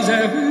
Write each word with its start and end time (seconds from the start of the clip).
Con 0.00 0.18
los 0.18 0.49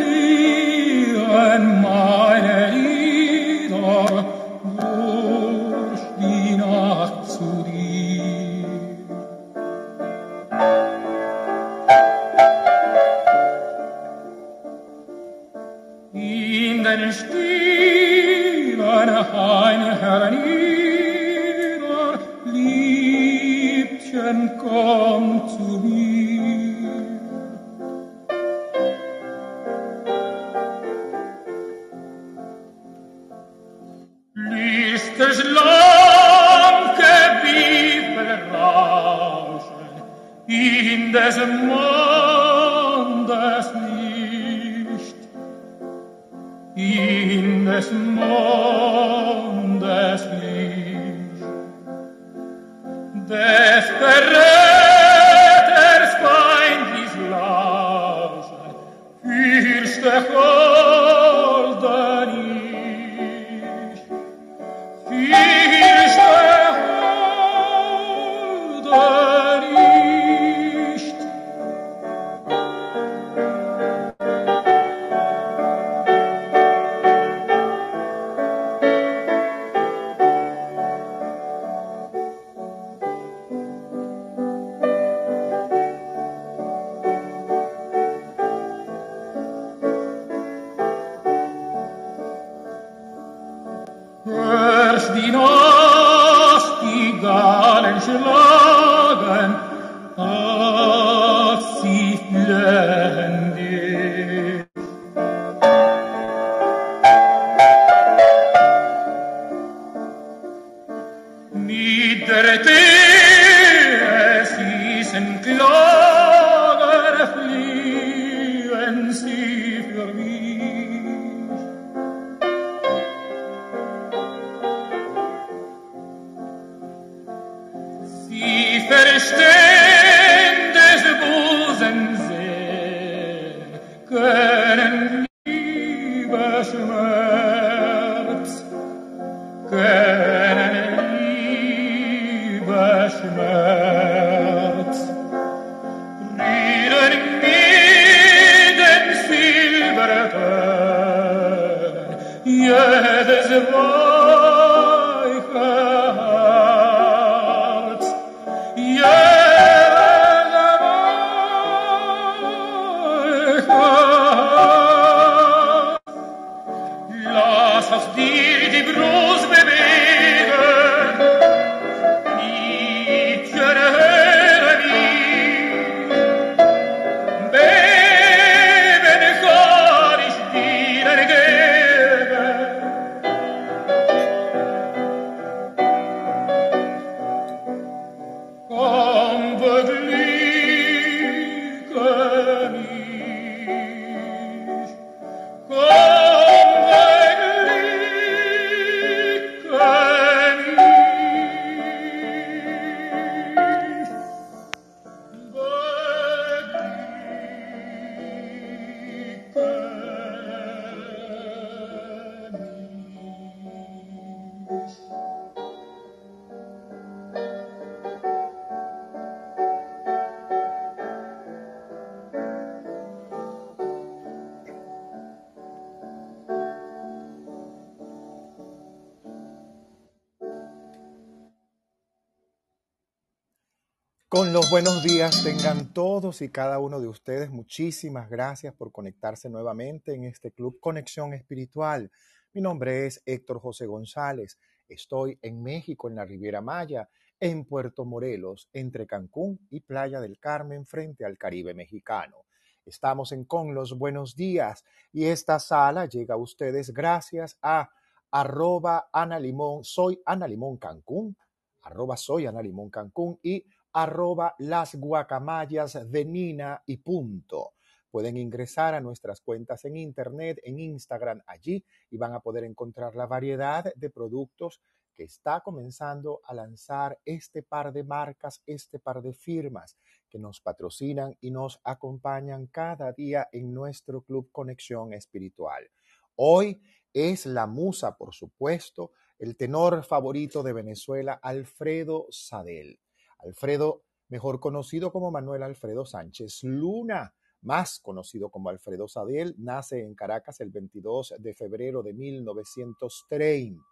buenos 234.81 235.03
días 235.03 235.43
tengan 235.43 235.91
todos 235.91 236.41
y 236.41 236.47
cada 236.47 236.79
uno 236.79 237.01
de 237.01 237.07
ustedes. 237.09 237.49
Muchísimas 237.49 238.29
gracias 238.29 238.73
por 238.73 238.93
conectarse 238.93 239.49
nuevamente 239.49 240.13
en 240.13 240.23
este 240.23 240.53
Club 240.53 240.79
Conexión 240.79 241.33
Espiritual. 241.33 242.09
Mi 242.53 242.61
nombre 242.61 243.05
es 243.05 243.21
Héctor 243.25 243.59
José 243.59 243.87
González. 243.87 244.57
Estoy 244.87 245.37
en 245.41 245.61
México, 245.61 246.07
en 246.07 246.15
la 246.15 246.23
Riviera 246.23 246.61
Maya, 246.61 247.09
en 247.41 247.65
Puerto 247.65 248.05
Morelos, 248.05 248.69
entre 248.71 249.05
Cancún 249.05 249.59
y 249.69 249.81
Playa 249.81 250.21
del 250.21 250.39
Carmen, 250.39 250.85
frente 250.85 251.25
al 251.25 251.37
Caribe 251.37 251.73
mexicano. 251.73 252.45
Estamos 252.85 253.33
en 253.33 253.43
Con 253.43 253.75
los 253.75 253.97
buenos 253.97 254.33
días 254.33 254.85
y 255.11 255.25
esta 255.25 255.59
sala 255.59 256.05
llega 256.05 256.35
a 256.35 256.37
ustedes 256.37 256.93
gracias 256.93 257.57
a 257.61 257.89
arroba 258.31 259.09
Limón, 259.41 259.83
soy 259.83 260.21
Ana 260.25 260.47
Limón 260.47 260.77
Cancún, 260.77 261.35
arroba 261.81 262.15
soy 262.15 262.45
Ana 262.45 262.61
Cancún 262.89 263.39
y 263.43 263.65
arroba 263.93 264.55
las 264.59 264.95
guacamayas 264.95 266.11
de 266.11 266.25
Nina 266.25 266.81
y 266.85 266.97
punto. 266.97 267.73
Pueden 268.11 268.37
ingresar 268.37 268.95
a 268.95 269.01
nuestras 269.01 269.41
cuentas 269.41 269.85
en 269.85 269.95
internet, 269.97 270.59
en 270.63 270.79
Instagram 270.79 271.41
allí 271.45 271.85
y 272.09 272.17
van 272.17 272.33
a 272.33 272.39
poder 272.39 272.63
encontrar 272.63 273.15
la 273.15 273.27
variedad 273.27 273.93
de 273.95 274.09
productos 274.09 274.81
que 275.13 275.25
está 275.25 275.59
comenzando 275.61 276.41
a 276.45 276.53
lanzar 276.53 277.19
este 277.25 277.61
par 277.61 277.91
de 277.91 278.03
marcas, 278.03 278.63
este 278.65 278.99
par 278.99 279.21
de 279.21 279.33
firmas 279.33 279.97
que 280.29 280.39
nos 280.39 280.61
patrocinan 280.61 281.35
y 281.41 281.51
nos 281.51 281.79
acompañan 281.83 282.67
cada 282.67 283.11
día 283.11 283.47
en 283.51 283.73
nuestro 283.73 284.21
Club 284.21 284.49
Conexión 284.51 285.13
Espiritual. 285.13 285.89
Hoy 286.35 286.81
es 287.13 287.45
la 287.45 287.67
musa, 287.67 288.15
por 288.15 288.33
supuesto, 288.33 289.11
el 289.39 289.55
tenor 289.55 290.03
favorito 290.03 290.63
de 290.63 290.73
Venezuela, 290.73 291.39
Alfredo 291.41 292.27
Sadel. 292.29 292.99
Alfredo, 293.39 294.03
mejor 294.29 294.59
conocido 294.59 295.11
como 295.11 295.31
Manuel 295.31 295.63
Alfredo 295.63 296.05
Sánchez 296.05 296.63
Luna, 296.63 297.33
más 297.61 297.99
conocido 297.99 298.49
como 298.49 298.69
Alfredo 298.69 299.07
Sadel, 299.07 299.55
nace 299.57 300.01
en 300.01 300.15
Caracas 300.15 300.61
el 300.61 300.69
22 300.69 301.35
de 301.39 301.53
febrero 301.53 302.01
de 302.03 302.13
1930. 302.13 303.83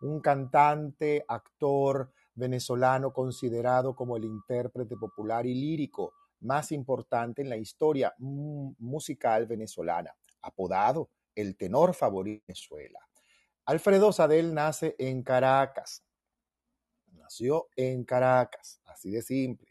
Un 0.00 0.20
cantante, 0.20 1.24
actor 1.28 2.10
venezolano 2.34 3.12
considerado 3.12 3.94
como 3.94 4.16
el 4.16 4.24
intérprete 4.24 4.96
popular 4.96 5.46
y 5.46 5.54
lírico 5.54 6.14
más 6.40 6.72
importante 6.72 7.42
en 7.42 7.48
la 7.48 7.56
historia 7.56 8.12
musical 8.18 9.46
venezolana, 9.46 10.14
apodado 10.40 11.10
el 11.34 11.56
tenor 11.56 11.94
favorito 11.94 12.42
de 12.42 12.52
Venezuela. 12.52 12.98
Alfredo 13.66 14.12
Sadel 14.12 14.52
nace 14.52 14.96
en 14.98 15.22
Caracas. 15.22 16.02
Nació 17.32 17.68
en 17.76 18.04
Caracas, 18.04 18.82
así 18.84 19.10
de 19.10 19.22
simple 19.22 19.66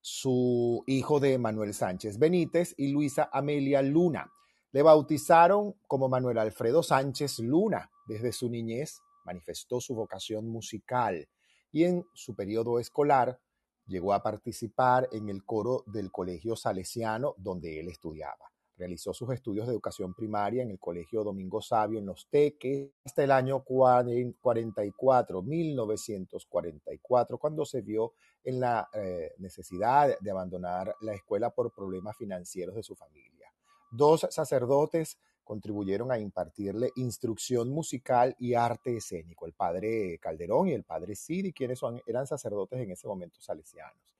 su 0.00 0.82
hijo 0.86 1.20
de 1.20 1.36
Manuel 1.36 1.74
Sánchez 1.74 2.18
Benítez 2.18 2.74
y 2.78 2.88
Luisa 2.88 3.28
Amelia 3.30 3.82
Luna. 3.82 4.32
Le 4.72 4.80
bautizaron 4.80 5.74
como 5.86 6.08
Manuel 6.08 6.38
Alfredo 6.38 6.82
Sánchez 6.82 7.40
Luna. 7.40 7.90
Desde 8.06 8.32
su 8.32 8.48
niñez 8.48 9.02
manifestó 9.26 9.82
su 9.82 9.94
vocación 9.94 10.48
musical 10.48 11.28
y 11.72 11.84
en 11.84 12.06
su 12.14 12.34
periodo 12.34 12.78
escolar 12.78 13.38
llegó 13.86 14.14
a 14.14 14.22
participar 14.22 15.06
en 15.12 15.28
el 15.28 15.44
coro 15.44 15.84
del 15.86 16.10
Colegio 16.10 16.56
Salesiano 16.56 17.34
donde 17.36 17.80
él 17.80 17.88
estudiaba. 17.88 18.53
Realizó 18.76 19.14
sus 19.14 19.30
estudios 19.30 19.66
de 19.66 19.72
educación 19.72 20.14
primaria 20.14 20.62
en 20.62 20.70
el 20.70 20.78
Colegio 20.78 21.22
Domingo 21.22 21.62
Sabio 21.62 21.98
en 21.98 22.06
Los 22.06 22.28
Teques 22.28 22.90
hasta 23.04 23.22
el 23.22 23.30
año 23.30 23.62
44, 23.62 25.42
1944, 25.42 27.38
cuando 27.38 27.64
se 27.64 27.82
vio 27.82 28.14
en 28.42 28.58
la 28.60 28.88
eh, 28.92 29.32
necesidad 29.38 30.18
de 30.18 30.30
abandonar 30.30 30.94
la 31.00 31.14
escuela 31.14 31.50
por 31.50 31.72
problemas 31.72 32.16
financieros 32.16 32.74
de 32.74 32.82
su 32.82 32.96
familia. 32.96 33.52
Dos 33.90 34.26
sacerdotes 34.30 35.18
contribuyeron 35.44 36.10
a 36.10 36.18
impartirle 36.18 36.90
instrucción 36.96 37.68
musical 37.70 38.34
y 38.38 38.54
arte 38.54 38.96
escénico, 38.96 39.46
el 39.46 39.52
padre 39.52 40.18
Calderón 40.18 40.68
y 40.68 40.72
el 40.72 40.84
padre 40.84 41.14
Sidi, 41.14 41.52
quienes 41.52 41.80
eran 42.06 42.26
sacerdotes 42.26 42.80
en 42.80 42.90
ese 42.90 43.06
momento 43.06 43.40
salesianos. 43.40 44.13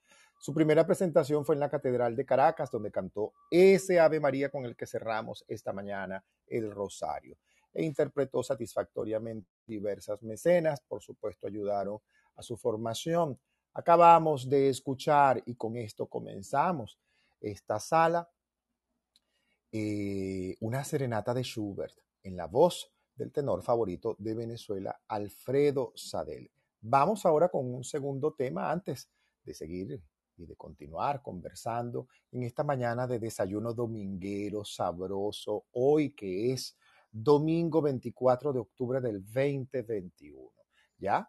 Su 0.44 0.52
primera 0.52 0.86
presentación 0.86 1.42
fue 1.46 1.54
en 1.54 1.60
la 1.60 1.70
Catedral 1.70 2.14
de 2.14 2.26
Caracas, 2.26 2.70
donde 2.70 2.90
cantó 2.90 3.32
ese 3.50 3.98
Ave 3.98 4.20
María 4.20 4.50
con 4.50 4.66
el 4.66 4.76
que 4.76 4.86
cerramos 4.86 5.42
esta 5.48 5.72
mañana 5.72 6.22
el 6.46 6.70
Rosario. 6.70 7.38
E 7.72 7.82
interpretó 7.82 8.42
satisfactoriamente 8.42 9.48
diversas 9.66 10.22
mecenas, 10.22 10.82
por 10.82 11.00
supuesto 11.00 11.46
ayudaron 11.46 11.98
a 12.36 12.42
su 12.42 12.58
formación. 12.58 13.40
Acabamos 13.72 14.46
de 14.50 14.68
escuchar, 14.68 15.42
y 15.46 15.54
con 15.54 15.78
esto 15.78 16.08
comenzamos 16.08 16.98
esta 17.40 17.80
sala, 17.80 18.28
eh, 19.72 20.56
una 20.60 20.84
serenata 20.84 21.32
de 21.32 21.42
Schubert 21.42 21.96
en 22.22 22.36
la 22.36 22.48
voz 22.48 22.92
del 23.16 23.32
tenor 23.32 23.62
favorito 23.62 24.14
de 24.18 24.34
Venezuela, 24.34 25.00
Alfredo 25.08 25.92
Sadel. 25.94 26.50
Vamos 26.82 27.24
ahora 27.24 27.48
con 27.48 27.64
un 27.72 27.82
segundo 27.82 28.34
tema 28.34 28.70
antes 28.70 29.08
de 29.42 29.54
seguir 29.54 30.02
y 30.36 30.46
de 30.46 30.56
continuar 30.56 31.22
conversando 31.22 32.08
en 32.32 32.42
esta 32.42 32.64
mañana 32.64 33.06
de 33.06 33.18
desayuno 33.18 33.72
dominguero 33.72 34.64
sabroso, 34.64 35.66
hoy 35.72 36.10
que 36.10 36.52
es 36.52 36.76
domingo 37.10 37.80
24 37.80 38.52
de 38.52 38.58
octubre 38.60 39.00
del 39.00 39.24
2021. 39.24 40.50
¿Ya? 40.98 41.28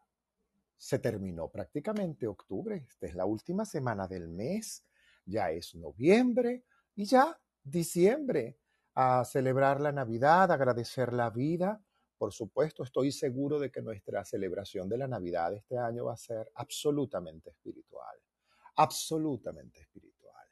Se 0.78 1.00
terminó 1.00 1.50
prácticamente 1.50 2.28
octubre, 2.28 2.86
esta 2.90 3.07
es 3.07 3.16
la 3.16 3.25
última 3.25 3.66
semana 3.66 4.07
del 4.07 4.28
mes, 4.28 4.84
ya 5.25 5.52
es 5.52 5.75
noviembre 5.75 6.66
y 6.96 7.06
ya 7.06 7.40
diciembre, 7.63 8.57
a 8.98 9.25
celebrar 9.25 9.81
la 9.81 9.92
Navidad, 9.92 10.52
agradecer 10.52 11.12
la 11.12 11.30
vida. 11.30 11.81
Por 12.18 12.31
supuesto, 12.31 12.84
estoy 12.84 13.12
seguro 13.12 13.60
de 13.60 13.69
que 13.69 13.81
nuestra 13.81 14.24
celebración 14.24 14.88
de 14.88 14.98
la 14.98 15.07
Navidad 15.07 15.54
este 15.54 15.78
año 15.78 16.06
va 16.06 16.13
a 16.13 16.18
ser 16.18 16.50
absolutamente 16.56 17.50
espiritual 17.50 18.16
absolutamente 18.75 19.81
espiritual. 19.81 20.48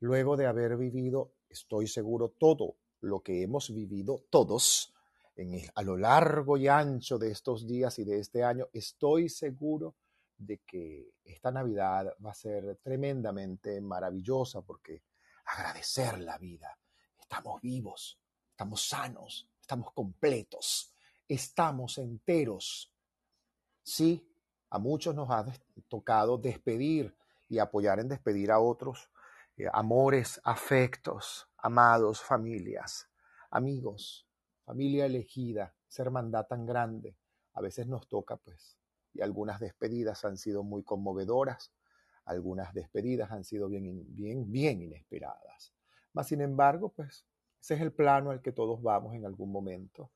Luego 0.00 0.36
de 0.36 0.46
haber 0.46 0.76
vivido, 0.76 1.34
estoy 1.48 1.86
seguro, 1.86 2.30
todo 2.30 2.76
lo 3.00 3.20
que 3.20 3.42
hemos 3.42 3.72
vivido 3.74 4.24
todos 4.30 4.92
en 5.36 5.60
a 5.74 5.82
lo 5.82 5.96
largo 5.96 6.56
y 6.56 6.68
ancho 6.68 7.18
de 7.18 7.30
estos 7.30 7.66
días 7.66 7.98
y 7.98 8.04
de 8.04 8.20
este 8.20 8.44
año, 8.44 8.68
estoy 8.72 9.28
seguro 9.28 9.96
de 10.36 10.58
que 10.58 11.14
esta 11.24 11.50
Navidad 11.50 12.14
va 12.24 12.30
a 12.30 12.34
ser 12.34 12.76
tremendamente 12.82 13.80
maravillosa 13.80 14.62
porque 14.62 15.02
agradecer 15.46 16.20
la 16.20 16.38
vida. 16.38 16.78
Estamos 17.20 17.60
vivos, 17.60 18.18
estamos 18.50 18.86
sanos, 18.86 19.48
estamos 19.60 19.92
completos, 19.92 20.94
estamos 21.28 21.98
enteros. 21.98 22.92
Sí, 23.82 24.26
a 24.70 24.78
muchos 24.78 25.14
nos 25.14 25.30
ha 25.30 25.44
tocado 25.88 26.38
despedir 26.38 27.14
y 27.48 27.58
apoyar 27.58 28.00
en 28.00 28.08
despedir 28.08 28.50
a 28.50 28.60
otros, 28.60 29.10
eh, 29.56 29.66
amores, 29.72 30.40
afectos, 30.44 31.48
amados, 31.58 32.22
familias, 32.22 33.08
amigos, 33.50 34.26
familia 34.64 35.06
elegida, 35.06 35.74
ser 35.88 36.06
hermandad 36.06 36.46
tan 36.46 36.66
grande. 36.66 37.16
A 37.54 37.60
veces 37.60 37.86
nos 37.86 38.08
toca, 38.08 38.36
pues, 38.36 38.78
y 39.12 39.22
algunas 39.22 39.60
despedidas 39.60 40.24
han 40.24 40.36
sido 40.36 40.62
muy 40.64 40.82
conmovedoras, 40.82 41.72
algunas 42.24 42.72
despedidas 42.74 43.30
han 43.30 43.44
sido 43.44 43.68
bien, 43.68 44.04
bien, 44.14 44.50
bien 44.50 44.82
inesperadas. 44.82 45.72
Mas, 46.12 46.28
sin 46.28 46.40
embargo, 46.40 46.90
pues, 46.90 47.26
ese 47.60 47.74
es 47.74 47.80
el 47.80 47.92
plano 47.92 48.30
al 48.30 48.42
que 48.42 48.52
todos 48.52 48.82
vamos 48.82 49.14
en 49.14 49.24
algún 49.26 49.50
momento. 49.52 50.10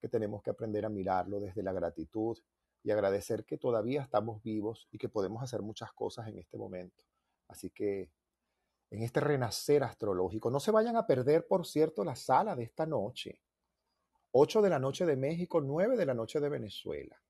que 0.00 0.08
tenemos 0.08 0.42
que 0.42 0.50
aprender 0.50 0.84
a 0.84 0.88
mirarlo 0.90 1.40
desde 1.40 1.62
la 1.62 1.72
gratitud, 1.72 2.36
y 2.84 2.90
agradecer 2.90 3.44
que 3.44 3.58
todavía 3.58 4.02
estamos 4.02 4.42
vivos 4.42 4.88
y 4.90 4.98
que 4.98 5.08
podemos 5.08 5.42
hacer 5.42 5.62
muchas 5.62 5.92
cosas 5.92 6.28
en 6.28 6.38
este 6.38 6.58
momento. 6.58 7.04
Así 7.48 7.70
que 7.70 8.10
en 8.90 9.02
este 9.02 9.20
renacer 9.20 9.82
astrológico, 9.84 10.50
no 10.50 10.60
se 10.60 10.70
vayan 10.70 10.96
a 10.96 11.06
perder, 11.06 11.46
por 11.46 11.66
cierto, 11.66 12.04
la 12.04 12.14
sala 12.14 12.54
de 12.54 12.64
esta 12.64 12.84
noche. 12.84 13.40
8 14.32 14.60
de 14.60 14.70
la 14.70 14.78
noche 14.78 15.06
de 15.06 15.16
México, 15.16 15.60
9 15.60 15.96
de 15.96 16.06
la 16.06 16.14
noche 16.14 16.40
de 16.40 16.50
Venezuela. 16.50 17.20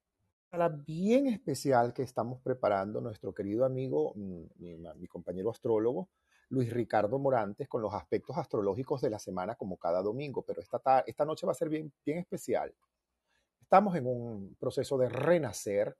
Sala 0.51 0.69
bien 0.69 1.29
especial 1.29 1.95
que 1.95 2.03
estamos 2.03 2.41
preparando 2.41 3.01
nuestro 3.01 3.33
querido 3.33 3.65
amigo, 3.65 4.13
mm, 4.17 4.43
mi, 4.99 5.07
compañero 5.07 5.51
astrólogo, 5.51 6.09
Luis 6.49 6.73
Ricardo 6.73 7.19
Morantes, 7.19 7.69
con 7.69 7.81
los 7.81 7.94
aspectos 7.94 8.37
astrológicos 8.37 9.01
de 9.01 9.11
la 9.11 9.19
semana 9.19 9.55
como 9.55 9.77
cada 9.77 10.03
domingo, 10.03 10.43
pero 10.43 10.61
esta, 10.61 11.05
esta 11.06 11.25
noche 11.25 11.47
va 11.47 11.53
a 11.53 11.56
ser 11.56 11.69
bien, 11.69 11.93
bien 12.05 12.19
especial 12.19 12.75
estamos 13.72 13.96
en 13.96 14.06
un 14.06 14.55
proceso 14.60 14.98
de 14.98 15.08
renacer 15.08 15.96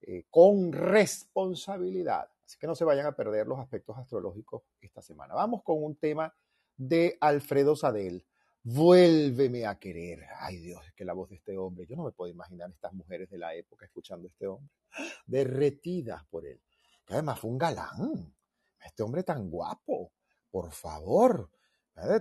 eh, 0.00 0.24
con 0.30 0.72
responsabilidad. 0.72 2.28
Así 2.44 2.58
que 2.58 2.66
no 2.66 2.74
se 2.74 2.84
vayan 2.84 3.06
a 3.06 3.14
perder 3.14 3.46
los 3.46 3.60
aspectos 3.60 3.96
astrológicos 3.96 4.62
esta 4.80 5.00
semana. 5.00 5.32
Vamos 5.32 5.62
con 5.62 5.80
un 5.80 5.94
tema 5.94 6.34
de 6.76 7.16
Alfredo 7.20 7.76
Sadel. 7.76 8.26
Vuélveme 8.64 9.64
a 9.64 9.78
querer. 9.78 10.24
Ay 10.40 10.56
Dios, 10.56 10.84
es 10.88 10.92
que 10.92 11.04
la 11.04 11.12
voz 11.12 11.30
de 11.30 11.36
este 11.36 11.56
hombre, 11.56 11.86
yo 11.86 11.94
no 11.94 12.02
me 12.02 12.10
puedo 12.10 12.32
imaginar 12.32 12.68
estas 12.72 12.92
mujeres 12.92 13.30
de 13.30 13.38
la 13.38 13.54
época 13.54 13.84
escuchando 13.84 14.26
a 14.26 14.30
este 14.32 14.48
hombre, 14.48 14.74
derretidas 15.24 16.24
por 16.24 16.44
él. 16.44 16.60
Que 17.06 17.14
además 17.14 17.38
fue 17.38 17.52
un 17.52 17.58
galán. 17.58 18.34
Este 18.84 19.04
hombre 19.04 19.22
tan 19.22 19.48
guapo. 19.48 20.10
Por 20.50 20.72
favor, 20.72 21.48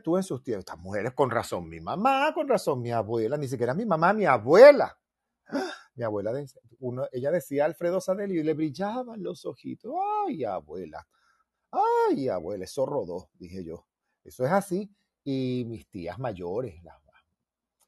Tú 0.04 0.18
en 0.18 0.24
sus 0.24 0.44
tiempos, 0.44 0.66
estas 0.66 0.80
mujeres 0.80 1.14
con 1.14 1.32
razón, 1.32 1.68
mi 1.68 1.80
mamá, 1.80 2.32
con 2.34 2.48
razón, 2.48 2.82
mi 2.82 2.92
abuela, 2.92 3.38
ni 3.38 3.48
siquiera 3.48 3.74
mi 3.74 3.86
mamá, 3.86 4.14
mi 4.14 4.26
abuela. 4.26 4.98
Mi 5.96 6.04
abuela, 6.04 6.32
uno, 6.80 7.08
ella 7.12 7.30
decía 7.32 7.66
Alfredo 7.66 8.02
Sadel 8.02 8.32
y 8.32 8.42
le 8.42 8.54
brillaban 8.54 9.22
los 9.22 9.46
ojitos. 9.46 9.94
Ay, 10.26 10.44
abuela. 10.44 11.08
Ay, 11.72 12.30
abuela, 12.30 12.64
eso 12.66 12.86
rodó, 12.86 13.30
dije 13.34 13.64
yo. 13.64 13.86
Eso 14.24 14.46
es 14.46 14.52
así. 14.52 14.92
Y 15.24 15.66
mis 15.68 15.88
tías 15.90 16.18
mayores, 16.18 16.84
las, 16.84 17.00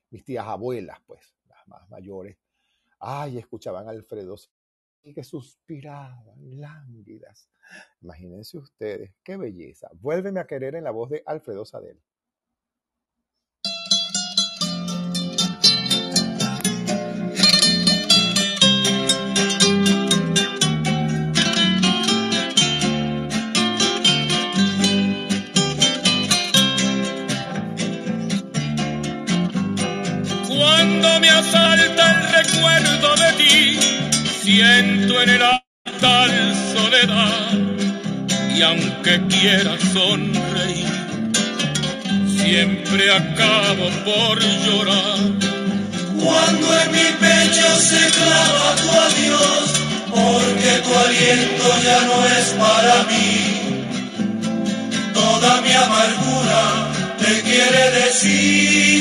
mis 0.09 0.23
tías 0.23 0.45
abuelas, 0.47 0.99
pues, 1.05 1.35
las 1.47 1.67
más 1.67 1.89
mayores, 1.89 2.37
ay, 2.99 3.37
escuchaban 3.37 3.87
a 3.87 3.91
Alfredo 3.91 4.37
que 5.13 5.23
suspiraban, 5.23 6.59
lánguidas. 6.59 7.49
Imagínense 8.01 8.57
ustedes, 8.57 9.11
qué 9.23 9.37
belleza. 9.37 9.89
Vuélveme 9.93 10.39
a 10.39 10.47
querer 10.47 10.75
en 10.75 10.83
la 10.83 10.91
voz 10.91 11.09
de 11.09 11.23
Alfredo 11.25 11.65
Sadel. 11.65 11.99
Cuando 30.47 31.19
me 31.19 31.29
asalta 31.29 32.11
el 32.11 32.45
recuerdo 32.45 33.15
de 33.15 33.33
ti, 33.37 33.84
siento 34.55 35.21
en 35.21 35.29
el 35.31 35.41
altar 35.41 36.29
soledad 36.73 37.51
y 38.55 38.61
aunque 38.61 39.21
quiera 39.27 39.77
sonreír 39.91 40.87
siempre 42.41 43.11
acabo 43.11 43.85
por 44.05 44.39
llorar. 44.65 45.19
Cuando 46.23 46.65
en 46.81 46.87
mi 46.93 47.07
pecho 47.25 47.67
se 47.91 48.03
clava 48.17 48.67
tu 48.81 48.89
adiós, 49.07 49.65
porque 50.09 50.71
tu 50.85 50.91
aliento 51.05 51.67
ya 51.83 51.99
no 52.09 52.17
es 52.37 52.47
para 52.63 52.95
mí. 53.09 53.31
Toda 55.13 55.51
mi 55.63 55.73
amargura 55.73 56.61
te 57.19 57.31
quiere 57.41 57.83
decir. 57.99 58.95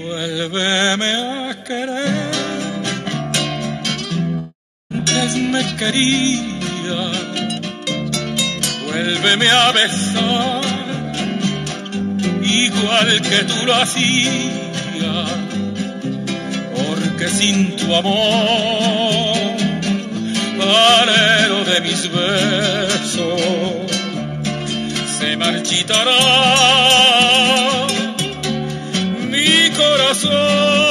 Vuélveme 0.00 1.21
Quería. 5.82 7.02
Vuélveme 8.86 9.48
a 9.50 9.72
besar. 9.72 10.62
Igual 12.40 13.20
que 13.28 13.38
tú 13.48 13.66
lo 13.66 13.74
hacías. 13.74 15.30
Porque 16.76 17.26
sin 17.28 17.74
tu 17.74 17.92
amor, 17.96 19.56
alero 21.00 21.64
de 21.64 21.80
mis 21.80 22.02
besos, 22.12 23.40
se 25.18 25.36
marchitará 25.36 26.20
mi 29.32 29.70
corazón. 29.70 30.81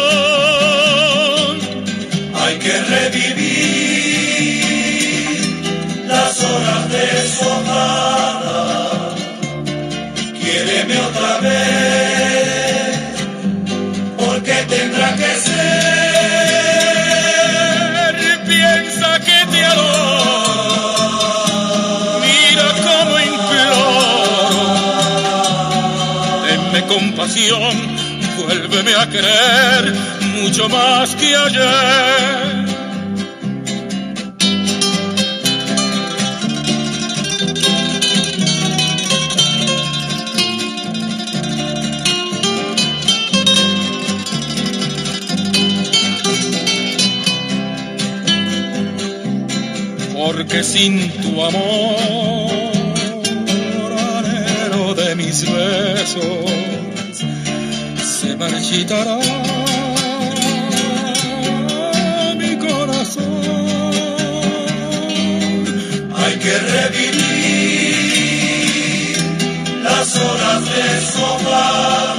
Compasión, 27.22 27.74
vuélveme 28.38 28.94
a 28.96 29.08
querer 29.10 29.94
mucho 30.36 30.68
más 30.70 31.16
que 31.16 31.36
ayer. 31.36 32.61
Porque 50.52 50.66
sin 50.66 51.10
tu 51.22 51.42
amor, 51.42 52.52
anhelo 54.20 54.94
de 54.96 55.16
mis 55.16 55.46
besos, 55.50 56.52
se 58.20 58.36
marchitará 58.36 59.18
mi 62.36 62.58
corazón. 62.58 63.42
Hay 66.18 66.36
que 66.44 66.58
revivir 66.76 67.16
las 69.84 70.18
horas 70.18 70.62
deshojadas. 70.76 72.12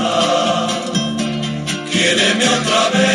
Quiéreme 1.93 2.49
otra 2.49 2.83
vez, 2.99 3.12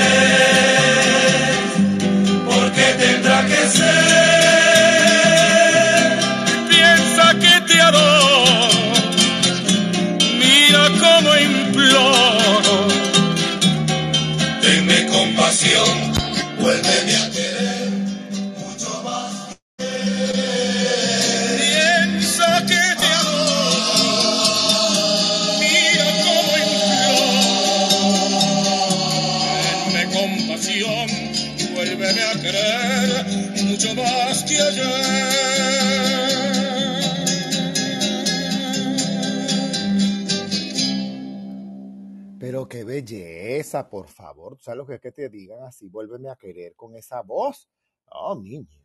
por 43.85 44.07
favor. 44.07 44.55
¿Tú 44.55 44.63
sabes 44.63 44.77
lo 44.77 44.85
que 44.85 44.95
es 44.95 45.01
que 45.01 45.11
te 45.11 45.29
digan 45.29 45.63
así? 45.63 45.89
Vuélveme 45.89 46.29
a 46.29 46.35
querer 46.35 46.75
con 46.75 46.95
esa 46.95 47.21
voz. 47.21 47.69
Oh, 48.11 48.39
niña. 48.39 48.81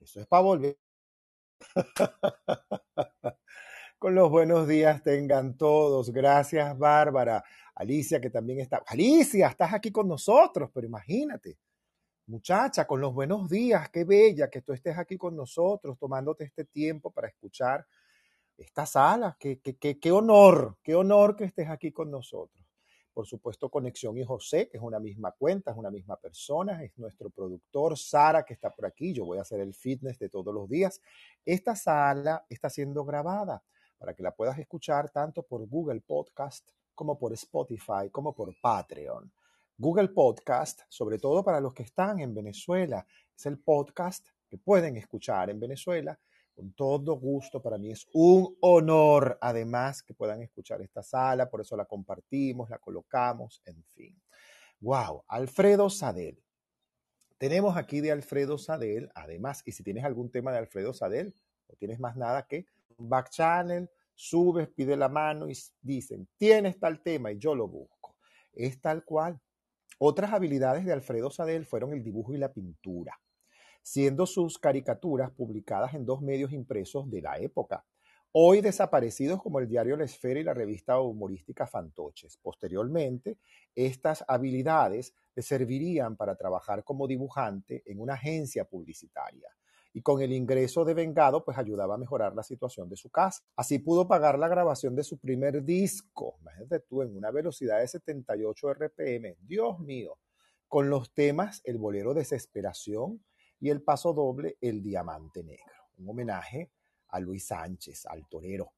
Eso 0.00 0.20
es 0.20 0.26
para 0.26 0.42
volver. 0.42 0.78
con 3.98 4.14
los 4.14 4.30
buenos 4.30 4.66
días 4.66 5.02
tengan 5.02 5.58
todos. 5.58 6.10
Gracias, 6.10 6.76
Bárbara. 6.78 7.44
Alicia, 7.74 8.20
que 8.20 8.30
también 8.30 8.60
está. 8.60 8.82
Alicia, 8.86 9.48
estás 9.48 9.74
aquí 9.74 9.92
con 9.92 10.08
nosotros, 10.08 10.70
pero 10.72 10.86
imagínate. 10.86 11.58
Muchacha, 12.26 12.86
con 12.86 13.00
los 13.00 13.12
buenos 13.12 13.50
días, 13.50 13.90
qué 13.90 14.04
bella 14.04 14.48
que 14.48 14.62
tú 14.62 14.72
estés 14.72 14.96
aquí 14.96 15.18
con 15.18 15.34
nosotros, 15.34 15.98
tomándote 15.98 16.44
este 16.44 16.64
tiempo 16.64 17.10
para 17.10 17.28
escuchar 17.28 17.86
esta 18.56 18.86
sala. 18.86 19.36
Qué, 19.38 19.60
qué, 19.60 19.76
qué, 19.76 19.98
qué 19.98 20.12
honor, 20.12 20.78
qué 20.82 20.94
honor 20.94 21.36
que 21.36 21.44
estés 21.44 21.68
aquí 21.68 21.90
con 21.92 22.10
nosotros. 22.10 22.59
Por 23.12 23.26
supuesto, 23.26 23.68
Conexión 23.68 24.16
y 24.18 24.24
José, 24.24 24.68
que 24.68 24.76
es 24.76 24.82
una 24.82 25.00
misma 25.00 25.32
cuenta, 25.32 25.72
es 25.72 25.76
una 25.76 25.90
misma 25.90 26.16
persona, 26.16 26.82
es 26.82 26.96
nuestro 26.96 27.28
productor, 27.30 27.98
Sara, 27.98 28.44
que 28.44 28.54
está 28.54 28.70
por 28.70 28.86
aquí. 28.86 29.12
Yo 29.12 29.24
voy 29.24 29.38
a 29.38 29.42
hacer 29.42 29.60
el 29.60 29.74
fitness 29.74 30.18
de 30.18 30.28
todos 30.28 30.54
los 30.54 30.68
días. 30.68 31.00
Esta 31.44 31.74
sala 31.74 32.46
está 32.48 32.70
siendo 32.70 33.04
grabada 33.04 33.62
para 33.98 34.14
que 34.14 34.22
la 34.22 34.30
puedas 34.30 34.58
escuchar 34.58 35.10
tanto 35.10 35.42
por 35.42 35.66
Google 35.66 36.00
Podcast 36.00 36.70
como 36.94 37.18
por 37.18 37.32
Spotify, 37.32 38.10
como 38.10 38.34
por 38.34 38.54
Patreon. 38.60 39.30
Google 39.76 40.08
Podcast, 40.08 40.82
sobre 40.88 41.18
todo 41.18 41.42
para 41.42 41.60
los 41.60 41.74
que 41.74 41.82
están 41.82 42.20
en 42.20 42.34
Venezuela, 42.34 43.06
es 43.34 43.46
el 43.46 43.58
podcast 43.58 44.28
que 44.48 44.58
pueden 44.58 44.96
escuchar 44.96 45.48
en 45.50 45.58
Venezuela 45.58 46.18
con 46.54 46.72
todo 46.72 47.14
gusto. 47.14 47.62
Para 47.62 47.78
mí 47.78 47.90
es 47.90 48.08
un 48.12 48.56
honor, 48.60 49.38
además, 49.40 50.02
que 50.02 50.14
puedan 50.14 50.42
escuchar 50.42 50.82
esta 50.82 51.02
sala, 51.02 51.50
por 51.50 51.60
eso 51.60 51.76
la 51.76 51.84
compartimos, 51.84 52.70
la 52.70 52.78
colocamos, 52.78 53.62
en 53.64 53.82
fin. 53.84 54.20
Wow, 54.80 55.24
Alfredo 55.28 55.90
Sadel. 55.90 56.42
Tenemos 57.38 57.76
aquí 57.76 58.00
de 58.00 58.12
Alfredo 58.12 58.58
Sadel, 58.58 59.10
además, 59.14 59.62
y 59.64 59.72
si 59.72 59.82
tienes 59.82 60.04
algún 60.04 60.30
tema 60.30 60.52
de 60.52 60.58
Alfredo 60.58 60.92
Sadel, 60.92 61.34
no 61.68 61.74
tienes 61.76 61.98
más 61.98 62.16
nada 62.16 62.46
que 62.46 62.66
un 62.98 63.08
back 63.08 63.30
channel, 63.30 63.90
subes, 64.14 64.68
pide 64.68 64.96
la 64.96 65.08
mano 65.08 65.48
y 65.48 65.56
dicen, 65.80 66.28
tienes 66.36 66.78
tal 66.78 67.02
tema 67.02 67.32
y 67.32 67.38
yo 67.38 67.54
lo 67.54 67.66
busco. 67.66 68.16
Es 68.52 68.80
tal 68.80 69.04
cual. 69.04 69.40
Otras 69.98 70.32
habilidades 70.32 70.84
de 70.84 70.92
Alfredo 70.92 71.30
Sadel 71.30 71.64
fueron 71.64 71.92
el 71.92 72.02
dibujo 72.02 72.34
y 72.34 72.38
la 72.38 72.52
pintura, 72.52 73.18
siendo 73.82 74.26
sus 74.26 74.58
caricaturas 74.58 75.30
publicadas 75.30 75.94
en 75.94 76.04
dos 76.06 76.22
medios 76.22 76.52
impresos 76.52 77.10
de 77.10 77.22
la 77.22 77.38
época, 77.38 77.84
hoy 78.32 78.60
desaparecidos 78.60 79.42
como 79.42 79.58
el 79.58 79.68
diario 79.68 79.96
La 79.96 80.04
Esfera 80.04 80.40
y 80.40 80.44
la 80.44 80.54
revista 80.54 81.00
humorística 81.00 81.66
Fantoches. 81.66 82.36
Posteriormente, 82.36 83.38
estas 83.74 84.24
habilidades 84.28 85.14
le 85.34 85.42
servirían 85.42 86.16
para 86.16 86.36
trabajar 86.36 86.84
como 86.84 87.06
dibujante 87.06 87.82
en 87.86 88.00
una 88.00 88.14
agencia 88.14 88.64
publicitaria 88.64 89.48
y 89.92 90.02
con 90.02 90.22
el 90.22 90.32
ingreso 90.32 90.84
de 90.84 90.94
Vengado 90.94 91.44
pues 91.44 91.58
ayudaba 91.58 91.94
a 91.94 91.98
mejorar 91.98 92.34
la 92.34 92.42
situación 92.42 92.88
de 92.88 92.96
su 92.96 93.10
casa. 93.10 93.42
Así 93.56 93.78
pudo 93.78 94.06
pagar 94.06 94.38
la 94.38 94.48
grabación 94.48 94.94
de 94.94 95.04
su 95.04 95.18
primer 95.18 95.64
disco, 95.64 96.36
imagínate 96.40 96.80
tú, 96.80 97.02
en 97.02 97.16
una 97.16 97.30
velocidad 97.30 97.80
de 97.80 97.88
78 97.88 98.74
RPM, 98.74 99.36
Dios 99.40 99.80
mío, 99.80 100.18
con 100.68 100.88
los 100.90 101.12
temas 101.12 101.60
El 101.64 101.78
Bolero 101.78 102.14
Desesperación 102.14 103.20
y 103.60 103.68
el 103.70 103.82
paso 103.82 104.12
doble 104.12 104.56
El 104.60 104.82
Diamante 104.82 105.44
Negro, 105.44 105.90
un 105.98 106.08
homenaje 106.08 106.70
a 107.08 107.20
Luis 107.20 107.46
Sánchez, 107.46 108.06
al 108.06 108.26
torero, 108.28 108.72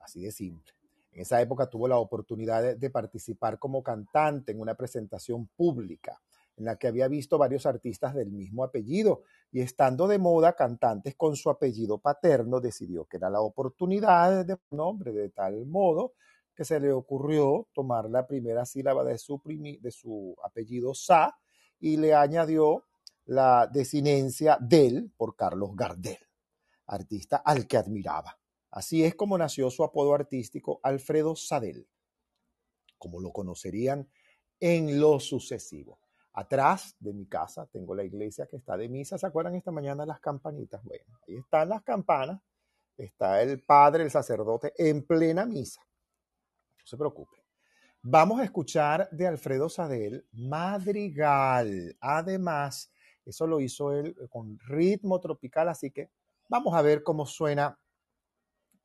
así 0.00 0.22
de 0.22 0.30
simple. 0.30 0.72
En 1.12 1.22
esa 1.22 1.40
época 1.40 1.68
tuvo 1.68 1.88
la 1.88 1.98
oportunidad 1.98 2.76
de, 2.76 2.90
participar 2.90 3.58
como 3.58 3.82
cantante 3.82 4.52
en 4.52 4.60
una 4.60 4.74
presentación 4.74 5.46
pública 5.48 6.20
en 6.56 6.64
la 6.64 6.76
que 6.76 6.86
había 6.86 7.08
visto 7.08 7.36
varios 7.36 7.66
artistas 7.66 8.14
del 8.14 8.30
mismo 8.30 8.64
apellido 8.64 9.22
y 9.50 9.60
estando 9.60 10.06
de 10.06 10.18
moda 10.18 10.54
cantantes 10.54 11.14
con 11.16 11.36
su 11.36 11.50
apellido 11.50 11.98
paterno, 11.98 12.60
decidió 12.60 13.04
que 13.04 13.18
era 13.18 13.28
la 13.28 13.40
oportunidad 13.40 14.44
de 14.44 14.56
nombre 14.70 15.12
de 15.12 15.30
tal 15.30 15.66
modo 15.66 16.14
que 16.54 16.64
se 16.64 16.78
le 16.78 16.92
ocurrió 16.92 17.68
tomar 17.72 18.08
la 18.08 18.26
primera 18.26 18.64
sílaba 18.64 19.04
de 19.04 19.18
su, 19.18 19.40
de 19.44 19.90
su 19.90 20.36
apellido 20.44 20.94
Sa 20.94 21.36
y 21.80 21.96
le 21.96 22.14
añadió 22.14 22.84
la 23.26 23.66
desinencia 23.66 24.58
del 24.60 25.12
por 25.16 25.36
Carlos 25.36 25.70
Gardel, 25.74 26.18
artista 26.86 27.38
al 27.44 27.66
que 27.66 27.76
admiraba. 27.76 28.38
Así 28.70 29.04
es 29.04 29.14
como 29.14 29.36
nació 29.36 29.70
su 29.70 29.84
apodo 29.84 30.14
artístico 30.14 30.80
Alfredo 30.82 31.36
Sadel, 31.36 31.88
como 32.98 33.20
lo 33.20 33.32
conocerían 33.32 34.08
en 34.58 35.00
lo 35.00 35.20
sucesivo. 35.20 35.98
Atrás 36.34 36.96
de 36.98 37.12
mi 37.12 37.26
casa 37.26 37.66
tengo 37.66 37.94
la 37.94 38.04
iglesia 38.04 38.46
que 38.46 38.56
está 38.56 38.76
de 38.76 38.88
misa. 38.88 39.18
¿Se 39.18 39.26
acuerdan 39.26 39.54
esta 39.54 39.70
mañana 39.70 40.06
las 40.06 40.20
campanitas? 40.20 40.82
Bueno, 40.82 41.18
ahí 41.28 41.36
están 41.36 41.68
las 41.68 41.82
campanas. 41.82 42.40
Está 42.96 43.42
el 43.42 43.62
padre, 43.62 44.04
el 44.04 44.10
sacerdote, 44.10 44.72
en 44.76 45.04
plena 45.06 45.44
misa. 45.44 45.82
No 45.82 46.86
se 46.86 46.96
preocupe. 46.96 47.36
Vamos 48.02 48.40
a 48.40 48.44
escuchar 48.44 49.08
de 49.10 49.26
Alfredo 49.26 49.68
Sadel 49.68 50.26
Madrigal. 50.32 51.96
Además, 52.00 52.91
eso 53.24 53.46
lo 53.46 53.60
hizo 53.60 53.92
él 53.92 54.16
con 54.30 54.58
ritmo 54.60 55.20
tropical, 55.20 55.68
así 55.68 55.90
que 55.90 56.10
vamos 56.48 56.74
a 56.74 56.82
ver 56.82 57.02
cómo 57.02 57.26
suena 57.26 57.78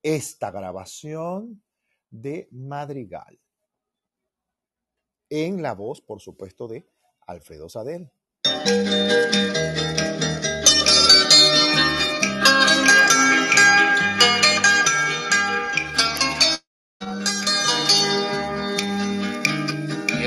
esta 0.01 0.51
grabación 0.51 1.63
de 2.10 2.48
Madrigal. 2.51 3.39
En 5.29 5.62
la 5.62 5.74
voz, 5.74 6.01
por 6.01 6.22
supuesto, 6.22 6.67
de 6.67 6.88
Alfredo 7.25 7.67
Sadel. 7.67 8.10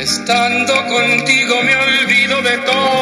Estando 0.00 0.74
contigo 0.86 1.62
me 1.62 1.76
olvido 1.76 2.42
de 2.42 2.58
todo 2.64 2.99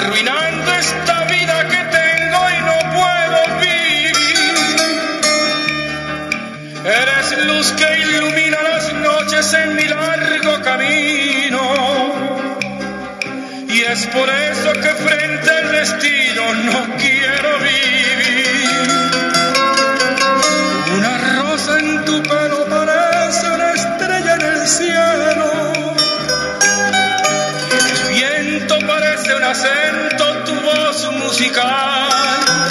Arruinando 0.00 0.72
esta 0.74 1.24
vida 1.24 1.68
que 1.68 1.82
tengo 1.98 2.40
y 2.50 2.58
no 2.68 2.78
puedo 2.98 3.38
vivir. 3.60 4.54
Eres 6.84 7.46
luz 7.46 7.72
que 7.72 7.98
ilumina 7.98 8.62
las 8.62 8.92
noches 8.92 9.54
en 9.54 9.74
mi 9.74 9.84
largo 9.84 10.62
camino. 10.62 11.62
Y 13.68 13.80
es 13.80 14.06
por 14.06 14.28
eso 14.30 14.72
que 14.74 14.92
frente 15.06 15.50
al 15.50 15.72
destino 15.72 16.54
no 16.54 16.96
quiero 16.96 17.58
vivir. 17.58 17.97
Acento, 29.48 30.24
tu 30.44 30.54
voz 30.60 31.04
musical. 31.12 32.67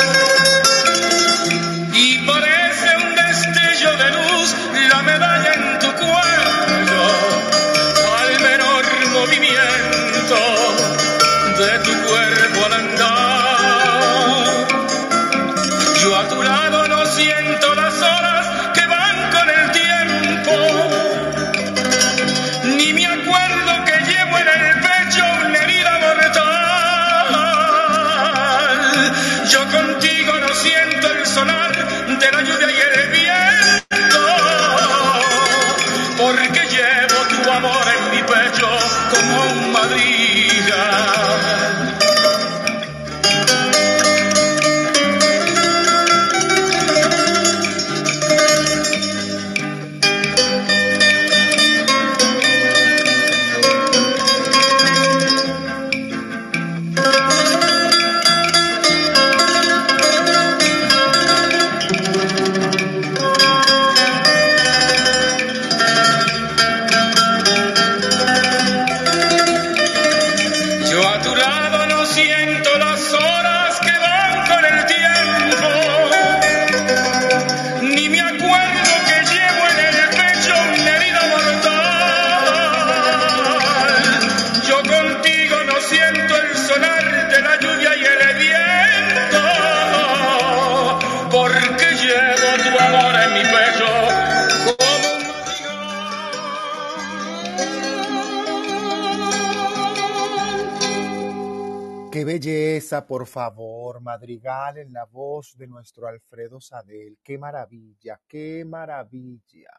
Por 103.07 103.27
favor, 103.27 104.01
Madrigal 104.01 104.77
en 104.77 104.93
la 104.93 105.05
voz 105.05 105.57
de 105.57 105.67
nuestro 105.67 106.07
Alfredo 106.07 106.61
Sadel. 106.61 107.17
Qué 107.21 107.37
maravilla, 107.37 108.21
qué 108.27 108.63
maravilla. 108.65 109.71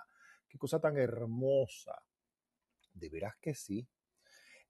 Qué 0.47 0.59
cosa 0.59 0.79
tan 0.79 0.99
hermosa. 0.99 1.95
De 2.93 3.09
veras 3.09 3.35
que 3.41 3.55
sí. 3.55 3.89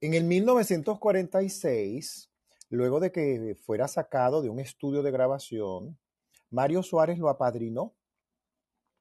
En 0.00 0.14
el 0.14 0.22
1946, 0.24 2.30
luego 2.70 3.00
de 3.00 3.10
que 3.10 3.56
fuera 3.60 3.88
sacado 3.88 4.40
de 4.40 4.50
un 4.50 4.60
estudio 4.60 5.02
de 5.02 5.10
grabación, 5.10 5.98
Mario 6.50 6.84
Suárez 6.84 7.18
lo 7.18 7.30
apadrinó 7.30 7.96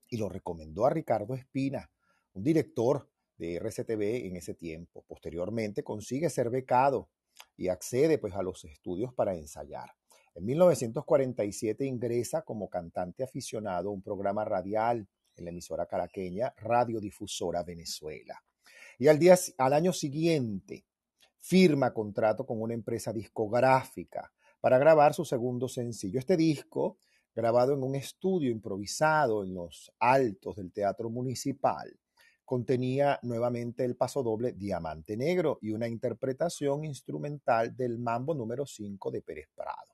y 0.10 0.18
lo 0.18 0.30
recomendó 0.30 0.88
a 0.88 0.90
Ricardo 0.90 1.36
Espina, 1.36 1.92
un 2.34 2.44
director 2.44 3.08
de 3.38 3.58
RCTV 3.58 4.26
en 4.26 4.38
ese 4.38 4.56
tiempo. 4.56 5.06
Posteriormente 5.08 5.84
consigue 5.84 6.32
ser 6.32 6.50
becado 6.50 7.12
y 7.58 7.68
accede 7.68 8.20
pues 8.20 8.36
a 8.36 8.44
los 8.44 8.64
estudios 8.64 9.14
para 9.14 9.36
ensayar. 9.36 9.92
En 10.36 10.46
1947 10.46 11.84
ingresa 11.86 12.44
como 12.44 12.70
cantante 12.70 13.24
aficionado 13.24 13.90
a 13.90 13.92
un 13.92 14.04
programa 14.04 14.46
radial 14.46 15.08
en 15.36 15.46
la 15.46 15.50
emisora 15.50 15.88
caraqueña 15.88 16.54
Radiodifusora 16.58 17.64
Venezuela. 17.64 18.42
Y 19.00 19.08
al, 19.08 19.20
día, 19.20 19.36
al 19.58 19.74
año 19.74 19.94
siguiente 19.94 20.86
firma 21.40 21.94
contrato 21.94 22.46
con 22.46 22.62
una 22.62 22.74
empresa 22.74 23.12
discográfica 23.12 24.32
para 24.60 24.78
grabar 24.78 25.14
su 25.14 25.26
segundo 25.26 25.68
sencillo. 25.68 26.20
Este 26.20 26.38
disco, 26.38 26.98
grabado 27.34 27.74
en 27.74 27.84
un 27.84 27.96
estudio 27.96 28.52
improvisado 28.52 29.44
en 29.44 29.54
los 29.54 29.92
altos 30.00 30.58
del 30.58 30.72
Teatro 30.72 31.10
Municipal, 31.10 31.98
contenía 32.48 33.20
nuevamente 33.24 33.84
el 33.84 33.98
pasodoble 33.98 34.54
Diamante 34.54 35.18
Negro 35.18 35.60
y 35.62 35.72
una 35.72 35.86
interpretación 35.86 36.86
instrumental 36.86 37.76
del 37.76 38.00
mambo 38.00 38.34
número 38.34 38.66
5 38.66 39.12
de 39.12 39.22
Pérez 39.22 39.50
Prado. 39.54 39.94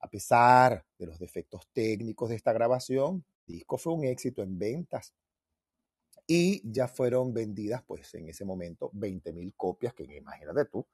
A 0.00 0.10
pesar 0.10 0.84
de 0.98 1.06
los 1.06 1.20
defectos 1.20 1.68
técnicos 1.72 2.30
de 2.30 2.34
esta 2.34 2.52
grabación, 2.52 3.24
el 3.46 3.54
disco 3.54 3.78
fue 3.78 3.92
un 3.92 4.02
éxito 4.02 4.42
en 4.42 4.58
ventas 4.58 5.14
y 6.26 6.68
ya 6.68 6.88
fueron 6.88 7.32
vendidas 7.32 7.84
pues 7.86 8.12
en 8.14 8.28
ese 8.28 8.44
momento 8.44 8.90
20 8.94 9.32
mil 9.32 9.54
copias, 9.54 9.94
que 9.94 10.02
imagínate 10.02 10.64
tú, 10.64 10.84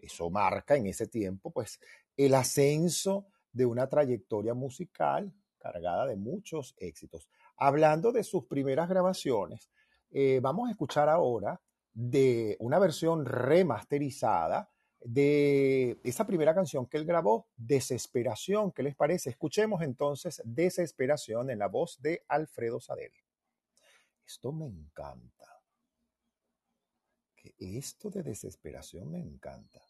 eso 0.00 0.30
marca 0.30 0.74
en 0.74 0.88
ese 0.88 1.06
tiempo 1.06 1.52
pues 1.52 1.78
el 2.16 2.34
ascenso 2.34 3.28
de 3.52 3.66
una 3.66 3.88
trayectoria 3.88 4.52
musical 4.52 5.32
cargada 5.58 6.06
de 6.06 6.16
muchos 6.16 6.74
éxitos. 6.78 7.28
Hablando 7.56 8.10
de 8.10 8.24
sus 8.24 8.46
primeras 8.46 8.88
grabaciones, 8.88 9.70
eh, 10.10 10.40
vamos 10.42 10.68
a 10.68 10.72
escuchar 10.72 11.08
ahora 11.08 11.60
de 11.92 12.56
una 12.60 12.78
versión 12.78 13.24
remasterizada 13.24 14.70
de 15.00 15.98
esa 16.02 16.26
primera 16.26 16.54
canción 16.54 16.86
que 16.86 16.96
él 16.96 17.04
grabó, 17.04 17.48
Desesperación. 17.56 18.72
¿Qué 18.72 18.82
les 18.82 18.96
parece? 18.96 19.30
Escuchemos 19.30 19.82
entonces 19.82 20.42
Desesperación 20.44 21.50
en 21.50 21.60
la 21.60 21.68
voz 21.68 22.00
de 22.00 22.24
Alfredo 22.28 22.80
Sadel. 22.80 23.12
Esto 24.26 24.52
me 24.52 24.66
encanta. 24.66 25.62
Que 27.34 27.54
esto 27.58 28.10
de 28.10 28.22
desesperación 28.22 29.10
me 29.10 29.20
encanta. 29.20 29.80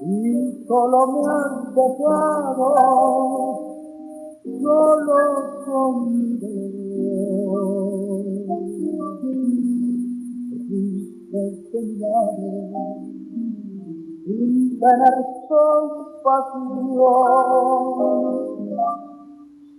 Y 0.00 0.66
solo 0.68 1.06
me 1.06 1.22
han 1.30 1.74
dejado 1.74 2.68
solo 4.62 5.18
con 5.64 5.94
sin 14.24 14.78
tener 14.80 15.16
compasión 15.48 17.08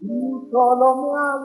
y 0.01 0.03
solo 0.51 0.87
me 0.95 1.09
han 1.19 1.41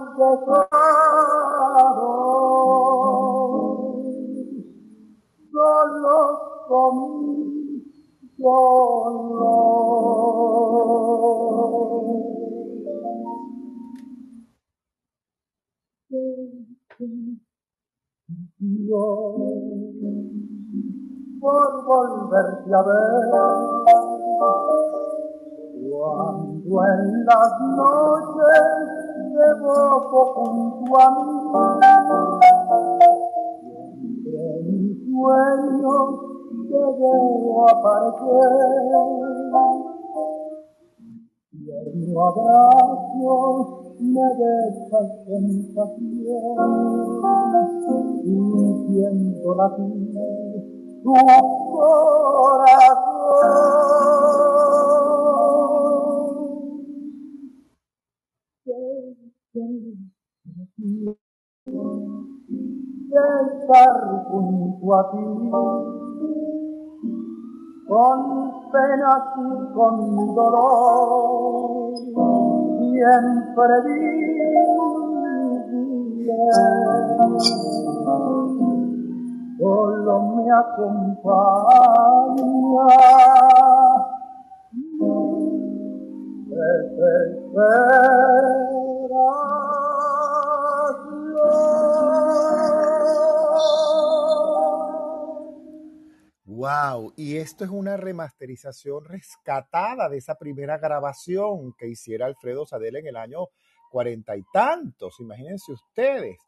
rescatada 99.01 100.09
de 100.09 100.19
esa 100.19 100.37
primera 100.37 100.79
grabación 100.79 101.75
que 101.79 101.89
hiciera 101.89 102.27
Alfredo 102.27 102.67
Sadel 102.67 102.97
en 102.97 103.07
el 103.09 103.17
año 103.17 103.49
cuarenta 103.91 104.37
y 104.37 104.43
tantos, 104.53 105.19
imagínense 105.21 105.73
ustedes. 105.73 106.39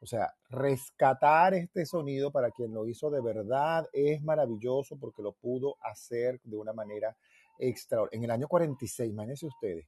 O 0.00 0.06
sea, 0.06 0.32
rescatar 0.48 1.54
este 1.54 1.84
sonido 1.84 2.30
para 2.30 2.50
quien 2.50 2.72
lo 2.72 2.86
hizo 2.86 3.10
de 3.10 3.20
verdad 3.20 3.88
es 3.92 4.22
maravilloso 4.22 4.96
porque 4.96 5.22
lo 5.22 5.32
pudo 5.32 5.76
hacer 5.82 6.40
de 6.44 6.56
una 6.56 6.72
manera 6.72 7.16
extraordinaria. 7.58 8.18
En 8.18 8.24
el 8.24 8.30
año 8.30 8.48
46, 8.48 9.10
imagínense 9.10 9.46
ustedes. 9.46 9.86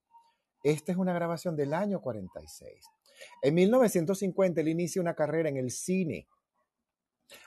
Esta 0.65 0.93
es 0.93 0.99
una 0.99 1.13
grabación 1.13 1.57
del 1.57 1.73
año 1.73 2.01
46. 2.01 2.85
En 3.43 3.55
1950 3.55 4.61
él 4.61 4.69
inicia 4.69 5.01
una 5.01 5.15
carrera 5.15 5.49
en 5.49 5.57
el 5.57 5.71
cine 5.71 6.27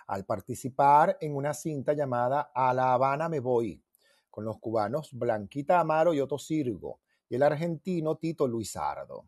al 0.07 0.25
participar 0.25 1.17
en 1.19 1.35
una 1.35 1.53
cinta 1.53 1.93
llamada 1.93 2.51
A 2.53 2.73
La 2.73 2.93
Habana 2.93 3.27
Me 3.27 3.39
Voy, 3.39 3.83
con 4.33 4.45
los 4.45 4.57
cubanos 4.57 5.11
Blanquita 5.13 5.79
Amaro 5.79 6.11
y 6.11 6.19
Otto 6.19 6.39
Sirgo, 6.39 7.01
y 7.29 7.35
el 7.35 7.43
argentino 7.43 8.15
Tito 8.15 8.47
Luisardo. 8.47 9.27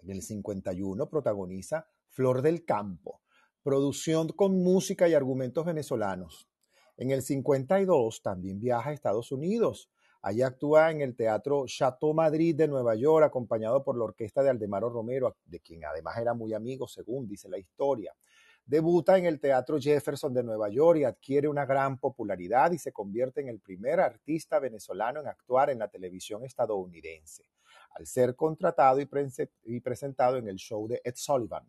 En 0.00 0.10
el 0.10 0.22
51 0.22 1.08
protagoniza 1.08 1.88
Flor 2.08 2.40
del 2.40 2.64
Campo, 2.64 3.20
producción 3.64 4.28
con 4.28 4.62
música 4.62 5.08
y 5.08 5.14
argumentos 5.14 5.64
venezolanos. 5.64 6.48
En 6.96 7.10
el 7.10 7.22
52 7.22 8.22
también 8.22 8.60
viaja 8.60 8.90
a 8.90 8.92
Estados 8.92 9.32
Unidos. 9.32 9.90
Allí 10.22 10.42
actúa 10.42 10.92
en 10.92 11.00
el 11.00 11.16
Teatro 11.16 11.64
Chateau 11.66 12.14
Madrid 12.14 12.54
de 12.54 12.68
Nueva 12.68 12.94
York, 12.94 13.24
acompañado 13.24 13.82
por 13.82 13.98
la 13.98 14.04
orquesta 14.04 14.44
de 14.44 14.50
Aldemaro 14.50 14.88
Romero, 14.88 15.36
de 15.46 15.58
quien 15.58 15.84
además 15.84 16.16
era 16.18 16.32
muy 16.32 16.54
amigo, 16.54 16.86
según 16.86 17.26
dice 17.26 17.48
la 17.48 17.58
historia. 17.58 18.14
Debuta 18.64 19.18
en 19.18 19.26
el 19.26 19.40
Teatro 19.40 19.78
Jefferson 19.80 20.32
de 20.32 20.44
Nueva 20.44 20.68
York 20.68 21.00
y 21.00 21.04
adquiere 21.04 21.48
una 21.48 21.66
gran 21.66 21.98
popularidad 21.98 22.70
y 22.72 22.78
se 22.78 22.92
convierte 22.92 23.40
en 23.40 23.48
el 23.48 23.60
primer 23.60 24.00
artista 24.00 24.60
venezolano 24.60 25.20
en 25.20 25.26
actuar 25.26 25.70
en 25.70 25.80
la 25.80 25.88
televisión 25.88 26.44
estadounidense, 26.44 27.44
al 27.96 28.06
ser 28.06 28.36
contratado 28.36 29.00
y, 29.00 29.80
presentado 29.80 30.36
en 30.36 30.48
el 30.48 30.56
show 30.56 30.86
de 30.86 31.00
Ed 31.04 31.14
Sullivan 31.16 31.64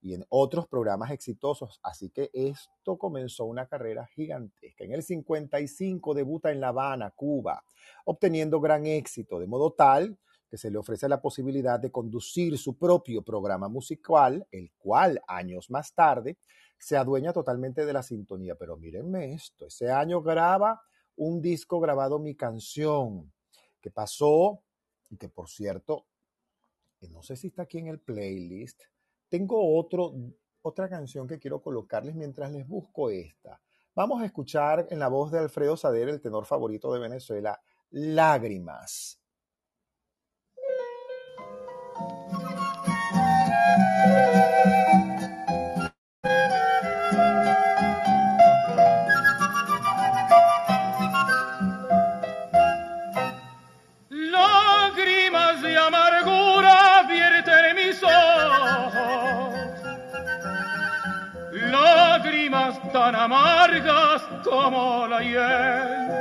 y 0.00 0.14
en 0.14 0.24
otros 0.28 0.68
programas 0.68 1.10
exitosos. 1.10 1.80
Así 1.82 2.10
que 2.10 2.30
esto 2.32 2.98
comenzó 2.98 3.46
una 3.46 3.66
carrera 3.66 4.06
gigantesca. 4.06 4.84
En 4.84 4.92
el 4.92 5.02
55 5.02 6.14
debuta 6.14 6.52
en 6.52 6.60
La 6.60 6.68
Habana, 6.68 7.10
Cuba, 7.10 7.64
obteniendo 8.04 8.60
gran 8.60 8.86
éxito, 8.86 9.40
de 9.40 9.46
modo 9.46 9.72
tal 9.72 10.18
que 10.48 10.58
se 10.58 10.70
le 10.70 10.78
ofrece 10.78 11.08
la 11.08 11.20
posibilidad 11.20 11.80
de 11.80 11.90
conducir 11.90 12.58
su 12.58 12.76
propio 12.76 13.22
programa 13.22 13.68
musical, 13.68 14.46
el 14.50 14.70
cual 14.78 15.20
años 15.26 15.70
más 15.70 15.94
tarde 15.94 16.38
se 16.78 16.96
adueña 16.96 17.32
totalmente 17.32 17.86
de 17.86 17.92
la 17.92 18.02
sintonía. 18.02 18.54
Pero 18.54 18.76
mírenme 18.76 19.32
esto, 19.32 19.66
ese 19.66 19.90
año 19.90 20.22
graba 20.22 20.80
un 21.16 21.40
disco 21.40 21.80
grabado 21.80 22.18
Mi 22.18 22.34
Canción, 22.34 23.32
que 23.80 23.90
pasó, 23.90 24.62
y 25.10 25.16
que 25.16 25.28
por 25.28 25.48
cierto, 25.48 26.06
no 27.10 27.22
sé 27.22 27.36
si 27.36 27.48
está 27.48 27.62
aquí 27.62 27.78
en 27.78 27.88
el 27.88 28.00
playlist, 28.00 28.82
tengo 29.28 29.76
otro, 29.76 30.14
otra 30.62 30.88
canción 30.88 31.26
que 31.26 31.38
quiero 31.38 31.60
colocarles 31.60 32.14
mientras 32.14 32.50
les 32.50 32.66
busco 32.66 33.10
esta. 33.10 33.60
Vamos 33.94 34.22
a 34.22 34.26
escuchar 34.26 34.88
en 34.90 34.98
la 34.98 35.08
voz 35.08 35.30
de 35.30 35.38
Alfredo 35.38 35.76
Sader, 35.76 36.08
el 36.08 36.20
tenor 36.20 36.46
favorito 36.46 36.92
de 36.92 37.00
Venezuela, 37.00 37.60
Lágrimas. 37.90 39.20
Tan 62.94 63.16
amargas 63.16 64.22
como 64.44 65.08
la 65.08 65.20
hiel. 65.20 66.12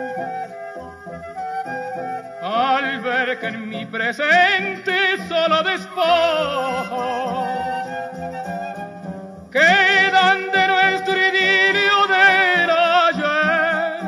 Al 2.41 2.99
ver 3.01 3.39
que 3.39 3.47
en 3.47 3.69
mi 3.69 3.85
presente 3.85 4.95
solo 5.29 5.61
despojo 5.61 7.45
quedan 9.51 10.39
de 10.55 10.67
nuestro 10.73 11.15
idilio 11.29 11.97
del 12.15 12.69
ayer, 13.05 13.99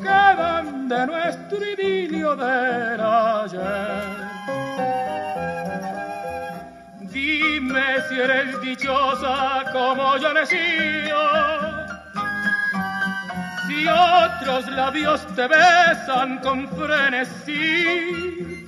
quedan 0.00 0.88
de 0.88 1.06
nuestro 1.08 1.58
idilio 1.74 2.36
del 2.36 3.00
ayer. 3.00 4.13
Eres 8.20 8.60
dichosa 8.60 9.64
como 9.72 10.16
yo 10.18 10.32
nací 10.32 11.10
si 13.66 13.86
otros 13.88 14.66
labios 14.68 15.26
te 15.34 15.46
besan 15.48 16.38
con 16.38 16.68
frenesí. 16.68 18.66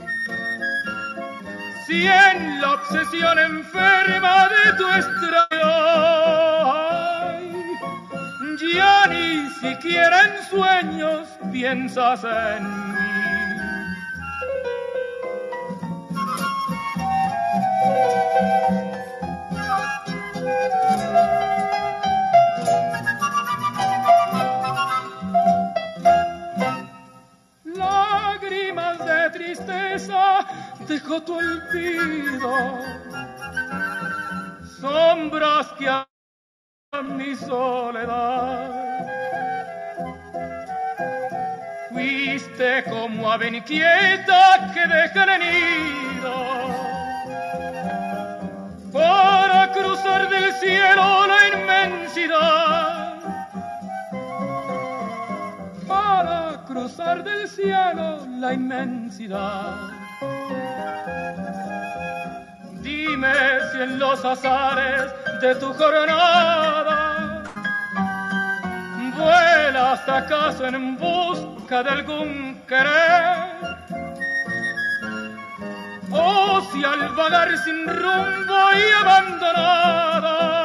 Si 1.86 2.06
en 2.06 2.60
la 2.60 2.72
obsesión 2.72 3.38
enferma 3.38 4.48
de 4.48 4.72
tu 4.72 4.88
extraño 4.88 6.16
ya 8.74 9.06
ni 9.06 9.48
siquiera 9.60 10.22
en 10.24 10.44
sueños 10.50 11.28
piensas 11.52 12.24
en 12.24 12.92
mí. 12.92 12.96
Dejo 30.88 31.22
tu 31.22 31.36
olvido, 31.36 32.54
sombras 34.80 35.66
que 35.78 35.88
a 35.88 36.06
mi 37.02 37.34
soledad. 37.34 38.86
Fuiste 41.90 42.84
como 42.84 43.30
ave 43.32 43.48
inquieta 43.48 44.72
que 44.74 44.86
deja 44.86 45.24
el 45.34 45.40
nido 45.40 46.34
para 48.92 49.72
cruzar 49.72 50.28
del 50.30 50.52
cielo 50.54 51.26
la 51.26 51.48
inmensidad. 51.48 53.05
Del 56.86 57.48
cielo 57.48 58.24
la 58.38 58.52
inmensidad. 58.52 59.90
Dime 62.80 63.34
si 63.72 63.82
en 63.82 63.98
los 63.98 64.24
azares 64.24 65.12
de 65.40 65.56
tu 65.56 65.74
jornada 65.74 67.42
vuelas 69.16 70.08
acaso 70.08 70.64
en 70.64 70.96
busca 70.96 71.82
de 71.82 71.90
algún 71.90 72.62
querer. 72.68 73.76
O 76.12 76.60
si 76.70 76.84
al 76.84 77.08
vagar 77.16 77.48
sin 77.64 77.84
rumbo 77.84 78.58
y 78.78 79.02
abandonada, 79.02 80.55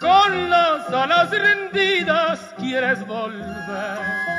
con 0.00 0.50
las 0.50 0.88
alas 0.88 1.30
rendidas 1.30 2.54
quieres 2.58 3.06
volver 3.06 4.30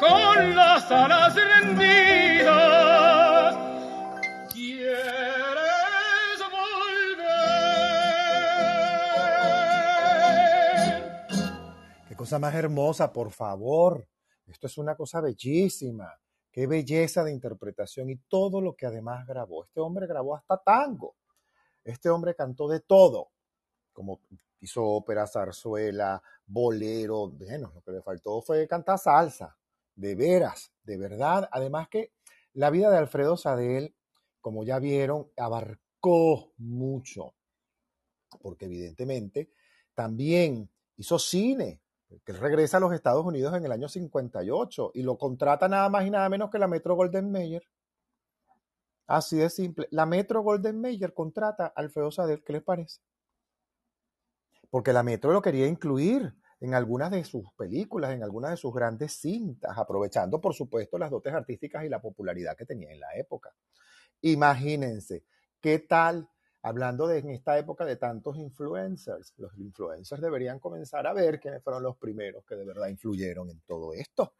con 0.00 0.56
las 0.56 0.90
alas 0.90 1.34
rendidas. 1.34 2.48
¿Quieres 4.52 6.40
volver? 6.50 7.36
Qué 12.08 12.16
cosa 12.16 12.38
más 12.38 12.54
hermosa, 12.54 13.12
por 13.12 13.30
favor. 13.30 14.08
Esto 14.46 14.66
es 14.66 14.78
una 14.78 14.96
cosa 14.96 15.20
bellísima. 15.20 16.10
Qué 16.50 16.66
belleza 16.66 17.22
de 17.22 17.32
interpretación 17.32 18.08
y 18.10 18.16
todo 18.16 18.62
lo 18.62 18.74
que 18.74 18.86
además 18.86 19.26
grabó. 19.26 19.64
Este 19.64 19.80
hombre 19.80 20.06
grabó 20.06 20.34
hasta 20.34 20.56
tango. 20.56 21.14
Este 21.84 22.10
hombre 22.10 22.34
cantó 22.34 22.68
de 22.68 22.80
todo, 22.80 23.30
como 23.92 24.20
hizo 24.60 24.84
ópera, 24.84 25.26
zarzuela, 25.26 26.22
bolero. 26.46 27.28
Bueno, 27.28 27.72
lo 27.74 27.82
que 27.82 27.92
le 27.92 28.02
faltó 28.02 28.40
fue 28.42 28.66
cantar 28.68 28.98
salsa 28.98 29.56
de 29.94 30.14
veras, 30.14 30.72
de 30.82 30.96
verdad. 30.96 31.48
Además 31.52 31.88
que 31.88 32.12
la 32.54 32.70
vida 32.70 32.90
de 32.90 32.98
Alfredo 32.98 33.36
Sadel, 33.36 33.94
como 34.40 34.64
ya 34.64 34.78
vieron, 34.78 35.28
abarcó 35.36 36.52
mucho, 36.58 37.34
porque 38.40 38.66
evidentemente 38.66 39.50
también 39.94 40.70
hizo 40.96 41.18
cine, 41.18 41.80
que 42.24 42.32
regresa 42.32 42.78
a 42.78 42.80
los 42.80 42.92
Estados 42.92 43.24
Unidos 43.24 43.54
en 43.54 43.64
el 43.64 43.72
año 43.72 43.88
58 43.88 44.92
y 44.94 45.02
lo 45.02 45.16
contrata 45.16 45.68
nada 45.68 45.88
más 45.88 46.04
y 46.06 46.10
nada 46.10 46.28
menos 46.28 46.50
que 46.50 46.58
la 46.58 46.66
Metro 46.66 46.96
Golden 46.96 47.30
Mayer. 47.30 47.62
Así 49.10 49.38
de 49.38 49.50
simple. 49.50 49.88
La 49.90 50.06
Metro 50.06 50.40
Golden 50.40 50.80
Mayer 50.80 51.12
contrata 51.12 51.66
a 51.66 51.72
Alfredo 51.74 52.12
Sadel, 52.12 52.44
¿qué 52.44 52.52
les 52.52 52.62
parece? 52.62 53.00
Porque 54.70 54.92
la 54.92 55.02
Metro 55.02 55.32
lo 55.32 55.42
quería 55.42 55.66
incluir 55.66 56.32
en 56.60 56.74
algunas 56.74 57.10
de 57.10 57.24
sus 57.24 57.52
películas, 57.54 58.12
en 58.12 58.22
algunas 58.22 58.52
de 58.52 58.56
sus 58.56 58.72
grandes 58.72 59.14
cintas, 59.14 59.76
aprovechando, 59.76 60.40
por 60.40 60.54
supuesto, 60.54 60.96
las 60.96 61.10
dotes 61.10 61.34
artísticas 61.34 61.84
y 61.84 61.88
la 61.88 62.00
popularidad 62.00 62.56
que 62.56 62.66
tenía 62.66 62.92
en 62.92 63.00
la 63.00 63.12
época. 63.16 63.52
Imagínense, 64.20 65.24
¿qué 65.60 65.80
tal? 65.80 66.30
Hablando 66.62 67.08
de 67.08 67.18
en 67.18 67.30
esta 67.30 67.58
época 67.58 67.84
de 67.84 67.96
tantos 67.96 68.36
influencers, 68.36 69.34
los 69.38 69.58
influencers 69.58 70.22
deberían 70.22 70.60
comenzar 70.60 71.08
a 71.08 71.12
ver 71.12 71.40
quiénes 71.40 71.64
fueron 71.64 71.82
los 71.82 71.96
primeros 71.96 72.44
que 72.44 72.54
de 72.54 72.64
verdad 72.64 72.86
influyeron 72.86 73.50
en 73.50 73.60
todo 73.62 73.92
esto. 73.92 74.34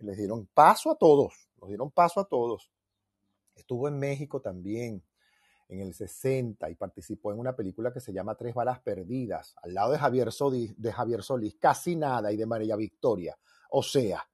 Les 0.00 0.18
dieron 0.18 0.48
paso 0.52 0.90
a 0.90 0.98
todos, 0.98 1.48
los 1.58 1.68
dieron 1.68 1.90
paso 1.90 2.20
a 2.20 2.28
todos. 2.28 2.70
Estuvo 3.60 3.88
en 3.88 3.98
México 3.98 4.40
también, 4.40 5.02
en 5.68 5.80
el 5.80 5.94
60 5.94 6.68
y 6.70 6.74
participó 6.74 7.32
en 7.32 7.38
una 7.38 7.54
película 7.54 7.92
que 7.92 8.00
se 8.00 8.12
llama 8.12 8.34
Tres 8.34 8.54
balas 8.54 8.80
perdidas, 8.80 9.54
al 9.62 9.74
lado 9.74 9.92
de 9.92 9.98
Javier, 9.98 10.32
Solís, 10.32 11.54
casi 11.60 11.94
nada, 11.94 12.32
y 12.32 12.36
de 12.36 12.46
María 12.46 12.74
Victoria. 12.74 13.38
O 13.70 13.82
sea, 13.82 14.26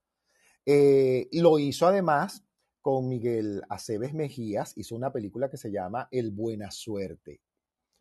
eh, 0.64 1.28
lo 1.32 1.58
hizo 1.58 1.86
además 1.86 2.42
con 2.80 3.08
Miguel 3.08 3.62
Aceves 3.68 4.14
Mejías, 4.14 4.72
hizo 4.76 4.94
una 4.94 5.12
película 5.12 5.50
que 5.50 5.56
se 5.56 5.70
llama 5.70 6.08
El 6.10 6.30
Buena 6.30 6.70
Suerte. 6.70 7.40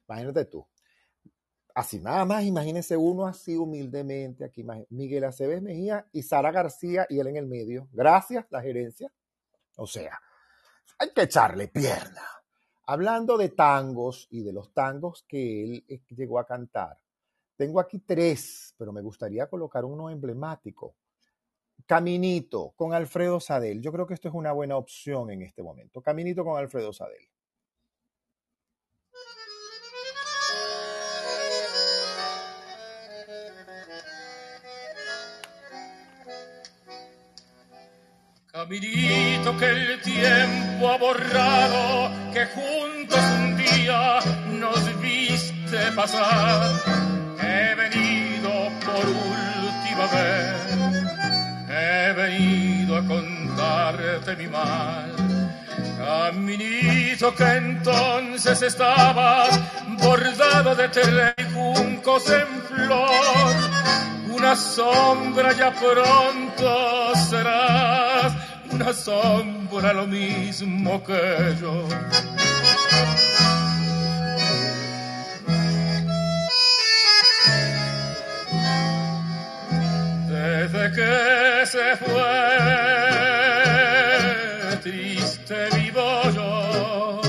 Imagínate 0.08 0.46
tú. 0.46 0.66
Así 1.74 2.00
nada 2.00 2.24
más, 2.24 2.44
imagínense 2.46 2.96
uno 2.96 3.26
así 3.26 3.58
humildemente 3.58 4.46
aquí, 4.46 4.64
Miguel 4.90 5.26
Aceves 5.26 5.62
Mejía 5.62 6.08
y 6.14 6.24
Sara 6.24 6.52
García 6.52 7.06
y 7.10 7.20
él 7.20 7.28
en 7.28 7.36
el 7.36 7.48
medio. 7.48 7.90
Gracias, 7.92 8.46
la 8.50 8.62
gerencia. 8.62 9.12
O 9.76 9.86
sea, 9.86 10.18
hay 10.98 11.10
que 11.14 11.24
echarle 11.24 11.68
pierna. 11.68 12.22
Hablando 12.88 13.38
de 13.38 13.50
tangos 13.50 14.28
y 14.30 14.44
de 14.44 14.54
los 14.54 14.74
tangos 14.74 15.26
que 15.28 15.64
él 15.64 15.86
eh, 15.88 16.02
llegó 16.10 16.40
a 16.40 16.46
cantar, 16.46 17.00
tengo 17.56 17.80
aquí 17.80 18.00
tres, 18.00 18.74
pero 18.78 18.92
me 18.92 19.02
gustaría 19.02 19.48
colocar 19.48 19.86
uno 19.86 20.10
emblemático. 20.10 20.96
Caminito 21.86 22.74
con 22.76 22.94
Alfredo 22.94 23.40
Sadel. 23.40 23.82
Yo 23.82 23.92
creo 23.92 24.08
que 24.08 24.14
esto 24.14 24.28
es 24.28 24.34
una 24.34 24.52
buena 24.52 24.78
opción 24.78 25.30
en 25.32 25.42
este 25.42 25.64
momento. 25.64 26.02
Caminito 26.02 26.44
con 26.44 26.58
Alfredo 26.58 26.94
Sadel. 26.94 27.30
Caminito 38.56 39.58
que 39.58 39.70
el 39.70 40.00
tiempo 40.00 40.90
ha 40.90 40.98
borrado, 40.98 42.10
que 42.34 42.46
juntos 42.46 43.20
un 43.38 43.58
día 43.58 44.20
nos 44.48 45.02
viste 45.02 45.92
pasar. 45.94 46.72
He 47.38 47.76
venido 47.76 48.50
por 48.86 49.06
última 49.10 50.06
vez, 50.08 51.68
he 51.68 52.14
venido 52.14 52.96
a 52.96 53.06
contarte 53.06 54.38
mi 54.38 54.48
mal. 54.48 55.12
Caminito 55.98 57.36
que 57.36 57.58
entonces 57.58 58.62
estabas 58.62 59.60
bordado 60.02 60.76
de 60.76 60.88
tela 60.88 61.34
y 61.38 61.44
juncos 61.54 62.30
en 62.30 62.62
flor, 62.70 63.56
una 64.34 64.56
sombra 64.56 65.52
ya 65.52 65.74
pronto 65.74 67.16
serás 67.30 67.85
una 68.76 68.94
sombra 68.94 69.94
lo 69.94 70.06
mismo 70.06 71.02
que 71.04 71.56
yo. 71.62 71.88
Desde 80.28 80.92
que 80.98 81.66
se 81.66 81.96
fue, 82.04 82.34
triste 84.84 85.58
vivo 85.78 86.22
yo, 86.36 87.22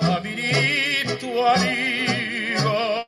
Caminito 0.00 1.28
amigo, 1.46 3.06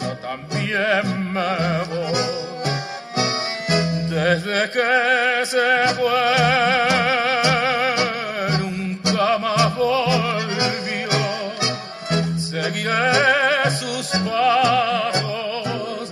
yo 0.00 0.10
también 0.22 1.32
me 1.34 1.84
voy. 1.90 2.39
Desde 4.22 4.70
que 4.70 5.46
se 5.46 5.94
fue, 5.96 6.26
nunca 8.60 9.38
más 9.38 9.74
volvió, 9.74 11.08
seguiré 12.36 13.70
sus 13.78 14.08
pasos, 14.28 16.10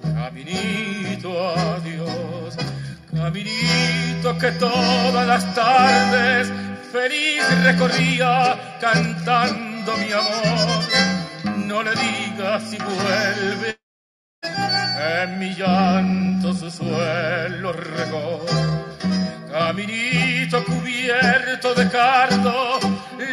caminito 0.00 1.30
adiós, 1.50 2.56
caminito 3.12 4.38
que 4.38 4.52
todas 4.52 5.26
las 5.26 5.52
tardes 5.56 6.52
feliz 6.92 7.42
recorría 7.64 8.76
cantando 8.80 9.96
mi 9.96 10.12
amor. 10.12 11.56
No 11.56 11.82
le 11.82 11.90
digas 11.90 12.62
si 12.70 12.78
vuelve, 12.78 13.77
en 14.98 15.38
mi 15.38 15.54
llanto 15.54 16.52
su 16.54 16.70
suelo 16.70 17.72
regó. 17.72 18.44
Caminito 19.50 20.64
cubierto 20.64 21.74
de 21.74 21.88
cardo, 21.88 22.78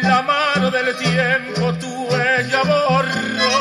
la 0.02 0.22
mano 0.22 0.70
del 0.70 0.96
tiempo 0.96 1.72
tu 1.74 2.06
ella 2.14 2.62
borró. 2.64 3.56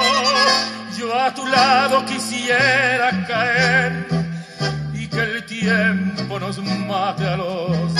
Yo 0.98 1.20
a 1.20 1.34
tu 1.34 1.46
lado 1.46 2.06
quisiera 2.06 3.26
caer 3.28 4.06
y 4.94 5.08
que 5.08 5.20
el 5.20 5.46
tiempo 5.46 6.40
nos 6.40 6.58
mate 6.60 7.26
a 7.28 7.38
los 7.38 7.92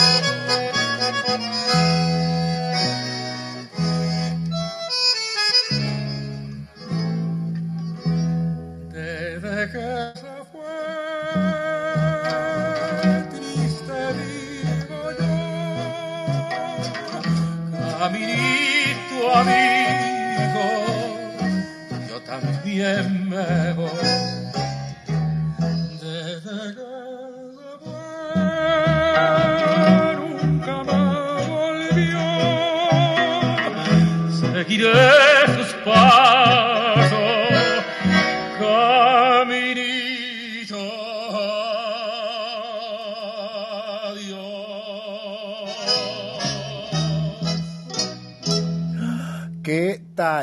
caminito 18.06 19.34
amigo, 19.34 20.66
yo 22.08 22.16
también 22.22 23.28
me 23.28 23.72
voy. 23.72 23.90
Desde 26.00 26.58
que 26.76 26.90
se 27.56 27.70
fue, 27.82 28.38
nunca 30.14 30.74
más 30.84 31.48
volvió, 31.48 32.24
seguiré 34.40 35.25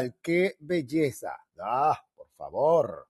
¿Qué 0.03 0.09
tal? 0.09 0.15
¡Qué 0.21 0.55
belleza! 0.59 1.45
¡Ah, 1.59 2.05
por 2.15 2.27
favor! 2.29 3.07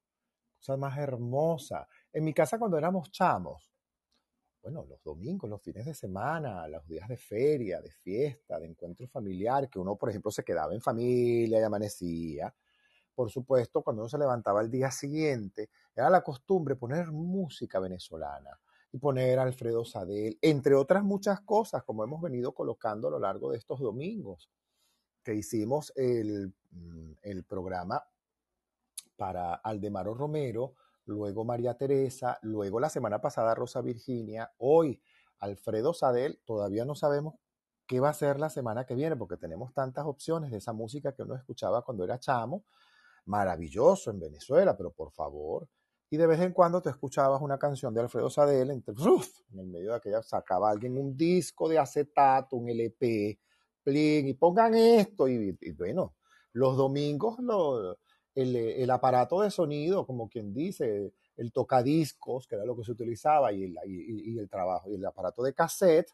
Cosa 0.58 0.77
más 0.77 0.97
hermosa. 0.97 1.88
En 2.12 2.23
mi 2.23 2.34
casa 2.34 2.60
cuando 2.60 2.77
éramos 2.77 3.10
chamos, 3.12 3.71
bueno, 4.62 4.86
los 4.88 5.03
domingos, 5.03 5.49
los 5.49 5.62
fines 5.62 5.86
de 5.86 5.93
semana, 5.93 6.67
los 6.67 6.88
días 6.88 7.08
de 7.10 7.17
feria, 7.17 7.82
de 7.82 7.91
fiesta, 7.91 8.60
de 8.60 8.67
encuentro 8.67 9.08
familiar, 9.08 9.69
que 9.69 9.79
uno, 9.79 9.95
por 9.95 10.10
ejemplo, 10.10 10.32
se 10.32 10.43
quedaba 10.43 10.73
en 10.73 10.82
familia 10.82 11.60
y 11.60 11.63
amanecía. 11.63 12.53
Por 13.13 13.29
supuesto, 13.29 13.82
cuando 13.82 14.03
uno 14.03 14.10
se 14.10 14.17
levantaba 14.17 14.62
el 14.62 14.71
día 14.71 14.89
siguiente, 14.89 15.69
era 15.95 16.10
la 16.10 16.21
costumbre 16.21 16.75
poner 16.75 17.12
música 17.12 17.79
venezolana 17.79 18.58
y 18.91 18.99
poner 18.99 19.39
Alfredo 19.39 19.84
Sadel, 19.84 20.38
entre 20.41 20.75
otras 20.75 21.03
muchas 21.03 21.41
cosas, 21.41 21.84
como 21.84 22.03
hemos 22.03 22.21
venido 22.21 22.53
colocando 22.53 23.08
a 23.10 23.12
lo 23.12 23.19
largo 23.19 23.51
de 23.51 23.58
estos 23.58 23.79
domingos, 23.79 24.49
que 25.23 25.36
hicimos 25.36 25.93
el, 25.95 26.53
mm, 26.71 27.13
el 27.21 27.43
programa 27.43 28.03
para 29.15 29.55
Aldemaro 29.55 30.13
Romero, 30.13 30.75
luego 31.05 31.45
María 31.45 31.75
Teresa, 31.77 32.39
luego 32.41 32.79
la 32.79 32.89
semana 32.89 33.21
pasada 33.21 33.55
Rosa 33.55 33.81
Virginia, 33.81 34.51
hoy 34.57 35.01
Alfredo 35.39 35.93
Sadel, 35.93 36.39
todavía 36.45 36.86
no 36.86 36.95
sabemos 36.95 37.36
qué 37.86 37.99
va 37.99 38.09
a 38.09 38.13
ser 38.13 38.39
la 38.39 38.49
semana 38.49 38.86
que 38.86 38.95
viene, 38.95 39.15
porque 39.15 39.38
tenemos 39.38 39.73
tantas 39.73 40.05
opciones 40.05 40.51
de 40.51 40.57
esa 40.57 40.73
música 40.73 41.13
que 41.13 41.23
uno 41.23 41.36
escuchaba 41.36 41.83
cuando 41.83 42.03
era 42.03 42.19
chamo, 42.19 42.63
maravilloso 43.25 44.12
en 44.12 44.19
Venezuela, 44.19 44.75
pero 44.75 44.91
por 44.91 45.12
favor, 45.12 45.67
y 46.09 46.17
de 46.17 46.27
vez 46.27 46.39
en 46.41 46.53
cuando 46.53 46.81
te 46.81 46.91
escuchabas 46.91 47.41
una 47.41 47.57
canción 47.57 47.93
de 47.93 48.01
Alfredo 48.01 48.29
Sadel, 48.29 48.69
en 48.69 48.83
el 49.59 49.67
medio 49.67 49.89
de 49.91 49.95
aquella 49.95 50.21
sacaba 50.21 50.69
alguien 50.69 50.97
un 50.97 51.17
disco 51.17 51.67
de 51.67 51.79
acetato, 51.79 52.55
un 52.55 52.69
LP, 52.69 53.39
y 53.86 54.34
pongan 54.34 54.76
esto, 54.76 55.28
y, 55.28 55.52
bueno, 55.78 56.15
los 56.54 56.78
domingos 56.78 57.39
lo- 57.39 57.98
el, 58.36 58.56
el 58.56 58.89
aparato 58.89 59.41
de 59.41 59.52
sonido, 59.52 60.06
como 60.08 60.28
quien 60.28 60.54
dice, 60.54 61.13
el 61.38 61.52
tocadiscos, 61.52 62.48
que 62.48 62.56
era 62.56 62.65
lo 62.65 62.76
que 62.76 62.84
se 62.84 62.91
utilizaba, 62.91 63.52
y 63.52 63.63
el, 63.63 63.76
y- 63.86 64.38
el 64.39 64.50
trabajo, 64.50 64.89
y 64.89 64.96
el 64.96 65.06
aparato 65.06 65.43
de 65.43 65.54
cassette, 65.54 66.10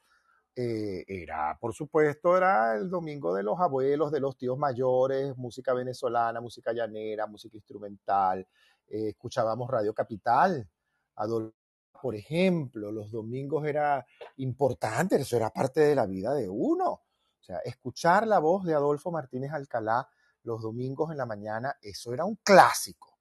eh, 0.56 1.06
era, 1.08 1.58
por 1.60 1.74
supuesto, 1.74 2.36
era 2.36 2.76
el 2.76 2.90
domingo 2.90 3.34
de 3.34 3.44
los 3.44 3.60
abuelos, 3.60 4.12
de 4.12 4.20
los 4.20 4.36
tíos 4.38 4.58
mayores, 4.58 5.38
música 5.38 5.74
venezolana, 5.74 6.42
música 6.42 6.74
llanera, 6.74 7.28
música 7.28 7.56
instrumental. 7.56 8.46
eh, 8.92 9.10
escuchábamos 9.10 9.70
Radio 9.70 9.94
Capital, 9.94 10.68
por 12.02 12.16
ejemplo, 12.16 12.92
los 12.92 13.12
domingos 13.12 13.66
era 13.68 14.06
importante, 14.38 15.18
eso 15.18 15.36
era 15.36 15.50
parte 15.50 15.82
de 15.82 15.96
la 15.96 16.06
vida 16.06 16.34
de 16.34 16.48
uno. 16.50 17.02
Escuchar 17.64 18.28
la 18.28 18.40
voz 18.40 18.64
de 18.64 18.74
Adolfo 18.74 19.12
Martínez 19.12 19.52
Alcalá 19.52 20.08
los 20.44 20.62
domingos 20.62 21.12
en 21.12 21.18
la 21.18 21.26
mañana, 21.26 21.78
eso 21.82 22.14
era 22.14 22.26
un 22.26 22.36
clásico. 22.36 23.18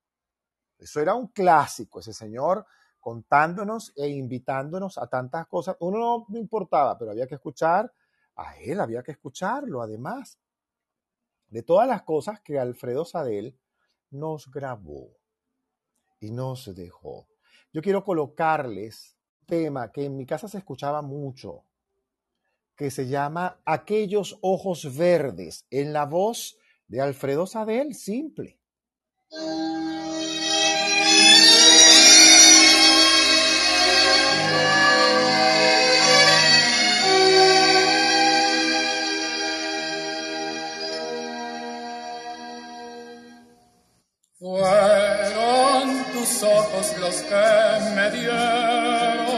Eso 0.79 1.01
era 1.01 1.15
un 1.15 1.29
clásico, 1.29 2.01
ese 2.01 2.13
señor 2.13 2.65
contándonos 3.01 3.93
e 3.97 4.09
invitándonos 4.09 4.99
a 4.99 5.07
tantas 5.07 5.47
cosas. 5.47 5.77
Uno 5.81 6.27
no 6.29 6.39
importaba, 6.39 6.97
pero 6.99 7.11
había 7.11 7.27
que 7.27 7.35
escuchar 7.35 7.93
a 8.37 8.57
él, 8.59 8.81
había 8.81 9.03
que 9.03 9.13
escucharlo, 9.13 9.83
además 9.83 10.39
de 11.49 11.63
todas 11.63 11.89
las 11.89 12.03
cosas 12.03 12.41
que 12.41 12.59
Alfredo 12.59 13.05
Sadel 13.05 13.59
nos 14.11 14.51
grabó 14.51 15.17
y 16.21 16.31
nos 16.31 16.75
dejó. 16.75 17.27
Yo 17.73 17.83
quiero 17.83 18.05
colocarles 18.05 19.17
un 19.41 19.47
tema 19.47 19.91
que 19.91 20.05
en 20.05 20.17
mi 20.17 20.27
casa 20.27 20.49
se 20.49 20.59
escuchaba 20.59 21.03
mucho, 21.03 21.65
que 22.79 22.93
se 22.93 23.09
llama 23.09 23.61
Aquellos 23.65 24.39
ojos 24.41 24.97
verdes, 24.97 25.67
en 25.69 25.93
la 25.93 26.07
voz 26.07 26.57
de 26.87 27.01
Alfredo 27.01 27.45
Sadel, 27.47 27.95
simple. 27.95 28.57
Fueron 44.39 46.05
tus 46.13 46.43
ojos 46.45 46.97
los 47.01 47.23
que 47.23 47.95
me 47.97 48.11
dieron 48.13 49.38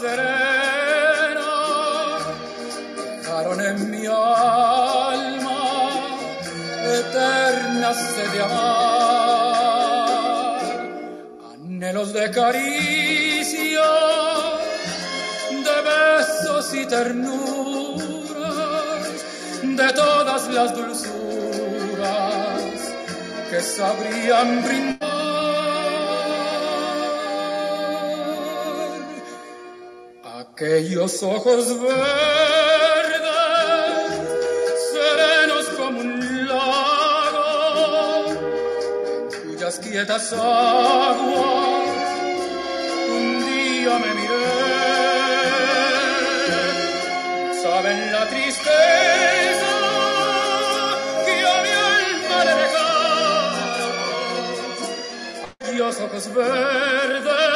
mirada 0.00 0.20
serena 1.20 1.50
dejaron 3.18 3.60
en 3.60 3.90
mi 3.90 4.06
alma 4.06 5.60
eterna 6.84 7.80
nace 7.80 8.28
de 8.28 8.42
amar, 8.42 8.60
anhelos 11.54 12.12
de 12.12 12.30
caricia, 12.30 13.90
de 15.50 15.76
besos 15.88 16.74
y 16.74 16.86
ternuras, 16.86 18.28
de 19.62 19.92
todas 19.92 20.48
las 20.48 20.74
dulzuras 20.74 21.10
que 23.50 23.60
sabrían 23.60 24.62
brindar. 24.64 24.99
Aquellos 30.62 31.22
ojos 31.22 31.80
verdes, 31.80 31.96
serenos 34.92 35.64
como 35.78 36.00
un 36.00 36.46
lago, 36.46 38.26
cuyas 39.42 39.78
quietas 39.78 40.34
aguas 40.34 41.88
un 43.08 43.40
día 43.46 43.98
me 44.00 44.14
miré. 44.20 44.44
Saben 47.62 48.12
la 48.12 48.28
tristeza 48.28 49.72
que 51.24 51.36
a 51.40 51.62
mi 51.62 51.72
alma 51.88 52.38
le 52.44 52.54
dejaron. 52.60 53.54
Aquellos 55.58 55.96
ojos 56.00 56.24
verdes 56.34 57.49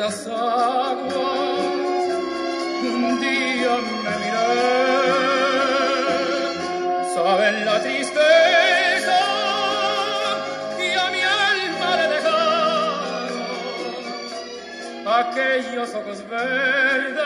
quietas 0.00 0.26
aguas 0.28 1.10
un 2.82 3.20
día 3.20 3.76
me 4.04 4.12
miré. 4.20 4.52
Saben 7.14 7.56
la 7.66 7.76
tristeza 7.80 9.20
que 10.78 10.88
a 10.94 11.10
mi 11.10 11.20
alma 11.20 11.96
le 11.98 12.06
dejaron 12.14 13.32
aquellos 15.20 15.94
ojos 15.94 16.18
verdes 16.30 17.19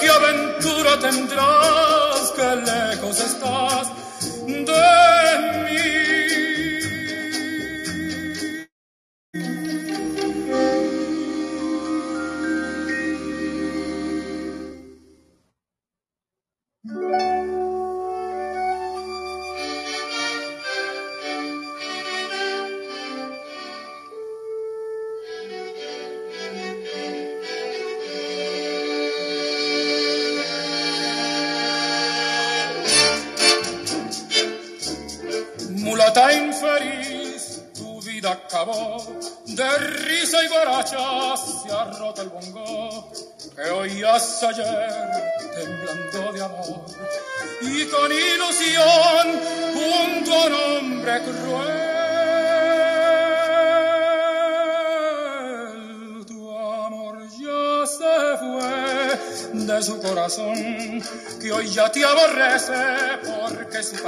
qué 0.00 0.08
aventura 0.08 0.98
tendrás, 0.98 2.32
qué 2.36 2.56
lejos 2.56 3.20
estás 3.20 3.97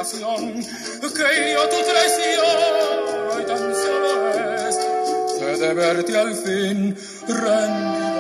pasión 0.01 0.55
que 0.55 1.53
yo 1.53 1.68
tu 1.68 1.76
traición 1.90 2.57
hoy 3.36 3.44
tan 3.44 3.59
solo 3.59 4.11
es 4.66 4.76
que 5.38 5.57
de 5.59 5.74
verte 5.74 6.16
al 6.16 6.34
fin 6.34 6.96
rendido. 7.28 8.20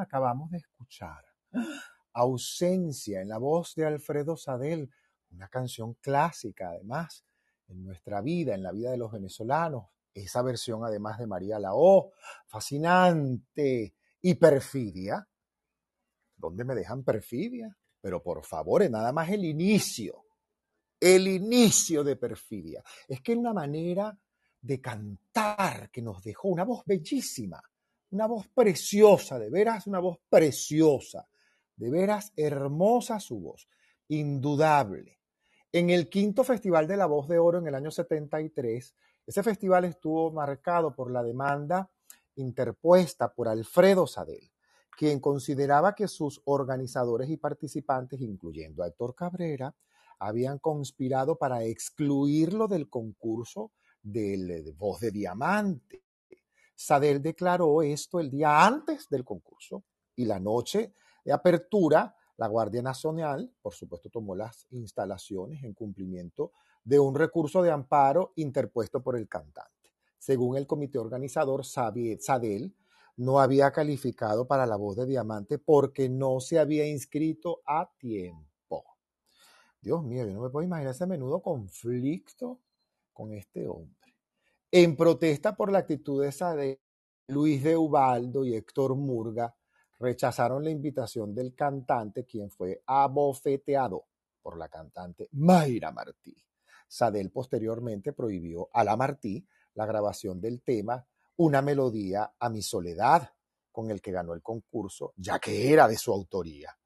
Acabamos 0.00 0.50
de 0.50 0.58
escuchar. 0.58 1.24
Ausencia 2.12 3.20
en 3.20 3.28
la 3.28 3.38
voz 3.38 3.74
de 3.74 3.86
Alfredo 3.86 4.36
Sadel, 4.36 4.90
una 5.30 5.48
canción 5.48 5.94
clásica 5.94 6.70
además 6.70 7.24
en 7.68 7.84
nuestra 7.84 8.20
vida, 8.20 8.54
en 8.54 8.62
la 8.62 8.72
vida 8.72 8.90
de 8.90 8.96
los 8.96 9.12
venezolanos. 9.12 9.86
Esa 10.14 10.42
versión 10.42 10.84
además 10.84 11.18
de 11.18 11.26
María 11.26 11.58
Lao, 11.58 12.12
fascinante 12.46 13.94
y 14.22 14.34
perfidia. 14.34 15.28
¿Dónde 16.36 16.64
me 16.64 16.74
dejan 16.74 17.02
perfidia? 17.02 17.76
Pero 18.00 18.22
por 18.22 18.44
favor, 18.44 18.82
es 18.82 18.90
nada 18.90 19.12
más 19.12 19.30
el 19.30 19.44
inicio, 19.44 20.24
el 21.00 21.28
inicio 21.28 22.02
de 22.02 22.16
perfidia. 22.16 22.82
Es 23.08 23.20
que 23.20 23.34
una 23.34 23.52
manera 23.52 24.16
de 24.60 24.80
cantar 24.80 25.90
que 25.90 26.02
nos 26.02 26.22
dejó 26.22 26.48
una 26.48 26.64
voz 26.64 26.84
bellísima, 26.84 27.62
una 28.10 28.26
voz 28.26 28.48
preciosa, 28.48 29.38
de 29.38 29.50
veras 29.50 29.86
una 29.86 29.98
voz 29.98 30.18
preciosa, 30.28 31.28
de 31.76 31.90
veras 31.90 32.32
hermosa 32.36 33.20
su 33.20 33.40
voz, 33.40 33.68
indudable. 34.08 35.18
En 35.72 35.90
el 35.90 36.08
quinto 36.08 36.44
Festival 36.44 36.86
de 36.86 36.96
la 36.96 37.06
Voz 37.06 37.28
de 37.28 37.38
Oro 37.38 37.58
en 37.58 37.66
el 37.66 37.74
año 37.74 37.90
73, 37.90 38.94
ese 39.26 39.42
festival 39.42 39.84
estuvo 39.84 40.30
marcado 40.30 40.94
por 40.94 41.10
la 41.10 41.22
demanda 41.22 41.90
interpuesta 42.36 43.32
por 43.32 43.48
Alfredo 43.48 44.06
Sadel, 44.06 44.50
quien 44.96 45.20
consideraba 45.20 45.94
que 45.94 46.08
sus 46.08 46.40
organizadores 46.44 47.28
y 47.28 47.36
participantes, 47.36 48.20
incluyendo 48.20 48.82
a 48.82 48.86
Héctor 48.86 49.14
Cabrera, 49.14 49.74
habían 50.18 50.58
conspirado 50.58 51.36
para 51.36 51.64
excluirlo 51.64 52.68
del 52.68 52.88
concurso 52.88 53.72
del 54.02 54.46
de 54.46 54.72
Voz 54.72 55.00
de 55.00 55.10
Diamante. 55.10 56.05
Sadel 56.76 57.22
declaró 57.22 57.82
esto 57.82 58.20
el 58.20 58.30
día 58.30 58.64
antes 58.64 59.08
del 59.08 59.24
concurso 59.24 59.82
y 60.14 60.26
la 60.26 60.38
noche 60.38 60.92
de 61.24 61.32
apertura, 61.32 62.14
la 62.36 62.48
Guardia 62.48 62.82
Nacional, 62.82 63.50
por 63.62 63.72
supuesto, 63.72 64.10
tomó 64.10 64.36
las 64.36 64.66
instalaciones 64.70 65.64
en 65.64 65.72
cumplimiento 65.72 66.52
de 66.84 67.00
un 67.00 67.14
recurso 67.14 67.62
de 67.62 67.70
amparo 67.70 68.32
interpuesto 68.36 69.02
por 69.02 69.16
el 69.16 69.26
cantante. 69.26 69.72
Según 70.18 70.56
el 70.56 70.66
comité 70.66 70.98
organizador, 70.98 71.64
Sadel 71.64 72.74
no 73.16 73.40
había 73.40 73.72
calificado 73.72 74.46
para 74.46 74.66
la 74.66 74.76
voz 74.76 74.96
de 74.96 75.06
diamante 75.06 75.58
porque 75.58 76.10
no 76.10 76.40
se 76.40 76.58
había 76.58 76.86
inscrito 76.86 77.62
a 77.64 77.90
tiempo. 77.98 78.84
Dios 79.80 80.02
mío, 80.02 80.26
yo 80.26 80.34
no 80.34 80.42
me 80.42 80.50
puedo 80.50 80.66
imaginar 80.66 80.92
ese 80.92 81.06
menudo 81.06 81.40
conflicto 81.40 82.60
con 83.12 83.32
este 83.32 83.66
hombre. 83.66 83.95
En 84.70 84.96
protesta 84.96 85.56
por 85.56 85.70
la 85.70 85.78
actitud 85.78 86.24
esa 86.24 86.54
de 86.54 86.80
Luis 87.28 87.62
de 87.62 87.76
Ubaldo 87.76 88.44
y 88.44 88.54
Héctor 88.54 88.96
Murga, 88.96 89.56
rechazaron 89.98 90.64
la 90.64 90.70
invitación 90.70 91.34
del 91.34 91.54
cantante, 91.54 92.24
quien 92.24 92.50
fue 92.50 92.82
abofeteado 92.86 94.06
por 94.42 94.58
la 94.58 94.68
cantante 94.68 95.28
Mayra 95.32 95.92
Martí. 95.92 96.36
Sadel 96.88 97.30
posteriormente 97.30 98.12
prohibió 98.12 98.68
a 98.72 98.84
la 98.84 98.96
Martí 98.96 99.46
la 99.74 99.86
grabación 99.86 100.40
del 100.40 100.62
tema 100.62 101.06
Una 101.36 101.62
melodía 101.62 102.34
a 102.38 102.48
mi 102.48 102.62
soledad, 102.62 103.30
con 103.70 103.90
el 103.90 104.00
que 104.00 104.12
ganó 104.12 104.34
el 104.34 104.42
concurso, 104.42 105.12
ya 105.16 105.38
que 105.38 105.72
era 105.72 105.86
de 105.86 105.96
su 105.96 106.12
autoría. 106.12 106.76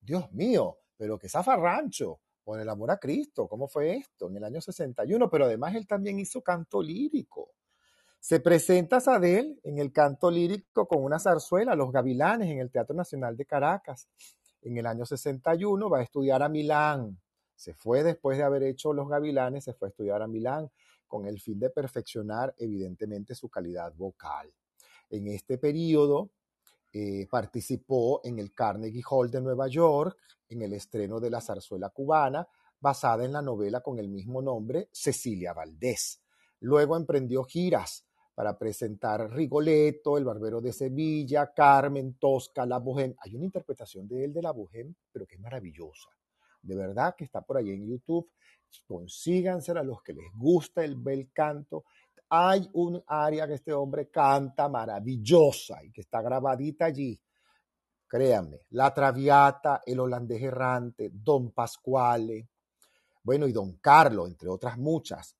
Dios 0.00 0.30
mío, 0.32 0.78
pero 0.96 1.18
qué 1.18 1.28
zafarrancho, 1.28 2.20
por 2.46 2.60
el 2.60 2.68
amor 2.68 2.92
a 2.92 2.98
Cristo, 2.98 3.48
¿cómo 3.48 3.66
fue 3.66 3.96
esto? 3.96 4.28
En 4.28 4.36
el 4.36 4.44
año 4.44 4.60
61, 4.60 5.28
pero 5.28 5.46
además 5.46 5.74
él 5.74 5.84
también 5.84 6.20
hizo 6.20 6.42
canto 6.42 6.80
lírico. 6.80 7.50
Se 8.20 8.38
presenta 8.38 9.00
Sadel 9.00 9.58
en 9.64 9.78
el 9.80 9.90
canto 9.90 10.30
lírico 10.30 10.86
con 10.86 11.02
una 11.02 11.18
zarzuela, 11.18 11.74
Los 11.74 11.90
Gavilanes, 11.90 12.48
en 12.48 12.60
el 12.60 12.70
Teatro 12.70 12.94
Nacional 12.94 13.36
de 13.36 13.46
Caracas. 13.46 14.08
En 14.62 14.76
el 14.78 14.86
año 14.86 15.04
61 15.04 15.90
va 15.90 15.98
a 15.98 16.02
estudiar 16.02 16.40
a 16.44 16.48
Milán. 16.48 17.20
Se 17.56 17.74
fue 17.74 18.04
después 18.04 18.38
de 18.38 18.44
haber 18.44 18.62
hecho 18.62 18.92
Los 18.92 19.08
Gavilanes, 19.08 19.64
se 19.64 19.72
fue 19.72 19.88
a 19.88 19.90
estudiar 19.90 20.22
a 20.22 20.28
Milán 20.28 20.70
con 21.08 21.26
el 21.26 21.40
fin 21.40 21.58
de 21.58 21.70
perfeccionar 21.70 22.54
evidentemente 22.58 23.34
su 23.34 23.48
calidad 23.48 23.92
vocal. 23.96 24.54
En 25.10 25.26
este 25.26 25.58
periodo 25.58 26.30
eh, 26.98 27.26
participó 27.30 28.22
en 28.24 28.38
el 28.38 28.54
Carnegie 28.54 29.02
Hall 29.10 29.30
de 29.30 29.42
Nueva 29.42 29.68
York, 29.68 30.16
en 30.48 30.62
el 30.62 30.72
estreno 30.72 31.20
de 31.20 31.28
la 31.28 31.42
zarzuela 31.42 31.90
cubana, 31.90 32.48
basada 32.80 33.22
en 33.26 33.34
la 33.34 33.42
novela 33.42 33.82
con 33.82 33.98
el 33.98 34.08
mismo 34.08 34.40
nombre, 34.40 34.88
Cecilia 34.92 35.52
Valdés. 35.52 36.22
Luego 36.60 36.96
emprendió 36.96 37.44
giras 37.44 38.06
para 38.34 38.56
presentar 38.56 39.30
Rigoletto, 39.30 40.16
El 40.16 40.24
Barbero 40.24 40.62
de 40.62 40.72
Sevilla, 40.72 41.52
Carmen, 41.54 42.14
Tosca, 42.14 42.64
La 42.64 42.78
Bohème. 42.78 43.14
Hay 43.18 43.34
una 43.34 43.44
interpretación 43.44 44.08
de 44.08 44.24
él 44.24 44.32
de 44.32 44.40
La 44.40 44.54
Bohème, 44.54 44.94
pero 45.12 45.26
que 45.26 45.34
es 45.34 45.40
maravillosa. 45.42 46.08
De 46.62 46.76
verdad 46.76 47.14
que 47.14 47.24
está 47.24 47.42
por 47.42 47.58
ahí 47.58 47.72
en 47.72 47.86
YouTube. 47.86 48.30
Consígansela 48.86 49.80
a 49.80 49.84
los 49.84 50.02
que 50.02 50.14
les 50.14 50.32
gusta 50.34 50.82
el 50.82 50.96
bel 50.96 51.30
canto. 51.30 51.84
Hay 52.28 52.68
un 52.72 53.02
área 53.06 53.46
que 53.46 53.54
este 53.54 53.72
hombre 53.72 54.10
canta 54.10 54.68
maravillosa 54.68 55.82
y 55.84 55.92
que 55.92 56.00
está 56.00 56.20
grabadita 56.22 56.86
allí. 56.86 57.20
Créanme, 58.08 58.62
La 58.70 58.92
Traviata, 58.92 59.82
El 59.84 60.00
Holandés 60.00 60.42
Errante, 60.42 61.10
Don 61.12 61.52
Pasquale, 61.52 62.48
bueno, 63.22 63.46
y 63.46 63.52
Don 63.52 63.78
Carlo, 63.78 64.26
entre 64.26 64.48
otras 64.48 64.78
muchas. 64.78 65.36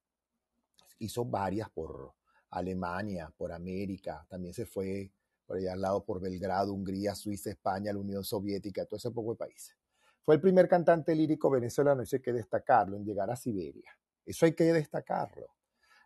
Hizo 0.99 1.24
varias 1.24 1.70
por 1.70 2.14
Alemania, 2.51 3.32
por 3.37 3.53
América, 3.53 4.26
también 4.28 4.55
se 4.55 4.66
fue 4.66 5.12
por 5.47 5.59
allá 5.59 5.74
al 5.74 5.80
lado 5.80 6.05
por 6.05 6.20
Belgrado, 6.20 6.72
Hungría, 6.72 7.14
Suiza, 7.14 7.51
España, 7.51 7.93
la 7.93 8.01
Unión 8.01 8.24
Soviética, 8.24 8.84
todo 8.84 8.97
ese 8.97 9.12
poco 9.12 9.32
de 9.32 9.39
países. 9.39 9.76
Fue 10.22 10.34
el 10.34 10.41
primer 10.41 10.68
cantante 10.68 11.14
lírico 11.14 11.49
venezolano, 11.49 12.03
eso 12.03 12.16
hay 12.16 12.22
que 12.22 12.32
destacarlo, 12.32 12.97
en 12.97 13.05
llegar 13.05 13.30
a 13.30 13.37
Siberia. 13.37 13.97
Eso 14.24 14.45
hay 14.45 14.55
que 14.55 14.64
destacarlo. 14.72 15.56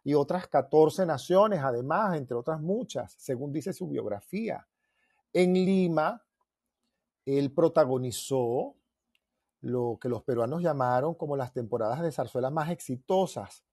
Y 0.02 0.14
otras 0.14 0.48
14 0.48 1.04
naciones, 1.04 1.60
además, 1.62 2.16
entre 2.16 2.36
otras 2.36 2.60
muchas, 2.60 3.14
según 3.18 3.52
dice 3.52 3.72
su 3.72 3.88
biografía. 3.88 4.66
En 5.32 5.52
Lima, 5.52 6.22
él 7.26 7.52
protagonizó 7.52 8.76
lo 9.60 9.98
que 10.00 10.08
los 10.08 10.22
peruanos 10.22 10.62
llamaron 10.62 11.14
como 11.14 11.36
las 11.36 11.52
temporadas 11.52 12.00
de 12.00 12.12
zarzuela 12.12 12.50
más 12.50 12.70
exitosas 12.70 13.64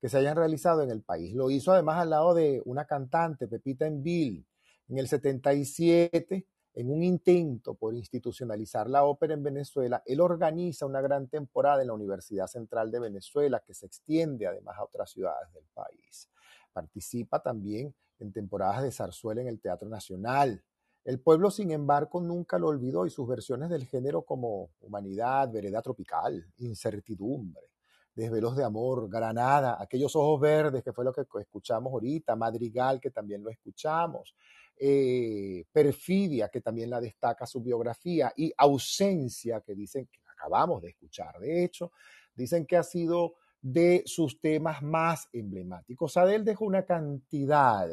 que 0.00 0.08
se 0.08 0.18
hayan 0.18 0.36
realizado 0.36 0.82
en 0.82 0.90
el 0.90 1.02
país. 1.02 1.34
Lo 1.34 1.50
hizo 1.50 1.72
además 1.72 1.98
al 2.00 2.10
lado 2.10 2.34
de 2.34 2.62
una 2.64 2.84
cantante, 2.84 3.46
Pepita 3.46 3.86
Envil, 3.86 4.44
en 4.88 4.98
el 4.98 5.08
77 5.08 6.46
en 6.76 6.90
un 6.90 7.02
intento 7.02 7.74
por 7.74 7.94
institucionalizar 7.94 8.90
la 8.90 9.04
ópera 9.04 9.32
en 9.32 9.42
Venezuela, 9.42 10.02
él 10.04 10.20
organiza 10.20 10.84
una 10.84 11.00
gran 11.00 11.26
temporada 11.26 11.80
en 11.80 11.88
la 11.88 11.94
Universidad 11.94 12.46
Central 12.48 12.90
de 12.90 13.00
Venezuela 13.00 13.62
que 13.66 13.72
se 13.72 13.86
extiende 13.86 14.46
además 14.46 14.76
a 14.76 14.84
otras 14.84 15.10
ciudades 15.10 15.50
del 15.54 15.64
país. 15.72 16.28
Participa 16.74 17.42
también 17.42 17.94
en 18.18 18.30
temporadas 18.30 18.82
de 18.82 18.92
zarzuela 18.92 19.40
en 19.40 19.48
el 19.48 19.58
Teatro 19.58 19.88
Nacional. 19.88 20.62
El 21.02 21.18
pueblo, 21.18 21.50
sin 21.50 21.70
embargo, 21.70 22.20
nunca 22.20 22.58
lo 22.58 22.68
olvidó 22.68 23.06
y 23.06 23.10
sus 23.10 23.26
versiones 23.26 23.70
del 23.70 23.86
género 23.86 24.20
como 24.20 24.68
Humanidad, 24.80 25.50
Vereda 25.50 25.80
Tropical, 25.80 26.46
Incertidumbre, 26.58 27.70
Desvelos 28.14 28.54
de 28.54 28.64
Amor, 28.64 29.08
Granada, 29.08 29.78
Aquellos 29.80 30.14
Ojos 30.14 30.42
Verdes, 30.42 30.84
que 30.84 30.92
fue 30.92 31.06
lo 31.06 31.12
que 31.14 31.24
escuchamos 31.40 31.90
ahorita, 31.90 32.36
Madrigal, 32.36 33.00
que 33.00 33.10
también 33.10 33.42
lo 33.42 33.48
escuchamos, 33.48 34.34
eh, 34.78 35.64
perfidia, 35.72 36.48
que 36.48 36.60
también 36.60 36.90
la 36.90 37.00
destaca 37.00 37.46
su 37.46 37.62
biografía, 37.62 38.32
y 38.36 38.52
ausencia, 38.56 39.62
que 39.62 39.74
dicen 39.74 40.06
que 40.06 40.20
acabamos 40.30 40.82
de 40.82 40.90
escuchar, 40.90 41.38
de 41.38 41.64
hecho, 41.64 41.92
dicen 42.34 42.66
que 42.66 42.76
ha 42.76 42.82
sido 42.82 43.36
de 43.62 44.02
sus 44.04 44.38
temas 44.38 44.82
más 44.82 45.28
emblemáticos. 45.32 46.16
Adel 46.16 46.44
dejó 46.44 46.66
una 46.66 46.84
cantidad, 46.84 47.88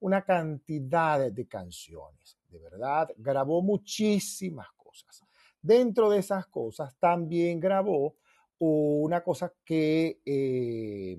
una 0.00 0.22
cantidad 0.22 1.32
de 1.32 1.48
canciones, 1.48 2.38
de 2.48 2.58
verdad, 2.58 3.10
grabó 3.16 3.62
muchísimas 3.62 4.68
cosas. 4.76 5.22
Dentro 5.62 6.10
de 6.10 6.18
esas 6.18 6.46
cosas 6.48 6.94
también 6.98 7.58
grabó 7.58 8.16
una 8.58 9.22
cosa 9.22 9.52
que 9.64 10.20
eh, 10.24 11.18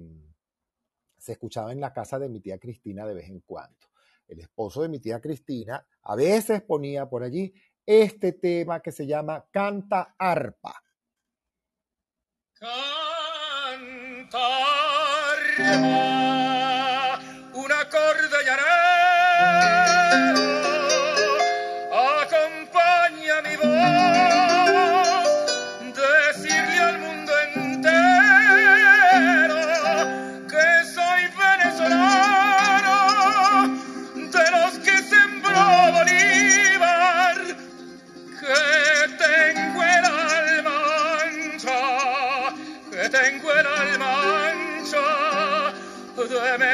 se 1.18 1.32
escuchaba 1.32 1.72
en 1.72 1.80
la 1.80 1.92
casa 1.92 2.18
de 2.20 2.30
mi 2.30 2.40
tía 2.40 2.60
Cristina 2.60 3.06
de 3.06 3.14
vez 3.14 3.30
en 3.30 3.42
cuando 3.42 3.87
el 4.28 4.40
esposo 4.40 4.82
de 4.82 4.90
mi 4.90 5.00
tía 5.00 5.22
Cristina, 5.22 5.86
a 6.04 6.16
veces 6.16 6.62
ponía 6.62 7.08
por 7.08 7.24
allí 7.24 7.54
este 7.86 8.34
tema 8.34 8.82
que 8.82 8.92
se 8.92 9.08
llama 9.08 9.46
Canta 9.52 10.16
Arpa. 10.18 10.84
Canta 12.60 14.38
arpa, 15.56 17.20
un 17.54 17.72
acorde 17.72 18.28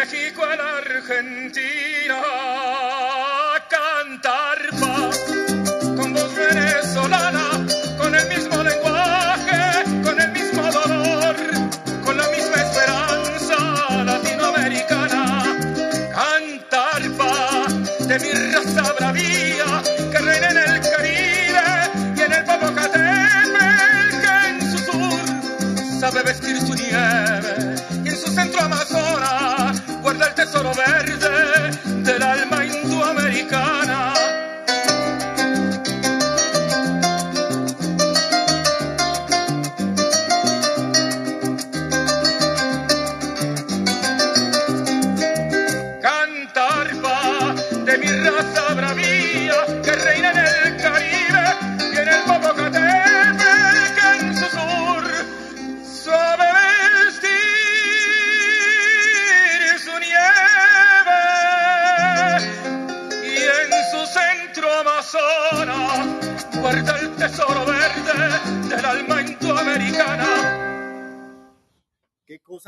México 0.03 0.43
a 0.43 0.55
la 0.57 0.77
Argentina, 0.79 2.21
cantar 3.69 4.59
paz 4.81 5.17
con 5.95 6.13
voz 6.13 6.35
venezolana, 6.35 7.65
con 7.97 8.13
el 8.13 8.27
mismo 8.27 8.61
lenguaje, 8.63 9.61
con 10.03 10.19
el 10.19 10.31
mismo 10.33 10.61
dolor, 10.61 11.35
con 12.03 12.17
la 12.17 12.27
misma 12.35 12.57
esperanza 12.65 14.03
latinoamericana. 14.03 15.21
Cantar 16.11 17.03
pa 17.17 17.67
de 18.05 18.19
mi 18.19 18.31
raza 18.51 18.93
bravía 18.99 19.69
que 20.11 20.17
reina 20.17 20.49
en 20.49 20.57
el 20.57 20.81
Caribe 20.81 21.67
y 22.17 22.21
en 22.23 22.33
el 22.33 22.43
Popocatépetl 22.43 24.19
que 24.21 24.49
en 24.49 24.57
su 24.69 24.79
sur 24.79 25.99
sabe 26.01 26.23
vestir 26.23 26.57
su 26.59 26.73
nieve 26.75 27.52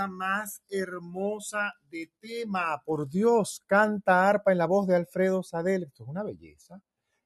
más 0.08 0.62
hermosa 0.70 1.74
de 1.89 2.12
tema. 2.20 2.82
Por 2.86 3.10
Dios, 3.10 3.64
canta 3.68 4.28
arpa 4.28 4.51
en 4.51 4.58
la 4.58 4.66
voz 4.66 4.88
de 4.88 4.95
Alfredo 4.95 5.43
Sadel. 5.43 5.84
Esto 5.84 6.03
es 6.03 6.10
una 6.10 6.24
belleza. 6.24 6.82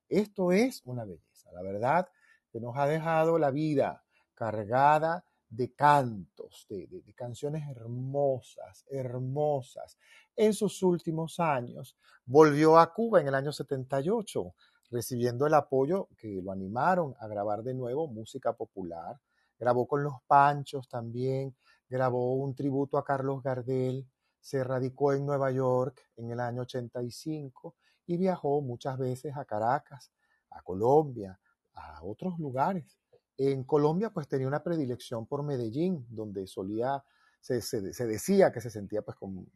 Esto 0.07 0.51
es 0.51 0.82
una 0.86 1.05
belleza. 1.05 1.51
La 1.53 1.61
verdad 1.61 2.09
que 2.51 2.59
nos 2.59 2.75
ha 2.77 2.88
dejado 2.88 3.38
la 3.38 3.51
vida 3.51 4.03
cargada 4.34 5.23
de 5.49 5.73
cantos, 5.73 6.65
de, 6.69 6.88
de, 6.88 7.01
de, 7.01 7.13
canciones 7.13 7.67
hermosas, 7.69 8.86
hermosas. 8.89 9.97
En 10.36 10.53
sus 10.53 10.82
últimos 10.84 11.39
años 11.39 11.97
volvió 12.25 12.77
a 12.77 12.93
Cuba 12.93 13.19
en 13.19 13.27
el 13.27 13.36
año 13.36 13.51
78, 13.51 14.53
recibiendo 14.91 15.47
el 15.47 15.53
apoyo 15.53 16.07
que 16.17 16.41
lo 16.41 16.51
animaron 16.51 17.15
a 17.19 17.27
grabar 17.27 17.63
de 17.63 17.73
nuevo 17.73 18.07
música 18.07 18.53
popular. 18.53 19.19
Grabó 19.57 19.88
con 19.88 20.03
los 20.03 20.21
Panchos 20.25 20.88
también, 20.88 21.55
grabó 21.89 22.35
un 22.35 22.55
tributo 22.55 22.97
a 22.97 23.03
Carlos 23.03 23.41
Gardel, 23.43 24.07
se 24.39 24.63
radicó 24.63 25.13
en 25.13 25.25
Nueva 25.25 25.51
York 25.51 26.01
en 26.15 26.31
el 26.31 26.39
año 26.39 26.61
85 26.61 27.75
y 28.05 28.17
viajó 28.17 28.61
muchas 28.61 28.97
veces 28.97 29.35
a 29.35 29.45
Caracas, 29.45 30.11
a 30.51 30.61
Colombia, 30.61 31.39
a 31.73 32.03
otros 32.03 32.39
lugares. 32.39 32.97
En 33.37 33.63
Colombia 33.63 34.09
pues 34.11 34.27
tenía 34.27 34.47
una 34.47 34.63
predilección 34.63 35.25
por 35.25 35.43
Medellín, 35.43 36.05
donde 36.09 36.47
solía, 36.47 37.03
se, 37.39 37.61
se, 37.61 37.81
decía 37.81 38.51
que 38.51 38.61
se 38.61 38.69
sentía 38.69 39.01
pues 39.01 39.17
con, 39.17 39.49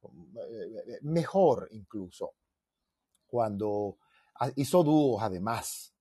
con, 0.00 0.32
eh, 0.36 0.98
mejor 1.02 1.68
incluso, 1.72 2.34
cuando 3.26 3.98
hizo 4.56 4.82
dúos 4.82 5.22
además, 5.22 5.94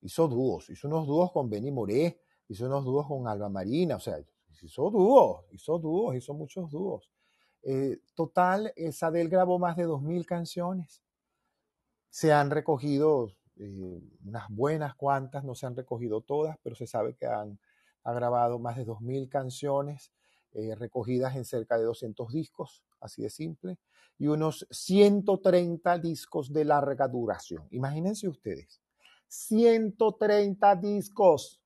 hizo 0.00 0.28
dúos, 0.28 0.70
hizo 0.70 0.88
unos 0.88 1.06
dúos 1.06 1.32
con 1.32 1.48
Benny 1.48 1.70
Moré, 1.70 2.20
hizo 2.48 2.66
unos 2.66 2.84
dúos 2.84 3.06
con 3.06 3.28
Alba 3.28 3.48
Marina, 3.48 3.96
o 3.96 4.00
sea, 4.00 4.18
hizo 4.62 4.90
dúos, 4.90 5.44
hizo 5.52 5.78
dúos, 5.78 6.16
hizo 6.16 6.34
muchos 6.34 6.70
dúos. 6.70 7.10
Eh, 7.62 7.98
total, 8.14 8.72
Sadel 8.92 9.28
grabó 9.28 9.58
más 9.58 9.76
de 9.76 9.86
2.000 9.86 10.24
canciones. 10.24 11.02
Se 12.10 12.32
han 12.32 12.50
recogido 12.50 13.32
eh, 13.56 14.00
unas 14.24 14.48
buenas 14.48 14.94
cuantas, 14.94 15.44
no 15.44 15.54
se 15.54 15.66
han 15.66 15.76
recogido 15.76 16.20
todas, 16.20 16.56
pero 16.62 16.76
se 16.76 16.86
sabe 16.86 17.14
que 17.14 17.26
han 17.26 17.58
ha 18.04 18.12
grabado 18.12 18.58
más 18.58 18.76
de 18.76 18.86
2.000 18.86 19.28
canciones 19.28 20.12
eh, 20.52 20.74
recogidas 20.74 21.36
en 21.36 21.44
cerca 21.44 21.76
de 21.76 21.84
200 21.84 22.32
discos, 22.32 22.82
así 23.00 23.22
de 23.22 23.28
simple, 23.28 23.78
y 24.18 24.28
unos 24.28 24.66
130 24.70 25.98
discos 25.98 26.52
de 26.52 26.64
larga 26.64 27.06
duración. 27.06 27.68
Imagínense 27.70 28.26
ustedes, 28.26 28.80
130 29.28 30.74
discos. 30.76 31.60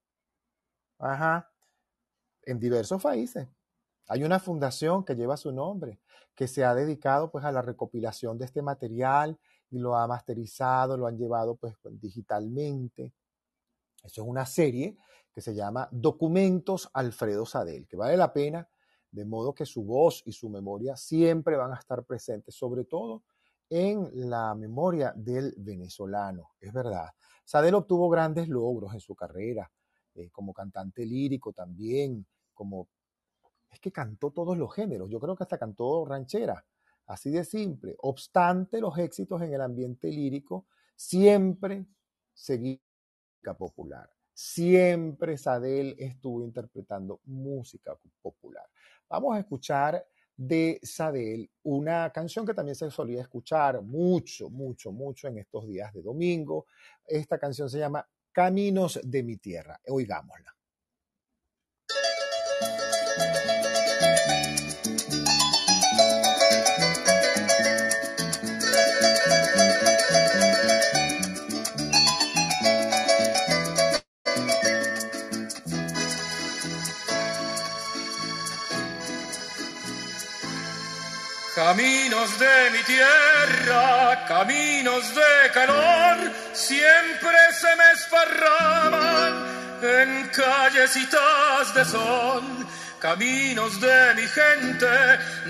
Ajá 0.98 1.51
en 2.44 2.58
diversos 2.58 3.02
países. 3.02 3.48
Hay 4.08 4.24
una 4.24 4.38
fundación 4.38 5.04
que 5.04 5.14
lleva 5.14 5.36
su 5.36 5.52
nombre, 5.52 6.00
que 6.34 6.48
se 6.48 6.64
ha 6.64 6.74
dedicado 6.74 7.30
pues 7.30 7.44
a 7.44 7.52
la 7.52 7.62
recopilación 7.62 8.38
de 8.38 8.46
este 8.46 8.62
material 8.62 9.38
y 9.70 9.78
lo 9.78 9.96
ha 9.96 10.06
masterizado, 10.06 10.96
lo 10.96 11.06
han 11.06 11.16
llevado 11.16 11.56
pues 11.56 11.74
digitalmente. 11.92 13.12
Eso 14.02 14.22
es 14.22 14.28
una 14.28 14.44
serie 14.44 14.96
que 15.32 15.40
se 15.40 15.54
llama 15.54 15.88
Documentos 15.90 16.90
Alfredo 16.92 17.46
Sadel, 17.46 17.86
que 17.86 17.96
vale 17.96 18.16
la 18.16 18.32
pena, 18.32 18.68
de 19.10 19.24
modo 19.24 19.54
que 19.54 19.66
su 19.66 19.84
voz 19.84 20.22
y 20.26 20.32
su 20.32 20.48
memoria 20.48 20.96
siempre 20.96 21.56
van 21.56 21.72
a 21.72 21.76
estar 21.76 22.04
presentes, 22.04 22.54
sobre 22.54 22.84
todo 22.84 23.22
en 23.68 24.10
la 24.28 24.54
memoria 24.54 25.12
del 25.16 25.54
venezolano, 25.56 26.50
es 26.60 26.72
verdad. 26.72 27.08
Sadel 27.44 27.74
obtuvo 27.74 28.10
grandes 28.10 28.48
logros 28.48 28.92
en 28.92 29.00
su 29.00 29.14
carrera, 29.14 29.70
eh, 30.14 30.28
como 30.30 30.52
cantante 30.52 31.04
lírico 31.06 31.52
también, 31.52 32.26
como 32.54 32.88
es 33.70 33.80
que 33.80 33.90
cantó 33.90 34.30
todos 34.30 34.56
los 34.56 34.74
géneros, 34.74 35.08
yo 35.10 35.18
creo 35.18 35.34
que 35.34 35.44
hasta 35.44 35.58
cantó 35.58 36.04
ranchera, 36.04 36.64
así 37.06 37.30
de 37.30 37.44
simple. 37.44 37.94
Obstante 37.98 38.80
los 38.80 38.96
éxitos 38.98 39.40
en 39.42 39.54
el 39.54 39.60
ambiente 39.60 40.08
lírico, 40.08 40.66
siempre 40.94 41.86
seguía 42.34 42.78
popular. 43.58 44.10
Siempre 44.34 45.36
Sadel 45.36 45.94
estuvo 45.98 46.42
interpretando 46.42 47.20
música 47.24 47.96
popular. 48.20 48.64
Vamos 49.08 49.36
a 49.36 49.40
escuchar 49.40 50.06
de 50.36 50.80
Sadel 50.82 51.50
una 51.62 52.10
canción 52.10 52.46
que 52.46 52.54
también 52.54 52.74
se 52.74 52.90
solía 52.90 53.20
escuchar 53.20 53.82
mucho, 53.82 54.48
mucho, 54.48 54.90
mucho 54.90 55.28
en 55.28 55.38
estos 55.38 55.66
días 55.66 55.92
de 55.92 56.02
domingo. 56.02 56.66
Esta 57.06 57.38
canción 57.38 57.68
se 57.68 57.78
llama 57.78 58.06
Caminos 58.32 58.98
de 59.04 59.22
mi 59.22 59.36
tierra. 59.36 59.78
Oigámosla. 59.88 60.56
Caminos 81.72 82.38
de 82.38 82.70
mi 82.70 82.82
tierra, 82.82 84.26
caminos 84.28 85.14
de 85.14 85.50
calor, 85.54 86.18
siempre 86.52 87.38
se 87.58 87.76
me 87.76 87.92
esparraban 87.94 89.32
en 89.82 90.28
callecitas 90.28 91.74
de 91.74 91.82
sol, 91.86 92.42
caminos 93.00 93.80
de 93.80 94.14
mi 94.16 94.28
gente, 94.28 94.86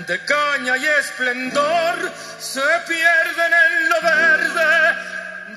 de 0.07 0.23
caña 0.23 0.77
y 0.77 0.85
esplendor, 0.85 2.13
se 2.39 2.61
pierden 2.87 3.53
en 3.65 3.89
lo 3.89 4.01
verde 4.01 4.95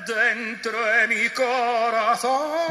dentro 0.05 0.85
de 0.85 1.07
mi 1.07 1.29
corazón. 1.29 2.67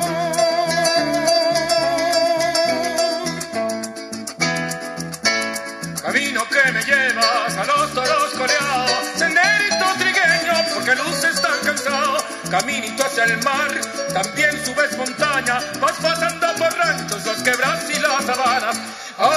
Porque 10.86 11.02
luces 11.02 11.34
están 11.34 11.58
cansado. 11.64 12.16
Caminito 12.50 13.04
hacia 13.04 13.24
el 13.24 13.42
mar, 13.42 13.70
también 14.12 14.64
subes 14.64 14.96
montaña, 14.96 15.58
vas 15.80 15.96
pasando 16.00 16.46
por 16.58 16.72
ranchos, 16.76 17.26
los 17.26 17.42
quebras 17.42 17.90
y 17.90 17.98
las 17.98 18.24
sabanas. 18.24 18.76
¡Oh! 19.18 19.32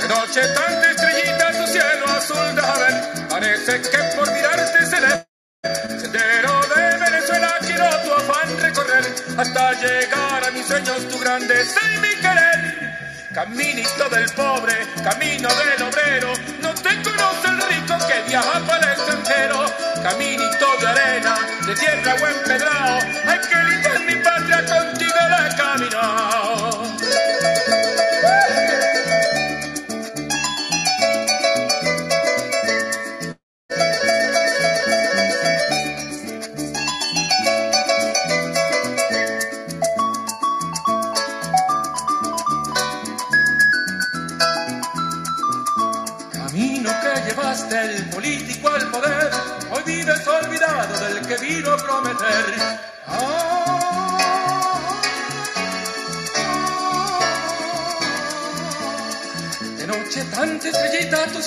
De 0.00 0.08
noche 0.08 0.40
tanta 0.54 0.90
estrellita 0.90 1.52
tu 1.52 1.66
cielo 1.66 2.06
azul 2.16 2.54
de 2.54 2.62
ver, 2.62 3.28
parece 3.28 3.82
que 3.82 3.98
por 4.16 4.32
mirarte 4.32 4.86
se 4.86 5.00
le 5.00 5.28
Sendero 6.00 6.60
de 6.74 6.98
Venezuela 6.98 7.54
quiero 7.60 7.88
tu 8.04 8.12
afán 8.12 8.58
recorrer 8.58 9.04
hasta 9.36 9.72
llegar 9.74 10.44
a 10.46 10.50
mis 10.52 10.66
sueños, 10.66 11.08
tu 11.08 11.18
grandeza 11.18 11.80
y 11.94 11.98
mi 11.98 12.14
querer. 12.22 12.57
Caminito 13.38 14.08
del 14.08 14.28
pobre, 14.32 14.74
camino 15.04 15.48
del 15.48 15.82
obrero, 15.86 16.32
no 16.60 16.74
te 16.74 16.90
conoce 17.02 17.46
el 17.46 17.62
rico 17.68 17.96
que 18.08 18.28
viaja 18.28 18.58
para 18.66 18.92
el 18.92 18.98
extranjero. 18.98 19.64
Caminito 20.02 20.66
de 20.80 20.86
arena, 20.88 21.38
de 21.64 21.74
tierra 21.76 22.16
o 22.20 22.26
empedrado, 22.26 22.98
hay 23.28 23.38
que 23.38 23.56
limpiar 23.62 24.00
mi 24.00 24.16
patria, 24.24 24.66
contigo 24.66 25.14
la 25.30 25.46
he 25.46 25.56
caminado. 25.56 26.77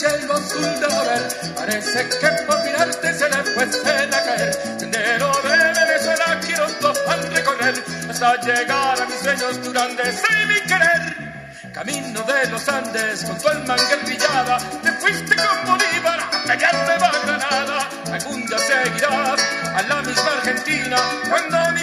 Cielo 0.01 0.33
azul 0.33 0.61
de 0.61 0.87
ver, 1.07 1.53
parece 1.55 2.09
que 2.09 2.29
por 2.47 2.63
mirarte 2.63 3.13
se 3.13 3.29
le 3.29 3.43
fue 3.53 3.63
a 3.63 4.23
caer. 4.25 4.53
Sendero 4.79 5.31
de 5.43 5.57
Venezuela 5.79 6.39
quiero 6.43 6.65
afán 6.65 7.31
recorrer, 7.31 7.75
hasta 8.09 8.35
llegar 8.41 8.99
a 8.99 9.05
mis 9.05 9.19
sueños 9.19 9.61
tu 9.61 9.71
grandeza 9.71 10.27
y 10.41 10.45
mi 10.47 10.59
querer. 10.61 11.71
Camino 11.71 12.23
de 12.23 12.49
los 12.49 12.67
Andes 12.67 13.23
con 13.25 13.37
tu 13.37 13.47
alma 13.47 13.75
enguerrillada, 13.75 14.57
te 14.81 14.91
fuiste 14.93 15.35
con 15.35 15.57
Bolívar 15.67 16.19
a 16.19 16.43
pelearte 16.47 16.97
va 16.97 17.11
Granada. 17.23 17.89
Algún 18.11 18.45
día 18.47 18.57
seguirás 18.57 19.39
a 19.75 19.81
la 19.83 20.01
misma 20.01 20.31
Argentina 20.31 20.97
cuando 21.29 21.57
mi 21.73 21.80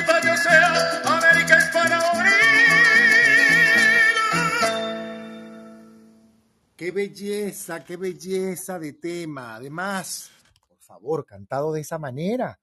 Qué 6.79 6.93
belleza, 6.93 7.85
qué 7.85 7.97
belleza 7.97 8.79
de 8.79 8.93
tema. 8.93 9.57
Además, 9.57 10.31
por 10.69 10.79
favor, 10.79 11.27
cantado 11.27 11.73
de 11.73 11.81
esa 11.81 11.99
manera. 11.99 12.61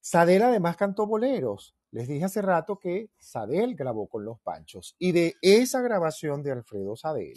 Sadel 0.00 0.42
además 0.42 0.76
cantó 0.76 1.04
boleros. 1.04 1.74
Les 1.90 2.06
dije 2.06 2.26
hace 2.26 2.42
rato 2.42 2.78
que 2.78 3.10
Sadel 3.18 3.74
grabó 3.74 4.06
con 4.06 4.24
los 4.24 4.38
Panchos 4.38 4.94
y 5.00 5.10
de 5.10 5.34
esa 5.42 5.80
grabación 5.80 6.44
de 6.44 6.52
Alfredo 6.52 6.94
Sadel 6.94 7.34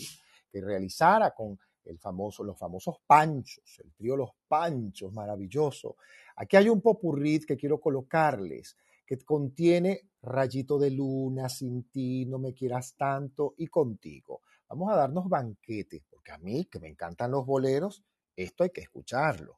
que 0.52 0.62
realizara 0.62 1.32
con 1.32 1.58
el 1.86 1.98
famoso, 1.98 2.44
los 2.44 2.60
famosos 2.60 2.98
Panchos, 3.08 3.80
el 3.84 3.92
trío 3.94 4.16
Los 4.16 4.30
Panchos, 4.48 5.12
maravilloso. 5.12 5.96
Aquí 6.36 6.58
hay 6.58 6.70
un 6.70 6.80
popurrit 6.80 7.46
que 7.46 7.58
quiero 7.58 7.80
colocarles 7.80 8.78
que 9.04 9.18
contiene 9.18 10.12
Rayito 10.22 10.78
de 10.78 10.92
Luna, 10.92 11.50
Sin 11.50 11.90
ti, 11.90 12.28
No 12.28 12.38
me 12.38 12.54
quieras 12.54 12.94
tanto 12.96 13.56
y 13.58 13.66
Contigo. 13.66 14.44
Vamos 14.70 14.92
a 14.94 14.96
darnos 14.96 15.28
banquete, 15.28 16.04
porque 16.20 16.34
a 16.34 16.38
mí, 16.38 16.66
que 16.66 16.80
me 16.80 16.90
encantan 16.90 17.32
los 17.32 17.46
boleros, 17.46 18.04
esto 18.36 18.66
hay 18.66 18.72
que 18.72 18.82
escucharlo. 18.82 19.58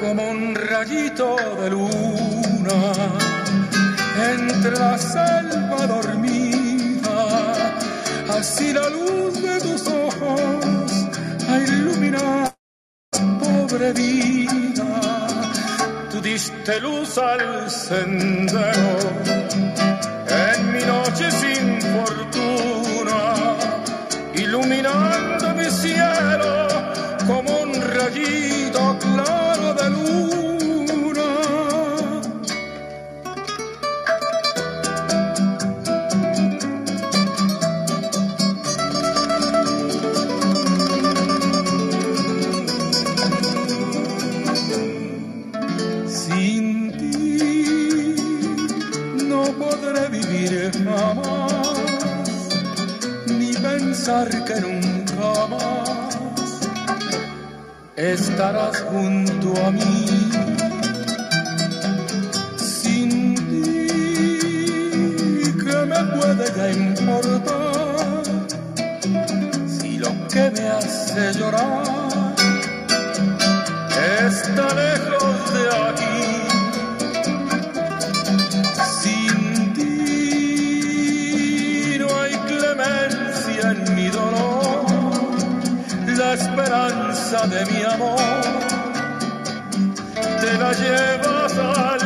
como 0.00 0.30
un 0.30 0.54
rayito 0.54 1.34
de 1.60 1.70
luna 1.70 2.94
entre 4.32 4.78
la 4.78 4.96
selva 4.96 5.86
dormida, 5.88 6.33
así 8.38 8.72
la 8.72 8.88
luz 8.90 9.42
de 9.42 9.60
tus 9.60 9.86
ojos 9.88 10.90
a 11.48 11.58
iluminar 11.58 12.54
pobre 13.40 13.92
vida. 13.92 15.26
Tú 16.10 16.20
diste 16.20 16.80
luz 16.80 17.18
al 17.18 17.70
sendero 17.70 18.90
en 20.46 20.72
mi 20.72 20.82
noche 20.84 21.30
sin 21.30 21.80
fortuna, 21.94 23.20
iluminando 24.34 25.33
estarás 58.12 58.80
junto 58.82 59.54
a 59.64 59.70
mí. 59.70 60.06
Sin 62.56 63.34
ti, 63.34 63.86
¿qué 65.64 65.76
me 65.86 66.04
puede 66.14 66.44
ya 66.56 66.70
importar? 66.70 68.22
Si 69.66 69.98
lo 69.98 70.10
que 70.28 70.50
me 70.50 70.68
hace 70.68 71.32
llorar 71.38 71.93
de 87.42 87.66
mi 87.66 87.82
amor. 87.82 88.16
Te 90.40 90.56
la 90.56 90.72
llevas 90.72 91.58
al 91.58 92.03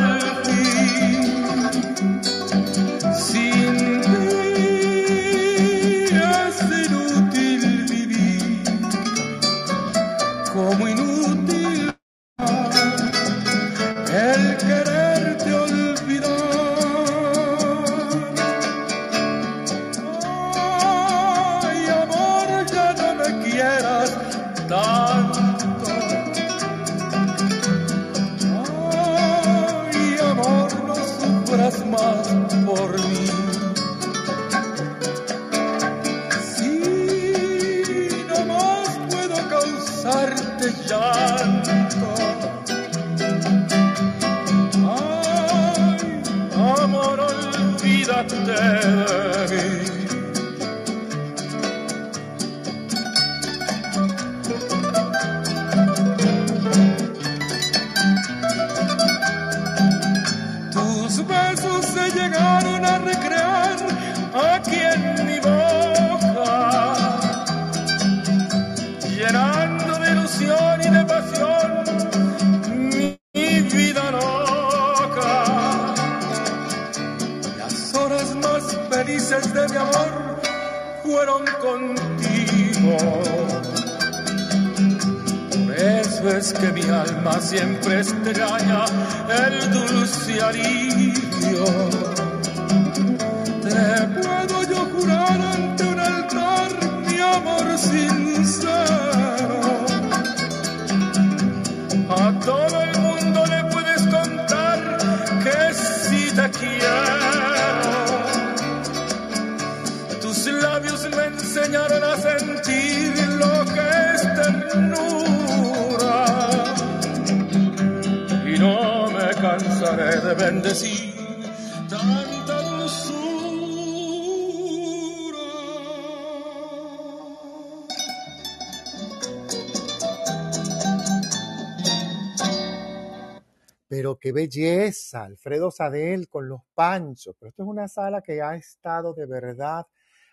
Pero 134.09 134.17
qué 134.17 134.31
belleza, 134.31 135.25
Alfredo 135.25 135.69
Sadel 135.69 136.29
con 136.29 136.49
los 136.49 136.61
panchos. 136.73 137.35
Pero 137.37 137.49
esto 137.49 137.61
es 137.61 137.69
una 137.69 137.87
sala 137.87 138.23
que 138.23 138.41
ha 138.41 138.55
estado 138.55 139.13
de 139.13 139.27
verdad. 139.27 139.85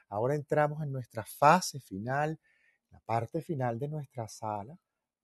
Ahora 0.08 0.34
entramos 0.34 0.82
en 0.82 0.90
nuestra 0.90 1.26
fase 1.26 1.78
final, 1.78 2.40
la 2.90 3.00
parte 3.00 3.42
final 3.42 3.78
de 3.78 3.88
nuestra 3.88 4.28
sala, 4.28 4.78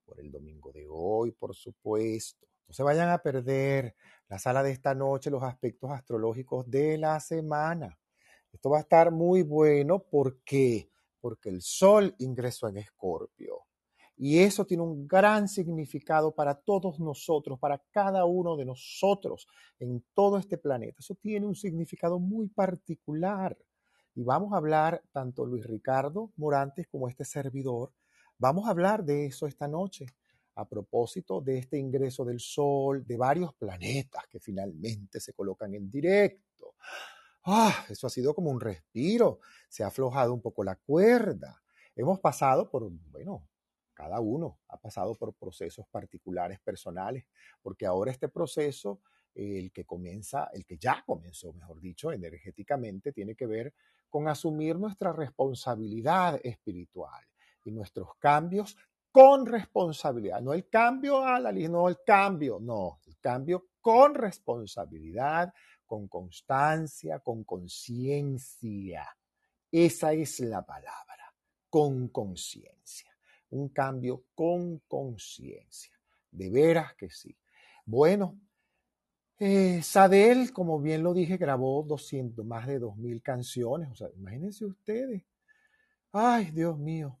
por 0.05 0.19
el 0.19 0.31
domingo 0.31 0.71
de 0.71 0.85
hoy, 0.87 1.31
por 1.31 1.55
supuesto. 1.55 2.45
No 2.67 2.75
se 2.75 2.83
vayan 2.83 3.09
a 3.09 3.23
perder 3.23 3.95
la 4.27 4.37
sala 4.37 4.61
de 4.61 4.69
esta 4.69 4.93
noche, 4.93 5.31
los 5.31 5.41
aspectos 5.41 5.89
astrológicos 5.89 6.69
de 6.69 6.99
la 6.99 7.19
semana. 7.19 7.97
Esto 8.51 8.69
va 8.69 8.77
a 8.77 8.81
estar 8.81 9.09
muy 9.09 9.41
bueno. 9.41 9.97
¿Por 9.97 10.43
qué? 10.43 10.91
Porque 11.19 11.49
el 11.49 11.63
Sol 11.63 12.13
ingresó 12.19 12.67
en 12.67 12.77
Escorpio. 12.77 13.65
Y 14.15 14.39
eso 14.39 14.65
tiene 14.65 14.83
un 14.83 15.07
gran 15.07 15.47
significado 15.47 16.33
para 16.33 16.55
todos 16.55 16.99
nosotros, 16.99 17.59
para 17.59 17.81
cada 17.91 18.25
uno 18.25 18.55
de 18.55 18.65
nosotros 18.65 19.47
en 19.79 20.03
todo 20.13 20.37
este 20.37 20.57
planeta. 20.57 20.97
Eso 20.99 21.15
tiene 21.15 21.45
un 21.45 21.55
significado 21.55 22.19
muy 22.19 22.47
particular. 22.47 23.57
Y 24.15 24.23
vamos 24.23 24.53
a 24.53 24.57
hablar, 24.57 25.01
tanto 25.11 25.45
Luis 25.45 25.65
Ricardo 25.65 26.31
Morantes 26.37 26.87
como 26.87 27.09
este 27.09 27.25
servidor, 27.25 27.91
vamos 28.37 28.67
a 28.67 28.71
hablar 28.71 29.03
de 29.03 29.25
eso 29.25 29.47
esta 29.47 29.67
noche, 29.67 30.05
a 30.55 30.69
propósito 30.69 31.41
de 31.41 31.57
este 31.57 31.79
ingreso 31.79 32.23
del 32.23 32.39
Sol, 32.39 33.03
de 33.05 33.17
varios 33.17 33.55
planetas 33.55 34.27
que 34.27 34.39
finalmente 34.39 35.19
se 35.19 35.33
colocan 35.33 35.73
en 35.73 35.89
directo. 35.89 36.75
Ah, 37.45 37.85
eso 37.89 38.07
ha 38.07 38.09
sido 38.09 38.35
como 38.35 38.51
un 38.51 38.61
respiro, 38.61 39.39
se 39.67 39.83
ha 39.83 39.87
aflojado 39.87 40.33
un 40.33 40.41
poco 40.41 40.63
la 40.63 40.75
cuerda. 40.75 41.61
Hemos 41.95 42.19
pasado 42.19 42.69
por, 42.69 42.89
bueno, 43.11 43.47
cada 43.93 44.19
uno 44.19 44.59
ha 44.69 44.77
pasado 44.77 45.15
por 45.15 45.33
procesos 45.33 45.87
particulares, 45.87 46.59
personales, 46.59 47.25
porque 47.61 47.85
ahora 47.85 48.11
este 48.11 48.29
proceso, 48.29 49.01
el 49.33 49.71
que 49.71 49.85
comienza, 49.85 50.49
el 50.53 50.65
que 50.65 50.77
ya 50.77 51.03
comenzó, 51.05 51.53
mejor 51.53 51.79
dicho, 51.79 52.11
energéticamente, 52.11 53.11
tiene 53.11 53.35
que 53.35 53.47
ver 53.47 53.73
con 54.09 54.27
asumir 54.27 54.77
nuestra 54.77 55.11
responsabilidad 55.11 56.39
espiritual 56.43 57.25
y 57.65 57.71
nuestros 57.71 58.15
cambios 58.19 58.77
con 59.11 59.45
responsabilidad. 59.45 60.41
No 60.41 60.53
el 60.53 60.67
cambio 60.67 61.23
a 61.23 61.39
la 61.39 61.51
no 61.51 61.87
el 61.87 61.97
cambio, 62.03 62.59
no, 62.59 62.99
el 63.05 63.19
cambio 63.19 63.69
con 63.79 64.15
responsabilidad, 64.15 65.53
con 65.85 66.07
constancia, 66.07 67.19
con 67.19 67.43
conciencia. 67.43 69.07
Esa 69.71 70.13
es 70.13 70.39
la 70.39 70.65
palabra, 70.65 71.33
con 71.69 72.07
conciencia. 72.07 73.12
Un 73.53 73.69
cambio 73.69 74.25
con 74.33 74.79
conciencia. 74.87 75.93
De 76.31 76.49
veras 76.49 76.95
que 76.95 77.09
sí. 77.09 77.35
Bueno, 77.85 78.39
eh, 79.39 79.81
Sadel, 79.83 80.51
como 80.53 80.79
bien 80.79 81.03
lo 81.03 81.13
dije, 81.13 81.37
grabó 81.37 81.83
200, 81.83 82.45
más 82.45 82.67
de 82.67 82.79
2.000 82.79 83.21
canciones. 83.21 83.91
O 83.91 83.95
sea, 83.95 84.07
imagínense 84.15 84.65
ustedes. 84.65 85.23
Ay, 86.11 86.51
Dios 86.51 86.77
mío. 86.77 87.19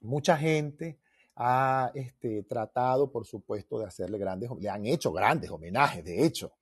Mucha 0.00 0.36
gente 0.36 0.98
ha 1.36 1.90
este, 1.94 2.42
tratado, 2.44 3.12
por 3.12 3.26
supuesto, 3.26 3.78
de 3.78 3.86
hacerle 3.86 4.18
grandes, 4.18 4.50
le 4.58 4.68
han 4.68 4.86
hecho 4.86 5.12
grandes 5.12 5.50
homenajes, 5.50 6.04
de 6.04 6.24
hecho. 6.24 6.52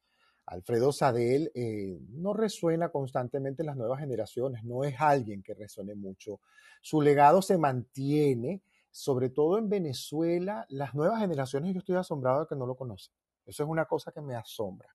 Alfredo 0.47 0.93
Sadel 0.93 1.51
eh, 1.55 1.99
no 2.11 2.35
resuena 2.35 2.91
constantemente 2.91 3.63
en 3.63 3.67
las 3.67 3.77
nuevas 3.77 4.01
generaciones, 4.01 4.63
no 4.63 4.85
es 4.85 5.01
alguien 5.01 5.43
que 5.43 5.55
resuene 5.55 5.95
mucho. 5.95 6.41
Su 6.83 7.01
legado 7.01 7.41
se 7.41 7.57
mantiene, 7.57 8.63
sobre 8.95 9.29
todo 9.29 9.59
en 9.59 9.69
Venezuela, 9.69 10.67
las 10.69 10.95
nuevas 10.95 11.19
generaciones, 11.19 11.75
yo 11.75 11.81
estoy 11.81 11.97
asombrado 11.97 12.43
de 12.43 12.47
que 12.47 12.55
no 12.55 12.65
lo 12.65 12.77
conocen. 12.77 13.13
Eso 13.45 13.65
es 13.65 13.69
una 13.69 13.87
cosa 13.87 14.13
que 14.13 14.21
me 14.21 14.37
asombra, 14.37 14.89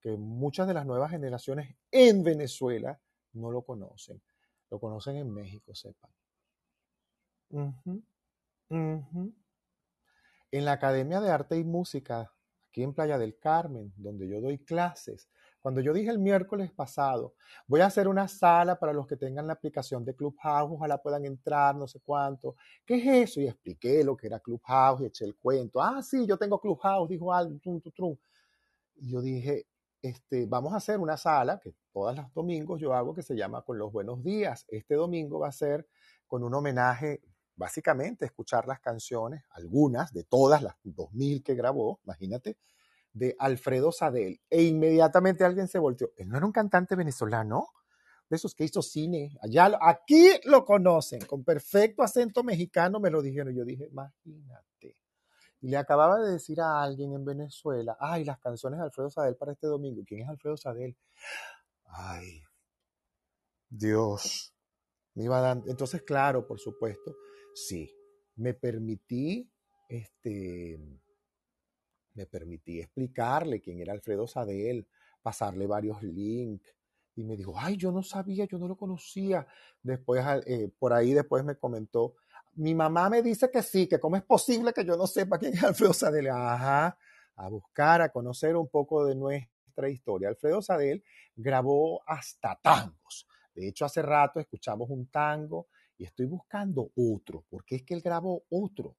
que 0.00 0.16
muchas 0.16 0.68
de 0.68 0.74
las 0.74 0.86
nuevas 0.86 1.10
generaciones 1.10 1.74
en 1.90 2.22
Venezuela 2.22 3.00
no 3.32 3.50
lo 3.50 3.62
conocen. 3.62 4.22
Lo 4.70 4.78
conocen 4.78 5.16
en 5.16 5.34
México, 5.34 5.74
sepan. 5.74 6.12
En 10.52 10.64
la 10.64 10.72
Academia 10.72 11.20
de 11.20 11.30
Arte 11.32 11.56
y 11.58 11.64
Música, 11.64 12.32
aquí 12.68 12.84
en 12.84 12.94
Playa 12.94 13.18
del 13.18 13.40
Carmen, 13.40 13.92
donde 13.96 14.28
yo 14.28 14.40
doy 14.40 14.58
clases, 14.58 15.28
cuando 15.62 15.80
yo 15.80 15.92
dije 15.92 16.10
el 16.10 16.18
miércoles 16.18 16.72
pasado, 16.72 17.34
voy 17.68 17.80
a 17.80 17.86
hacer 17.86 18.08
una 18.08 18.26
sala 18.26 18.78
para 18.78 18.92
los 18.92 19.06
que 19.06 19.16
tengan 19.16 19.46
la 19.46 19.52
aplicación 19.52 20.04
de 20.04 20.16
Clubhouse, 20.16 20.72
ojalá 20.72 21.00
puedan 21.00 21.24
entrar, 21.24 21.76
no 21.76 21.86
sé 21.86 22.00
cuánto. 22.00 22.56
¿Qué 22.84 22.96
es 22.96 23.30
eso? 23.30 23.40
Y 23.40 23.46
expliqué 23.46 24.02
lo 24.02 24.16
que 24.16 24.26
era 24.26 24.40
Clubhouse 24.40 25.02
y 25.02 25.04
eché 25.06 25.24
el 25.24 25.36
cuento. 25.36 25.80
Ah, 25.80 26.02
sí, 26.02 26.26
yo 26.26 26.36
tengo 26.36 26.60
Clubhouse, 26.60 27.08
dijo 27.08 27.32
algo, 27.32 27.58
trum, 27.60 27.80
trum. 27.80 28.16
Y 28.96 29.12
yo 29.12 29.22
dije, 29.22 29.66
este, 30.02 30.46
vamos 30.46 30.72
a 30.72 30.78
hacer 30.78 30.98
una 30.98 31.16
sala 31.16 31.60
que 31.60 31.74
todos 31.92 32.16
los 32.16 32.34
domingos 32.34 32.80
yo 32.80 32.92
hago 32.92 33.14
que 33.14 33.22
se 33.22 33.36
llama 33.36 33.62
Con 33.62 33.78
los 33.78 33.92
Buenos 33.92 34.22
Días. 34.24 34.64
Este 34.68 34.96
domingo 34.96 35.38
va 35.38 35.48
a 35.48 35.52
ser 35.52 35.86
con 36.26 36.42
un 36.42 36.54
homenaje, 36.54 37.22
básicamente, 37.54 38.24
escuchar 38.24 38.66
las 38.66 38.80
canciones, 38.80 39.44
algunas 39.50 40.12
de 40.12 40.24
todas 40.24 40.60
las 40.60 40.74
2000 40.82 41.44
que 41.44 41.54
grabó, 41.54 42.00
imagínate, 42.02 42.56
de 43.12 43.36
Alfredo 43.38 43.92
Sadel. 43.92 44.40
E 44.48 44.62
inmediatamente 44.62 45.44
alguien 45.44 45.68
se 45.68 45.78
volteó. 45.78 46.10
Él 46.16 46.28
no 46.28 46.36
era 46.36 46.46
un 46.46 46.52
cantante 46.52 46.96
venezolano, 46.96 47.68
de 48.28 48.36
esos 48.36 48.54
que 48.54 48.64
hizo 48.64 48.80
cine. 48.80 49.36
Allá, 49.42 49.78
aquí 49.82 50.30
lo 50.44 50.64
conocen, 50.64 51.20
con 51.26 51.44
perfecto 51.44 52.02
acento 52.02 52.42
mexicano 52.42 52.98
me 52.98 53.10
lo 53.10 53.20
dijeron. 53.20 53.54
Yo 53.54 53.64
dije, 53.64 53.88
imagínate. 53.90 54.96
Y 55.60 55.68
le 55.68 55.76
acababa 55.76 56.18
de 56.18 56.32
decir 56.32 56.60
a 56.60 56.82
alguien 56.82 57.12
en 57.12 57.24
Venezuela, 57.24 57.96
ay, 58.00 58.24
las 58.24 58.38
canciones 58.40 58.78
de 58.78 58.84
Alfredo 58.84 59.10
Sadel 59.10 59.36
para 59.36 59.52
este 59.52 59.66
domingo. 59.66 60.02
¿Quién 60.06 60.22
es 60.22 60.28
Alfredo 60.28 60.56
Sadel? 60.56 60.96
Ay, 61.84 62.42
Dios. 63.68 64.54
Me 65.14 65.24
iba 65.24 65.40
dando. 65.40 65.70
Entonces, 65.70 66.02
claro, 66.02 66.46
por 66.46 66.58
supuesto, 66.58 67.14
sí. 67.54 67.94
Me 68.36 68.54
permití 68.54 69.52
este, 69.88 70.80
me 72.14 72.26
permití 72.26 72.80
explicarle 72.80 73.60
quién 73.60 73.80
era 73.80 73.92
Alfredo 73.92 74.26
Sadel, 74.26 74.86
pasarle 75.22 75.66
varios 75.66 76.02
links. 76.02 76.74
Y 77.14 77.24
me 77.24 77.36
dijo, 77.36 77.54
ay, 77.56 77.76
yo 77.76 77.92
no 77.92 78.02
sabía, 78.02 78.46
yo 78.46 78.58
no 78.58 78.66
lo 78.66 78.76
conocía. 78.76 79.46
Después, 79.82 80.24
eh, 80.46 80.70
por 80.78 80.92
ahí 80.92 81.12
después 81.12 81.44
me 81.44 81.56
comentó, 81.56 82.14
mi 82.54 82.74
mamá 82.74 83.08
me 83.08 83.22
dice 83.22 83.50
que 83.50 83.62
sí, 83.62 83.86
que 83.86 83.98
cómo 83.98 84.16
es 84.16 84.22
posible 84.22 84.72
que 84.72 84.84
yo 84.84 84.96
no 84.96 85.06
sepa 85.06 85.38
quién 85.38 85.54
es 85.54 85.62
Alfredo 85.62 85.92
Sadel. 85.92 86.28
Ajá, 86.28 86.98
a 87.36 87.48
buscar, 87.48 88.02
a 88.02 88.10
conocer 88.10 88.56
un 88.56 88.68
poco 88.68 89.04
de 89.04 89.14
nuestra 89.14 89.88
historia. 89.88 90.28
Alfredo 90.28 90.60
Sadel 90.62 91.02
grabó 91.34 92.02
hasta 92.06 92.58
tangos. 92.62 93.26
De 93.54 93.68
hecho, 93.68 93.84
hace 93.84 94.02
rato 94.02 94.40
escuchamos 94.40 94.88
un 94.90 95.08
tango 95.08 95.68
y 95.98 96.04
estoy 96.04 96.26
buscando 96.26 96.90
otro, 96.96 97.44
porque 97.48 97.76
es 97.76 97.82
que 97.84 97.94
él 97.94 98.00
grabó 98.00 98.44
otro. 98.50 98.96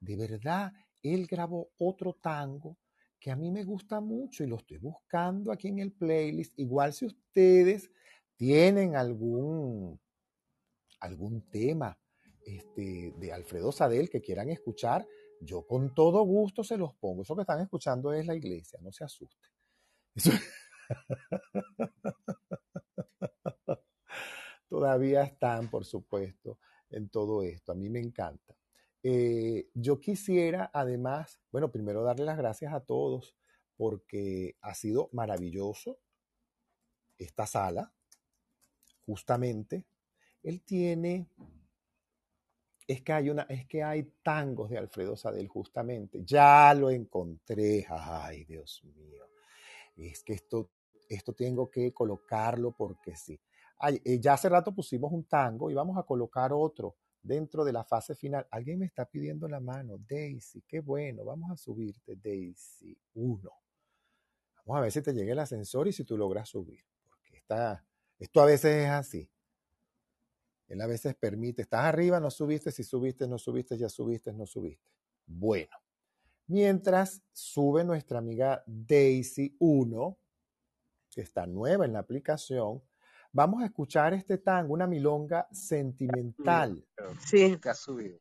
De 0.00 0.16
verdad, 0.16 0.72
él 1.04 1.26
grabó 1.26 1.70
otro 1.78 2.14
tango 2.14 2.78
que 3.20 3.30
a 3.30 3.36
mí 3.36 3.50
me 3.50 3.64
gusta 3.64 4.00
mucho 4.00 4.42
y 4.42 4.46
lo 4.46 4.56
estoy 4.56 4.78
buscando 4.78 5.52
aquí 5.52 5.68
en 5.68 5.78
el 5.78 5.92
playlist. 5.92 6.58
Igual 6.58 6.92
si 6.92 7.06
ustedes 7.06 7.90
tienen 8.36 8.96
algún, 8.96 10.00
algún 11.00 11.42
tema 11.50 11.98
este, 12.44 13.14
de 13.16 13.32
Alfredo 13.32 13.72
Sadel 13.72 14.10
que 14.10 14.20
quieran 14.20 14.50
escuchar, 14.50 15.06
yo 15.40 15.66
con 15.66 15.94
todo 15.94 16.22
gusto 16.22 16.64
se 16.64 16.76
los 16.76 16.94
pongo. 16.94 17.22
Eso 17.22 17.34
que 17.34 17.42
están 17.42 17.60
escuchando 17.60 18.12
es 18.12 18.26
la 18.26 18.34
iglesia, 18.34 18.78
no 18.82 18.92
se 18.92 19.04
asusten. 19.04 19.50
Todavía 24.68 25.22
están, 25.22 25.70
por 25.70 25.84
supuesto, 25.84 26.58
en 26.90 27.08
todo 27.08 27.42
esto. 27.42 27.72
A 27.72 27.74
mí 27.74 27.88
me 27.88 28.00
encanta. 28.00 28.54
Eh, 29.06 29.68
yo 29.74 30.00
quisiera 30.00 30.70
además, 30.72 31.38
bueno, 31.52 31.70
primero 31.70 32.02
darle 32.02 32.24
las 32.24 32.38
gracias 32.38 32.72
a 32.72 32.80
todos 32.80 33.36
porque 33.76 34.56
ha 34.62 34.74
sido 34.74 35.10
maravilloso 35.12 35.98
esta 37.18 37.46
sala. 37.46 37.92
Justamente, 39.04 39.84
él 40.42 40.62
tiene, 40.62 41.28
es 42.88 43.02
que 43.02 43.12
hay 43.12 43.28
una, 43.28 43.42
es 43.42 43.66
que 43.66 43.82
hay 43.82 44.04
tangos 44.22 44.70
de 44.70 44.78
Alfredo 44.78 45.16
Sadel, 45.16 45.48
justamente. 45.48 46.22
Ya 46.24 46.72
lo 46.72 46.88
encontré. 46.90 47.86
Ay, 47.90 48.46
Dios 48.46 48.82
mío. 48.84 49.26
Es 49.96 50.24
que 50.24 50.32
esto, 50.32 50.70
esto 51.10 51.34
tengo 51.34 51.70
que 51.70 51.92
colocarlo 51.92 52.72
porque 52.72 53.14
sí. 53.16 53.38
Eh, 54.02 54.18
ya 54.18 54.32
hace 54.32 54.48
rato 54.48 54.74
pusimos 54.74 55.12
un 55.12 55.24
tango 55.24 55.70
y 55.70 55.74
vamos 55.74 55.98
a 55.98 56.04
colocar 56.04 56.54
otro 56.54 56.96
dentro 57.24 57.64
de 57.64 57.72
la 57.72 57.82
fase 57.82 58.14
final. 58.14 58.46
Alguien 58.50 58.78
me 58.78 58.86
está 58.86 59.06
pidiendo 59.06 59.48
la 59.48 59.58
mano. 59.58 59.98
Daisy, 59.98 60.62
qué 60.62 60.80
bueno. 60.80 61.24
Vamos 61.24 61.50
a 61.50 61.56
subirte, 61.56 62.14
Daisy. 62.16 62.96
Uno. 63.14 63.50
Vamos 64.64 64.78
a 64.78 64.82
ver 64.82 64.92
si 64.92 65.02
te 65.02 65.12
llega 65.12 65.32
el 65.32 65.38
ascensor 65.38 65.88
y 65.88 65.92
si 65.92 66.04
tú 66.04 66.16
logras 66.16 66.48
subir. 66.48 66.84
Porque 67.08 67.36
está, 67.36 67.84
esto 68.18 68.40
a 68.40 68.46
veces 68.46 68.84
es 68.84 68.90
así. 68.90 69.30
Él 70.68 70.80
a 70.80 70.86
veces 70.86 71.14
permite, 71.14 71.62
estás 71.62 71.84
arriba, 71.84 72.20
no 72.20 72.30
subiste, 72.30 72.70
si 72.70 72.84
subiste, 72.84 73.26
no 73.26 73.38
subiste, 73.38 73.76
ya 73.76 73.88
subiste, 73.88 74.32
no 74.32 74.46
subiste. 74.46 74.90
Bueno, 75.26 75.76
mientras 76.46 77.22
sube 77.32 77.84
nuestra 77.84 78.18
amiga 78.18 78.62
Daisy 78.66 79.56
1, 79.58 80.18
que 81.10 81.20
está 81.20 81.46
nueva 81.46 81.84
en 81.84 81.92
la 81.92 82.00
aplicación, 82.00 82.82
Vamos 83.34 83.64
a 83.64 83.66
escuchar 83.66 84.14
este 84.14 84.38
tango, 84.38 84.74
una 84.74 84.86
milonga 84.86 85.48
sentimental. 85.50 86.86
Sí. 87.18 87.56
Te 87.56 87.68
ha 87.68 87.74
subido. 87.74 88.20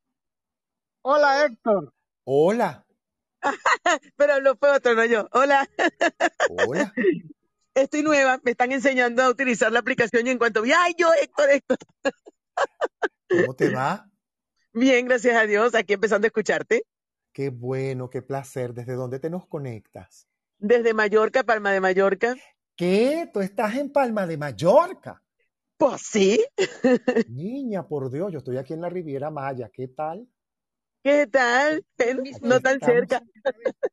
Hola, 1.03 1.45
Héctor. 1.45 1.93
Hola. 2.23 2.83
Pero 4.17 4.39
lo 4.39 4.55
fue 4.55 4.71
otro, 4.71 4.95
no 4.95 5.05
yo. 5.05 5.29
Hola. 5.31 5.69
Hola. 6.49 6.91
Estoy 7.75 8.01
nueva, 8.01 8.39
me 8.43 8.51
están 8.51 8.71
enseñando 8.71 9.21
a 9.21 9.29
utilizar 9.29 9.71
la 9.71 9.79
aplicación 9.79 10.25
y 10.25 10.31
en 10.31 10.39
cuanto 10.39 10.63
vi, 10.63 10.71
ay, 10.71 10.95
yo, 10.97 11.09
Héctor, 11.21 11.49
Héctor. 11.51 11.77
¿Cómo 13.29 13.55
te 13.55 13.69
va? 13.69 14.09
Bien, 14.73 15.05
gracias 15.05 15.35
a 15.35 15.45
Dios, 15.45 15.75
aquí 15.75 15.93
empezando 15.93 16.25
a 16.25 16.29
escucharte. 16.29 16.87
Qué 17.33 17.49
bueno, 17.49 18.09
qué 18.09 18.23
placer. 18.23 18.73
¿Desde 18.73 18.93
dónde 18.93 19.19
te 19.19 19.29
nos 19.29 19.45
conectas? 19.45 20.27
Desde 20.57 20.95
Mallorca, 20.95 21.43
Palma 21.43 21.71
de 21.71 21.81
Mallorca. 21.81 22.35
¿Qué? 22.75 23.29
¿Tú 23.31 23.39
estás 23.41 23.75
en 23.75 23.91
Palma 23.91 24.25
de 24.25 24.35
Mallorca? 24.35 25.21
Pues 25.77 26.01
sí. 26.01 26.43
Niña, 27.29 27.87
por 27.87 28.09
Dios, 28.09 28.31
yo 28.31 28.39
estoy 28.39 28.57
aquí 28.57 28.73
en 28.73 28.81
la 28.81 28.89
Riviera 28.89 29.29
Maya. 29.29 29.69
¿Qué 29.71 29.87
tal? 29.89 30.27
¿Qué 31.03 31.27
tal? 31.27 31.85
No 32.41 32.59
tan 32.61 32.75
estamos. 32.75 32.95
cerca. 32.95 33.21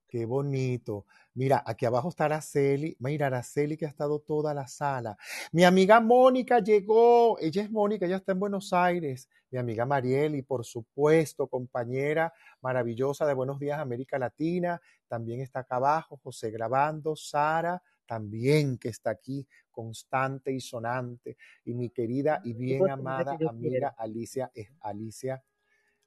Qué 0.08 0.24
bonito. 0.24 1.04
Mira, 1.34 1.62
aquí 1.66 1.84
abajo 1.84 2.08
está 2.08 2.24
Araceli. 2.24 2.96
Mira, 3.00 3.26
Araceli 3.26 3.76
que 3.76 3.84
ha 3.84 3.88
estado 3.88 4.20
toda 4.20 4.54
la 4.54 4.66
sala. 4.66 5.18
Mi 5.52 5.64
amiga 5.64 6.00
Mónica 6.00 6.60
llegó. 6.60 7.38
Ella 7.38 7.62
es 7.62 7.70
Mónica, 7.70 8.06
ella 8.06 8.16
está 8.16 8.32
en 8.32 8.40
Buenos 8.40 8.72
Aires. 8.72 9.28
Mi 9.50 9.58
amiga 9.58 9.84
Marieli, 9.84 10.42
por 10.42 10.64
supuesto, 10.64 11.48
compañera 11.48 12.32
maravillosa 12.62 13.26
de 13.26 13.34
Buenos 13.34 13.58
Días 13.58 13.78
América 13.78 14.18
Latina. 14.18 14.80
También 15.06 15.40
está 15.40 15.60
acá 15.60 15.76
abajo 15.76 16.18
José 16.22 16.50
grabando. 16.50 17.14
Sara 17.14 17.82
también 18.10 18.76
que 18.76 18.88
está 18.88 19.10
aquí 19.10 19.46
constante 19.70 20.50
y 20.50 20.60
sonante. 20.60 21.36
Y 21.64 21.74
mi 21.74 21.90
querida 21.90 22.40
y 22.42 22.54
bien 22.54 22.80
Pues, 22.80 22.90
amada 22.90 23.38
amiga. 23.48 23.94
Alicia, 23.96 24.50
eh, 24.52 24.70
Alicia, 24.80 25.44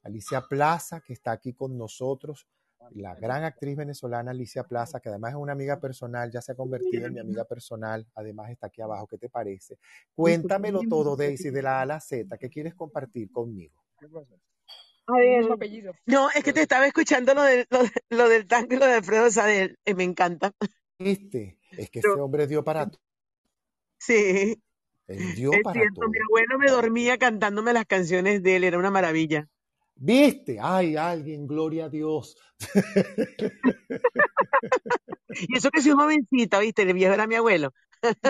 Alicia 0.02 0.42
Plaza, 0.42 1.00
que 1.00 1.14
está 1.14 1.32
aquí 1.32 1.54
con 1.54 1.78
nosotros 1.78 2.46
la 2.90 3.16
gran 3.16 3.46
actriz 3.46 3.78
venezolana 3.78 4.32
Alicia 4.32 4.66
Plaza, 4.66 5.00
que 5.00 5.08
además 5.08 5.32
es 5.32 5.38
una 5.38 5.54
amiga 5.54 5.80
personal, 5.80 6.30
ya 6.30 6.42
se 6.42 6.52
ha 6.52 6.56
convertido 6.56 7.06
en 7.08 7.14
mi 7.14 7.20
amiga 7.22 7.46
personal, 7.46 8.06
además 8.16 8.52
está 8.52 8.68
aquí 8.68 8.82
abajo, 8.82 9.08
¿qué 9.08 9.18
te 9.18 9.30
parece? 9.30 9.80
Cuéntamelo 10.14 10.82
todo, 10.90 11.16
Daisy, 11.16 11.50
de 11.52 11.62
la 11.62 11.80
A 11.80 11.82
a 11.84 11.86
la 11.86 12.00
Z, 12.02 12.38
¿qué 12.38 12.50
quieres 12.50 12.76
compartir 12.76 13.32
conmigo? 13.32 13.82
A 15.08 15.14
ver, 15.18 15.46
no, 16.06 16.30
es 16.32 16.44
que 16.44 16.52
te 16.54 16.62
estaba 16.62 16.86
escuchando 16.86 17.34
lo, 17.34 17.44
de, 17.44 17.66
lo, 17.70 17.84
de- 17.84 17.92
lo 18.10 18.30
del 18.30 18.46
tango 18.48 18.74
y 18.74 18.78
lo 18.78 18.86
de 18.86 18.94
Alfredo 18.96 19.32
Sadel. 19.32 19.78
eh, 19.86 19.96
me 19.96 20.04
encanta. 20.04 20.52
Este, 21.00 21.58
es 21.78 21.90
que 21.90 22.00
ese 22.00 22.10
hombre 22.10 22.48
dio 22.48 22.64
para 22.64 22.90
todo, 22.90 23.02
Sí, 23.98 24.62
él 25.08 25.36
dio 25.36 25.54
es 25.54 25.62
para 25.64 25.80
cierto. 25.80 26.02
todo. 26.02 26.10
Mi 26.10 26.18
abuelo 26.20 26.60
me 26.60 26.70
dormía 26.70 27.18
cantándome 27.18 27.74
las 27.74 27.86
canciones 27.86 28.44
de 28.44 28.58
él, 28.58 28.64
era 28.66 28.78
una 28.78 28.92
maravilla. 28.92 29.48
¿Viste? 29.96 30.58
Ay, 30.62 30.96
alguien, 30.96 31.48
gloria 31.48 31.86
a 31.86 31.90
Dios. 31.90 32.36
Y 35.50 35.58
eso 35.58 35.72
que 35.72 35.82
soy 35.82 35.94
jovencita, 35.94 36.60
¿viste? 36.60 36.84
El 36.84 36.94
viejo 36.94 37.14
era 37.14 37.28
mi 37.28 37.36
abuelo. 37.36 37.74
Que 38.02 38.22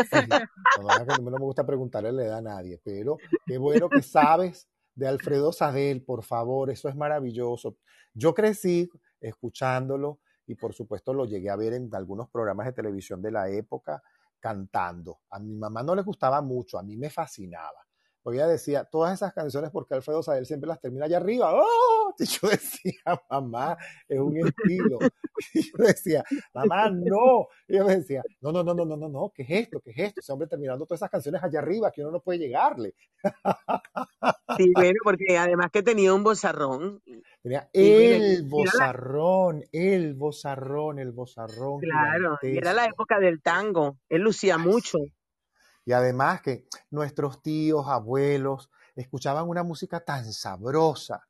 no 1.21 1.31
me 1.31 1.37
gusta 1.39 1.65
preguntarle 1.65 2.11
la 2.11 2.23
edad 2.23 2.37
a 2.37 2.41
nadie, 2.41 2.79
pero 2.83 3.17
qué 3.45 3.57
bueno 3.57 3.89
que 3.89 4.01
sabes 4.01 4.67
de 4.95 5.07
Alfredo 5.07 5.51
Sadel, 5.51 6.03
por 6.03 6.23
favor, 6.23 6.69
eso 6.69 6.87
es 6.87 6.95
maravilloso. 6.95 7.77
Yo 8.13 8.33
crecí 8.33 8.89
escuchándolo 9.19 10.19
y 10.47 10.55
por 10.55 10.73
supuesto 10.73 11.13
lo 11.13 11.25
llegué 11.25 11.49
a 11.49 11.55
ver 11.55 11.73
en 11.73 11.93
algunos 11.93 12.29
programas 12.29 12.65
de 12.67 12.73
televisión 12.73 13.21
de 13.21 13.31
la 13.31 13.49
época 13.49 14.01
cantando. 14.39 15.21
A 15.29 15.39
mi 15.39 15.55
mamá 15.55 15.83
no 15.83 15.95
le 15.95 16.01
gustaba 16.01 16.41
mucho, 16.41 16.77
a 16.77 16.83
mí 16.83 16.97
me 16.97 17.09
fascinaba. 17.09 17.85
Porque 18.23 18.37
ella 18.37 18.47
decía, 18.47 18.85
todas 18.85 19.13
esas 19.13 19.33
canciones, 19.33 19.69
porque 19.69 19.95
Alfredo 19.95 20.23
Sadel 20.23 20.45
siempre 20.45 20.67
las 20.69 20.79
termina 20.79 21.05
allá 21.05 21.17
arriba. 21.17 21.53
¡Oh! 21.53 22.15
Y 22.19 22.25
yo 22.25 22.47
decía, 22.47 23.01
mamá, 23.29 23.75
es 24.07 24.19
un 24.19 24.37
estilo. 24.37 24.99
Y 25.53 25.61
yo 25.63 25.83
decía, 25.83 26.23
mamá, 26.53 26.89
no. 26.89 27.47
Y 27.67 27.75
ella 27.75 27.85
me 27.85 27.97
decía, 27.97 28.21
no, 28.39 28.51
no, 28.51 28.63
no, 28.63 28.73
no, 28.73 28.85
no, 28.85 28.95
no, 28.95 29.09
no, 29.09 29.31
¿qué 29.35 29.43
es 29.43 29.49
esto? 29.49 29.81
¿Qué 29.81 29.91
es 29.91 29.97
esto? 29.97 30.21
Ese 30.21 30.31
hombre 30.31 30.47
terminando 30.47 30.85
todas 30.85 30.99
esas 30.99 31.09
canciones 31.09 31.43
allá 31.43 31.59
arriba, 31.59 31.91
que 31.91 32.01
uno 32.01 32.11
no 32.11 32.21
puede 32.21 32.39
llegarle. 32.39 32.93
Sí, 34.57 34.71
bueno, 34.75 34.99
porque 35.03 35.35
además 35.35 35.71
que 35.71 35.81
tenía 35.81 36.13
un 36.13 36.23
bozarrón. 36.23 37.01
Tenía 37.41 37.69
el 37.73 38.43
bozarrón, 38.43 39.63
el 39.71 40.13
bozarrón, 40.13 40.99
el 40.99 41.11
bozarrón. 41.11 41.79
Claro, 41.79 42.37
era 42.41 42.71
la 42.73 42.85
época 42.85 43.19
del 43.19 43.41
tango. 43.41 43.97
Él 44.09 44.21
lucía 44.21 44.57
Ay, 44.59 44.61
mucho. 44.61 44.99
sí. 44.99 45.13
Y 45.85 45.91
además 45.91 46.41
que 46.41 46.65
nuestros 46.91 47.41
tíos, 47.41 47.87
abuelos, 47.87 48.69
escuchaban 48.95 49.47
una 49.47 49.63
música 49.63 49.99
tan 49.99 50.31
sabrosa. 50.31 51.27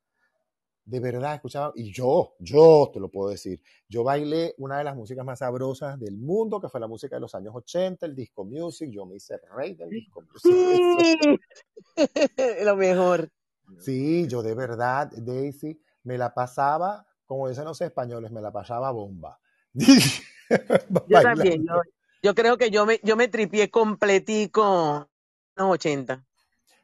De 0.84 1.00
verdad, 1.00 1.34
escuchaban. 1.34 1.72
Y 1.74 1.92
yo, 1.92 2.34
yo 2.38 2.90
te 2.92 3.00
lo 3.00 3.08
puedo 3.10 3.30
decir. 3.30 3.60
Yo 3.88 4.04
bailé 4.04 4.54
una 4.58 4.78
de 4.78 4.84
las 4.84 4.94
músicas 4.94 5.24
más 5.24 5.38
sabrosas 5.38 5.98
del 5.98 6.18
mundo, 6.18 6.60
que 6.60 6.68
fue 6.68 6.78
la 6.78 6.86
música 6.86 7.16
de 7.16 7.20
los 7.20 7.34
años 7.34 7.54
80, 7.54 8.06
el 8.06 8.14
disco 8.14 8.44
music. 8.44 8.90
Yo 8.90 9.06
me 9.06 9.16
hice 9.16 9.40
rey 9.56 9.74
del 9.74 9.88
disco 9.90 10.22
music. 10.22 10.52
Sí, 11.96 11.96
lo 12.64 12.76
mejor. 12.76 13.30
Sí, 13.80 14.26
yo 14.28 14.42
de 14.42 14.54
verdad, 14.54 15.10
Daisy, 15.16 15.80
me 16.02 16.18
la 16.18 16.34
pasaba, 16.34 17.06
como 17.24 17.48
dicen 17.48 17.64
los 17.64 17.80
españoles, 17.80 18.30
me 18.30 18.42
la 18.42 18.52
pasaba 18.52 18.90
bomba. 18.90 19.40
Yo 21.08 21.22
también. 21.22 21.66
Yo, 21.66 21.80
yo 22.24 22.34
creo 22.34 22.56
que 22.56 22.70
yo 22.70 22.86
me, 22.86 23.00
yo 23.02 23.16
me 23.16 23.28
tripié 23.28 23.70
completico 23.70 25.10
los 25.56 25.70
80. 25.72 26.24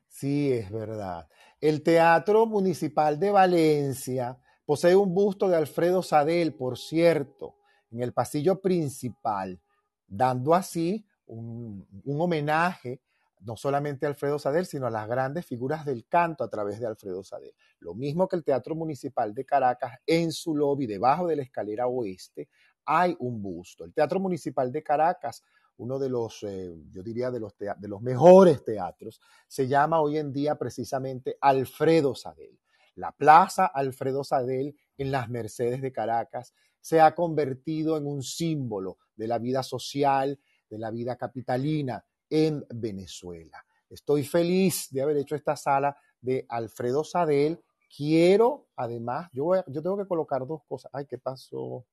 Sí, 0.06 0.52
es 0.52 0.70
verdad. 0.70 1.30
El 1.62 1.82
Teatro 1.82 2.44
Municipal 2.44 3.18
de 3.18 3.30
Valencia 3.30 4.38
posee 4.66 4.94
un 4.94 5.14
busto 5.14 5.48
de 5.48 5.56
Alfredo 5.56 6.02
Sadel, 6.02 6.52
por 6.52 6.76
cierto, 6.76 7.56
en 7.90 8.02
el 8.02 8.12
pasillo 8.12 8.60
principal, 8.60 9.58
dando 10.06 10.54
así 10.54 11.06
un, 11.24 11.88
un 12.04 12.20
homenaje 12.20 13.00
no 13.40 13.56
solamente 13.56 14.04
a 14.04 14.10
Alfredo 14.10 14.38
Sadel, 14.38 14.66
sino 14.66 14.86
a 14.86 14.90
las 14.90 15.08
grandes 15.08 15.46
figuras 15.46 15.84
del 15.84 16.06
canto 16.06 16.44
a 16.44 16.50
través 16.50 16.78
de 16.78 16.86
Alfredo 16.86 17.22
Sadel. 17.24 17.54
Lo 17.78 17.94
mismo 17.94 18.28
que 18.28 18.36
el 18.36 18.44
Teatro 18.44 18.74
Municipal 18.74 19.34
de 19.34 19.44
Caracas, 19.44 19.98
en 20.06 20.32
su 20.32 20.54
lobby, 20.54 20.86
debajo 20.86 21.26
de 21.26 21.36
la 21.36 21.42
escalera 21.42 21.86
oeste, 21.86 22.48
hay 22.84 23.16
un 23.18 23.42
busto. 23.42 23.84
El 23.84 23.92
Teatro 23.92 24.20
Municipal 24.20 24.70
de 24.72 24.82
Caracas, 24.82 25.42
uno 25.78 25.98
de 25.98 26.08
los, 26.08 26.42
eh, 26.42 26.74
yo 26.90 27.02
diría, 27.02 27.30
de 27.30 27.40
los, 27.40 27.56
de 27.58 27.88
los 27.88 28.02
mejores 28.02 28.64
teatros, 28.64 29.20
se 29.48 29.66
llama 29.66 30.00
hoy 30.00 30.18
en 30.18 30.32
día 30.32 30.56
precisamente 30.56 31.36
Alfredo 31.40 32.14
Sadel. 32.14 32.58
La 32.96 33.12
Plaza 33.12 33.66
Alfredo 33.66 34.24
Sadel 34.24 34.76
en 34.98 35.10
las 35.10 35.28
Mercedes 35.30 35.80
de 35.80 35.92
Caracas 35.92 36.52
se 36.80 37.00
ha 37.00 37.14
convertido 37.14 37.96
en 37.96 38.06
un 38.06 38.22
símbolo 38.22 38.98
de 39.14 39.26
la 39.26 39.38
vida 39.38 39.62
social, 39.62 40.38
de 40.68 40.78
la 40.78 40.90
vida 40.90 41.16
capitalina 41.16 42.04
en 42.28 42.64
Venezuela. 42.74 43.64
Estoy 43.88 44.22
feliz 44.24 44.88
de 44.90 45.02
haber 45.02 45.16
hecho 45.16 45.34
esta 45.34 45.56
sala 45.56 45.96
de 46.20 46.46
Alfredo 46.48 47.02
Sadel. 47.04 47.60
Quiero, 47.94 48.68
además, 48.76 49.28
yo, 49.32 49.52
yo 49.66 49.82
tengo 49.82 49.98
que 49.98 50.06
colocar 50.06 50.46
dos 50.46 50.62
cosas. 50.64 50.90
Ay, 50.94 51.06
¿qué 51.06 51.18
pasó? 51.18 51.84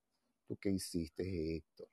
¿Tú 0.47 0.57
qué 0.57 0.69
hiciste, 0.69 1.57
Héctor? 1.57 1.89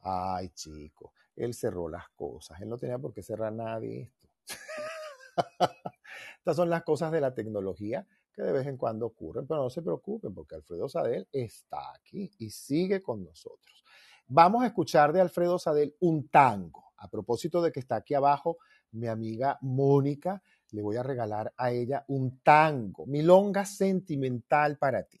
Ay, 0.00 0.50
chico, 0.50 1.14
él 1.34 1.54
cerró 1.54 1.88
las 1.88 2.08
cosas. 2.10 2.60
Él 2.60 2.68
no 2.68 2.76
tenía 2.76 2.98
por 2.98 3.12
qué 3.12 3.22
cerrar 3.22 3.52
nada 3.52 3.80
de 3.80 4.02
esto. 4.02 4.28
Estas 6.38 6.56
son 6.56 6.70
las 6.70 6.82
cosas 6.82 7.10
de 7.10 7.20
la 7.20 7.34
tecnología 7.34 8.06
que 8.32 8.42
de 8.42 8.52
vez 8.52 8.66
en 8.66 8.76
cuando 8.76 9.06
ocurren, 9.06 9.46
pero 9.46 9.62
no 9.62 9.70
se 9.70 9.82
preocupen 9.82 10.34
porque 10.34 10.54
Alfredo 10.54 10.88
Sadel 10.88 11.26
está 11.32 11.92
aquí 11.94 12.30
y 12.38 12.50
sigue 12.50 13.02
con 13.02 13.24
nosotros. 13.24 13.84
Vamos 14.26 14.62
a 14.62 14.66
escuchar 14.66 15.12
de 15.12 15.20
Alfredo 15.20 15.58
Sadel 15.58 15.96
un 16.00 16.28
tango. 16.28 16.92
A 16.98 17.08
propósito 17.08 17.62
de 17.62 17.72
que 17.72 17.80
está 17.80 17.96
aquí 17.96 18.14
abajo 18.14 18.58
mi 18.92 19.06
amiga 19.06 19.58
Mónica, 19.62 20.42
le 20.70 20.82
voy 20.82 20.96
a 20.96 21.02
regalar 21.02 21.52
a 21.56 21.70
ella 21.70 22.04
un 22.08 22.40
tango, 22.40 23.06
milonga 23.06 23.64
sentimental 23.64 24.78
para 24.78 25.02
ti. 25.04 25.20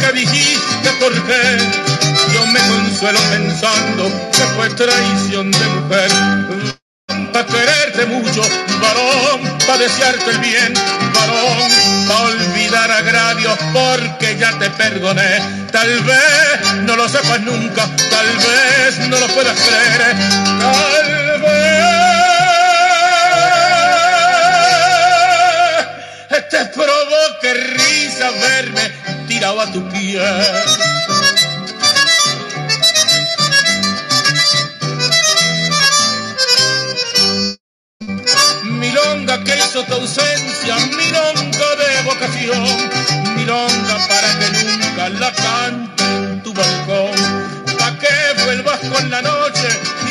nunca 0.00 0.12
dijiste 0.12 0.90
por 0.98 1.12
qué. 1.26 1.58
Yo 2.32 2.46
me 2.46 2.60
consuelo 2.60 3.20
pensando 3.30 4.04
que 4.32 4.42
fue 4.56 4.70
traición 4.70 5.50
de 5.50 5.66
mujer. 5.66 6.10
para 7.32 7.46
quererte 7.46 8.06
mucho, 8.06 8.42
varón, 8.80 9.58
para 9.66 9.78
desearte 9.78 10.30
el 10.30 10.38
bien, 10.38 10.74
varón, 11.14 11.70
para 12.08 12.20
olvidar 12.20 12.90
agravios 12.90 13.58
porque 13.72 14.36
ya 14.38 14.58
te 14.58 14.70
perdoné. 14.70 15.38
Tal 15.70 16.00
vez 16.00 16.74
no 16.82 16.96
lo 16.96 17.08
sepas 17.08 17.40
nunca, 17.42 17.88
tal 18.10 18.26
vez 18.26 19.08
no 19.08 19.18
lo 19.18 19.26
puedas 19.28 19.58
creer, 19.58 20.16
tal 20.60 21.40
vez 21.42 21.70
te 26.50 26.64
provoque 26.66 27.54
risa 27.54 28.30
verme 28.30 29.09
tirado 29.30 29.60
a 29.60 29.66
tu 29.70 29.80
pie. 29.90 30.20
milonga 38.80 39.44
que 39.44 39.56
hizo 39.56 39.84
tu 39.84 39.94
ausencia, 39.94 40.74
milonga 40.98 41.68
de 41.80 41.90
vocación, 42.10 42.64
milonga 43.36 43.96
para 44.10 44.30
que 44.38 44.48
nunca 44.58 45.08
la 45.22 45.32
cante 45.32 46.04
en 46.04 46.42
tu 46.42 46.52
balcón, 46.52 47.18
pa' 47.78 47.96
que 48.00 48.14
vuelvas 48.44 48.80
con 48.92 49.10
la 49.10 49.22
noche 49.22 49.68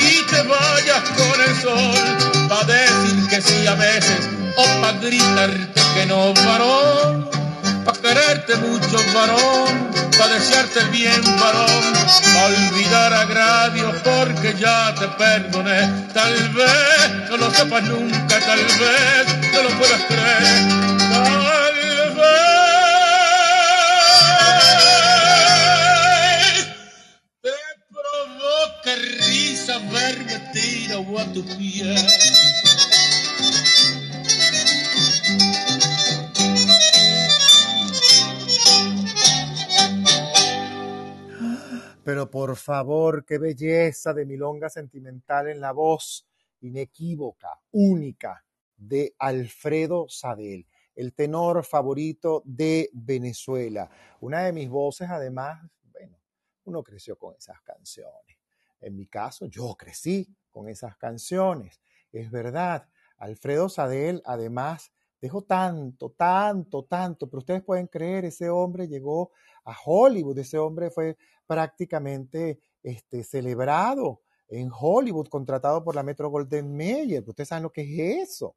y 0.10 0.26
te 0.32 0.42
vayas 0.44 1.04
con 1.18 1.38
el 1.48 1.54
sol, 1.66 2.48
pa' 2.48 2.64
decir 2.64 3.28
que 3.30 3.42
sí 3.42 3.68
a 3.68 3.76
veces 3.76 4.30
o 4.56 4.64
pa' 4.82 4.94
gritarte 4.94 5.82
que 5.94 6.06
no, 6.06 6.34
varón 6.46 7.49
pa' 7.92 8.02
quererte 8.02 8.56
mucho, 8.58 8.98
varón, 9.14 9.90
pa' 10.18 10.28
desearte 10.28 10.80
el 10.80 10.90
bien, 10.90 11.24
varón, 11.40 11.94
pa' 12.34 12.46
olvidar 12.46 13.14
agravios 13.14 13.96
porque 14.04 14.56
ya 14.60 14.94
te 14.96 15.08
perdoné. 15.08 15.90
Tal 16.14 16.34
vez 16.50 17.30
no 17.30 17.38
lo 17.38 17.52
sepas 17.52 17.84
nunca, 17.84 18.40
tal 18.40 18.60
vez 18.60 19.26
no 19.54 19.64
lo 19.64 19.70
puedas 19.80 20.02
creer, 20.04 20.68
tal 21.10 21.24
vez 22.16 22.30
te 27.42 27.54
provoque 27.90 28.96
risa 28.96 29.80
verme 29.92 30.40
tirado 30.54 31.20
a 31.20 31.26
tu 31.34 31.44
piel. 31.58 32.69
Pero 42.10 42.28
por 42.28 42.56
favor, 42.56 43.24
qué 43.24 43.38
belleza 43.38 44.16
de 44.16 44.26
milonga 44.26 44.68
sentimental 44.68 45.48
en 45.48 45.62
la 45.62 45.74
voz 45.74 46.28
inequívoca, 46.62 47.62
única 47.70 48.44
de 48.76 49.14
Alfredo 49.20 50.08
Sadel, 50.10 50.66
el 50.96 51.14
tenor 51.14 51.64
favorito 51.64 52.42
de 52.46 52.90
Venezuela. 52.94 53.92
Una 54.22 54.42
de 54.42 54.54
mis 54.54 54.70
voces, 54.70 55.08
además, 55.08 55.62
bueno, 55.92 56.18
uno 56.64 56.82
creció 56.82 57.16
con 57.16 57.36
esas 57.36 57.62
canciones. 57.62 58.40
En 58.82 58.96
mi 58.96 59.06
caso, 59.06 59.46
yo 59.46 59.76
crecí 59.78 60.36
con 60.50 60.68
esas 60.68 60.98
canciones. 60.98 61.80
Es 62.12 62.32
verdad, 62.32 62.90
Alfredo 63.18 63.70
Sadel, 63.70 64.24
además, 64.26 64.92
dejó 65.22 65.44
tanto, 65.44 66.10
tanto, 66.10 66.86
tanto, 66.86 67.30
pero 67.30 67.38
ustedes 67.38 67.62
pueden 67.62 67.86
creer, 67.86 68.26
ese 68.26 68.50
hombre 68.50 68.88
llegó 68.88 69.32
a 69.64 69.76
Hollywood, 69.86 70.40
ese 70.40 70.58
hombre 70.58 70.90
fue 70.90 71.18
prácticamente 71.50 72.60
este, 72.84 73.24
celebrado 73.24 74.22
en 74.48 74.70
Hollywood, 74.72 75.30
contratado 75.30 75.84
por 75.84 75.96
la 75.96 76.04
Metro 76.04 76.30
Golden 76.30 76.78
Mayer. 76.78 77.28
Ustedes 77.28 77.50
saben 77.50 77.64
lo 77.64 77.72
que 77.72 77.82
es 77.82 78.30
eso. 78.30 78.56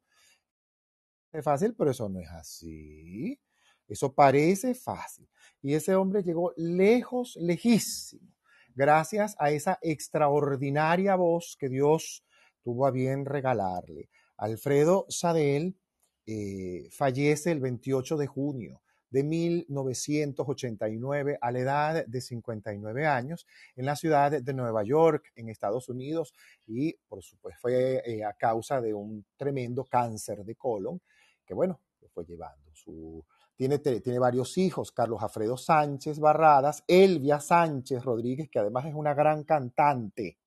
Es 1.33 1.43
fácil, 1.43 1.75
pero 1.75 1.91
eso 1.91 2.11
no 2.11 2.21
es 2.21 2.29
así. 2.29 3.41
Eso 3.89 4.13
parece 4.15 4.75
fácil. 4.75 5.27
Y 5.63 5.73
ese 5.73 5.95
hombre 5.95 6.23
llegó 6.23 6.53
lejos, 6.59 7.37
lejísimo, 7.41 8.35
gracias 8.75 9.37
a 9.39 9.51
esa 9.51 9.79
extraordinaria 9.81 11.17
voz 11.17 11.57
que 11.59 11.71
Dios 11.71 12.23
tuvo 12.63 12.85
a 12.85 12.91
bien 12.91 13.25
regalarle. 13.25 14.11
Alfredo 14.37 15.07
Sadel 15.09 15.79
eh, 16.27 16.91
fallece 16.91 17.53
el 17.53 17.61
28 17.61 18.19
de 18.19 18.27
junio 18.27 18.83
de 19.13 19.23
1989 19.23 21.39
a 21.41 21.53
la 21.53 21.59
edad 21.59 22.07
de 22.07 22.21
59 22.21 23.07
años 23.07 23.47
en 23.77 23.87
la 23.87 23.95
ciudad 23.95 24.43
de 24.43 24.55
Nueva 24.55 24.83
York, 24.83 25.31
en 25.37 25.51
Estados 25.51 25.89
Unidos, 25.91 26.35
y 26.67 26.95
por 27.09 27.23
supuesto 27.23 27.61
fue 27.61 28.03
eh, 28.05 28.25
a 28.25 28.33
causa 28.33 28.81
de 28.81 28.93
un 28.95 29.25
tremendo 29.37 29.85
cáncer 29.85 30.45
de 30.45 30.57
colon 30.57 31.01
que, 31.45 31.55
bueno, 31.55 31.81
fue 32.13 32.25
llevando. 32.25 32.75
Su, 32.75 33.25
tiene, 33.55 33.79
tiene 33.79 34.19
varios 34.19 34.57
hijos, 34.57 34.93
Carlos 34.93 35.23
Alfredo 35.23 35.59
Sánchez 35.59 36.19
Barradas, 36.19 36.83
Elvia 36.89 37.39
Sánchez 37.39 38.03
Rodríguez, 38.03 38.49
que 38.51 38.59
además 38.59 38.87
es 38.87 38.95
una 38.95 39.13
gran 39.13 39.45
cantante, 39.45 40.39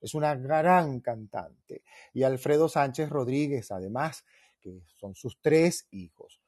es 0.00 0.14
una 0.14 0.34
gran 0.34 1.00
cantante, 1.00 1.82
y 2.12 2.22
Alfredo 2.22 2.68
Sánchez 2.68 3.08
Rodríguez, 3.08 3.72
además, 3.72 4.26
que 4.60 4.82
son 4.98 5.14
sus 5.14 5.38
tres 5.40 5.88
hijos 5.90 6.39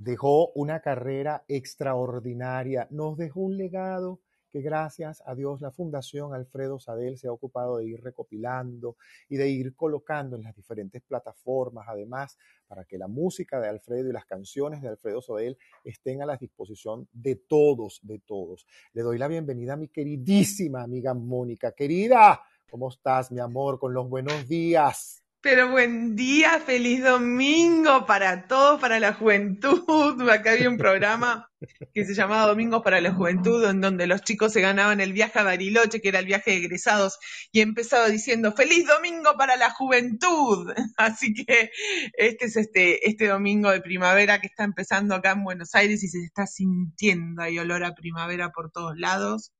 dejó 0.00 0.50
una 0.52 0.80
carrera 0.80 1.44
extraordinaria, 1.46 2.88
nos 2.90 3.18
dejó 3.18 3.40
un 3.40 3.58
legado 3.58 4.20
que 4.50 4.62
gracias 4.62 5.22
a 5.26 5.34
Dios 5.34 5.60
la 5.60 5.70
Fundación 5.70 6.34
Alfredo 6.34 6.80
Sadel 6.80 7.18
se 7.18 7.28
ha 7.28 7.32
ocupado 7.32 7.76
de 7.76 7.86
ir 7.86 8.02
recopilando 8.02 8.96
y 9.28 9.36
de 9.36 9.48
ir 9.48 9.76
colocando 9.76 10.36
en 10.36 10.42
las 10.42 10.56
diferentes 10.56 11.02
plataformas, 11.02 11.86
además, 11.86 12.36
para 12.66 12.84
que 12.84 12.98
la 12.98 13.08
música 13.08 13.60
de 13.60 13.68
Alfredo 13.68 14.08
y 14.08 14.12
las 14.12 14.24
canciones 14.24 14.80
de 14.80 14.88
Alfredo 14.88 15.20
Sadel 15.20 15.58
estén 15.84 16.22
a 16.22 16.26
la 16.26 16.36
disposición 16.36 17.06
de 17.12 17.36
todos, 17.36 18.00
de 18.02 18.18
todos. 18.20 18.66
Le 18.94 19.02
doy 19.02 19.18
la 19.18 19.28
bienvenida 19.28 19.74
a 19.74 19.76
mi 19.76 19.88
queridísima 19.88 20.82
amiga 20.82 21.12
Mónica. 21.12 21.72
Querida, 21.72 22.40
¿cómo 22.70 22.88
estás, 22.88 23.30
mi 23.30 23.38
amor? 23.38 23.78
Con 23.78 23.92
los 23.92 24.08
buenos 24.08 24.48
días. 24.48 25.22
Pero 25.42 25.70
buen 25.70 26.16
día, 26.16 26.60
feliz 26.60 27.02
domingo 27.02 28.04
para 28.04 28.46
todos, 28.46 28.78
para 28.78 29.00
la 29.00 29.14
juventud. 29.14 29.80
Acá 30.30 30.52
había 30.52 30.68
un 30.68 30.76
programa 30.76 31.48
que 31.94 32.04
se 32.04 32.14
llamaba 32.14 32.46
Domingos 32.46 32.82
para 32.82 33.00
la 33.00 33.14
Juventud, 33.14 33.64
en 33.64 33.80
donde 33.80 34.06
los 34.06 34.22
chicos 34.22 34.52
se 34.52 34.60
ganaban 34.60 35.00
el 35.00 35.14
viaje 35.14 35.38
a 35.38 35.42
Bariloche, 35.42 36.02
que 36.02 36.10
era 36.10 36.18
el 36.18 36.26
viaje 36.26 36.50
de 36.50 36.58
egresados, 36.58 37.18
y 37.52 37.60
empezaba 37.60 38.08
diciendo 38.08 38.52
¡Feliz 38.52 38.86
domingo 38.86 39.34
para 39.38 39.56
la 39.56 39.70
juventud! 39.70 40.72
Así 40.98 41.32
que 41.32 41.70
este 42.14 42.44
es 42.44 42.56
este, 42.56 43.08
este 43.08 43.26
domingo 43.28 43.70
de 43.70 43.80
primavera 43.80 44.42
que 44.42 44.46
está 44.46 44.64
empezando 44.64 45.14
acá 45.14 45.32
en 45.32 45.44
Buenos 45.44 45.74
Aires 45.74 46.02
y 46.02 46.08
se 46.08 46.18
está 46.22 46.46
sintiendo, 46.46 47.42
hay 47.42 47.58
olor 47.58 47.84
a 47.84 47.94
primavera 47.94 48.50
por 48.50 48.70
todos 48.70 48.98
lados. 48.98 49.52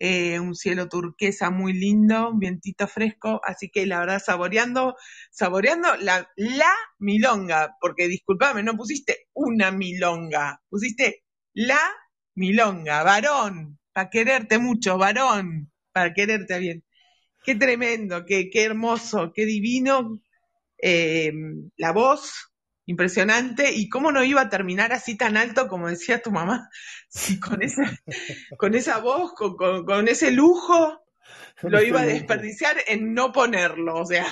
Eh, 0.00 0.40
un 0.40 0.54
cielo 0.56 0.88
turquesa 0.88 1.50
muy 1.50 1.72
lindo, 1.72 2.32
vientito 2.34 2.88
fresco, 2.88 3.40
así 3.44 3.70
que 3.70 3.86
la 3.86 4.00
verdad 4.00 4.20
saboreando, 4.24 4.96
saboreando 5.30 5.96
la, 5.96 6.28
milonga, 6.98 7.76
porque 7.80 8.08
discúlpame, 8.08 8.62
no 8.62 8.76
pusiste 8.76 9.28
una 9.34 9.70
milonga, 9.70 10.60
pusiste 10.68 11.24
la 11.52 11.80
milonga, 12.34 13.04
varón, 13.04 13.78
para 13.92 14.10
quererte 14.10 14.58
mucho, 14.58 14.98
varón, 14.98 15.72
para 15.92 16.12
quererte 16.12 16.58
bien. 16.58 16.84
Qué 17.44 17.54
tremendo, 17.54 18.24
qué, 18.26 18.50
qué 18.50 18.64
hermoso, 18.64 19.32
qué 19.32 19.46
divino 19.46 20.20
eh, 20.78 21.32
la 21.76 21.92
voz, 21.92 22.52
impresionante. 22.86 23.72
¿Y 23.72 23.88
cómo 23.88 24.12
no 24.12 24.24
iba 24.24 24.42
a 24.42 24.48
terminar 24.48 24.92
así 24.92 25.16
tan 25.16 25.36
alto 25.36 25.68
como 25.68 25.88
decía 25.88 26.22
tu 26.22 26.30
mamá? 26.30 26.70
Sí, 27.08 27.38
con 27.38 27.62
esa, 27.62 27.84
con 28.58 28.74
esa 28.74 28.98
voz, 28.98 29.34
con, 29.34 29.54
con, 29.56 30.08
ese 30.08 30.32
lujo, 30.32 31.00
lo 31.62 31.80
iba 31.80 32.00
a 32.00 32.06
desperdiciar 32.06 32.76
en 32.88 33.14
no 33.14 33.30
ponerlo. 33.30 34.00
O 34.00 34.04
sea. 34.04 34.26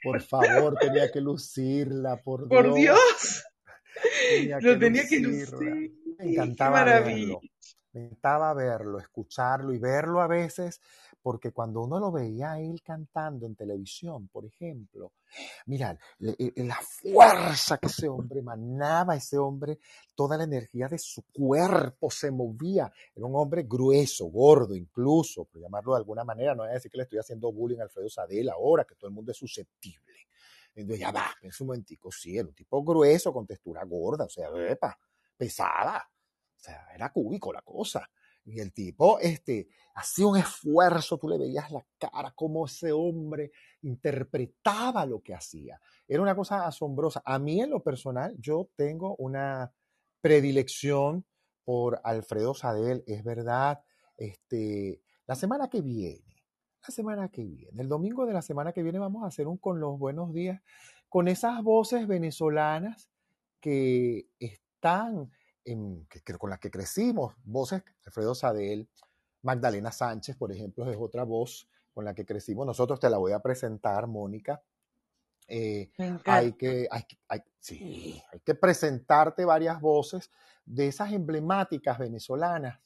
Por 0.00 0.22
favor, 0.22 0.76
tenía 0.78 1.10
que 1.10 1.20
lucirla, 1.20 2.22
por, 2.22 2.48
por 2.48 2.72
Dios. 2.72 3.44
lo 4.60 4.78
tenía 4.78 5.08
que 5.08 5.18
lucir. 5.18 5.92
Me 6.18 6.30
encantaba 6.30 6.84
verlo. 6.84 7.40
Me 7.92 8.04
encantaba 8.04 8.54
verlo, 8.54 9.00
escucharlo 9.00 9.74
y 9.74 9.78
verlo 9.78 10.20
a 10.20 10.28
veces 10.28 10.80
porque 11.22 11.52
cuando 11.52 11.82
uno 11.82 11.98
lo 11.98 12.10
veía 12.10 12.52
a 12.52 12.60
él 12.60 12.82
cantando 12.82 13.46
en 13.46 13.54
televisión, 13.54 14.28
por 14.28 14.46
ejemplo, 14.46 15.12
mira, 15.66 15.98
e, 16.18 16.52
la 16.64 16.80
fuerza 16.82 17.78
que 17.78 17.86
ese 17.86 18.08
hombre 18.08 18.40
emanaba, 18.40 19.16
ese 19.16 19.38
hombre, 19.38 19.78
toda 20.14 20.36
la 20.36 20.44
energía 20.44 20.88
de 20.88 20.98
su 20.98 21.22
cuerpo 21.32 22.10
se 22.10 22.30
movía. 22.30 22.90
Era 23.14 23.26
un 23.26 23.36
hombre 23.36 23.64
grueso, 23.64 24.26
gordo 24.26 24.74
incluso, 24.74 25.44
por 25.44 25.60
llamarlo 25.60 25.92
de 25.92 25.98
alguna 25.98 26.24
manera. 26.24 26.54
No 26.54 26.62
voy 26.62 26.70
a 26.70 26.74
decir 26.74 26.90
que 26.90 26.98
le 26.98 27.04
estoy 27.04 27.18
haciendo 27.18 27.52
bullying 27.52 27.80
a 27.80 27.84
Alfredo 27.84 28.08
Sadel 28.08 28.48
ahora, 28.48 28.84
que 28.84 28.94
todo 28.94 29.08
el 29.08 29.14
mundo 29.14 29.32
es 29.32 29.38
susceptible. 29.38 30.28
Entonces, 30.74 31.00
ya 31.00 31.10
va, 31.10 31.34
en 31.42 31.52
su 31.52 31.64
momentico, 31.64 32.10
sí, 32.10 32.38
era 32.38 32.48
un 32.48 32.54
tipo 32.54 32.82
grueso, 32.82 33.32
con 33.32 33.46
textura 33.46 33.84
gorda, 33.84 34.24
o 34.24 34.28
sea, 34.28 34.48
pesada. 35.36 36.08
O 36.56 36.62
sea, 36.62 36.88
era 36.94 37.10
cúbico 37.10 37.52
la 37.52 37.62
cosa. 37.62 38.08
Y 38.44 38.60
el 38.60 38.72
tipo, 38.72 39.18
este, 39.20 39.68
hacía 39.94 40.26
un 40.26 40.36
esfuerzo, 40.36 41.18
tú 41.18 41.28
le 41.28 41.38
veías 41.38 41.70
la 41.70 41.84
cara, 41.98 42.32
cómo 42.34 42.66
ese 42.66 42.90
hombre 42.92 43.52
interpretaba 43.82 45.04
lo 45.06 45.22
que 45.22 45.34
hacía. 45.34 45.80
Era 46.08 46.22
una 46.22 46.34
cosa 46.34 46.66
asombrosa. 46.66 47.22
A 47.24 47.38
mí 47.38 47.60
en 47.60 47.70
lo 47.70 47.82
personal, 47.82 48.34
yo 48.38 48.70
tengo 48.76 49.14
una 49.16 49.72
predilección 50.20 51.24
por 51.64 52.00
Alfredo 52.02 52.54
Sadel, 52.54 53.04
es 53.06 53.22
verdad. 53.22 53.82
Este, 54.16 55.00
la 55.26 55.34
semana 55.34 55.68
que 55.68 55.80
viene, 55.80 56.44
la 56.82 56.92
semana 56.92 57.28
que 57.28 57.44
viene, 57.44 57.82
el 57.82 57.88
domingo 57.88 58.26
de 58.26 58.32
la 58.32 58.42
semana 58.42 58.72
que 58.72 58.82
viene 58.82 58.98
vamos 58.98 59.22
a 59.22 59.28
hacer 59.28 59.46
un 59.46 59.58
con 59.58 59.80
los 59.80 59.98
buenos 59.98 60.32
días, 60.32 60.60
con 61.08 61.28
esas 61.28 61.62
voces 61.62 62.06
venezolanas 62.06 63.10
que 63.60 64.26
están, 64.38 65.30
en, 65.64 66.06
que, 66.06 66.20
que- 66.22 66.38
con 66.38 66.50
las 66.50 66.58
que 66.58 66.70
crecimos, 66.70 67.34
voces, 67.44 67.82
Alfredo 68.04 68.34
Sadel, 68.34 68.88
Magdalena 69.42 69.90
Sánchez, 69.92 70.36
por 70.36 70.52
ejemplo, 70.52 70.90
es 70.90 70.96
otra 70.98 71.24
voz 71.24 71.68
con 71.92 72.04
la 72.04 72.14
que 72.14 72.24
crecimos. 72.26 72.66
Nosotros 72.66 73.00
te 73.00 73.08
la 73.10 73.18
voy 73.18 73.32
a 73.32 73.40
presentar, 73.40 74.06
Mónica. 74.06 74.62
Eh, 75.48 75.90
hay 76.26 76.52
que, 76.52 76.88
hay, 76.90 77.02
que- 77.04 77.18
hay- 77.28 77.42
sí, 77.58 78.22
hay 78.32 78.40
que 78.40 78.54
presentarte 78.54 79.44
varias 79.44 79.80
voces 79.80 80.30
de 80.64 80.88
esas 80.88 81.12
emblemáticas 81.12 81.98
venezolanas. 81.98 82.78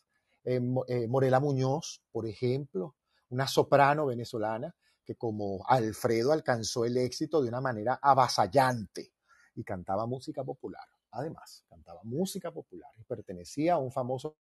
Eh, 0.44 0.60
eh, 0.88 1.06
Morela 1.08 1.40
Muñoz, 1.40 2.02
por 2.12 2.26
ejemplo, 2.26 2.96
una 3.30 3.46
soprano 3.46 4.06
venezolana 4.06 4.74
que 5.04 5.16
como 5.16 5.62
Alfredo 5.68 6.32
alcanzó 6.32 6.84
el 6.86 6.96
éxito 6.96 7.42
de 7.42 7.48
una 7.48 7.60
manera 7.60 7.98
avasallante 8.00 9.12
y 9.54 9.62
cantaba 9.64 10.06
música 10.06 10.42
popular. 10.44 10.86
Además, 11.14 11.64
cantaba 11.68 12.00
música 12.04 12.52
popular 12.52 12.90
y 12.98 13.04
pertenecía 13.04 13.74
a 13.74 13.78
un 13.78 13.92
famoso 13.92 14.36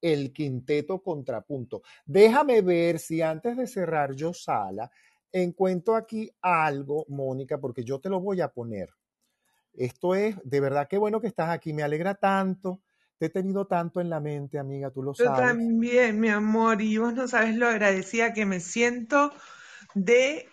el 0.00 0.32
quinteto 0.32 1.02
contrapunto. 1.02 1.82
Déjame 2.04 2.62
ver 2.62 2.98
si 2.98 3.22
antes 3.22 3.56
de 3.56 3.66
cerrar 3.66 4.14
yo 4.14 4.32
sala, 4.32 4.90
encuentro 5.32 5.96
aquí 5.96 6.30
algo, 6.40 7.04
Mónica, 7.08 7.58
porque 7.58 7.82
yo 7.82 7.98
te 8.00 8.08
lo 8.08 8.20
voy 8.20 8.40
a 8.40 8.48
poner. 8.48 8.90
Esto 9.72 10.14
es, 10.14 10.36
de 10.44 10.60
verdad, 10.60 10.86
qué 10.88 10.96
bueno 10.96 11.20
que 11.20 11.26
estás 11.26 11.50
aquí, 11.50 11.72
me 11.72 11.82
alegra 11.82 12.14
tanto. 12.14 12.80
Te 13.18 13.26
he 13.26 13.30
tenido 13.30 13.66
tanto 13.66 14.00
en 14.00 14.10
la 14.10 14.20
mente, 14.20 14.58
amiga, 14.58 14.90
tú 14.90 15.02
lo 15.02 15.12
Yo 15.14 15.24
sabes. 15.24 15.48
también, 15.48 16.20
mi 16.20 16.28
amor, 16.28 16.82
y 16.82 16.98
vos 16.98 17.14
no 17.14 17.26
sabes 17.26 17.56
lo 17.56 17.66
agradecida 17.66 18.32
que 18.32 18.44
me 18.46 18.60
siento 18.60 19.32
de, 19.94 20.48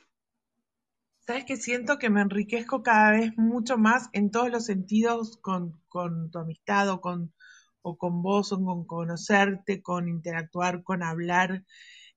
sabes 1.25 1.45
que 1.45 1.57
siento 1.57 1.97
que 1.97 2.09
me 2.09 2.21
enriquezco 2.21 2.83
cada 2.83 3.11
vez 3.11 3.31
mucho 3.37 3.77
más 3.77 4.09
en 4.13 4.31
todos 4.31 4.49
los 4.51 4.65
sentidos 4.65 5.37
con, 5.37 5.81
con 5.87 6.31
tu 6.31 6.39
amistad 6.39 6.89
o 6.89 7.01
con, 7.01 7.33
o 7.81 7.97
con 7.97 8.21
vos, 8.21 8.51
o 8.53 8.63
con 8.63 8.85
conocerte, 8.85 9.81
con 9.81 10.07
interactuar, 10.09 10.83
con 10.83 11.03
hablar. 11.03 11.63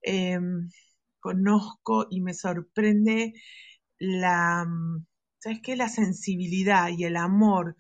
Em, 0.03 0.71
conozco 1.21 2.07
y 2.11 2.21
me 2.21 2.35
sorprende 2.35 3.35
la, 3.99 4.67
¿sabes 5.39 5.61
qué? 5.63 5.77
La 5.77 5.89
sensibilidad 5.89 6.89
y 6.91 7.05
el 7.05 7.17
amor. 7.17 7.77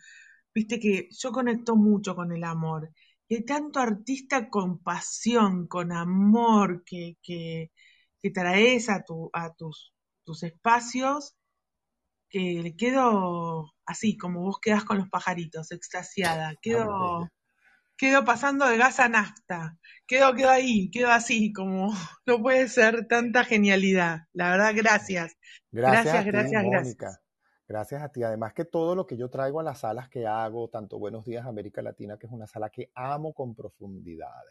Viste 0.54 0.80
que 0.80 1.08
yo 1.12 1.32
conecto 1.32 1.76
mucho 1.76 2.14
con 2.16 2.32
el 2.32 2.44
amor. 2.44 2.90
Y 3.28 3.36
hay 3.36 3.44
tanto 3.44 3.80
artista 3.80 4.48
con 4.50 4.78
pasión, 4.82 5.66
con 5.68 5.92
amor, 5.92 6.84
que, 6.84 7.18
que, 7.22 7.72
que 8.22 8.30
traes 8.30 8.88
a, 8.90 9.04
tu, 9.04 9.30
a 9.32 9.52
tus, 9.54 9.94
tus 10.26 10.42
espacios, 10.42 11.34
que 12.28 12.60
le 12.62 12.76
quedo 12.76 13.72
así, 13.86 14.18
como 14.18 14.42
vos 14.42 14.58
quedás 14.60 14.84
con 14.84 14.98
los 14.98 15.08
pajaritos, 15.08 15.72
extasiada. 15.72 16.54
Quedo, 16.60 17.20
bella. 17.20 17.32
quedo 17.96 18.24
pasando 18.24 18.66
de 18.66 18.76
gas 18.76 19.00
a 19.00 19.08
nafta. 19.08 19.78
Quedo, 20.06 20.34
quedo 20.34 20.50
ahí, 20.50 20.90
quedo 20.90 21.10
así, 21.10 21.52
como 21.52 21.90
no 22.26 22.42
puede 22.42 22.68
ser 22.68 23.06
tanta 23.06 23.44
genialidad. 23.44 24.26
La 24.34 24.50
verdad, 24.50 24.74
gracias. 24.76 25.36
Gracias 25.70 26.04
Gracias, 26.04 26.14
a 26.14 26.24
ti, 26.24 26.30
gracias, 26.30 26.64
gracias. 26.64 26.84
Mónica. 26.84 27.20
Gracias 27.68 28.02
a 28.02 28.08
ti. 28.10 28.22
Además 28.22 28.52
que 28.52 28.64
todo 28.64 28.94
lo 28.94 29.06
que 29.06 29.16
yo 29.16 29.30
traigo 29.30 29.60
a 29.60 29.64
las 29.64 29.80
salas 29.80 30.08
que 30.08 30.26
hago, 30.26 30.68
tanto 30.68 30.98
Buenos 30.98 31.24
Días 31.24 31.46
América 31.46 31.82
Latina, 31.82 32.18
que 32.18 32.26
es 32.26 32.32
una 32.32 32.46
sala 32.46 32.70
que 32.70 32.90
amo 32.94 33.32
con 33.32 33.54
profundidad. 33.54 34.44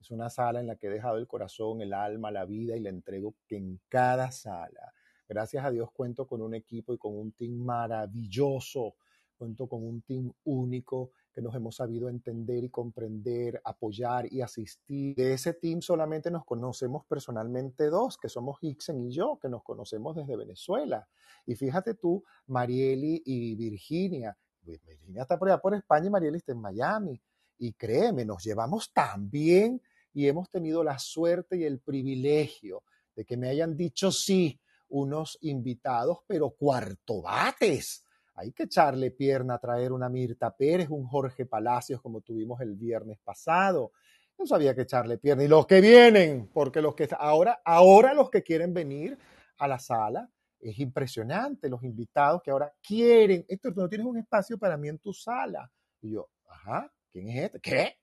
Es 0.00 0.10
una 0.10 0.30
sala 0.30 0.60
en 0.60 0.66
la 0.66 0.76
que 0.76 0.86
he 0.86 0.90
dejado 0.90 1.16
el 1.18 1.26
corazón, 1.26 1.80
el 1.80 1.92
alma, 1.92 2.30
la 2.30 2.44
vida 2.44 2.76
y 2.76 2.80
la 2.80 2.90
entrego 2.90 3.34
en 3.48 3.80
cada 3.88 4.30
sala. 4.30 4.92
Gracias 5.28 5.62
a 5.62 5.70
Dios 5.70 5.90
cuento 5.92 6.26
con 6.26 6.40
un 6.40 6.54
equipo 6.54 6.94
y 6.94 6.98
con 6.98 7.14
un 7.14 7.32
team 7.32 7.52
maravilloso. 7.52 8.94
Cuento 9.36 9.68
con 9.68 9.86
un 9.86 10.00
team 10.00 10.32
único 10.44 11.12
que 11.34 11.42
nos 11.42 11.54
hemos 11.54 11.76
sabido 11.76 12.08
entender 12.08 12.64
y 12.64 12.70
comprender, 12.70 13.60
apoyar 13.62 14.26
y 14.32 14.40
asistir. 14.40 15.14
De 15.14 15.34
ese 15.34 15.52
team 15.52 15.82
solamente 15.82 16.30
nos 16.30 16.46
conocemos 16.46 17.04
personalmente 17.04 17.90
dos, 17.90 18.16
que 18.16 18.30
somos 18.30 18.56
Ixen 18.62 19.02
y 19.02 19.12
yo, 19.12 19.38
que 19.40 19.50
nos 19.50 19.62
conocemos 19.62 20.16
desde 20.16 20.34
Venezuela. 20.34 21.06
Y 21.44 21.54
fíjate 21.54 21.94
tú, 21.94 22.24
Marieli 22.46 23.22
y 23.24 23.54
Virginia. 23.54 24.36
Pues 24.64 24.82
Virginia 24.82 25.22
está 25.22 25.38
por 25.38 25.50
allá 25.50 25.60
por 25.60 25.74
España 25.74 26.06
y 26.06 26.10
Marieli 26.10 26.38
está 26.38 26.52
en 26.52 26.60
Miami. 26.62 27.20
Y 27.58 27.74
créeme, 27.74 28.24
nos 28.24 28.42
llevamos 28.42 28.92
tan 28.94 29.30
bien 29.30 29.82
y 30.14 30.26
hemos 30.26 30.48
tenido 30.50 30.82
la 30.82 30.98
suerte 30.98 31.58
y 31.58 31.64
el 31.64 31.80
privilegio 31.80 32.82
de 33.14 33.26
que 33.26 33.36
me 33.36 33.50
hayan 33.50 33.76
dicho 33.76 34.10
sí 34.10 34.58
unos 34.88 35.38
invitados, 35.42 36.18
pero 36.26 36.50
cuartobates. 36.50 38.04
Hay 38.34 38.52
que 38.52 38.64
echarle 38.64 39.10
pierna 39.10 39.54
a 39.54 39.58
traer 39.58 39.92
una 39.92 40.08
Mirta 40.08 40.54
Pérez, 40.56 40.88
un 40.90 41.06
Jorge 41.06 41.44
Palacios 41.46 42.00
como 42.00 42.20
tuvimos 42.20 42.60
el 42.60 42.76
viernes 42.76 43.18
pasado. 43.18 43.92
No 44.38 44.46
sabía 44.46 44.74
que 44.74 44.82
echarle 44.82 45.18
pierna. 45.18 45.42
Y 45.42 45.48
los 45.48 45.66
que 45.66 45.80
vienen, 45.80 46.48
porque 46.52 46.80
los 46.80 46.94
que 46.94 47.08
ahora, 47.18 47.60
ahora 47.64 48.14
los 48.14 48.30
que 48.30 48.44
quieren 48.44 48.72
venir 48.72 49.18
a 49.58 49.66
la 49.66 49.80
sala, 49.80 50.30
es 50.60 50.78
impresionante 50.78 51.68
los 51.68 51.82
invitados 51.82 52.42
que 52.42 52.50
ahora 52.50 52.72
quieren. 52.80 53.44
Tú 53.60 53.72
no 53.74 53.88
tienes 53.88 54.06
un 54.06 54.18
espacio 54.18 54.58
para 54.58 54.76
mí 54.76 54.88
en 54.88 54.98
tu 54.98 55.12
sala. 55.12 55.70
Y 56.00 56.12
yo, 56.12 56.28
ajá, 56.46 56.92
¿quién 57.10 57.28
es 57.28 57.44
este? 57.44 57.60
¿Qué? 57.60 57.98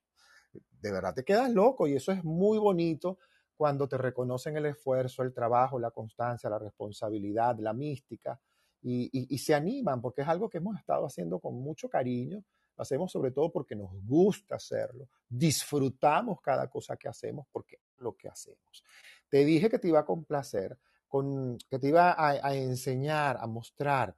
De 0.52 0.92
verdad 0.92 1.14
te 1.14 1.24
quedas 1.24 1.50
loco 1.50 1.86
y 1.86 1.94
eso 1.94 2.12
es 2.12 2.22
muy 2.22 2.58
bonito 2.58 3.18
cuando 3.56 3.88
te 3.88 3.96
reconocen 3.96 4.56
el 4.56 4.66
esfuerzo, 4.66 5.22
el 5.22 5.32
trabajo, 5.32 5.78
la 5.78 5.90
constancia, 5.90 6.50
la 6.50 6.58
responsabilidad, 6.58 7.58
la 7.58 7.72
mística 7.72 8.38
y, 8.82 9.38
se 9.38 9.54
animan 9.54 10.00
porque 10.00 10.22
es 10.22 10.28
algo 10.28 10.48
que 10.48 10.58
hemos 10.58 10.78
estado 10.78 11.06
haciendo 11.06 11.40
con 11.40 11.54
mucho 11.54 11.88
cariño. 11.88 12.44
Lo 12.76 12.82
hacemos 12.82 13.10
sobre 13.10 13.30
todo 13.30 13.50
porque 13.50 13.74
nos 13.74 13.90
gusta 14.04 14.56
hacerlo. 14.56 15.08
Disfrutamos 15.28 16.40
cada 16.40 16.68
cosa 16.68 16.96
que 16.96 17.08
hacemos 17.08 17.46
porque 17.50 17.76
es 17.76 18.00
lo 18.00 18.16
que 18.16 18.28
hacemos. 18.28 18.84
Te 19.28 19.44
dije 19.44 19.68
que 19.68 19.78
te 19.78 19.88
iba 19.88 20.00
a 20.00 20.04
complacer, 20.04 20.78
con, 21.08 21.58
que 21.68 21.78
te 21.78 21.88
iba 21.88 22.14
a, 22.16 22.54
enseñar, 22.54 23.38
a 23.40 23.46
mostrar 23.46 24.14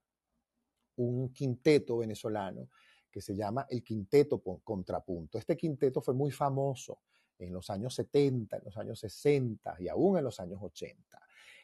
un 0.96 1.32
quinteto 1.32 1.98
venezolano 1.98 2.68
que 3.10 3.20
se 3.22 3.34
llama 3.34 3.66
el 3.70 3.82
Quinteto 3.82 4.42
Contrapunto. 4.62 5.38
Este 5.38 5.56
quinteto 5.56 6.02
fue 6.02 6.12
muy 6.12 6.30
famoso 6.30 6.98
en 7.38 7.52
los 7.52 7.70
años 7.70 7.94
70, 7.94 8.56
en 8.56 8.64
los 8.64 8.76
años 8.76 8.98
60 9.00 9.76
y 9.80 9.88
aún 9.88 10.18
en 10.18 10.24
los 10.24 10.40
años 10.40 10.58
80. 10.62 11.18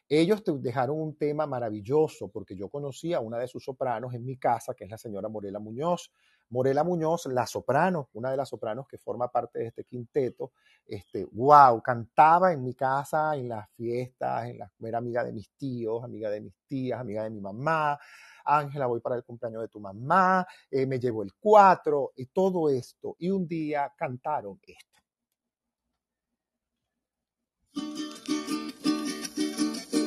Ellos 0.07 0.43
te 0.43 0.51
dejaron 0.51 0.99
un 1.01 1.17
tema 1.17 1.47
maravilloso 1.47 2.27
porque 2.27 2.55
yo 2.55 2.69
conocí 2.69 3.13
a 3.13 3.19
una 3.19 3.39
de 3.39 3.47
sus 3.47 3.63
sopranos 3.63 4.13
en 4.13 4.23
mi 4.23 4.37
casa, 4.37 4.75
que 4.75 4.83
es 4.83 4.89
la 4.91 4.99
señora 4.99 5.29
Morela 5.29 5.59
Muñoz. 5.59 6.11
Morela 6.49 6.83
Muñoz, 6.83 7.25
la 7.25 7.47
soprano, 7.47 8.09
una 8.13 8.29
de 8.29 8.37
las 8.37 8.49
sopranos 8.49 8.87
que 8.87 8.99
forma 8.99 9.31
parte 9.31 9.59
de 9.59 9.67
este 9.67 9.83
quinteto, 9.83 10.51
este, 10.85 11.25
wow, 11.31 11.81
cantaba 11.81 12.53
en 12.53 12.63
mi 12.63 12.75
casa, 12.75 13.35
en 13.35 13.49
las 13.49 13.67
fiestas, 13.71 14.45
en 14.45 14.59
era 14.85 14.99
amiga 14.99 15.23
de 15.23 15.33
mis 15.33 15.49
tíos, 15.57 16.03
amiga 16.03 16.29
de 16.29 16.41
mis 16.41 16.53
tías, 16.67 16.99
amiga 16.99 17.23
de 17.23 17.31
mi 17.31 17.41
mamá. 17.41 17.99
Ángela, 18.45 18.85
voy 18.85 18.99
para 18.99 19.15
el 19.15 19.23
cumpleaños 19.23 19.63
de 19.63 19.69
tu 19.69 19.79
mamá, 19.79 20.45
eh, 20.69 20.85
me 20.85 20.99
llevo 20.99 21.23
el 21.23 21.33
cuatro, 21.33 22.13
y 22.15 22.27
todo 22.27 22.69
esto. 22.69 23.15
Y 23.17 23.31
un 23.31 23.47
día 23.47 23.91
cantaron 23.97 24.59
esto. 24.61 24.94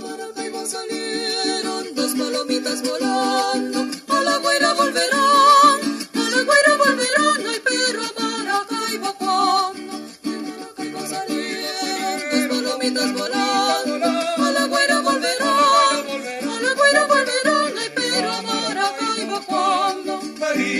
Maracaibo 0.02 0.66
salieron 0.66 1.94
dos 1.94 2.12
palomitas 2.14 2.82
volando, 2.82 3.86
a 4.08 4.20
la 4.22 4.38
guaira 4.38 4.72
volverán, 4.74 5.17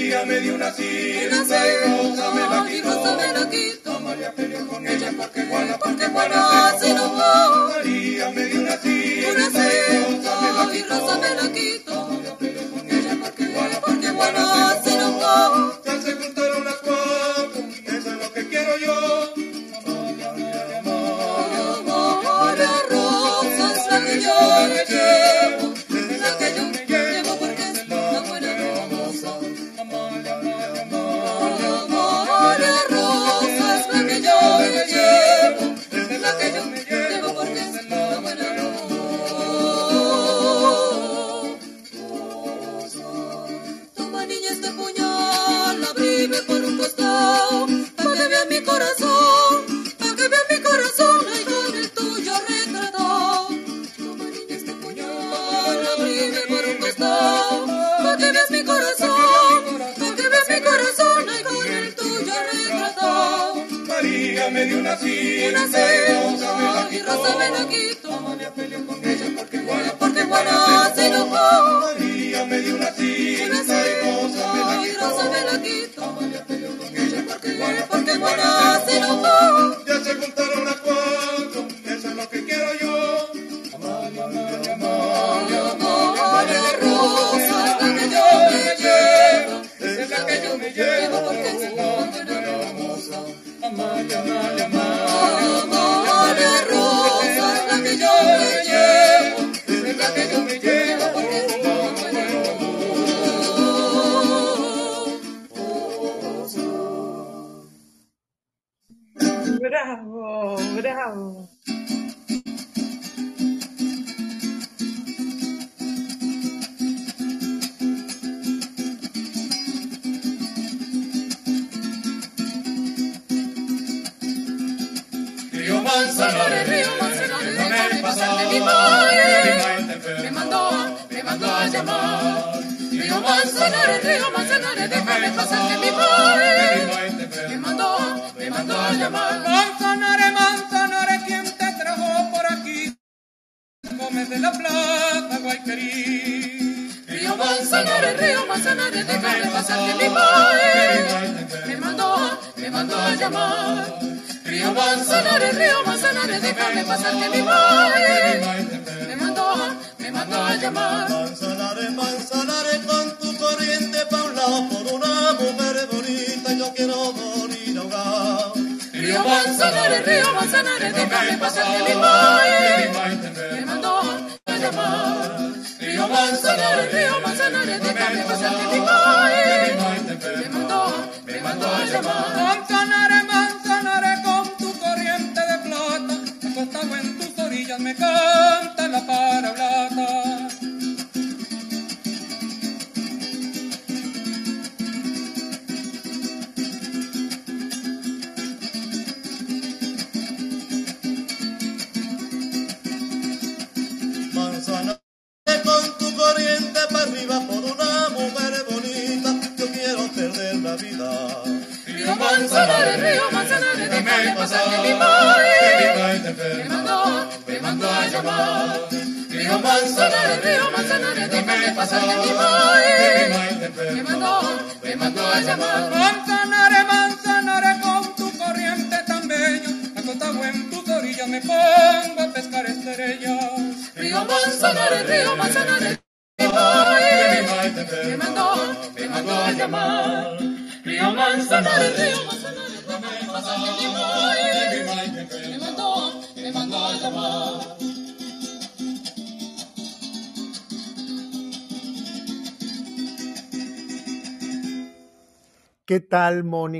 día 0.09 0.25
me 0.25 0.41
dio 0.41 0.55
una 0.55 0.73
cinta 0.73 1.69
y 1.69 1.77
rosa 1.85 2.31
me 2.31 2.41
la 2.41 2.67
quitó. 2.67 2.95
Rosa 2.95 3.17
me 3.17 3.33
la 3.35 3.51
quitó. 3.51 3.93
A 3.93 4.01
María 4.01 4.33
peleó 4.33 4.67
con 4.67 4.87
ella 4.87 5.13
porque 5.19 5.45
guana, 5.45 5.79
porque 5.79 6.07
guana 6.09 6.75
se 6.81 6.91
enojó. 6.93 7.69
María 7.69 8.31
me 8.31 8.45
dio 8.47 8.61
una 8.63 8.77
cinta, 8.79 9.31
una 9.33 9.47
cinta 9.51 10.77
y 10.77 10.83
rosa 10.85 11.19
me 11.19 11.31
la 11.35 11.53
quitó. 11.53 11.93
A 11.93 12.09
María 12.09 12.39
peleó 12.39 12.71
con 12.71 12.91
ella 12.91 13.19
porque 13.23 13.47
guana, 13.49 13.81
porque 13.85 14.11
guana 14.13 14.83
se 14.83 14.95
enojó. 14.95 15.83
Ya 15.85 16.01
se 16.01 16.13
juntaron 16.15 16.65
las 16.65 16.77
cuatro, 16.77 17.63
eso 17.87 18.11
es 18.11 18.17
lo 18.23 18.33
que 18.33 18.49
quiero 18.49 18.79
yo. 18.79 19.35
Rosa 22.89 23.75
es 23.75 24.15
que 24.73 24.85
quiero. 24.87 25.28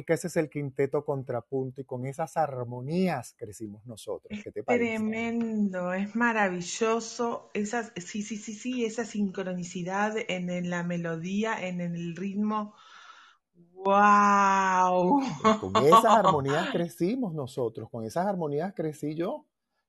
Mónica? 0.09 0.15
Ese 0.15 0.29
es 0.29 0.37
el 0.37 0.51
quinteto 0.51 1.05
contrapunto 1.05 1.81
y 1.81 1.85
con 1.85 2.07
esas 2.07 2.37
armonías 2.37 3.35
crecimos 3.37 3.85
nosotros. 3.87 4.41
¿Qué 4.43 4.53
te 4.53 4.63
parece? 4.65 5.05
Tremendo, 5.09 5.93
es 5.95 6.15
maravilloso. 6.15 7.51
Esas, 7.55 7.93
sí, 7.97 8.23
sí, 8.23 8.37
sí, 8.37 8.55
sí, 8.55 8.85
esa 8.85 9.05
sincronicidad 9.05 10.15
en, 10.29 10.51
en 10.51 10.71
la 10.71 10.83
melodía, 10.85 11.67
en 11.67 11.81
el 11.81 12.15
ritmo. 12.17 12.75
¡Wow! 13.73 15.21
Con 15.57 15.79
esas 15.79 16.15
armonías 16.15 16.69
crecimos 16.69 17.35
nosotros, 17.35 17.89
con 17.91 18.05
esas 18.05 18.27
armonías 18.27 18.73
crecí 18.75 19.15
yo. 19.15 19.45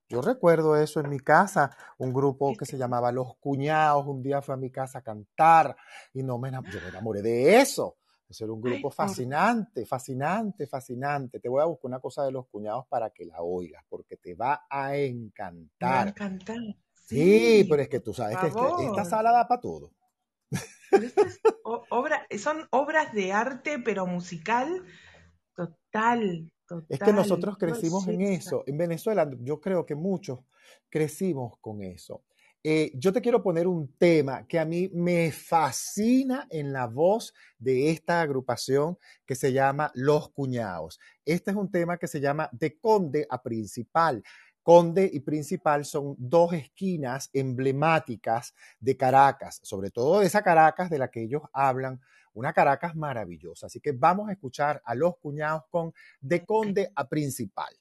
Yo 0.07 0.21
recuerdo 0.21 0.75
eso 0.75 0.99
en 0.99 1.09
mi 1.09 1.19
casa, 1.19 1.69
un 1.99 2.11
grupo 2.13 2.57
que 2.57 2.65
se 2.65 2.77
llamaba 2.77 3.11
Los 3.11 3.35
Cuñados, 3.37 4.07
un 4.07 4.23
día 4.23 4.41
fue 4.41 4.55
a 4.55 4.57
mi 4.57 4.71
casa 4.71 4.99
a 4.99 5.01
cantar 5.03 5.75
y 6.13 6.23
no 6.23 6.39
me, 6.39 6.49
enam- 6.51 6.65
yo 6.67 6.81
me 6.81 6.89
enamoré 6.89 7.21
de 7.21 7.61
eso. 7.61 7.97
Eso 8.29 8.43
era 8.43 8.53
un 8.53 8.61
grupo 8.61 8.91
fascinante, 8.91 9.87
fascinante, 9.87 10.67
fascinante. 10.67 11.39
Te 11.39 11.49
voy 11.49 11.61
a 11.63 11.65
buscar 11.65 11.89
una 11.89 11.99
cosa 11.99 12.23
de 12.23 12.31
Los 12.31 12.47
Cuñados 12.47 12.85
para 12.87 13.09
que 13.09 13.25
la 13.25 13.41
oigas, 13.41 13.83
porque 13.89 14.17
te 14.17 14.35
va 14.35 14.67
a 14.69 14.89
Me 14.89 14.89
va 14.89 14.89
a 14.91 14.97
encantar. 14.97 16.07
encantar. 16.09 16.57
Sí, 16.93 17.65
pero 17.67 17.81
es 17.81 17.89
que 17.89 18.01
tú 18.01 18.13
sabes 18.13 18.37
que 18.37 18.47
este- 18.47 18.85
esta 18.85 19.03
sala 19.03 19.31
da 19.31 19.47
para 19.47 19.61
todo. 19.61 19.91
Obra, 21.63 22.27
son 22.37 22.67
obras 22.71 23.13
de 23.13 23.31
arte, 23.31 23.79
pero 23.79 24.05
musical 24.05 24.83
total, 25.55 26.51
total. 26.67 26.85
Es 26.87 26.99
que 26.99 27.13
nosotros 27.13 27.57
crecimos 27.57 28.07
en 28.07 28.21
eso. 28.21 28.63
En 28.67 28.77
Venezuela, 28.77 29.29
yo 29.39 29.59
creo 29.59 29.85
que 29.85 29.95
muchos 29.95 30.39
crecimos 30.89 31.57
con 31.59 31.81
eso. 31.81 32.23
Eh, 32.61 32.91
yo 32.95 33.13
te 33.13 33.21
quiero 33.21 33.41
poner 33.41 33.67
un 33.67 33.95
tema 33.97 34.45
que 34.45 34.59
a 34.59 34.65
mí 34.65 34.89
me 34.93 35.31
fascina 35.31 36.45
en 36.49 36.73
la 36.73 36.87
voz 36.87 37.33
de 37.57 37.89
esta 37.89 38.19
agrupación 38.19 38.97
que 39.25 39.35
se 39.35 39.53
llama 39.53 39.91
Los 39.95 40.29
Cuñados. 40.31 40.99
Este 41.23 41.51
es 41.51 41.57
un 41.57 41.71
tema 41.71 41.97
que 41.97 42.07
se 42.07 42.19
llama 42.19 42.49
De 42.51 42.77
Conde 42.77 43.25
a 43.29 43.41
Principal. 43.41 44.21
Conde 44.61 45.09
y 45.11 45.21
Principal 45.21 45.85
son 45.85 46.15
dos 46.17 46.51
esquinas 46.51 47.29
emblemáticas 47.31 48.53
de 48.77 48.97
Caracas, 48.97 49.61
sobre 49.63 49.89
todo 49.89 50.19
de 50.19 50.25
esa 50.25 50.43
Caracas 50.43 50.89
de 50.89 50.99
la 50.99 51.09
que 51.09 51.23
ellos 51.23 51.43
hablan, 51.53 52.01
una 52.33 52.51
Caracas 52.51 52.93
maravillosa. 52.93 53.67
Así 53.67 53.79
que 53.79 53.93
vamos 53.93 54.27
a 54.27 54.33
escuchar 54.33 54.81
a 54.83 54.95
Los 54.95 55.17
Cuñados 55.17 55.63
con 55.69 55.93
De 56.19 56.45
Conde 56.45 56.91
a 56.93 57.07
Principal. 57.07 57.73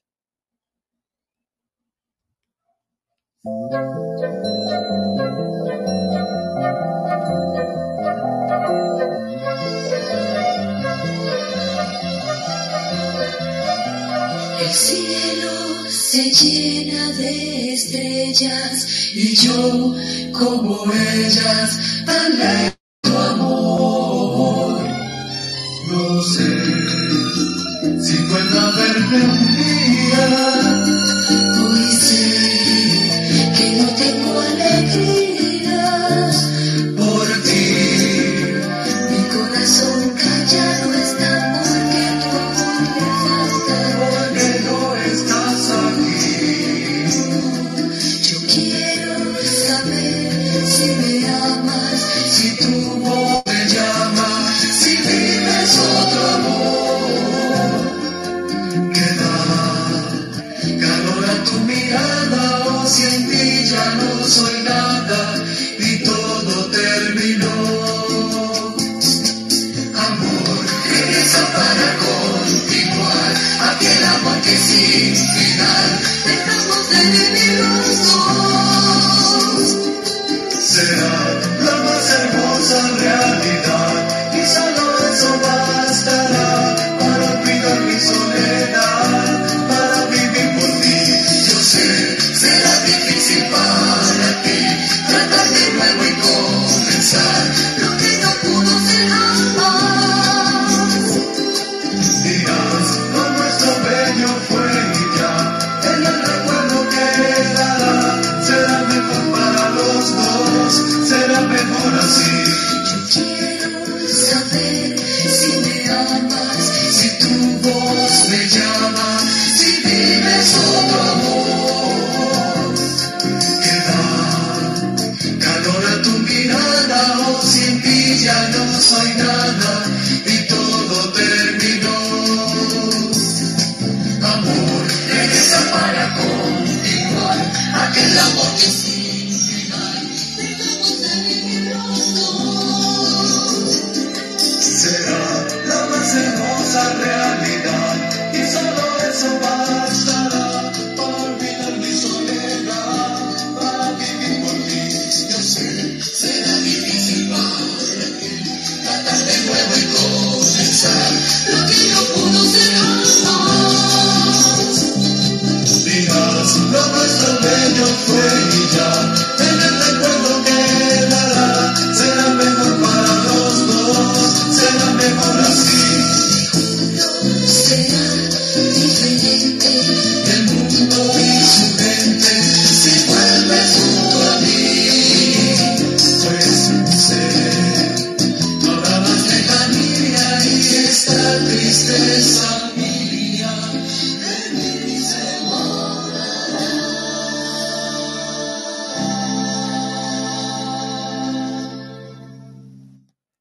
El 3.41 3.51
cielo 14.73 15.89
se 15.89 16.29
llena 16.31 17.13
de 17.13 17.73
estrellas 17.75 18.87
y 19.15 19.35
yo, 19.37 19.95
como 20.33 20.91
ellas, 20.91 21.79
anhelo 22.07 22.78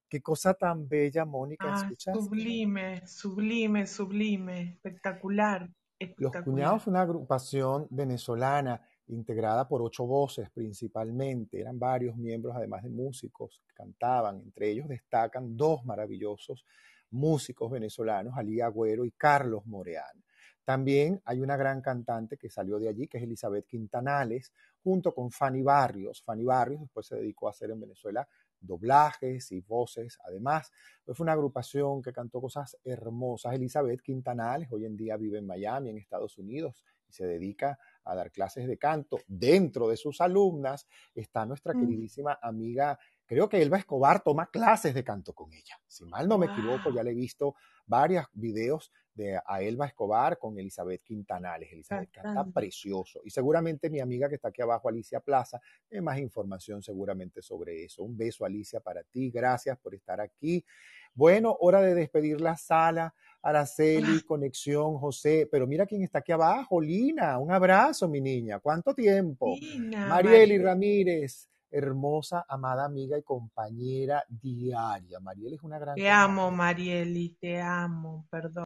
Qué 0.08 0.22
cosa 0.22 0.54
tan 0.54 0.88
bella, 0.88 1.24
Mónica, 1.24 1.68
Ah, 1.70 1.82
¿escuchaste? 1.82 2.18
sublime, 2.20 3.06
sublime, 3.06 3.86
sublime, 3.86 4.62
espectacular, 4.62 5.62
Los 5.62 5.74
espectacular. 5.98 6.44
Cuñados 6.44 6.82
fue 6.84 6.90
una 6.92 7.02
agrupación 7.02 7.86
venezolana 7.90 8.80
integrada 9.08 9.68
por 9.68 9.82
ocho 9.82 10.06
voces 10.06 10.48
principalmente. 10.50 11.60
Eran 11.60 11.78
varios 11.78 12.16
miembros, 12.16 12.56
además 12.56 12.82
de 12.82 12.88
músicos, 12.90 13.60
que 13.66 13.74
cantaban. 13.74 14.40
Entre 14.40 14.70
ellos 14.70 14.88
destacan 14.88 15.56
dos 15.56 15.84
maravillosos 15.84 16.64
músicos 17.10 17.70
venezolanos, 17.70 18.34
Ali 18.36 18.60
Agüero 18.60 19.04
y 19.04 19.10
Carlos 19.12 19.66
Moreán. 19.66 20.24
También 20.64 21.20
hay 21.24 21.40
una 21.40 21.56
gran 21.56 21.80
cantante 21.80 22.36
que 22.36 22.50
salió 22.50 22.78
de 22.78 22.88
allí, 22.88 23.08
que 23.08 23.16
es 23.18 23.24
Elizabeth 23.24 23.66
Quintanales, 23.66 24.52
junto 24.82 25.14
con 25.14 25.30
Fanny 25.30 25.62
Barrios. 25.62 26.22
Fanny 26.22 26.44
Barrios 26.44 26.80
después 26.82 27.06
se 27.06 27.16
dedicó 27.16 27.46
a 27.46 27.50
hacer 27.50 27.70
en 27.70 27.80
Venezuela 27.80 28.28
doblajes 28.60 29.52
y 29.52 29.60
voces. 29.60 30.18
Además, 30.24 30.70
pues 31.04 31.16
fue 31.16 31.24
una 31.24 31.32
agrupación 31.32 32.02
que 32.02 32.12
cantó 32.12 32.40
cosas 32.40 32.76
hermosas. 32.84 33.54
Elizabeth 33.54 34.02
Quintanales 34.02 34.68
hoy 34.70 34.84
en 34.84 34.96
día 34.96 35.16
vive 35.16 35.38
en 35.38 35.46
Miami, 35.46 35.90
en 35.90 35.98
Estados 35.98 36.38
Unidos, 36.38 36.84
y 37.08 37.12
se 37.12 37.26
dedica 37.26 37.78
a 38.04 38.14
dar 38.14 38.30
clases 38.30 38.66
de 38.66 38.76
canto. 38.78 39.18
Dentro 39.26 39.88
de 39.88 39.96
sus 39.96 40.20
alumnas 40.20 40.86
está 41.14 41.46
nuestra 41.46 41.74
Mm. 41.74 41.80
queridísima 41.80 42.38
amiga, 42.42 42.98
creo 43.28 43.48
que 43.48 43.62
Elba 43.62 43.76
Escobar 43.76 44.22
toma 44.24 44.50
clases 44.50 44.94
de 44.94 45.04
canto 45.04 45.34
con 45.34 45.52
ella. 45.52 45.78
Si 45.86 46.04
mal 46.06 46.26
no 46.26 46.38
me 46.38 46.46
equivoco, 46.46 46.90
ya 46.90 47.04
le 47.04 47.12
he 47.12 47.14
visto 47.14 47.54
varios 47.86 48.26
videos 48.32 48.90
de 49.14 49.38
a 49.44 49.60
Elba 49.60 49.86
Escobar 49.86 50.38
con 50.38 50.58
Elizabeth 50.58 51.02
Quintanales. 51.02 51.70
Elizabeth 51.72 52.10
canta 52.10 52.44
precioso. 52.46 53.20
Y 53.24 53.30
seguramente 53.30 53.90
mi 53.90 54.00
amiga 54.00 54.28
que 54.28 54.36
está 54.36 54.48
aquí 54.48 54.62
abajo, 54.62 54.88
Alicia 54.88 55.20
Plaza, 55.20 55.60
tiene 55.88 56.02
más 56.02 56.18
información 56.18 56.82
seguramente 56.82 57.42
sobre 57.42 57.84
eso. 57.84 58.02
Un 58.02 58.16
beso, 58.16 58.44
Alicia, 58.44 58.80
para 58.80 59.02
ti. 59.02 59.30
Gracias 59.30 59.76
por 59.78 59.94
estar 59.94 60.20
aquí. 60.20 60.64
Bueno, 61.12 61.56
hora 61.60 61.80
de 61.82 61.94
despedir 61.94 62.40
la 62.40 62.56
sala. 62.56 63.14
Araceli, 63.42 64.22
Conexión, 64.22 64.98
José. 64.98 65.48
Pero 65.50 65.66
mira 65.66 65.84
quién 65.84 66.02
está 66.02 66.20
aquí 66.20 66.32
abajo, 66.32 66.80
Lina. 66.80 67.38
Un 67.38 67.50
abrazo, 67.50 68.08
mi 68.08 68.20
niña. 68.20 68.60
¿Cuánto 68.60 68.94
tiempo? 68.94 69.54
Lina, 69.60 70.06
Marieli 70.06 70.54
Mariel. 70.58 70.62
Ramírez, 70.62 71.48
hermosa, 71.70 72.44
amada 72.48 72.84
amiga 72.84 73.18
y 73.18 73.22
compañera 73.22 74.24
diaria. 74.28 75.20
Mariel 75.20 75.54
es 75.54 75.62
una 75.62 75.78
gran 75.78 75.94
Te 75.94 76.10
amo, 76.10 76.48
compañera. 76.48 76.56
Marieli, 76.56 77.36
te 77.40 77.60
amo, 77.60 78.26
perdón. 78.30 78.64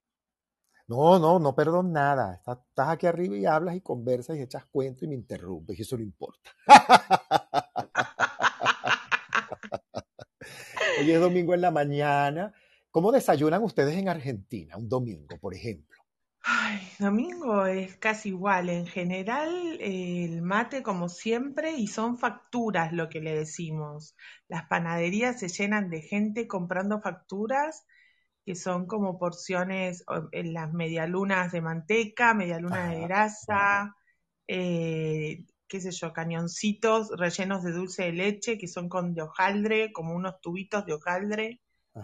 No, 0.88 1.18
no, 1.18 1.38
no 1.38 1.54
perdón 1.54 1.92
nada. 1.92 2.34
Estás, 2.34 2.58
estás 2.68 2.88
aquí 2.88 3.06
arriba 3.06 3.36
y 3.36 3.46
hablas 3.46 3.76
y 3.76 3.80
conversas 3.80 4.36
y 4.36 4.42
echas 4.42 4.66
cuento 4.66 5.04
y 5.04 5.08
me 5.08 5.14
interrumpes 5.14 5.78
y 5.78 5.82
eso 5.82 5.96
no 5.96 6.02
importa. 6.02 6.50
Hoy 11.00 11.10
es 11.10 11.20
domingo 11.20 11.54
en 11.54 11.60
la 11.60 11.70
mañana. 11.70 12.52
¿Cómo 12.90 13.10
desayunan 13.10 13.62
ustedes 13.62 13.96
en 13.96 14.08
Argentina 14.08 14.76
un 14.76 14.88
domingo, 14.88 15.38
por 15.38 15.54
ejemplo? 15.54 16.01
Ay, 16.44 16.80
domingo 16.98 17.66
es 17.66 17.96
casi 17.96 18.30
igual. 18.30 18.68
En 18.68 18.86
general, 18.86 19.50
eh, 19.80 20.24
el 20.24 20.42
mate 20.42 20.82
como 20.82 21.08
siempre 21.08 21.72
y 21.72 21.86
son 21.86 22.18
facturas 22.18 22.92
lo 22.92 23.08
que 23.08 23.20
le 23.20 23.34
decimos. 23.34 24.16
Las 24.48 24.66
panaderías 24.66 25.38
se 25.40 25.48
llenan 25.48 25.88
de 25.90 26.00
gente 26.02 26.46
comprando 26.48 27.00
facturas 27.00 27.84
que 28.44 28.56
son 28.56 28.86
como 28.86 29.18
porciones 29.18 30.04
en 30.32 30.52
las 30.54 30.72
medialunas 30.72 31.52
de 31.52 31.60
manteca, 31.62 32.34
medialunas 32.34 32.90
de 32.90 33.00
Ajá, 33.00 33.06
grasa, 33.06 33.96
eh, 34.48 35.44
qué 35.68 35.80
sé 35.80 35.92
yo, 35.92 36.12
cañoncitos 36.12 37.10
rellenos 37.18 37.62
de 37.64 37.72
dulce 37.72 38.04
de 38.04 38.12
leche 38.12 38.58
que 38.58 38.68
son 38.68 38.88
con 38.88 39.14
de 39.14 39.22
hojaldre, 39.22 39.92
como 39.92 40.14
unos 40.14 40.40
tubitos 40.40 40.86
de 40.86 40.94
hojaldre 40.94 41.60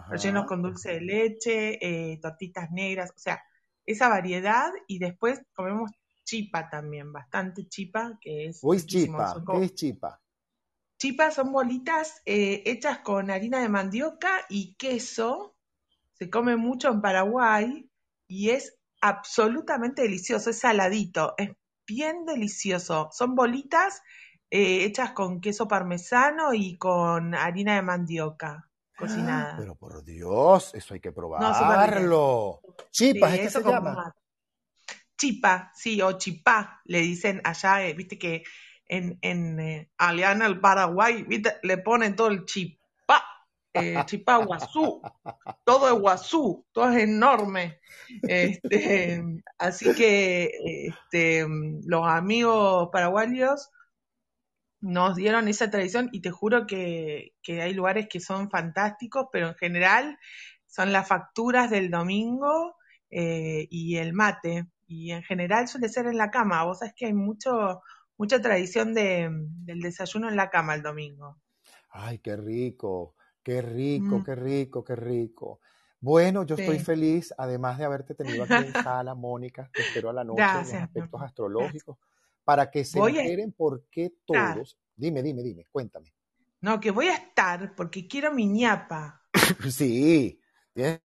rellenos 0.09 0.45
con 0.45 0.61
dulce 0.61 0.93
de 0.93 1.01
leche, 1.01 1.79
eh, 2.13 2.19
tortitas 2.21 2.71
negras, 2.71 3.11
o 3.15 3.19
sea, 3.19 3.41
esa 3.91 4.07
variedad 4.07 4.71
y 4.87 4.99
después 4.99 5.41
comemos 5.53 5.91
chipa 6.23 6.69
también, 6.69 7.11
bastante 7.11 7.67
chipa, 7.67 8.17
que 8.21 8.45
es 8.45 8.59
¿O 8.61 8.73
es 8.73 8.83
riquísimo. 8.83 9.17
chipa? 9.17 9.33
Son 9.33 9.41
¿Qué 9.41 9.45
como, 9.45 9.63
es 9.63 9.73
chipa? 9.73 10.21
chipas 10.99 11.33
son 11.33 11.51
bolitas 11.51 12.21
eh, 12.25 12.61
hechas 12.65 12.99
con 12.99 13.31
harina 13.31 13.59
de 13.61 13.69
mandioca 13.69 14.45
y 14.47 14.75
queso, 14.75 15.55
se 16.13 16.29
come 16.29 16.55
mucho 16.55 16.89
en 16.89 17.01
Paraguay 17.01 17.89
y 18.27 18.49
es 18.51 18.77
absolutamente 19.01 20.03
delicioso, 20.03 20.51
es 20.51 20.59
saladito, 20.59 21.33
es 21.37 21.51
bien 21.87 22.25
delicioso. 22.25 23.09
Son 23.11 23.33
bolitas 23.33 24.01
eh, 24.51 24.83
hechas 24.83 25.13
con 25.13 25.41
queso 25.41 25.67
parmesano 25.67 26.53
y 26.53 26.77
con 26.77 27.33
harina 27.33 27.75
de 27.75 27.81
mandioca 27.81 28.68
cocinada. 28.99 29.55
Pero 29.57 29.75
por 29.75 30.03
Dios, 30.03 30.73
eso 30.75 30.93
hay 30.93 30.99
que 30.99 31.11
probarlo. 31.11 32.61
Chipas, 32.91 33.31
Sí, 33.31 33.35
¿es 33.35 33.39
que 33.39 33.45
eso 33.45 33.61
se 33.61 33.69
llama? 33.69 34.13
Chipa, 35.17 35.71
sí, 35.75 36.01
o 36.01 36.13
chipá, 36.13 36.81
le 36.85 37.01
dicen 37.01 37.41
allá, 37.43 37.85
eh, 37.85 37.93
viste 37.93 38.17
que 38.17 38.43
en, 38.85 39.19
en 39.21 39.59
eh, 39.59 39.91
allá 39.97 40.31
en 40.31 40.41
el 40.41 40.59
Paraguay, 40.59 41.23
viste, 41.23 41.57
le 41.63 41.77
ponen 41.77 42.15
todo 42.15 42.29
el 42.29 42.45
chipá, 42.45 43.23
eh, 43.73 44.01
chipá 44.05 44.37
guazú, 44.37 45.01
todo 45.65 45.87
es 45.87 45.99
guazú, 45.99 46.65
todo 46.71 46.89
es 46.91 47.03
enorme. 47.03 47.79
Este, 48.23 49.21
así 49.57 49.93
que 49.93 50.51
este, 50.87 51.45
los 51.85 52.07
amigos 52.07 52.89
paraguayos 52.91 53.69
nos 54.81 55.15
dieron 55.15 55.47
esa 55.47 55.69
tradición 55.69 56.09
y 56.11 56.21
te 56.21 56.31
juro 56.31 56.65
que, 56.67 57.33
que 57.41 57.61
hay 57.61 57.73
lugares 57.73 58.07
que 58.09 58.19
son 58.19 58.49
fantásticos, 58.49 59.27
pero 59.31 59.49
en 59.49 59.55
general 59.55 60.17
son 60.67 60.91
las 60.91 61.07
facturas 61.07 61.69
del 61.69 61.89
domingo 61.91 62.75
eh, 63.09 63.67
y 63.69 63.97
el 63.97 64.13
mate. 64.13 64.67
Y 64.87 65.11
en 65.11 65.23
general 65.23 65.67
suele 65.67 65.89
ser 65.89 66.07
en 66.07 66.17
la 66.17 66.31
cama. 66.31 66.63
Vos 66.63 66.79
sabés 66.79 66.93
que 66.95 67.07
hay 67.07 67.13
mucho, 67.13 67.81
mucha 68.17 68.41
tradición 68.41 68.93
de, 68.93 69.29
del 69.31 69.81
desayuno 69.81 70.29
en 70.29 70.35
la 70.35 70.49
cama 70.49 70.75
el 70.75 70.81
domingo. 70.83 71.37
Ay, 71.91 72.19
qué 72.19 72.35
rico, 72.35 73.15
qué 73.43 73.61
rico, 73.61 74.17
Mm, 74.17 74.23
qué 74.23 74.35
rico, 74.35 74.83
qué 74.83 74.95
rico. 74.95 75.59
Bueno, 75.99 76.45
yo 76.45 76.55
estoy 76.55 76.79
feliz, 76.79 77.33
además 77.37 77.77
de 77.77 77.85
haberte 77.85 78.15
tenido 78.15 78.43
aquí 78.43 78.63
en 78.63 78.73
sala, 78.73 79.15
Mónica, 79.15 79.71
te 79.75 79.81
espero 79.83 80.09
a 80.09 80.13
la 80.13 80.23
noche 80.23 80.61
en 80.61 80.69
los 80.69 80.81
aspectos. 80.81 81.21
Gracias. 81.57 81.99
Para 82.43 82.69
que 82.69 82.83
se 82.85 82.99
Voy 82.99 83.17
a 83.17 83.21
enteren 83.21 83.51
por 83.51 83.85
qué 83.89 84.13
todos, 84.25 84.77
dime, 84.95 85.21
dime, 85.21 85.43
dime, 85.43 85.65
cuéntame. 85.71 86.13
No, 86.61 86.79
que 86.79 86.91
voy 86.91 87.07
a 87.07 87.15
estar 87.15 87.75
porque 87.75 88.07
quiero 88.07 88.33
mi 88.33 88.45
ñapa. 88.47 89.23
Sí, 89.71 90.39
el 90.75 90.99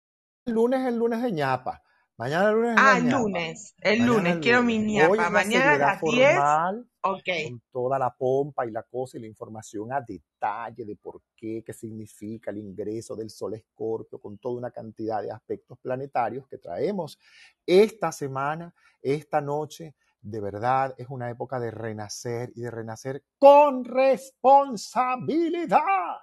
lunes 0.45 0.81
es 0.81 0.87
el 0.87 0.97
lunes 0.97 1.21
de 1.21 1.31
ñapa, 1.31 1.81
mañana 2.17 2.49
el 2.49 2.55
lunes 2.55 2.75
es 2.75 2.81
Ah, 2.81 2.97
el 2.97 3.09
lunes, 3.09 3.75
el 3.81 3.99
mañana 3.99 4.13
lunes, 4.13 4.37
quiero 4.41 4.63
mi 4.63 4.79
ñapa. 4.79 5.29
Mañana 5.29 5.73
a 5.73 5.77
las 5.77 6.01
10, 6.01 6.35
formal, 6.35 6.89
ok. 7.01 7.29
con 7.49 7.61
toda 7.71 7.99
la 7.99 8.15
pompa 8.15 8.65
y 8.65 8.71
la 8.71 8.83
cosa 8.83 9.17
y 9.17 9.21
la 9.21 9.27
información 9.27 9.91
a 9.91 10.01
detalle 10.01 10.85
de 10.85 10.95
por 10.95 11.21
qué, 11.35 11.63
qué 11.65 11.73
significa 11.73 12.51
el 12.51 12.57
ingreso 12.57 13.15
del 13.15 13.29
Sol 13.29 13.53
Escorpio, 13.55 14.19
con 14.19 14.37
toda 14.37 14.55
una 14.57 14.71
cantidad 14.71 15.21
de 15.21 15.31
aspectos 15.31 15.77
planetarios 15.79 16.47
que 16.47 16.57
traemos 16.57 17.17
esta 17.65 18.11
semana, 18.11 18.73
esta 19.01 19.41
noche. 19.41 19.95
De 20.25 20.39
verdad 20.39 20.95
es 20.97 21.07
una 21.09 21.29
época 21.29 21.59
de 21.59 21.69
renacer 21.69 22.51
y 22.55 22.61
de 22.61 22.71
renacer 22.71 23.23
con 23.37 23.85
responsabilidad. 23.85 26.17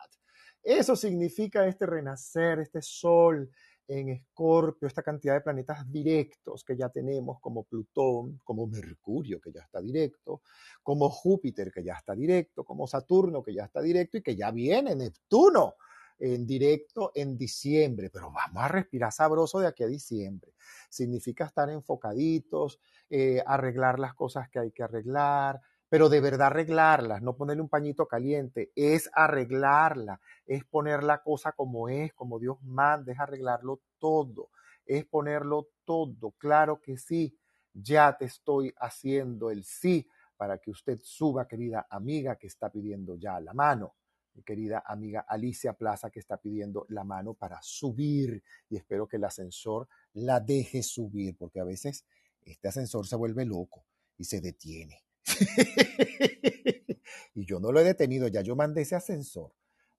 Eso 0.61 0.97
significa 0.97 1.65
este 1.69 1.87
renacer, 1.87 2.59
este 2.59 2.83
sol 2.83 3.49
en 3.87 4.09
Escorpio, 4.09 4.89
esta 4.89 5.05
cantidad 5.05 5.35
de 5.35 5.43
planetas 5.43 5.89
directos 5.89 6.65
que 6.65 6.77
ya 6.77 6.89
tenemos, 6.89 7.39
como 7.41 7.63
Plutón, 7.63 8.41
como 8.43 8.67
Mercurio, 8.67 9.41
que 9.41 9.53
ya 9.53 9.61
está 9.61 9.81
directo, 9.81 10.43
como 10.83 11.09
Júpiter, 11.09 11.71
que 11.71 11.85
ya 11.85 11.95
está 11.95 12.17
directo, 12.17 12.65
como 12.65 12.89
Saturno, 12.89 13.41
que 13.41 13.55
ya 13.55 13.67
está 13.67 13.81
directo, 13.81 14.19
y 14.19 14.23
que 14.23 14.35
ya 14.35 14.51
viene 14.51 14.97
Neptuno 14.97 15.77
en 16.23 16.47
directo 16.47 17.11
en 17.15 17.37
diciembre. 17.37 18.09
Pero 18.09 18.31
vamos 18.31 18.63
a 18.63 18.69
respirar 18.69 19.13
sabroso 19.13 19.59
de 19.59 19.67
aquí 19.67 19.83
a 19.83 19.89
diciembre. 19.89 20.55
Significa 20.89 21.47
estar 21.47 21.69
enfocaditos, 21.69 22.81
eh, 23.11 23.43
arreglar 23.45 23.99
las 23.99 24.15
cosas 24.15 24.49
que 24.49 24.61
hay 24.61 24.71
que 24.71 24.85
arreglar, 24.85 25.61
pero 25.89 26.09
de 26.09 26.21
verdad 26.21 26.47
arreglarlas, 26.47 27.23
no 27.23 27.37
ponerle 27.37 27.63
un 27.63 27.69
pañito 27.69 28.07
caliente, 28.07 28.71
es 28.77 29.11
arreglarla, 29.13 30.21
es 30.47 30.65
poner 30.65 31.03
la 31.03 31.23
cosa 31.23 31.53
como 31.53 31.89
es, 31.89 32.15
como 32.15 32.39
Dios 32.39 32.57
manda, 32.63 33.13
es 33.13 33.19
arreglarlo 33.19 33.81
todo, 33.99 34.51
es 34.87 35.05
ponerlo 35.05 35.69
todo. 35.85 36.31
Claro 36.39 36.81
que 36.81 36.97
sí, 36.97 37.37
ya 37.75 38.17
te 38.17 38.27
estoy 38.27 38.73
haciendo 38.79 39.51
el 39.51 39.65
sí 39.65 40.07
para 40.37 40.59
que 40.59 40.71
usted 40.71 41.01
suba, 41.03 41.47
querida 41.47 41.87
amiga 41.91 42.37
que 42.37 42.47
está 42.47 42.71
pidiendo 42.71 43.17
ya 43.17 43.39
la 43.41 43.53
mano, 43.53 43.95
mi 44.35 44.43
querida 44.43 44.83
amiga 44.87 45.25
Alicia 45.29 45.75
Plaza 45.75 46.11
que 46.11 46.21
está 46.21 46.37
pidiendo 46.37 46.87
la 46.89 47.05
mano 47.05 47.35
para 47.35 47.61
subir 47.63 48.43
y 48.69 48.77
espero 48.77 49.07
que 49.07 49.17
el 49.17 49.25
ascensor 49.25 49.89
la 50.15 50.41
deje 50.41 50.83
subir, 50.83 51.37
porque 51.37 51.61
a 51.61 51.65
veces 51.65 52.05
este 52.45 52.69
ascensor 52.69 53.07
se 53.07 53.17
vuelve 53.17 53.45
loco 53.45 53.85
y 54.17 54.25
se 54.25 54.41
detiene. 54.41 55.05
y 57.35 57.45
yo 57.45 57.61
no 57.61 57.73
lo 57.73 57.81
he 57.81 57.85
detenido, 57.85 58.29
ya 58.29 58.41
yo 58.43 58.57
mandé 58.57 58.83
ese 58.83 58.97
ascensor. 58.97 59.53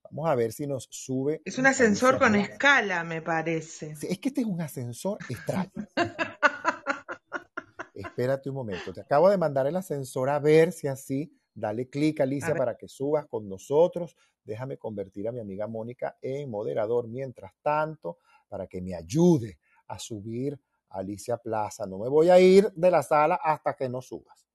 Vamos 0.04 0.30
a 0.30 0.36
ver 0.36 0.54
si 0.54 0.68
nos 0.68 0.88
sube. 0.92 1.42
Es 1.46 1.58
un 1.58 1.66
ascensor 1.66 2.20
con 2.20 2.36
escala, 2.36 3.04
me 3.04 3.22
parece. 3.22 3.96
Es 4.02 4.20
que 4.20 4.30
este 4.30 4.42
es 4.42 4.48
un 4.48 4.62
ascensor 4.62 5.18
extraño. 5.28 5.72
Espérate 7.96 8.50
un 8.50 8.56
momento. 8.56 8.94
Te 8.94 9.02
acabo 9.02 9.30
de 9.30 9.38
mandar 9.38 9.66
el 9.66 9.76
ascensor 9.76 10.30
a 10.30 10.40
ver 10.40 10.72
si 10.72 10.88
así. 10.88 11.36
Dale 11.54 11.90
clic, 11.90 12.20
A 12.20 12.24
Alicia, 12.24 12.56
para 12.56 12.76
que 12.76 12.88
subas 12.88 13.26
con 13.28 13.48
nosotros. 13.48 14.16
Déjame 14.44 14.78
convertir 14.78 15.28
a 15.28 15.32
mi 15.32 15.40
amiga 15.40 15.68
Mónica 15.68 16.18
en 16.22 16.50
moderador 16.50 17.08
mientras 17.08 17.54
tanto, 17.62 18.18
para 18.50 18.68
que 18.68 18.82
me 18.82 18.96
ayude 18.96 19.60
a 19.88 20.00
subir 20.00 20.60
a 20.90 21.00
Alicia 21.00 21.38
Plaza. 21.38 21.86
No 21.86 22.00
me 22.00 22.10
voy 22.10 22.30
a 22.30 22.40
ir 22.40 22.72
de 22.74 22.92
la 22.92 23.04
sala 23.04 23.36
hasta 23.36 23.76
que 23.76 23.88
no 23.88 24.02
subas. 24.02 24.46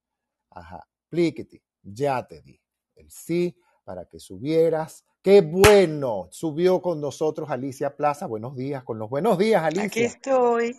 Ajá. 0.51 0.87
Pliquiti. 1.09 1.63
Ya 1.83 2.27
te 2.27 2.43
di 2.43 2.61
el 2.97 3.11
sí 3.11 3.57
para 3.85 4.07
que 4.07 4.19
subieras. 4.19 5.05
¡Qué 5.23 5.41
bueno! 5.41 6.29
Subió 6.31 6.83
con 6.83 7.01
nosotros 7.01 7.51
Alicia 7.51 7.97
Plaza. 7.97 8.27
Buenos 8.27 8.57
días, 8.57 8.85
con 8.85 8.99
los 8.99 9.09
buenos 9.09 9.39
días, 9.39 9.63
Aquí 9.63 9.79
Alicia. 9.81 10.07
estoy. 10.07 10.77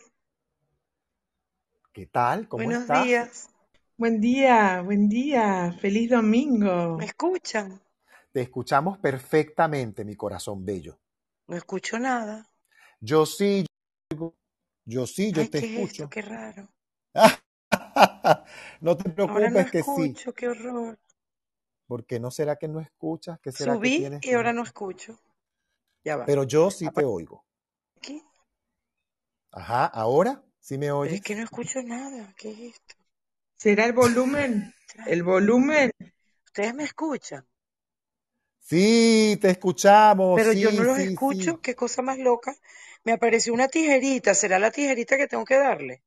¿Qué 1.92 2.06
tal? 2.06 2.48
¿Cómo 2.48 2.64
Buenos 2.66 2.84
estás? 2.84 3.06
días. 3.06 3.50
Buen 4.00 4.20
día, 4.20 4.82
buen 4.82 5.08
día. 5.10 5.72
Feliz 5.80 6.10
domingo. 6.10 6.98
¿Me 6.98 7.06
escuchan? 7.06 7.80
Te 8.32 8.42
escuchamos 8.42 8.98
perfectamente, 8.98 10.04
mi 10.04 10.16
corazón 10.16 10.66
bello. 10.66 10.98
No 11.50 11.58
escucho 11.58 12.00
nada. 12.00 12.50
Yo 13.02 13.26
sí, 13.26 13.66
yo, 14.18 14.36
yo 14.86 15.06
sí, 15.08 15.32
yo 15.34 15.42
Ay, 15.42 15.50
te 15.50 15.60
¿qué 15.60 15.66
es 15.66 15.74
escucho. 15.82 16.04
esto? 16.04 16.10
Qué 16.10 16.22
raro. 16.22 16.70
No 18.82 18.96
te 18.98 19.10
Ahora 19.28 19.50
no 19.50 19.60
preocupes 19.60 19.68
que 19.70 19.84
sí, 19.84 20.18
escucho, 20.18 20.34
qué 20.34 20.48
horror. 20.50 20.98
porque 21.88 22.22
no 22.22 22.32
será 22.32 22.56
que 22.56 22.70
no 22.70 22.80
escuchas, 22.80 23.40
que 23.42 23.52
será 23.52 23.78
que 23.80 23.90
Subí 23.90 23.98
tienes 23.98 24.22
y 24.22 24.34
ahora 24.34 24.52
que... 24.52 24.54
no 24.54 24.64
escucho. 24.64 25.20
Ya 26.04 26.18
va. 26.18 26.26
Pero 26.26 26.44
yo 26.44 26.72
sí 26.72 26.90
te 26.92 27.04
oigo. 27.04 27.44
Aquí. 27.98 28.24
Ajá, 29.52 29.86
ahora 29.86 30.44
sí 30.60 30.80
me 30.80 30.92
Pero 31.02 31.16
es 31.16 31.22
oyes. 31.22 31.22
que 31.22 31.36
no 31.36 31.44
escucho 31.44 31.82
nada. 31.84 32.34
¿Qué 32.38 32.52
es 32.52 32.60
esto? 32.76 32.96
¿Será 33.60 33.86
el 33.86 33.94
volumen? 33.94 34.74
El 35.06 35.22
volumen. 35.22 35.92
Ustedes 36.48 36.74
me 36.74 36.84
escuchan, 36.86 37.46
Sí, 38.60 39.38
te 39.42 39.50
escuchamos, 39.50 40.42
pero 40.42 40.54
yo 40.54 40.72
no 40.72 40.84
sí, 40.84 40.86
los 40.86 40.98
sí, 40.98 41.04
escucho. 41.06 41.58
sí. 41.58 41.62
Qué 41.62 41.76
cosa 41.76 42.02
más 42.02 42.18
loca. 42.18 42.56
Me 43.04 43.12
apareció 43.12 43.54
una 43.54 43.68
tijerita. 43.68 44.34
¿Será 44.34 44.58
la 44.60 44.72
tijerita 44.72 45.18
que 45.18 45.28
tengo 45.28 45.46
que 45.46 45.58
darle? 45.58 46.02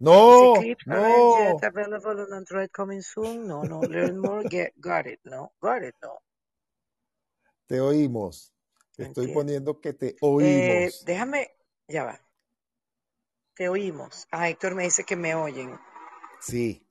No, 0.00 0.54
yet 0.60 0.78
no, 0.86 1.62
available 1.62 2.22
on 2.22 2.32
Android 2.34 2.70
coming 2.70 3.02
soon. 3.02 3.46
No, 3.46 3.62
no. 3.64 3.82
Learn 3.84 4.18
more. 4.18 4.44
Get, 4.48 4.72
got 4.80 5.06
it. 5.06 5.20
No. 5.24 5.52
Got 5.60 5.84
it. 5.84 5.94
No. 6.02 6.18
te 7.66 7.80
oímos. 7.80 8.52
Te 8.96 9.04
estoy 9.04 9.28
poniendo 9.28 9.80
que 9.80 9.92
te 9.94 10.16
Eh, 10.16 10.20
oímos. 10.20 11.04
déjame. 11.06 11.50
Ya 11.88 12.04
va. 12.04 12.20
Te 13.54 13.70
oímos. 13.70 14.26
Ah, 14.30 14.50
Héctor 14.50 14.74
me 14.74 14.82
dice 14.84 15.04
que 15.04 15.16
me 15.16 15.34
oyen. 15.34 15.78
Sí. 16.40 16.81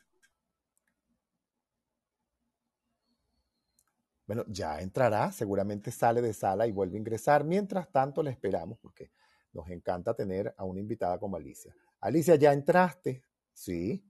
Bueno, 4.32 4.46
ya 4.48 4.80
entrará, 4.80 5.30
seguramente 5.34 5.92
sale 5.92 6.22
de 6.22 6.34
sala 6.34 6.66
y 6.66 6.72
vuelve 6.72 6.96
a 6.96 7.00
ingresar. 7.00 7.44
Mientras 7.44 7.92
tanto, 7.92 8.24
le 8.24 8.32
esperamos 8.32 8.78
porque 8.80 9.12
nos 9.52 9.70
encanta 9.70 10.14
tener 10.14 10.56
a 10.58 10.64
una 10.64 10.80
invitada 10.80 11.20
como 11.20 11.36
Alicia. 11.36 11.76
Alicia, 12.00 12.36
¿ya 12.38 12.54
entraste? 12.54 13.26
Sí. 13.52 14.02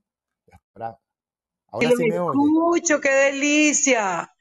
Ahora 0.76 0.99
los 1.89 1.98
sí 1.98 2.07
me 2.07 2.19
oye. 2.19 2.38
escucho, 2.38 3.02
qué 3.02 3.10
delicia. 3.10 4.31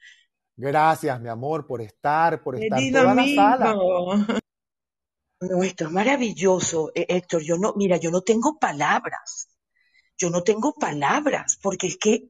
Gracias, 0.55 1.19
mi 1.19 1.29
amor, 1.29 1.65
por 1.65 1.81
estar, 1.81 2.43
por 2.43 2.61
estar 2.61 2.77
Feliz 2.77 2.93
toda 2.93 3.15
la 3.15 3.25
sala. 3.35 3.73
No, 5.39 5.63
esto 5.63 5.85
es 5.85 5.91
maravilloso, 5.91 6.91
eh, 6.93 7.07
Héctor. 7.09 7.41
Yo 7.41 7.57
no, 7.57 7.73
mira, 7.75 7.97
yo 7.97 8.11
no 8.11 8.21
tengo 8.21 8.59
palabras. 8.59 9.49
Yo 10.15 10.29
no 10.29 10.43
tengo 10.43 10.75
palabras, 10.75 11.57
porque 11.59 11.87
es 11.87 11.97
que, 11.97 12.29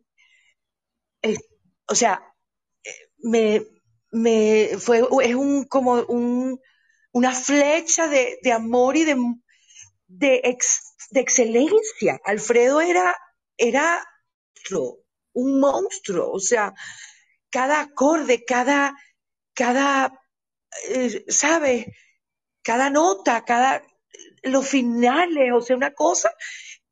eh, 1.22 1.36
o 1.90 1.95
sea, 1.95 2.31
me, 3.23 3.65
me 4.11 4.72
fue, 4.80 5.02
es 5.23 5.35
un, 5.35 5.65
como 5.65 5.93
un, 6.03 6.60
una 7.14 7.31
flecha 7.34 8.07
de, 8.07 8.39
de 8.43 8.52
amor 8.52 8.98
y 8.98 9.06
de, 9.06 9.18
de, 10.07 10.41
ex- 10.45 10.95
de 11.11 11.22
excelencia. 11.22 12.19
Alfredo 12.26 12.81
era, 12.81 13.15
era 13.57 14.03
un 15.34 15.60
monstruo, 15.60 16.31
o 16.31 16.39
sea, 16.39 16.73
cada 17.52 17.81
acorde, 17.81 18.45
cada, 18.45 18.95
cada, 19.53 20.14
eh, 20.89 21.26
¿sabes? 21.30 21.88
Cada 22.64 22.89
nota, 22.89 23.43
cada, 23.45 23.84
los 24.43 24.68
finales, 24.68 25.52
o 25.53 25.61
sea, 25.61 25.77
una 25.77 25.93
cosa, 25.93 26.31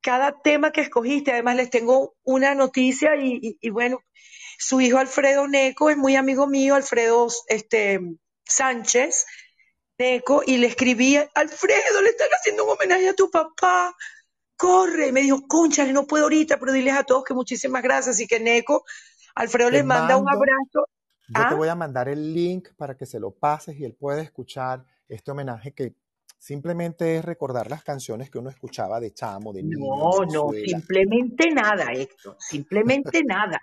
cada 0.02 0.42
tema 0.42 0.72
que 0.72 0.82
escogiste. 0.84 1.32
Además, 1.34 1.58
les 1.58 1.70
tengo 1.72 2.16
una 2.24 2.56
noticia 2.56 3.16
y- 3.18 3.58
y 3.62 3.70
bueno, 3.72 4.02
su 4.60 4.82
hijo 4.82 4.98
Alfredo 4.98 5.48
Neco 5.48 5.90
es 5.90 5.96
muy 5.98 6.18
amigo 6.18 6.46
mío, 6.46 6.76
Alfredo 6.76 7.28
este, 7.48 8.00
Sánchez 8.46 9.26
Neco, 9.98 10.44
y 10.46 10.58
le 10.58 10.68
escribí, 10.68 11.16
Alfredo, 11.16 12.02
le 12.04 12.10
están 12.10 12.28
haciendo 12.38 12.66
un 12.66 12.72
homenaje 12.72 13.10
a 13.10 13.14
tu 13.14 13.32
papá, 13.32 13.96
corre. 14.58 15.08
Y 15.08 15.12
me 15.12 15.22
dijo, 15.22 15.42
conchale, 15.48 15.94
no 15.94 16.06
puedo 16.08 16.26
ahorita, 16.26 16.60
pero 16.60 16.74
diles 16.74 16.94
a 16.96 17.04
todos 17.04 17.24
que 17.24 17.34
muchísimas 17.34 17.82
gracias. 17.82 18.16
Así 18.16 18.28
que 18.28 18.40
Neco, 18.40 18.84
Alfredo 19.36 19.70
les 19.72 19.86
manda 19.86 20.18
un 20.18 20.28
abrazo. 20.30 20.88
Yo 21.28 21.34
te 21.34 21.42
Ah. 21.42 21.54
voy 21.56 21.70
a 21.70 21.76
mandar 21.76 22.10
el 22.10 22.34
link 22.34 22.70
para 22.76 22.98
que 22.98 23.06
se 23.06 23.20
lo 23.20 23.32
pases 23.32 23.78
y 23.78 23.86
él 23.86 23.94
pueda 23.94 24.22
escuchar 24.22 24.86
este 25.08 25.32
homenaje 25.32 25.74
que 25.74 25.94
simplemente 26.40 27.18
es 27.18 27.26
recordar 27.26 27.70
las 27.70 27.84
canciones 27.84 28.30
que 28.30 28.40
uno 28.40 28.50
escuchaba 28.50 29.00
de 29.00 29.14
chamo, 29.14 29.52
de 29.52 29.62
niño, 29.62 29.78
No, 29.80 30.26
no, 30.26 30.52
simplemente 30.52 31.50
nada, 31.54 31.92
Héctor, 31.94 32.38
simplemente 32.40 33.22
nada. 33.28 33.62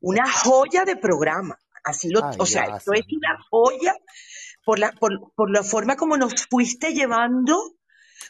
Una 0.00 0.30
joya 0.30 0.84
de 0.84 0.96
programa. 0.96 1.58
Así 1.82 2.10
lo, 2.10 2.22
Ay, 2.22 2.36
o 2.38 2.44
sea, 2.44 2.76
esto 2.76 2.92
es 2.92 3.06
una 3.10 3.38
joya 3.50 3.94
por 4.64 4.78
la, 4.78 4.92
por, 4.92 5.32
por 5.34 5.50
la 5.50 5.62
forma 5.62 5.96
como 5.96 6.18
nos 6.18 6.46
fuiste 6.46 6.92
llevando, 6.92 7.56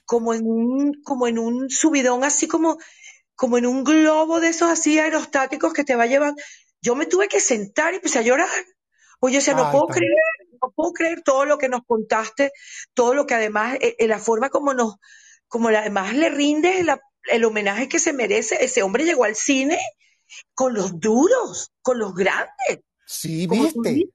como 0.07 0.35
en 0.35 0.47
un, 0.47 1.03
como 1.03 1.27
en 1.27 1.39
un 1.41 1.69
subidón, 1.69 2.23
así 2.23 2.47
como, 2.47 2.79
como 3.35 3.59
en 3.59 3.67
un 3.67 3.83
globo 3.83 4.41
de 4.41 4.49
esos 4.49 4.71
así 4.71 5.01
aerostáticos 5.01 5.73
que 5.73 5.85
te 5.85 5.97
va 5.97 6.07
llevando. 6.07 6.41
Yo 6.81 6.95
me 6.95 7.07
tuve 7.07 7.27
que 7.27 7.41
sentar 7.41 7.93
y 7.93 7.97
empecé 7.97 8.21
a 8.21 8.23
llorar. 8.23 8.49
Oye, 9.19 9.39
o 9.39 9.41
sea, 9.41 9.55
no 9.55 9.67
Ay, 9.67 9.73
puedo 9.73 9.87
creer, 9.89 10.12
puedo 10.81 10.93
creer 10.93 11.23
todo 11.23 11.44
lo 11.44 11.59
que 11.59 11.69
nos 11.69 11.82
contaste, 11.86 12.52
todo 12.94 13.15
lo 13.15 13.27
que 13.27 13.35
además, 13.35 13.77
eh, 13.81 13.97
eh, 13.98 14.09
la 14.09 14.19
forma 14.19 14.48
como 14.51 14.74
nos, 14.74 14.97
como 15.48 15.70
la- 15.70 15.81
además 15.81 16.15
le 16.15 16.28
rindes 16.31 16.85
la- 16.85 17.01
el 17.31 17.44
homenaje 17.44 17.89
que 17.89 17.98
se 17.98 18.12
merece. 18.12 18.65
Ese 18.65 18.82
hombre 18.82 19.05
llegó 19.05 19.24
al 19.24 19.35
cine 19.36 19.78
con 20.55 20.74
los 20.74 21.01
duros, 21.01 21.73
con 21.82 21.98
los 21.98 22.15
grandes, 22.15 22.81
Sí, 23.07 23.47
viste. 23.48 24.07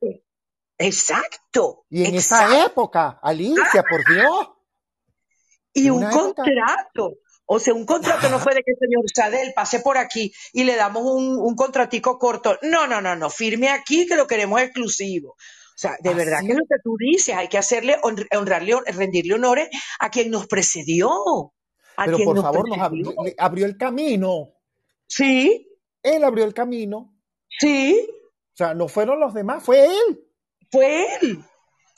Exacto, 0.77 1.85
Y 1.89 2.05
en 2.05 2.15
exacto. 2.15 2.53
esa 2.53 2.65
época, 2.65 3.19
Alicia, 3.21 3.83
por 3.89 4.03
Dios. 4.13 4.49
Y 5.73 5.89
un 5.89 6.03
época- 6.03 6.33
contrato. 6.43 7.13
O 7.47 7.59
sea, 7.59 7.73
un 7.75 7.85
contrato 7.85 8.27
no 8.29 8.39
fue 8.39 8.55
de 8.55 8.63
que 8.63 8.71
el 8.71 8.77
señor 8.79 9.03
Sadel 9.13 9.53
pase 9.53 9.79
por 9.79 9.97
aquí 9.97 10.33
y 10.51 10.63
le 10.63 10.75
damos 10.75 11.03
un, 11.03 11.37
un 11.37 11.55
contratico 11.55 12.17
corto. 12.17 12.57
No, 12.63 12.87
no, 12.87 13.01
no, 13.01 13.15
no. 13.15 13.29
Firme 13.29 13.69
aquí 13.69 14.07
que 14.07 14.15
lo 14.15 14.25
queremos 14.27 14.59
exclusivo. 14.61 15.35
O 15.75 15.77
sea, 15.77 15.97
de 16.01 16.13
verdad 16.13 16.35
Así. 16.39 16.47
que 16.47 16.53
es 16.53 16.57
lo 16.57 16.65
que 16.65 16.81
tú 16.81 16.95
dices, 16.97 17.35
hay 17.35 17.49
que 17.49 17.57
hacerle, 17.57 17.97
hon- 18.01 18.25
honrarle, 18.37 18.75
rendirle 18.87 19.33
honores 19.33 19.67
a 19.99 20.09
quien 20.09 20.31
nos 20.31 20.47
precedió. 20.47 21.09
A 21.97 22.05
Pero 22.05 22.17
quien 22.17 22.25
por 22.27 22.35
nos 22.35 22.43
favor, 22.45 22.69
nos 22.69 22.77
precedió. 22.89 23.11
ab- 23.11 23.25
le- 23.25 23.35
abrió 23.37 23.65
el 23.65 23.77
camino. 23.77 24.53
Sí, 25.07 25.67
Él 26.01 26.23
abrió 26.23 26.45
el 26.45 26.53
camino. 26.53 27.13
sí, 27.59 28.07
O 28.09 28.57
sea, 28.57 28.73
no 28.73 28.87
fueron 28.87 29.19
los 29.19 29.33
demás, 29.33 29.63
fue 29.63 29.85
él. 29.85 30.25
fue 30.71 31.05
él. 31.21 31.39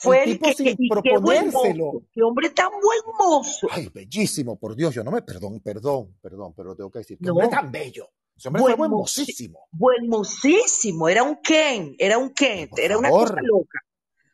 Fue 0.00 0.22
El 0.24 0.30
él 0.30 0.34
tipo 0.38 0.48
que, 0.48 0.54
sin 0.54 0.66
que- 0.66 0.76
qué 0.76 0.88
proponérselo. 0.90 2.02
qué 2.12 2.22
hombre 2.22 2.50
tan 2.50 2.70
buen 2.70 3.00
mozo. 3.18 3.66
Ay, 3.70 3.88
bellísimo, 3.92 4.56
por 4.58 4.74
Dios, 4.76 4.94
yo 4.94 5.02
no 5.04 5.10
me 5.10 5.22
perdón, 5.22 5.60
perdón, 5.60 6.16
perdón, 6.20 6.52
pero 6.56 6.74
tengo 6.76 6.90
que 6.90 6.98
decir, 7.00 7.18
qué 7.18 7.26
No. 7.26 7.32
hombre 7.32 7.48
tan 7.48 7.70
bello. 7.72 8.08
Ese 8.38 8.48
hombre 8.48 8.62
Buen 8.62 8.76
fue 8.76 8.88
buenosísimo. 8.88 9.68
Buenmosísimo, 9.72 11.08
era 11.08 11.22
un 11.24 11.36
Ken, 11.42 11.94
era 11.98 12.18
un 12.18 12.32
Ken, 12.32 12.70
era 12.76 12.96
una 12.96 13.10
cosa 13.10 13.34
loca, 13.42 13.78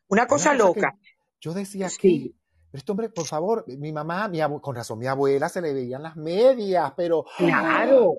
una 0.09 0.27
cosa 0.27 0.51
Una 0.53 0.59
cosa 0.59 0.75
que 0.75 0.81
loca. 0.81 0.99
yo 1.41 1.55
decía 1.55 1.89
Sí. 1.89 2.35
pero 2.71 2.79
este 2.81 2.93
hombre, 2.93 3.09
por 3.09 3.25
favor, 3.27 3.65
mi 3.67 3.93
mamá, 3.93 4.29
mi 4.29 4.41
con 4.61 4.77
razón, 4.77 4.99
mi 4.99 5.07
abuela 5.07 5.49
se 5.49 5.63
le 5.63 5.73
veían 5.73 6.03
las 6.03 6.17
medias, 6.17 6.93
pero 6.97 7.25
Claro, 7.39 8.19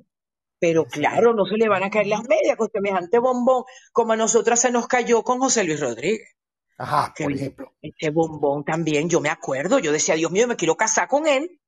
pero 0.60 0.86
claro, 0.86 1.34
no 1.36 1.45
se 1.45 1.56
le 1.56 1.70
van 1.70 1.84
a 1.84 1.91
caer 1.91 2.07
las 2.07 2.24
medias 2.28 2.57
con 2.57 2.70
semejante 2.72 3.20
bombón, 3.20 3.64
como 3.91 4.14
a 4.14 4.16
nosotras 4.16 4.60
se 4.60 4.72
nos 4.72 4.88
cayó 4.88 5.24
con 5.24 5.40
José 5.40 5.64
Luis 5.66 5.80
Rodríguez. 5.80 6.36
Ajá, 6.78 7.14
Que 7.16 7.24
por 7.26 7.34
ejemplo. 7.34 7.74
Este 7.82 8.10
bombón 8.10 8.64
también, 8.66 9.07
yo 9.10 9.22
me 9.22 9.30
acuerdo, 9.30 9.78
yo 9.80 9.91
decía, 9.91 10.16
Dios 10.16 10.32
mío, 10.32 10.48
me 10.48 10.56
quiero 10.56 10.76
casar 10.76 11.07
con 11.07 11.28
él, 11.28 11.60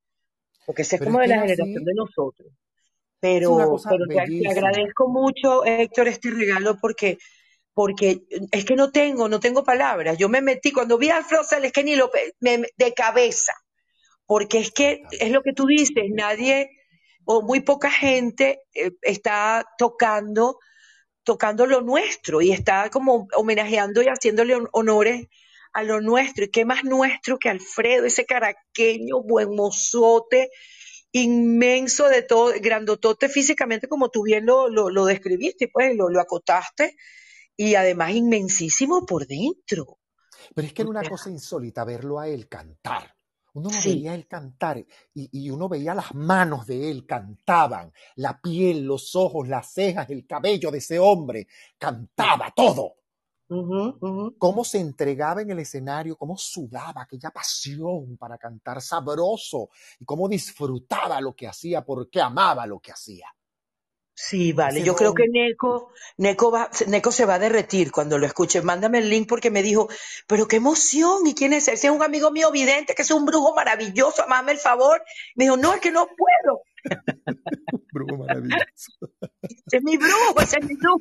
porque 0.65 0.81
ese 0.81 0.95
es 0.95 0.99
Pero 1.02 1.11
como 1.11 1.22
es 1.22 1.30
de 1.30 1.34
que 1.34 1.39
la 1.39 1.41
generación 1.45 1.76
así. 1.77 1.85
de 1.85 1.94
nosotros. 1.94 2.48
Pero, 3.19 3.84
pero 3.88 4.06
te, 4.10 4.19
agradezco 4.49 5.07
mucho, 5.10 5.65
Héctor, 5.65 6.07
este 6.07 6.31
regalo 6.31 6.77
porque, 6.80 7.18
porque 7.73 8.22
es 8.52 8.65
que 8.65 8.76
no 8.76 8.91
tengo, 8.91 9.30
no 9.30 9.39
tengo 9.39 9.64
palabras. 9.64 10.18
Yo 10.18 10.30
me 10.30 10.41
metí, 10.41 10.72
cuando 10.72 10.98
vi 10.98 11.10
a 11.10 11.18
Alfredo 11.18 11.44
Sales, 11.44 11.72
que 11.73 11.84
ni 11.84 11.95
lo, 11.95 12.11
pe- 12.11 12.34
me- 12.41 12.64
de 12.77 12.94
cabeza, 12.94 13.53
porque 14.26 14.60
es 14.60 14.72
que 14.72 15.02
es 15.11 15.31
lo 15.31 15.41
que 15.44 15.53
tú 15.53 15.65
dices, 15.68 16.06
nadie 16.11 16.69
o 17.26 17.41
muy 17.41 17.61
poca 17.61 17.91
gente 17.91 18.61
eh, 18.73 18.91
está 19.02 19.65
tocando, 19.77 20.60
tocando 21.23 21.65
lo 21.65 21.81
nuestro 21.81 22.41
y 22.41 22.52
está 22.52 22.89
como 22.89 23.27
homenajeando 23.35 24.02
y 24.02 24.07
haciéndole 24.07 24.56
hon- 24.56 24.69
honores 24.73 25.27
a 25.73 25.84
lo 25.84 26.02
nuestro. 26.02 26.45
¿Y 26.45 26.49
qué 26.52 26.65
más 26.65 26.84
nuestro 26.84 27.38
que 27.39 27.49
Alfredo, 27.49 28.06
ese 28.06 28.26
caraqueño, 28.26 29.22
buen 29.23 29.56
mozote, 29.56 30.49
inmenso 31.11 32.07
de 32.09 32.21
todo, 32.21 32.53
grandotote 32.61 33.29
físicamente, 33.29 33.88
como 33.88 34.09
tú 34.09 34.23
bien 34.23 34.45
lo, 34.45 34.69
lo, 34.69 34.89
lo 34.89 35.05
describiste, 35.05 35.67
pues 35.67 35.95
lo, 35.95 36.09
lo 36.09 36.19
acotaste, 36.19 36.95
y 37.55 37.75
además 37.75 38.11
inmensísimo 38.11 39.05
por 39.05 39.25
dentro. 39.25 39.99
Pero 40.53 40.67
es 40.67 40.73
que 40.73 40.84
era 40.84 40.91
una 40.91 41.09
cosa 41.09 41.29
insólita 41.29 41.84
verlo 41.84 42.19
a 42.19 42.27
él 42.27 42.47
cantar. 42.47 43.15
Uno 43.53 43.69
lo 43.69 43.81
sí, 43.81 43.95
veía 43.95 44.11
a 44.11 44.15
él 44.15 44.27
cantar 44.27 44.77
y, 44.77 44.88
y 45.31 45.49
uno 45.49 45.67
veía 45.67 45.95
las 45.95 46.13
manos 46.13 46.67
de 46.67 46.91
él 46.91 47.07
cantaban, 47.07 47.91
la 48.15 48.39
piel, 48.39 48.84
los 48.84 49.15
ojos, 49.15 49.47
las 49.47 49.73
cejas, 49.73 50.07
el 50.11 50.27
cabello 50.27 50.69
de 50.69 50.77
ese 50.77 50.99
hombre, 50.99 51.47
cantaba 51.79 52.53
todo. 52.55 52.97
Cómo 53.47 54.65
se 54.65 54.79
entregaba 54.79 55.41
en 55.41 55.51
el 55.51 55.59
escenario, 55.59 56.17
cómo 56.17 56.37
sudaba 56.37 57.03
aquella 57.03 57.29
pasión 57.31 58.17
para 58.17 58.37
cantar 58.37 58.81
sabroso 58.81 59.69
y 59.99 60.05
cómo 60.05 60.27
disfrutaba 60.27 61.21
lo 61.21 61.33
que 61.33 61.47
hacía 61.47 61.83
porque 61.85 62.19
amaba 62.19 62.65
lo 62.65 62.79
que 62.79 62.91
hacía. 62.91 63.33
Sí, 64.19 64.51
vale. 64.51 64.81
Yo 64.81 64.95
creo 64.95 65.13
que 65.13 65.27
Neko, 65.29 65.91
Neko, 66.17 66.51
va, 66.51 66.71
Neko 66.87 67.11
se 67.11 67.25
va 67.25 67.35
a 67.35 67.39
derretir 67.39 67.91
cuando 67.91 68.17
lo 68.17 68.25
escuche. 68.25 68.63
Mándame 68.63 68.97
el 68.97 69.11
link 69.11 69.29
porque 69.29 69.51
me 69.51 69.61
dijo, 69.61 69.89
pero 70.25 70.47
qué 70.47 70.55
emoción. 70.55 71.27
¿Y 71.27 71.35
quién 71.35 71.53
es? 71.53 71.67
Ese 71.67 71.85
es 71.85 71.93
un 71.93 72.01
amigo 72.01 72.31
mío 72.31 72.49
vidente 72.51 72.95
que 72.95 73.03
es 73.03 73.11
un 73.11 73.25
brujo 73.25 73.53
maravilloso. 73.53 74.23
Amame 74.23 74.53
el 74.53 74.57
favor. 74.57 75.03
Me 75.35 75.43
dijo, 75.43 75.55
no, 75.55 75.71
es 75.75 75.81
que 75.81 75.91
no 75.91 76.07
puedo. 76.07 76.61
brujo 77.93 78.17
maravilloso. 78.17 78.91
Ese 79.43 79.61
es 79.77 79.83
mi 79.83 79.97
brujo, 79.97 80.41
ese 80.41 80.57
es 80.61 80.65
mi 80.65 80.73
brujo. 80.73 80.99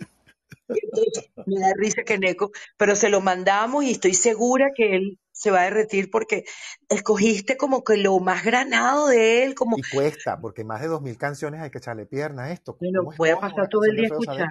Entonces, 0.69 1.31
me 1.47 1.61
da 1.61 1.73
risa 1.77 2.03
que 2.03 2.19
Neko, 2.19 2.51
pero 2.77 2.97
se 2.97 3.09
lo 3.09 3.21
mandamos 3.21 3.85
y 3.85 3.93
estoy 3.93 4.15
segura 4.15 4.71
que 4.75 4.97
él 4.97 5.19
se 5.31 5.51
va 5.51 5.61
a 5.61 5.65
derretir 5.65 6.11
porque 6.11 6.45
escogiste 6.89 7.57
como 7.57 7.85
que 7.85 7.97
lo 7.99 8.19
más 8.21 8.45
granado 8.45 9.09
de 9.09 9.45
él, 9.45 9.55
como, 9.55 9.77
Y 9.79 9.83
cuesta, 9.83 10.41
porque 10.41 10.65
más 10.65 10.81
de 10.81 10.89
dos 10.89 11.03
mil 11.03 11.19
canciones 11.19 11.61
hay 11.61 11.71
que 11.71 11.79
echarle 11.79 12.07
pierna 12.07 12.45
a 12.45 12.53
esto. 12.53 12.77
bueno, 12.81 13.05
¿Cómo 13.05 13.17
voy 13.17 13.31
a 13.31 13.39
pasar 13.39 13.69
todo 13.69 13.85
el 13.85 13.97
día 13.97 14.07
escuchando. 14.07 14.47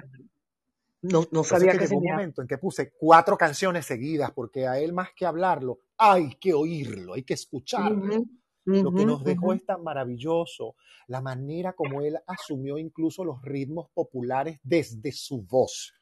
No, 1.02 1.20
no 1.30 1.40
eso 1.40 1.40
es 1.40 1.48
sabía 1.48 1.72
que 1.72 1.78
que 1.78 1.86
llegó 1.86 1.98
un 1.98 2.10
momento 2.10 2.42
en 2.42 2.48
que 2.48 2.58
puse 2.58 2.92
cuatro 2.98 3.36
canciones 3.36 3.84
seguidas, 3.86 4.32
porque 4.32 4.66
a 4.66 4.78
él 4.78 4.92
más 4.92 5.10
que 5.14 5.26
hablarlo, 5.26 5.80
hay 5.98 6.36
que 6.36 6.54
oírlo, 6.54 7.14
hay 7.14 7.22
que 7.22 7.34
escucharlo. 7.34 8.24
Lo 8.64 8.92
que 8.92 9.06
nos 9.06 9.22
dejó 9.22 9.52
es 9.52 9.64
tan 9.64 9.84
maravilloso, 9.84 10.74
la 11.06 11.20
manera 11.20 11.74
como 11.74 12.00
él 12.00 12.18
asumió 12.26 12.78
incluso 12.78 13.24
los 13.24 13.40
ritmos 13.42 13.90
populares 13.94 14.58
desde 14.64 15.12
su 15.12 15.42
voz, 15.42 15.94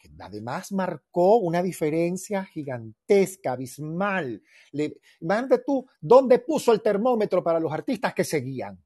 que 0.00 0.10
además 0.18 0.72
marcó 0.72 1.36
una 1.36 1.62
diferencia 1.62 2.44
gigantesca, 2.44 3.52
abismal. 3.52 4.42
Le, 4.72 5.00
imagínate 5.20 5.62
tú, 5.66 5.86
¿dónde 6.00 6.38
puso 6.38 6.72
el 6.72 6.82
termómetro 6.82 7.42
para 7.42 7.60
los 7.60 7.72
artistas 7.72 8.14
que 8.14 8.24
seguían? 8.24 8.76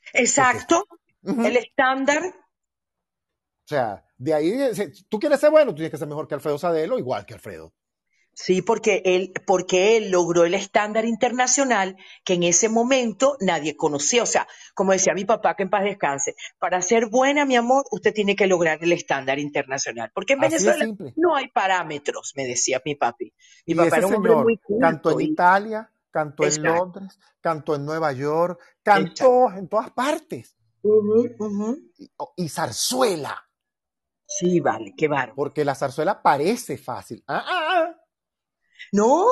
Porque, 0.00 0.20
Exacto, 0.20 0.84
el 1.22 1.56
estándar, 1.56 2.22
o 2.22 3.68
sea, 3.68 4.02
de 4.16 4.32
ahí, 4.32 4.74
si 4.74 5.04
tú 5.04 5.18
quieres 5.18 5.38
ser 5.38 5.50
bueno, 5.50 5.72
tú 5.72 5.76
tienes 5.76 5.90
que 5.90 5.98
ser 5.98 6.08
mejor 6.08 6.26
que 6.26 6.34
Alfredo 6.34 6.56
Sadelo, 6.56 6.98
igual 6.98 7.26
que 7.26 7.34
Alfredo. 7.34 7.74
Sí, 8.38 8.62
porque 8.62 9.02
él, 9.04 9.32
porque 9.46 9.96
él 9.96 10.12
logró 10.12 10.44
el 10.44 10.54
estándar 10.54 11.04
internacional 11.04 11.96
que 12.24 12.34
en 12.34 12.44
ese 12.44 12.68
momento 12.68 13.36
nadie 13.40 13.76
conocía. 13.76 14.22
O 14.22 14.26
sea, 14.26 14.46
como 14.74 14.92
decía 14.92 15.12
mi 15.12 15.24
papá, 15.24 15.56
que 15.56 15.64
en 15.64 15.70
paz 15.70 15.82
descanse, 15.82 16.36
para 16.60 16.80
ser 16.80 17.06
buena, 17.06 17.44
mi 17.44 17.56
amor, 17.56 17.84
usted 17.90 18.14
tiene 18.14 18.36
que 18.36 18.46
lograr 18.46 18.78
el 18.80 18.92
estándar 18.92 19.40
internacional. 19.40 20.12
Porque 20.14 20.34
en 20.34 20.44
Así 20.44 20.64
Venezuela 20.64 20.94
no 21.16 21.34
hay 21.34 21.48
parámetros, 21.48 22.32
me 22.36 22.46
decía 22.46 22.80
mi 22.84 22.94
papi. 22.94 23.34
Mi 23.66 23.72
Y 23.72 23.74
papá 23.74 23.88
ese 23.88 23.96
era 23.98 24.06
un 24.06 24.14
hombre 24.14 24.34
muy 24.36 24.60
señor 24.64 24.80
cantó 24.82 25.10
en 25.10 25.14
culto 25.14 25.28
y 25.28 25.32
Italia, 25.32 25.92
cantó 26.10 26.42
en 26.44 26.48
exacto, 26.48 26.74
Londres, 26.76 27.18
cantó 27.40 27.74
en 27.74 27.84
Nueva 27.84 28.12
York, 28.12 28.60
cantó 28.84 29.50
en 29.50 29.68
todas 29.68 29.90
partes. 29.90 30.56
Y 32.36 32.48
zarzuela. 32.48 33.44
Sí, 34.24 34.60
vale, 34.60 34.94
qué 34.96 35.08
bárbaro. 35.08 35.34
porque 35.34 35.64
la 35.64 35.74
zarzuela 35.74 36.22
parece 36.22 36.78
fácil. 36.78 37.24
Ah, 37.26 37.44
ah, 37.44 37.68
ah. 37.70 37.97
No, 38.92 39.26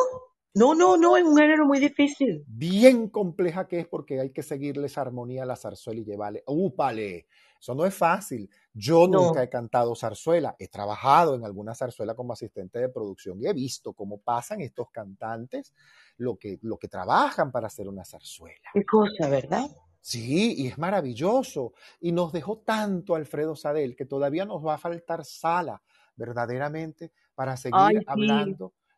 no, 0.55 0.75
no, 0.75 0.97
no, 0.97 1.17
es 1.17 1.25
un 1.25 1.37
género 1.37 1.67
muy 1.67 1.79
difícil. 1.81 2.47
Bien 2.49 3.09
compleja 3.09 3.67
que 3.67 3.81
es 3.81 3.89
porque 3.89 4.21
hay 4.21 4.31
que 4.31 4.43
seguirle 4.43 4.87
esa 4.87 5.01
armonía 5.01 5.43
a 5.43 5.47
la 5.47 5.57
zarzuela 5.57 6.01
y 6.01 6.05
llevarle, 6.05 6.45
¡úpale! 6.47 7.27
Eso 7.61 7.75
no 7.75 7.85
es 7.85 7.95
fácil. 7.95 8.49
Yo 8.73 9.09
No. 9.09 9.19
nunca 9.19 9.43
he 9.43 9.49
cantado 9.49 9.97
zarzuela. 9.97 10.55
He 10.59 10.69
trabajado 10.69 11.35
en 11.35 11.45
alguna 11.45 11.75
zarzuela 11.75 12.15
como 12.15 12.33
asistente 12.35 12.79
de 12.79 12.89
producción 12.89 13.41
y 13.43 13.47
he 13.47 13.53
visto 13.53 13.95
cómo 13.95 14.21
pasan 14.21 14.61
estos 14.61 14.91
cantantes 14.93 15.75
lo 16.19 16.37
que, 16.39 16.59
lo 16.63 16.79
que 16.79 16.87
trabajan 16.89 17.51
para 17.51 17.67
hacer 17.67 17.89
una 17.89 18.05
zarzuela. 18.05 18.71
Qué 18.73 18.85
cosa, 18.85 19.29
¿verdad? 19.29 19.69
Sí, 20.01 20.55
y 20.57 20.69
es 20.69 20.79
maravilloso. 20.79 21.73
Y 22.01 22.13
nos 22.13 22.33
dejó 22.33 22.59
tanto 22.59 23.15
Alfredo 23.17 23.57
Sadel 23.57 23.97
que 23.97 24.07
todavía 24.07 24.45
nos 24.45 24.65
va 24.65 24.75
a 24.75 24.79
faltar 24.79 25.25
sala, 25.25 25.83
verdaderamente, 26.15 27.13
para 27.35 27.57
seguir 27.57 27.75
Ay, 27.79 27.97
sí. 28.15 28.57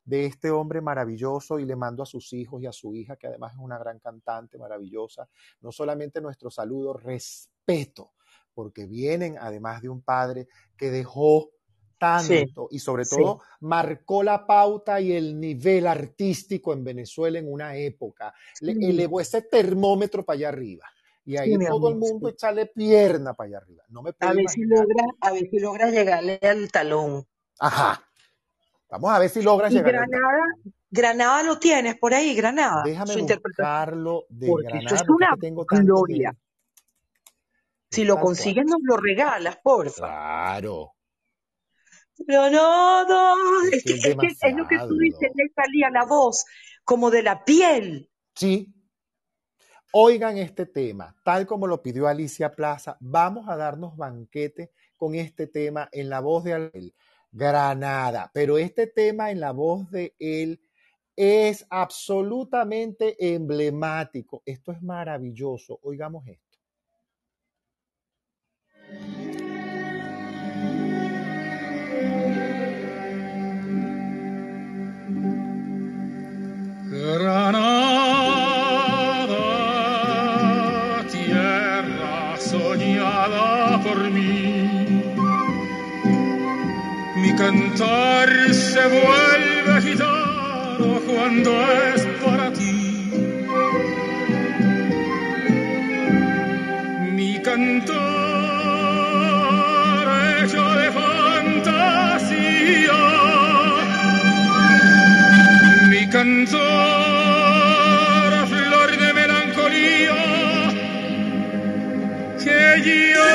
De 0.08 0.24
este 0.24 0.50
hombre 0.50 0.80
maravilloso 0.80 1.58
y 1.58 1.66
le 1.66 1.76
mando 1.76 2.02
a 2.02 2.06
sus 2.06 2.32
hijos 2.32 2.62
y 2.62 2.66
a 2.66 2.72
su 2.72 2.94
hija, 2.94 3.16
que 3.16 3.26
además 3.26 3.52
es 3.52 3.58
una 3.58 3.76
gran 3.78 3.98
cantante 3.98 4.56
maravillosa, 4.56 5.28
no 5.60 5.70
solamente 5.70 6.22
nuestro 6.22 6.50
saludo, 6.50 6.94
respeto, 6.94 8.12
porque 8.54 8.86
vienen 8.86 9.36
además 9.38 9.82
de 9.82 9.90
un 9.90 10.00
padre 10.00 10.48
que 10.78 10.90
dejó 10.90 11.50
tanto 11.98 12.68
y 12.70 12.78
sobre 12.78 13.04
sí. 13.04 13.16
todo 13.16 13.40
marcó 13.60 14.22
la 14.22 14.46
pauta 14.46 14.98
y 14.98 15.12
el 15.12 15.38
nivel 15.38 15.86
artístico 15.86 16.72
en 16.72 16.84
Venezuela 16.84 17.38
en 17.38 17.52
una 17.52 17.76
época. 17.76 18.32
Le 18.60 18.72
Sí. 18.72 18.90
elevó 18.90 19.20
ese 19.20 19.42
termómetro 19.42 20.24
para 20.24 20.36
allá 20.36 20.48
arriba. 20.48 20.86
Y 21.26 21.36
ahí 21.36 21.58
todo 21.58 21.90
el 21.90 21.96
mundo 21.96 22.28
sí. 22.28 22.34
echarle 22.34 22.66
pierna 22.66 23.34
para 23.34 23.48
allá 23.48 23.56
arriba. 23.58 23.84
No 23.88 24.02
me 24.02 24.14
A 24.20 24.32
ver 24.32 24.48
si 24.48 24.62
logra, 24.62 25.04
a 25.20 25.32
ver 25.32 25.48
si 25.50 25.58
logra 25.58 25.90
llegarle 25.90 26.38
al 26.40 26.70
talón. 26.72 27.26
Ajá. 27.60 28.07
Vamos 28.90 29.10
a 29.10 29.18
ver 29.18 29.28
si 29.28 29.42
logras 29.42 29.72
llegar. 29.72 29.92
Granada, 29.92 30.44
Granada 30.90 31.42
lo 31.42 31.58
tienes 31.58 31.96
por 31.98 32.14
ahí, 32.14 32.34
Granada, 32.34 32.82
Déjame 32.84 33.12
su 33.12 33.26
buscarlo 33.26 34.24
de 34.28 34.46
Porque 34.46 34.68
Granada, 34.68 34.96
es 34.96 35.08
una 35.08 35.36
tengo 35.38 35.64
gloria. 35.64 36.34
Si 37.90 38.04
lo 38.04 38.18
consigues, 38.18 38.64
nos 38.66 38.80
lo 38.82 38.96
regalas, 38.96 39.58
porfa. 39.62 40.06
Claro. 40.06 40.92
Granada. 42.18 43.34
Es 43.72 43.84
Es 43.84 43.84
que 43.84 44.10
es 44.10 44.16
que 44.16 44.48
es 44.48 44.56
lo 44.56 44.66
que 44.66 44.78
tú 44.78 44.96
dices, 44.98 45.30
le 45.34 45.48
salía 45.54 45.90
la 45.90 46.04
voz 46.04 46.44
como 46.84 47.10
de 47.10 47.22
la 47.22 47.44
piel. 47.44 48.10
Sí. 48.34 48.74
Oigan 49.92 50.36
este 50.36 50.66
tema, 50.66 51.16
tal 51.24 51.46
como 51.46 51.66
lo 51.66 51.82
pidió 51.82 52.08
Alicia 52.08 52.54
Plaza, 52.54 52.98
vamos 53.00 53.48
a 53.48 53.56
darnos 53.56 53.96
banquete 53.96 54.70
con 54.96 55.14
este 55.14 55.46
tema 55.46 55.88
en 55.92 56.10
la 56.10 56.20
voz 56.20 56.44
de 56.44 56.52
Abel 56.52 56.94
Granada, 57.30 58.30
pero 58.32 58.58
este 58.58 58.86
tema 58.86 59.30
en 59.30 59.40
la 59.40 59.52
voz 59.52 59.90
de 59.90 60.14
él 60.18 60.60
es 61.16 61.66
absolutamente 61.68 63.16
emblemático. 63.34 64.42
Esto 64.46 64.72
es 64.72 64.80
maravilloso. 64.82 65.78
Oigamos 65.82 66.26
esto. 66.28 66.58
Granada, 76.90 77.77
cantar 87.38 88.28
se 88.52 88.80
vuelve 88.88 89.80
gitano 89.80 91.00
cuando 91.06 91.50
es 91.94 92.04
para 92.24 92.52
ti. 92.52 93.12
Mi 97.12 97.40
cantar 97.40 97.96
hecho 100.42 100.64
de 100.80 100.90
fantasía. 101.00 101.80
Mi 105.90 106.02
cantor 106.08 106.58
a 108.34 108.46
flor 108.46 108.90
de 108.98 109.12
melancolía 109.14 110.20
que 112.42 112.60
yo 113.14 113.26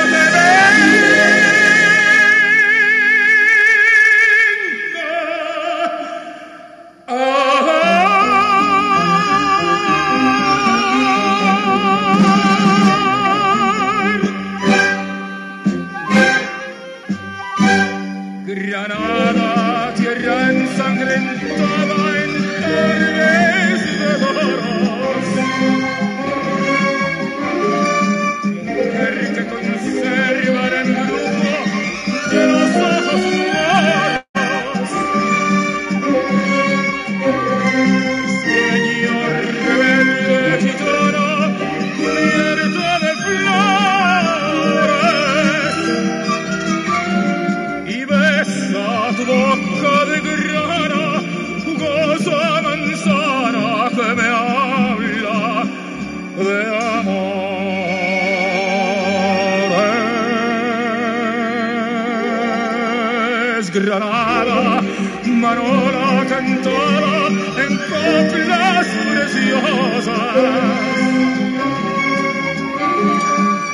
Cantada 66.44 67.28
en 67.64 67.72
coplas 67.90 68.86
preciosas. 69.10 70.36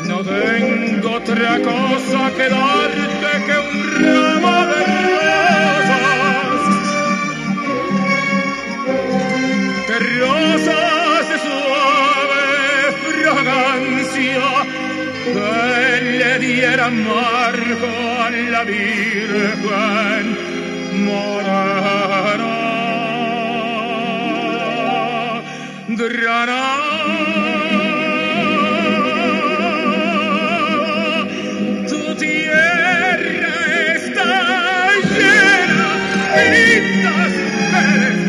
No 0.07 0.19
tengo 0.23 1.11
otra 1.11 1.53
cosa 1.59 2.21
que 2.37 2.47
darte 2.49 3.33
que 3.47 3.57
un 3.71 3.79
ramo 4.05 4.57
de 4.71 4.81
rosas. 5.11 6.63
Que 9.89 9.97
rosas 10.21 11.23
de 11.31 11.37
suave 11.47 12.45
fragancia 13.09 14.49
que 15.25 16.19
le 16.19 16.33
diera 16.39 16.87
marco 16.91 17.89
a 18.23 18.31
la 18.31 18.63
Virgen. 18.65 20.51
Granada, 26.09 26.87
tu 31.89 32.15
tierra 32.17 33.17
está 33.95 34.91
llena 35.19 35.91
de 36.35 38.20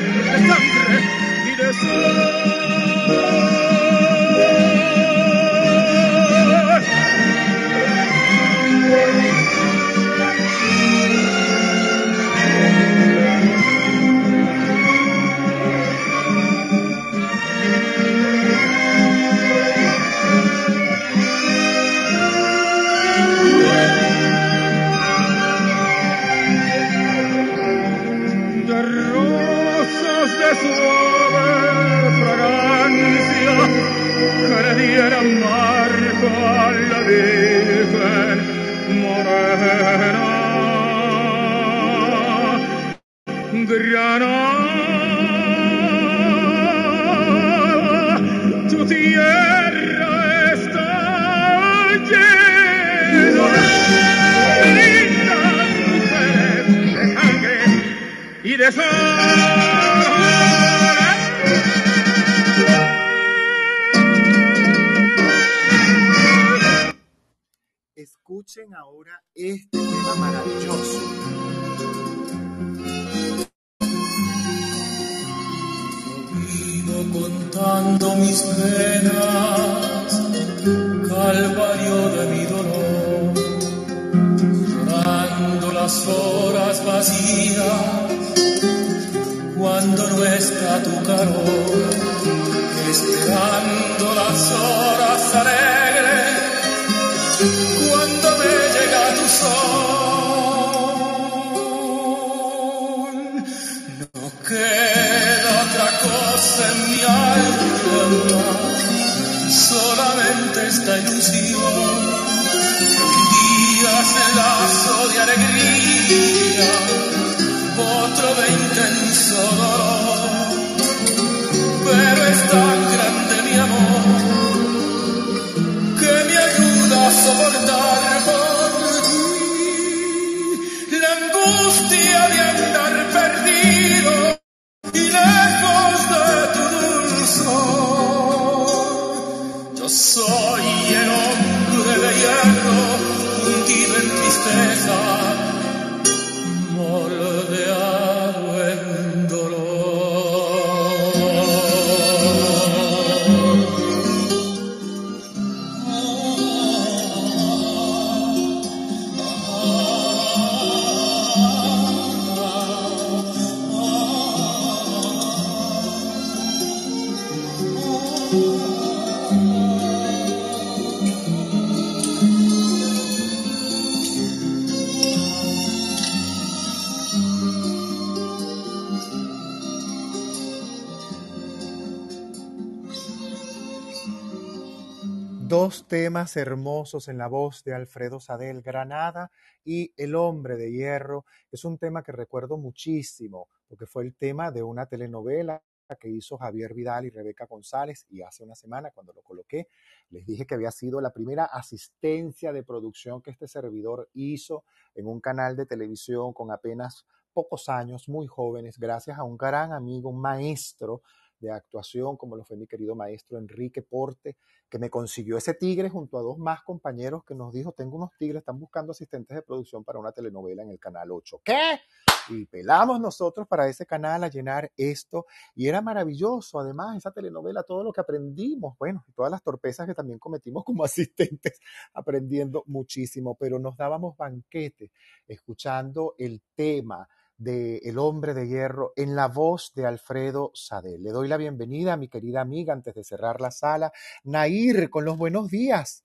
hermosos 186.37 187.07
en 187.07 187.17
la 187.17 187.27
voz 187.27 187.63
de 187.63 187.73
Alfredo 187.73 188.19
Sadel 188.19 188.61
Granada 188.61 189.31
y 189.65 189.91
El 189.97 190.15
hombre 190.15 190.55
de 190.55 190.71
hierro. 190.71 191.25
Es 191.51 191.65
un 191.65 191.77
tema 191.79 192.03
que 192.03 192.11
recuerdo 192.11 192.57
muchísimo 192.57 193.47
porque 193.67 193.87
fue 193.87 194.03
el 194.03 194.13
tema 194.13 194.51
de 194.51 194.61
una 194.61 194.85
telenovela 194.85 195.63
que 195.99 196.09
hizo 196.09 196.37
Javier 196.37 196.73
Vidal 196.73 197.05
y 197.05 197.09
Rebeca 197.09 197.47
González 197.47 198.05
y 198.09 198.21
hace 198.21 198.43
una 198.43 198.55
semana 198.55 198.91
cuando 198.91 199.11
lo 199.11 199.21
coloqué 199.23 199.67
les 200.09 200.25
dije 200.25 200.45
que 200.45 200.55
había 200.55 200.71
sido 200.71 201.01
la 201.01 201.11
primera 201.11 201.45
asistencia 201.45 202.53
de 202.53 202.63
producción 202.63 203.21
que 203.21 203.31
este 203.31 203.47
servidor 203.47 204.09
hizo 204.13 204.63
en 204.95 205.07
un 205.07 205.19
canal 205.19 205.55
de 205.57 205.65
televisión 205.65 206.31
con 206.31 206.51
apenas 206.51 207.05
pocos 207.33 207.67
años, 207.67 208.07
muy 208.07 208.27
jóvenes, 208.27 208.77
gracias 208.77 209.17
a 209.17 209.23
un 209.23 209.37
gran 209.37 209.73
amigo, 209.73 210.11
maestro 210.11 211.01
de 211.41 211.51
actuación, 211.51 212.15
como 212.15 212.37
lo 212.37 212.45
fue 212.45 212.55
mi 212.55 212.67
querido 212.67 212.95
maestro 212.95 213.37
Enrique 213.37 213.81
Porte, 213.81 214.37
que 214.69 214.79
me 214.79 214.89
consiguió 214.89 215.37
ese 215.37 215.53
tigre 215.53 215.89
junto 215.89 216.17
a 216.17 216.21
dos 216.21 216.37
más 216.37 216.61
compañeros 216.63 217.25
que 217.25 217.35
nos 217.35 217.51
dijo, 217.51 217.73
tengo 217.73 217.97
unos 217.97 218.11
tigres, 218.17 218.39
están 218.39 218.59
buscando 218.59 218.91
asistentes 218.91 219.35
de 219.35 219.41
producción 219.41 219.83
para 219.83 219.99
una 219.99 220.13
telenovela 220.13 220.63
en 220.63 220.69
el 220.69 220.79
Canal 220.79 221.11
8. 221.11 221.41
¿Qué? 221.43 221.81
Y 222.29 222.45
pelamos 222.45 223.01
nosotros 223.01 223.47
para 223.47 223.67
ese 223.67 223.85
canal 223.85 224.23
a 224.23 224.29
llenar 224.29 224.71
esto. 224.77 225.25
Y 225.55 225.67
era 225.67 225.81
maravilloso, 225.81 226.59
además, 226.59 226.95
esa 226.95 227.11
telenovela, 227.11 227.63
todo 227.63 227.83
lo 227.83 227.91
que 227.91 227.99
aprendimos, 227.99 228.77
bueno, 228.77 229.03
todas 229.13 229.29
las 229.29 229.43
torpezas 229.43 229.87
que 229.87 229.95
también 229.95 230.19
cometimos 230.19 230.63
como 230.63 230.83
asistentes, 230.85 231.59
aprendiendo 231.93 232.63
muchísimo, 232.67 233.35
pero 233.35 233.59
nos 233.59 233.75
dábamos 233.75 234.15
banquete 234.15 234.91
escuchando 235.27 236.15
el 236.17 236.41
tema 236.55 237.09
de 237.41 237.77
El 237.77 237.97
hombre 237.97 238.35
de 238.35 238.47
hierro 238.47 238.93
en 238.95 239.15
la 239.15 239.27
voz 239.27 239.73
de 239.73 239.87
Alfredo 239.87 240.51
Sadel. 240.53 241.01
Le 241.01 241.09
doy 241.09 241.27
la 241.27 241.37
bienvenida 241.37 241.93
a 241.93 241.97
mi 241.97 242.07
querida 242.07 242.39
amiga 242.39 242.71
antes 242.71 242.93
de 242.93 243.03
cerrar 243.03 243.41
la 243.41 243.49
sala, 243.49 243.91
Nair, 244.23 244.91
con 244.91 245.05
los 245.05 245.17
buenos 245.17 245.49
días. 245.49 246.03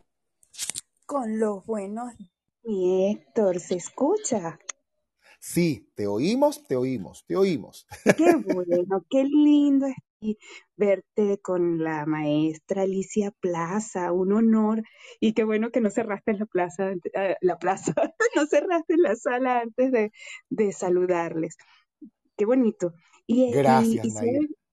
Con 1.04 1.38
los 1.38 1.64
buenos 1.66 2.14
mi 2.64 3.10
Héctor, 3.12 3.60
¿se 3.60 3.76
escucha? 3.76 4.58
Sí, 5.38 5.92
te 5.94 6.06
oímos, 6.06 6.66
te 6.66 6.74
oímos, 6.74 7.24
te 7.26 7.36
oímos. 7.36 7.86
Qué 8.16 8.34
bueno, 8.34 9.04
qué 9.10 9.22
lindo 9.22 9.86
es 9.86 9.94
verte 10.76 11.38
con 11.43 11.82
la 11.82 12.06
maestra 12.06 12.82
Alicia 12.82 13.32
Plaza, 13.40 14.12
un 14.12 14.32
honor. 14.32 14.82
Y 15.20 15.32
qué 15.34 15.44
bueno 15.44 15.70
que 15.70 15.80
no 15.80 15.90
cerraste 15.90 16.34
la 16.34 16.47
plaza, 16.47 16.93
eh, 16.93 17.36
la 17.40 17.59
plaza, 17.59 17.94
no 18.36 18.47
cerraste 18.47 18.97
la 18.97 19.16
sala 19.16 19.60
antes 19.60 19.93
de, 19.93 20.12
de 20.51 20.72
saludarles. 20.72 21.56
Qué 22.36 22.44
bonito. 22.44 22.93
Y, 23.26 23.52
Gracias, 23.52 24.06
y, 24.06 24.10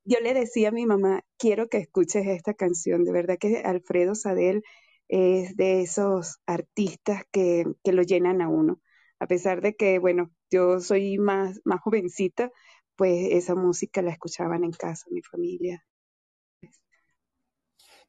yo 0.05 0.19
le 0.19 0.33
decía 0.33 0.69
a 0.69 0.71
mi 0.71 0.85
mamá, 0.85 1.23
quiero 1.37 1.69
que 1.69 1.77
escuches 1.77 2.27
esta 2.27 2.53
canción. 2.53 3.03
De 3.03 3.11
verdad 3.11 3.37
que 3.39 3.59
Alfredo 3.59 4.15
Sadel 4.15 4.63
es 5.07 5.55
de 5.55 5.81
esos 5.81 6.39
artistas 6.45 7.23
que, 7.31 7.65
que 7.83 7.93
lo 7.93 8.03
llenan 8.03 8.41
a 8.41 8.49
uno. 8.49 8.81
A 9.19 9.27
pesar 9.27 9.61
de 9.61 9.75
que, 9.75 9.99
bueno, 9.99 10.31
yo 10.51 10.79
soy 10.81 11.17
más, 11.17 11.61
más 11.63 11.79
jovencita, 11.79 12.51
pues 12.95 13.29
esa 13.31 13.55
música 13.55 14.01
la 14.01 14.11
escuchaban 14.11 14.63
en 14.63 14.71
casa, 14.71 15.05
mi 15.09 15.21
familia. 15.21 15.85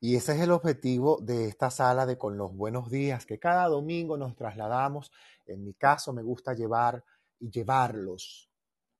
Y 0.00 0.16
ese 0.16 0.32
es 0.32 0.40
el 0.40 0.50
objetivo 0.50 1.18
de 1.22 1.46
esta 1.46 1.70
sala 1.70 2.04
de 2.04 2.18
Con 2.18 2.36
los 2.36 2.54
Buenos 2.54 2.90
Días, 2.90 3.24
que 3.24 3.38
cada 3.38 3.68
domingo 3.68 4.18
nos 4.18 4.36
trasladamos. 4.36 5.10
En 5.46 5.64
mi 5.64 5.72
caso 5.72 6.12
me 6.12 6.22
gusta 6.22 6.52
llevar 6.52 7.02
y 7.40 7.50
llevarlos, 7.50 8.50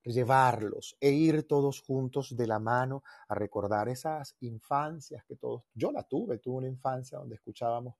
llevarlos 0.05 0.95
e 0.99 1.11
ir 1.11 1.47
todos 1.47 1.81
juntos 1.81 2.35
de 2.35 2.47
la 2.47 2.59
mano 2.59 3.03
a 3.27 3.35
recordar 3.35 3.89
esas 3.89 4.35
infancias 4.41 5.23
que 5.25 5.35
todos, 5.35 5.63
yo 5.73 5.91
la 5.91 6.03
tuve, 6.03 6.37
tuve 6.37 6.57
una 6.57 6.67
infancia 6.67 7.17
donde 7.17 7.35
escuchábamos 7.35 7.95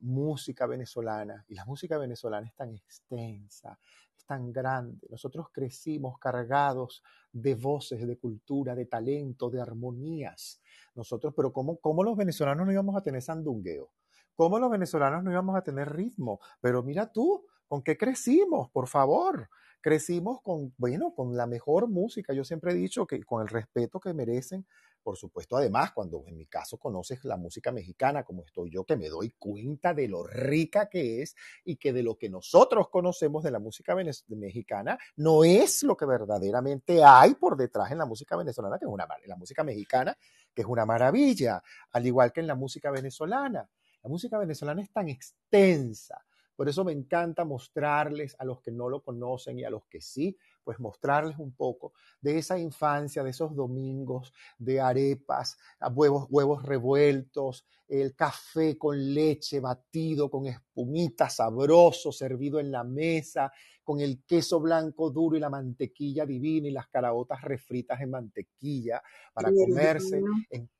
música 0.00 0.66
venezolana 0.66 1.44
y 1.48 1.54
la 1.54 1.64
música 1.64 1.98
venezolana 1.98 2.46
es 2.46 2.54
tan 2.54 2.74
extensa, 2.74 3.78
es 4.16 4.24
tan 4.24 4.52
grande. 4.52 5.06
Nosotros 5.10 5.48
crecimos 5.52 6.18
cargados 6.18 7.02
de 7.32 7.54
voces, 7.54 8.06
de 8.06 8.18
cultura, 8.18 8.74
de 8.74 8.86
talento, 8.86 9.50
de 9.50 9.60
armonías. 9.60 10.60
Nosotros, 10.94 11.34
pero 11.36 11.52
¿cómo, 11.52 11.78
cómo 11.78 12.02
los 12.02 12.16
venezolanos 12.16 12.66
no 12.66 12.72
íbamos 12.72 12.96
a 12.96 13.02
tener 13.02 13.22
sandungueo? 13.22 13.92
¿Cómo 14.34 14.58
los 14.58 14.70
venezolanos 14.70 15.22
no 15.22 15.30
íbamos 15.30 15.56
a 15.56 15.62
tener 15.62 15.92
ritmo? 15.92 16.40
Pero 16.60 16.82
mira 16.82 17.12
tú, 17.12 17.44
¿con 17.68 17.82
qué 17.82 17.96
crecimos? 17.96 18.70
Por 18.70 18.88
favor. 18.88 19.48
Crecimos 19.82 20.40
con, 20.42 20.72
bueno, 20.78 21.12
con 21.14 21.36
la 21.36 21.46
mejor 21.46 21.88
música. 21.88 22.32
Yo 22.32 22.44
siempre 22.44 22.72
he 22.72 22.74
dicho 22.74 23.06
que 23.06 23.22
con 23.24 23.42
el 23.42 23.48
respeto 23.48 24.00
que 24.00 24.14
merecen 24.14 24.64
por 25.02 25.16
supuesto, 25.16 25.56
además, 25.56 25.92
cuando 25.92 26.22
en 26.26 26.36
mi 26.36 26.46
caso 26.46 26.78
conoces 26.78 27.24
la 27.24 27.36
música 27.36 27.72
mexicana 27.72 28.22
como 28.22 28.44
estoy 28.44 28.70
yo, 28.70 28.84
que 28.84 28.96
me 28.96 29.08
doy 29.08 29.30
cuenta 29.38 29.92
de 29.92 30.08
lo 30.08 30.22
rica 30.22 30.88
que 30.88 31.22
es 31.22 31.34
y 31.64 31.76
que 31.76 31.92
de 31.92 32.02
lo 32.02 32.16
que 32.16 32.30
nosotros 32.30 32.88
conocemos 32.88 33.42
de 33.42 33.50
la 33.50 33.58
música 33.58 33.96
mexicana 34.28 34.98
no 35.16 35.44
es 35.44 35.82
lo 35.82 35.96
que 35.96 36.06
verdaderamente 36.06 37.02
hay 37.04 37.34
por 37.34 37.56
detrás 37.56 37.90
en 37.90 37.98
la 37.98 38.06
música 38.06 38.36
venezolana, 38.36 38.78
que 38.78 38.84
es 38.84 38.90
una 38.90 39.06
la 39.26 39.36
música 39.36 39.64
mexicana, 39.64 40.16
que 40.54 40.62
es 40.62 40.68
una 40.68 40.86
maravilla, 40.86 41.62
al 41.90 42.06
igual 42.06 42.32
que 42.32 42.40
en 42.40 42.46
la 42.46 42.54
música 42.54 42.90
venezolana. 42.90 43.68
La 44.02 44.08
música 44.08 44.38
venezolana 44.38 44.82
es 44.82 44.90
tan 44.90 45.08
extensa, 45.08 46.24
por 46.62 46.68
eso 46.68 46.84
me 46.84 46.92
encanta 46.92 47.44
mostrarles 47.44 48.36
a 48.38 48.44
los 48.44 48.60
que 48.60 48.70
no 48.70 48.88
lo 48.88 49.02
conocen 49.02 49.58
y 49.58 49.64
a 49.64 49.70
los 49.70 49.84
que 49.86 50.00
sí, 50.00 50.38
pues 50.62 50.78
mostrarles 50.78 51.36
un 51.40 51.56
poco 51.56 51.92
de 52.20 52.38
esa 52.38 52.56
infancia, 52.56 53.24
de 53.24 53.30
esos 53.30 53.56
domingos 53.56 54.32
de 54.58 54.80
arepas, 54.80 55.58
huevos, 55.92 56.28
huevos 56.30 56.62
revueltos, 56.62 57.66
el 57.88 58.14
café 58.14 58.78
con 58.78 59.12
leche 59.12 59.58
batido, 59.58 60.30
con 60.30 60.46
espumita 60.46 61.28
sabroso, 61.28 62.12
servido 62.12 62.60
en 62.60 62.70
la 62.70 62.84
mesa, 62.84 63.50
con 63.82 64.00
el 64.00 64.22
queso 64.24 64.60
blanco 64.60 65.10
duro 65.10 65.36
y 65.36 65.40
la 65.40 65.50
mantequilla 65.50 66.24
divina 66.24 66.68
y 66.68 66.70
las 66.70 66.86
caraotas 66.86 67.42
refritas 67.42 68.00
en 68.00 68.10
mantequilla 68.10 69.02
para 69.34 69.50
comerse 69.50 70.22
en 70.48 70.70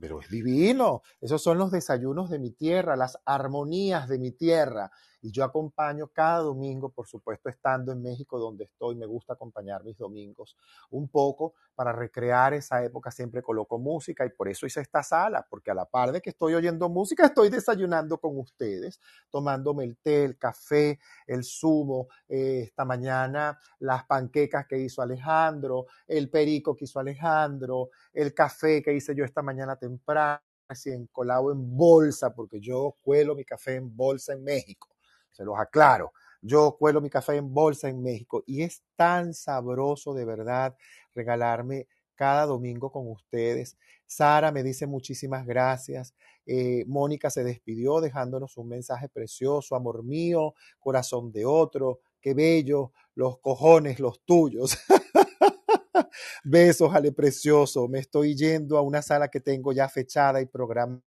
pero 0.00 0.18
es 0.18 0.30
divino. 0.30 1.02
Esos 1.20 1.42
son 1.42 1.58
los 1.58 1.70
desayunos 1.70 2.30
de 2.30 2.38
mi 2.38 2.50
tierra, 2.52 2.96
las 2.96 3.18
armonías 3.26 4.08
de 4.08 4.18
mi 4.18 4.32
tierra. 4.32 4.90
Y 5.22 5.30
yo 5.30 5.44
acompaño 5.44 6.08
cada 6.08 6.38
domingo, 6.38 6.88
por 6.88 7.06
supuesto, 7.06 7.48
estando 7.48 7.92
en 7.92 8.02
México 8.02 8.38
donde 8.38 8.64
estoy, 8.64 8.96
me 8.96 9.06
gusta 9.06 9.34
acompañar 9.34 9.84
mis 9.84 9.98
domingos 9.98 10.56
un 10.90 11.08
poco 11.08 11.54
para 11.74 11.92
recrear 11.92 12.54
esa 12.54 12.82
época. 12.82 13.10
Siempre 13.10 13.42
coloco 13.42 13.78
música 13.78 14.24
y 14.24 14.30
por 14.30 14.48
eso 14.48 14.66
hice 14.66 14.80
esta 14.80 15.02
sala, 15.02 15.46
porque 15.48 15.70
a 15.70 15.74
la 15.74 15.84
par 15.84 16.12
de 16.12 16.20
que 16.20 16.30
estoy 16.30 16.54
oyendo 16.54 16.88
música, 16.88 17.26
estoy 17.26 17.50
desayunando 17.50 18.18
con 18.18 18.38
ustedes, 18.38 19.00
tomándome 19.30 19.84
el 19.84 19.98
té, 19.98 20.24
el 20.24 20.38
café, 20.38 20.98
el 21.26 21.44
zumo, 21.44 22.08
eh, 22.28 22.62
esta 22.64 22.84
mañana 22.84 23.58
las 23.78 24.04
panquecas 24.04 24.66
que 24.66 24.78
hizo 24.78 25.02
Alejandro, 25.02 25.86
el 26.06 26.30
perico 26.30 26.74
que 26.74 26.84
hizo 26.84 26.98
Alejandro, 26.98 27.90
el 28.12 28.32
café 28.34 28.82
que 28.82 28.94
hice 28.94 29.14
yo 29.14 29.24
esta 29.24 29.42
mañana 29.42 29.76
temprano 29.76 30.40
en 30.84 31.06
colado 31.08 31.50
en 31.50 31.76
bolsa, 31.76 32.32
porque 32.32 32.60
yo 32.60 32.94
cuelo 33.02 33.34
mi 33.34 33.44
café 33.44 33.74
en 33.74 33.94
bolsa 33.96 34.34
en 34.34 34.44
México 34.44 34.88
se 35.30 35.44
los 35.44 35.58
aclaro. 35.58 36.12
Yo 36.42 36.76
cuelo 36.78 37.00
mi 37.00 37.10
café 37.10 37.36
en 37.36 37.52
bolsa 37.52 37.88
en 37.88 38.02
México 38.02 38.42
y 38.46 38.62
es 38.62 38.82
tan 38.96 39.34
sabroso 39.34 40.14
de 40.14 40.24
verdad 40.24 40.74
regalarme 41.14 41.86
cada 42.14 42.46
domingo 42.46 42.90
con 42.90 43.10
ustedes. 43.10 43.76
Sara 44.06 44.52
me 44.52 44.62
dice 44.62 44.86
muchísimas 44.86 45.46
gracias. 45.46 46.14
Eh, 46.46 46.84
Mónica 46.86 47.30
se 47.30 47.44
despidió 47.44 48.00
dejándonos 48.00 48.56
un 48.56 48.68
mensaje 48.68 49.08
precioso. 49.08 49.76
Amor 49.76 50.02
mío, 50.02 50.54
corazón 50.78 51.30
de 51.32 51.44
otro, 51.46 52.00
qué 52.20 52.34
bello, 52.34 52.92
los 53.14 53.38
cojones, 53.38 54.00
los 54.00 54.20
tuyos. 54.24 54.76
Besos, 56.44 56.94
Ale 56.94 57.12
Precioso. 57.12 57.88
Me 57.88 58.00
estoy 58.00 58.36
yendo 58.36 58.76
a 58.76 58.82
una 58.82 59.02
sala 59.02 59.28
que 59.28 59.40
tengo 59.40 59.72
ya 59.72 59.88
fechada 59.88 60.40
y 60.40 60.46
programada. 60.46 61.02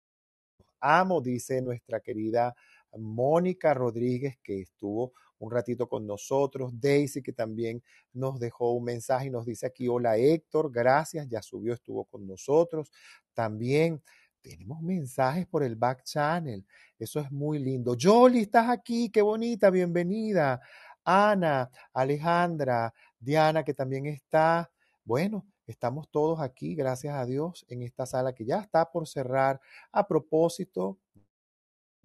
Amo, 0.80 1.20
dice 1.20 1.60
nuestra 1.60 2.00
querida 2.00 2.54
Mónica 2.96 3.74
Rodríguez, 3.74 4.38
que 4.42 4.60
estuvo 4.60 5.12
un 5.38 5.50
ratito 5.50 5.88
con 5.88 6.06
nosotros, 6.06 6.72
Daisy, 6.80 7.22
que 7.22 7.32
también 7.32 7.82
nos 8.12 8.40
dejó 8.40 8.72
un 8.72 8.84
mensaje 8.84 9.26
y 9.26 9.30
nos 9.30 9.46
dice 9.46 9.66
aquí, 9.66 9.88
hola 9.88 10.16
Héctor, 10.16 10.70
gracias, 10.70 11.28
ya 11.28 11.42
subió, 11.42 11.74
estuvo 11.74 12.04
con 12.04 12.26
nosotros. 12.26 12.90
También 13.34 14.02
tenemos 14.40 14.80
mensajes 14.82 15.46
por 15.46 15.62
el 15.62 15.76
back 15.76 16.02
channel, 16.04 16.64
eso 16.98 17.20
es 17.20 17.30
muy 17.30 17.58
lindo. 17.58 17.96
Jolie, 18.00 18.42
estás 18.42 18.68
aquí, 18.68 19.10
qué 19.10 19.22
bonita, 19.22 19.70
bienvenida. 19.70 20.60
Ana, 21.04 21.70
Alejandra, 21.92 22.92
Diana, 23.18 23.64
que 23.64 23.74
también 23.74 24.06
está. 24.06 24.70
Bueno, 25.04 25.46
estamos 25.66 26.08
todos 26.10 26.40
aquí, 26.40 26.74
gracias 26.74 27.14
a 27.14 27.24
Dios, 27.24 27.64
en 27.68 27.82
esta 27.82 28.04
sala 28.04 28.34
que 28.34 28.44
ya 28.44 28.60
está 28.60 28.90
por 28.90 29.08
cerrar. 29.08 29.60
A 29.90 30.06
propósito, 30.06 30.98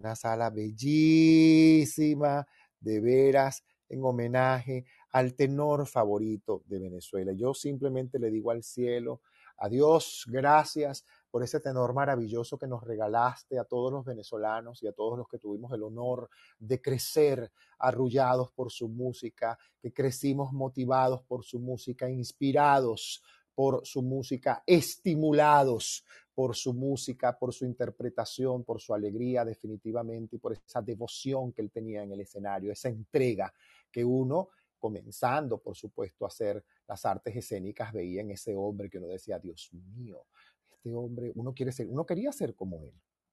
una 0.04 0.14
sala 0.14 0.50
bellísima, 0.50 2.46
de 2.78 3.00
veras, 3.00 3.64
en 3.88 4.04
homenaje 4.04 4.84
al 5.12 5.34
tenor 5.34 5.86
favorito 5.86 6.62
de 6.66 6.78
Venezuela. 6.78 7.32
Yo 7.32 7.54
simplemente 7.54 8.18
le 8.18 8.30
digo 8.30 8.50
al 8.50 8.62
cielo, 8.62 9.22
adiós, 9.58 10.24
gracias 10.26 11.06
por 11.30 11.42
ese 11.42 11.60
tenor 11.60 11.94
maravilloso 11.94 12.58
que 12.58 12.66
nos 12.66 12.82
regalaste 12.82 13.58
a 13.58 13.64
todos 13.64 13.92
los 13.92 14.04
venezolanos 14.04 14.82
y 14.82 14.88
a 14.88 14.92
todos 14.92 15.18
los 15.18 15.28
que 15.28 15.38
tuvimos 15.38 15.72
el 15.72 15.82
honor 15.82 16.28
de 16.58 16.80
crecer 16.80 17.50
arrullados 17.78 18.50
por 18.52 18.70
su 18.70 18.88
música, 18.88 19.58
que 19.80 19.92
crecimos 19.92 20.52
motivados 20.52 21.22
por 21.22 21.44
su 21.44 21.60
música, 21.60 22.10
inspirados 22.10 23.22
por 23.54 23.86
su 23.86 24.02
música, 24.02 24.62
estimulados 24.66 26.04
por 26.34 26.56
su 26.56 26.74
música, 26.74 27.38
por 27.38 27.54
su 27.54 27.64
interpretación, 27.64 28.64
por 28.64 28.80
su 28.80 28.92
alegría 28.92 29.44
definitivamente 29.44 30.36
y 30.36 30.38
por 30.40 30.52
esa 30.52 30.82
devoción 30.82 31.52
que 31.52 31.62
él 31.62 31.70
tenía 31.70 32.02
en 32.02 32.12
el 32.12 32.20
escenario, 32.20 32.72
esa 32.72 32.88
entrega 32.88 33.52
que 33.90 34.04
uno, 34.04 34.48
comenzando 34.78 35.58
por 35.58 35.76
supuesto 35.76 36.24
a 36.24 36.28
hacer 36.28 36.64
las 36.88 37.04
artes 37.06 37.36
escénicas, 37.36 37.92
veía 37.92 38.20
en 38.20 38.32
ese 38.32 38.54
hombre 38.56 38.90
que 38.90 38.98
uno 38.98 39.06
decía, 39.06 39.38
Dios 39.38 39.70
mío, 39.72 40.26
este 40.72 40.92
hombre, 40.92 41.32
uno 41.36 41.54
quiere 41.54 41.70
ser, 41.70 41.88
uno 41.88 42.04
quería 42.04 42.32
ser 42.32 42.54
como 42.54 42.82
él, 42.82 42.92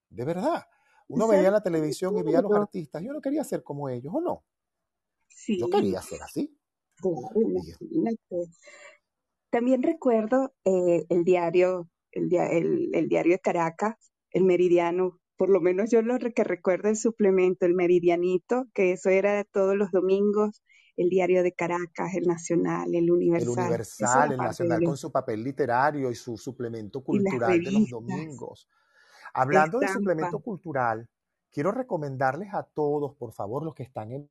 de 0.09 0.25
verdad. 0.25 0.63
Uno 1.07 1.27
veía 1.27 1.51
la 1.51 1.61
televisión 1.61 2.17
y 2.17 2.23
veía 2.23 2.39
a 2.39 2.41
los 2.43 2.53
artistas, 2.53 3.03
yo 3.03 3.11
no 3.11 3.19
quería 3.19 3.43
ser 3.43 3.63
como 3.63 3.89
ellos, 3.89 4.13
¿o 4.15 4.21
no? 4.21 4.45
Sí. 5.27 5.59
Yo 5.59 5.67
quería 5.67 6.01
ser 6.01 6.21
así. 6.21 6.57
También 9.51 9.83
recuerdo 9.83 10.53
eh, 10.65 11.05
el 11.09 11.23
diario 11.23 11.89
el, 12.11 12.89
el, 12.93 13.07
diario 13.07 13.33
de 13.33 13.39
Caracas, 13.39 14.11
el 14.31 14.43
Meridiano, 14.43 15.19
por 15.37 15.49
lo 15.49 15.61
menos 15.61 15.89
yo 15.89 16.01
lo 16.01 16.17
que 16.19 16.43
recuerdo 16.43 16.89
el 16.89 16.97
suplemento, 16.97 17.65
el 17.65 17.73
Meridianito, 17.73 18.65
que 18.73 18.91
eso 18.91 19.09
era 19.09 19.43
todos 19.45 19.75
los 19.75 19.91
domingos, 19.91 20.61
el 20.97 21.09
diario 21.09 21.41
de 21.41 21.53
Caracas, 21.53 22.13
el 22.15 22.27
Nacional, 22.27 22.93
el 22.93 23.09
Universal. 23.11 23.53
El 23.53 23.59
Universal, 23.59 24.31
el 24.33 24.37
Nacional 24.37 24.83
con 24.83 24.97
su 24.97 25.11
papel 25.11 25.43
literario 25.43 26.11
y 26.11 26.15
su 26.15 26.37
suplemento 26.37 27.03
cultural 27.03 27.63
de 27.63 27.71
los 27.71 27.89
domingos. 27.89 28.69
Hablando 29.33 29.79
de 29.79 29.87
suplemento 29.87 30.39
cultural, 30.39 31.09
quiero 31.51 31.71
recomendarles 31.71 32.53
a 32.53 32.63
todos, 32.63 33.15
por 33.15 33.31
favor, 33.31 33.63
los 33.63 33.73
que 33.73 33.83
están 33.83 34.11
en 34.11 34.29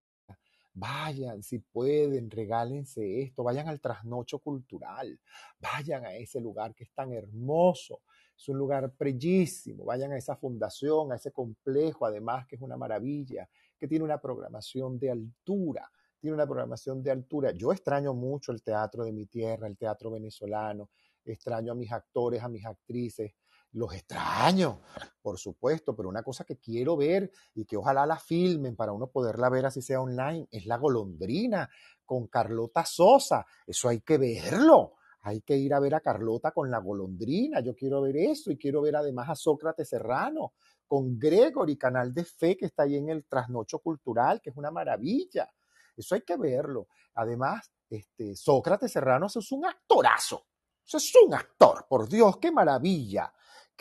Vayan, 0.72 1.42
si 1.42 1.58
pueden, 1.58 2.30
regálense 2.30 3.22
esto, 3.22 3.42
vayan 3.42 3.68
al 3.68 3.80
trasnocho 3.80 4.38
cultural, 4.38 5.18
vayan 5.58 6.04
a 6.04 6.14
ese 6.14 6.40
lugar 6.40 6.74
que 6.74 6.84
es 6.84 6.92
tan 6.92 7.12
hermoso, 7.12 8.02
es 8.36 8.48
un 8.48 8.56
lugar 8.56 8.92
bellísimo, 8.98 9.84
vayan 9.84 10.12
a 10.12 10.16
esa 10.16 10.36
fundación, 10.36 11.12
a 11.12 11.16
ese 11.16 11.32
complejo, 11.32 12.06
además 12.06 12.46
que 12.46 12.56
es 12.56 12.62
una 12.62 12.76
maravilla, 12.76 13.48
que 13.78 13.88
tiene 13.88 14.04
una 14.04 14.20
programación 14.20 14.98
de 14.98 15.10
altura, 15.10 15.90
tiene 16.20 16.34
una 16.34 16.46
programación 16.46 17.02
de 17.02 17.10
altura. 17.10 17.50
Yo 17.52 17.72
extraño 17.72 18.14
mucho 18.14 18.52
el 18.52 18.62
teatro 18.62 19.04
de 19.04 19.12
mi 19.12 19.26
tierra, 19.26 19.66
el 19.66 19.76
teatro 19.76 20.10
venezolano, 20.10 20.90
extraño 21.24 21.72
a 21.72 21.74
mis 21.74 21.90
actores, 21.90 22.42
a 22.42 22.48
mis 22.48 22.64
actrices, 22.64 23.32
los 23.72 23.94
extraño, 23.94 24.80
por 25.22 25.38
supuesto, 25.38 25.94
pero 25.94 26.08
una 26.08 26.22
cosa 26.22 26.44
que 26.44 26.58
quiero 26.58 26.96
ver 26.96 27.30
y 27.54 27.64
que 27.64 27.76
ojalá 27.76 28.04
la 28.04 28.18
filmen 28.18 28.74
para 28.74 28.92
uno 28.92 29.08
poderla 29.08 29.48
ver 29.48 29.66
así 29.66 29.80
sea 29.80 30.00
online 30.00 30.48
es 30.50 30.66
La 30.66 30.76
Golondrina 30.76 31.68
con 32.04 32.26
Carlota 32.26 32.84
Sosa. 32.84 33.46
Eso 33.66 33.88
hay 33.88 34.00
que 34.00 34.18
verlo. 34.18 34.94
Hay 35.22 35.42
que 35.42 35.56
ir 35.56 35.74
a 35.74 35.80
ver 35.80 35.94
a 35.94 36.00
Carlota 36.00 36.50
con 36.50 36.70
La 36.70 36.78
Golondrina. 36.78 37.60
Yo 37.60 37.76
quiero 37.76 38.00
ver 38.00 38.16
eso 38.16 38.50
y 38.50 38.56
quiero 38.56 38.82
ver 38.82 38.96
además 38.96 39.28
a 39.28 39.34
Sócrates 39.34 39.88
Serrano 39.88 40.54
con 40.86 41.18
Gregory, 41.18 41.76
canal 41.76 42.12
de 42.12 42.24
fe 42.24 42.56
que 42.56 42.66
está 42.66 42.82
ahí 42.82 42.96
en 42.96 43.10
el 43.10 43.24
trasnocho 43.26 43.78
cultural, 43.78 44.40
que 44.40 44.50
es 44.50 44.56
una 44.56 44.72
maravilla. 44.72 45.48
Eso 45.96 46.14
hay 46.16 46.22
que 46.22 46.36
verlo. 46.36 46.88
Además, 47.14 47.70
este, 47.88 48.34
Sócrates 48.34 48.90
Serrano 48.90 49.26
es 49.26 49.52
un 49.52 49.66
actorazo. 49.66 50.46
Eso 50.84 50.96
es 50.96 51.12
un 51.24 51.34
actor, 51.34 51.86
por 51.88 52.08
Dios, 52.08 52.38
qué 52.38 52.50
maravilla 52.50 53.32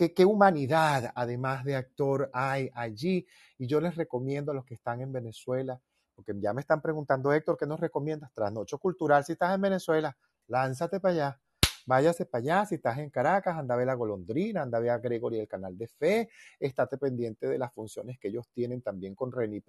qué, 0.07 0.25
humanidad, 0.25 1.11
además 1.13 1.65
de 1.65 1.75
actor, 1.75 2.29
hay 2.33 2.69
allí. 2.73 3.27
Y 3.57 3.67
yo 3.67 3.81
les 3.81 3.95
recomiendo 3.95 4.51
a 4.51 4.55
los 4.55 4.65
que 4.65 4.75
están 4.75 5.01
en 5.01 5.11
Venezuela, 5.11 5.79
porque 6.15 6.33
ya 6.39 6.53
me 6.53 6.61
están 6.61 6.81
preguntando, 6.81 7.33
Héctor, 7.33 7.57
¿qué 7.57 7.65
nos 7.65 7.79
recomiendas? 7.79 8.31
Trasnocho 8.33 8.77
cultural, 8.77 9.25
si 9.25 9.33
estás 9.33 9.53
en 9.53 9.61
Venezuela, 9.61 10.15
lánzate 10.47 10.99
para 10.99 11.13
allá. 11.13 11.41
Váyase 11.85 12.25
para 12.25 12.41
allá, 12.41 12.65
si 12.65 12.75
estás 12.75 12.97
en 12.99 13.09
Caracas, 13.09 13.57
anda 13.57 13.73
a 13.73 13.77
ver 13.77 13.87
la 13.87 13.95
golondrina, 13.95 14.61
anda 14.61 14.77
a 14.77 14.81
ver 14.81 14.91
a 14.91 14.99
Gregory 14.99 15.39
el 15.39 15.47
canal 15.47 15.77
de 15.77 15.87
fe, 15.87 16.29
estate 16.59 16.97
pendiente 16.97 17.47
de 17.47 17.57
las 17.57 17.73
funciones 17.73 18.19
que 18.19 18.27
ellos 18.27 18.47
tienen 18.53 18.81
también 18.81 19.15
con 19.15 19.31
Reni 19.31 19.61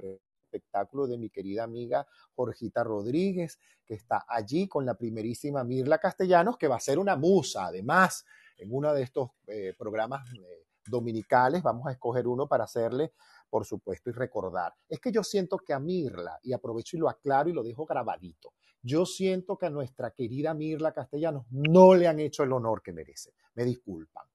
espectáculo 0.51 1.07
de 1.07 1.17
mi 1.17 1.31
querida 1.31 1.63
amiga 1.63 2.07
Jorgita 2.35 2.83
Rodríguez, 2.83 3.59
que 3.87 3.95
está 3.95 4.25
allí 4.29 4.67
con 4.67 4.85
la 4.85 4.95
primerísima 4.95 5.65
Mirla 5.65 5.99
Castellanos, 5.99 6.59
que 6.59 6.69
va 6.69 6.77
a 6.77 6.81
ser 6.81 6.99
una 6.99 7.17
musa, 7.17 7.67
además, 7.67 8.25
en 8.61 8.69
uno 8.73 8.93
de 8.93 9.03
estos 9.03 9.31
eh, 9.47 9.75
programas 9.77 10.29
eh, 10.35 10.67
dominicales, 10.87 11.63
vamos 11.63 11.87
a 11.87 11.93
escoger 11.93 12.27
uno 12.27 12.47
para 12.47 12.65
hacerle, 12.65 13.13
por 13.49 13.65
supuesto, 13.65 14.11
y 14.11 14.13
recordar. 14.13 14.75
Es 14.89 15.01
que 15.01 15.11
yo 15.11 15.25
siento 15.25 15.59
que 15.59 15.73
a 15.73 15.79
Mirla, 15.79 16.39
y 16.43 16.53
aprovecho 16.53 16.97
y 16.97 17.01
lo 17.01 17.09
aclaro 17.09 17.49
y 17.49 17.53
lo 17.53 17.63
dejo 17.63 17.87
grabadito, 17.87 18.53
yo 18.83 19.05
siento 19.05 19.59
que 19.59 19.67
a 19.67 19.71
nuestra 19.71 20.11
querida 20.13 20.55
Mirla 20.55 20.93
Castellanos 20.93 21.47
no 21.51 21.95
le 21.95 22.09
han 22.09 22.21
hecho 22.21 22.43
el 22.43 22.53
honor 22.53 22.83
que 22.83 22.93
merece. 22.93 23.35
Me 23.55 23.65
disculpan. 23.65 24.27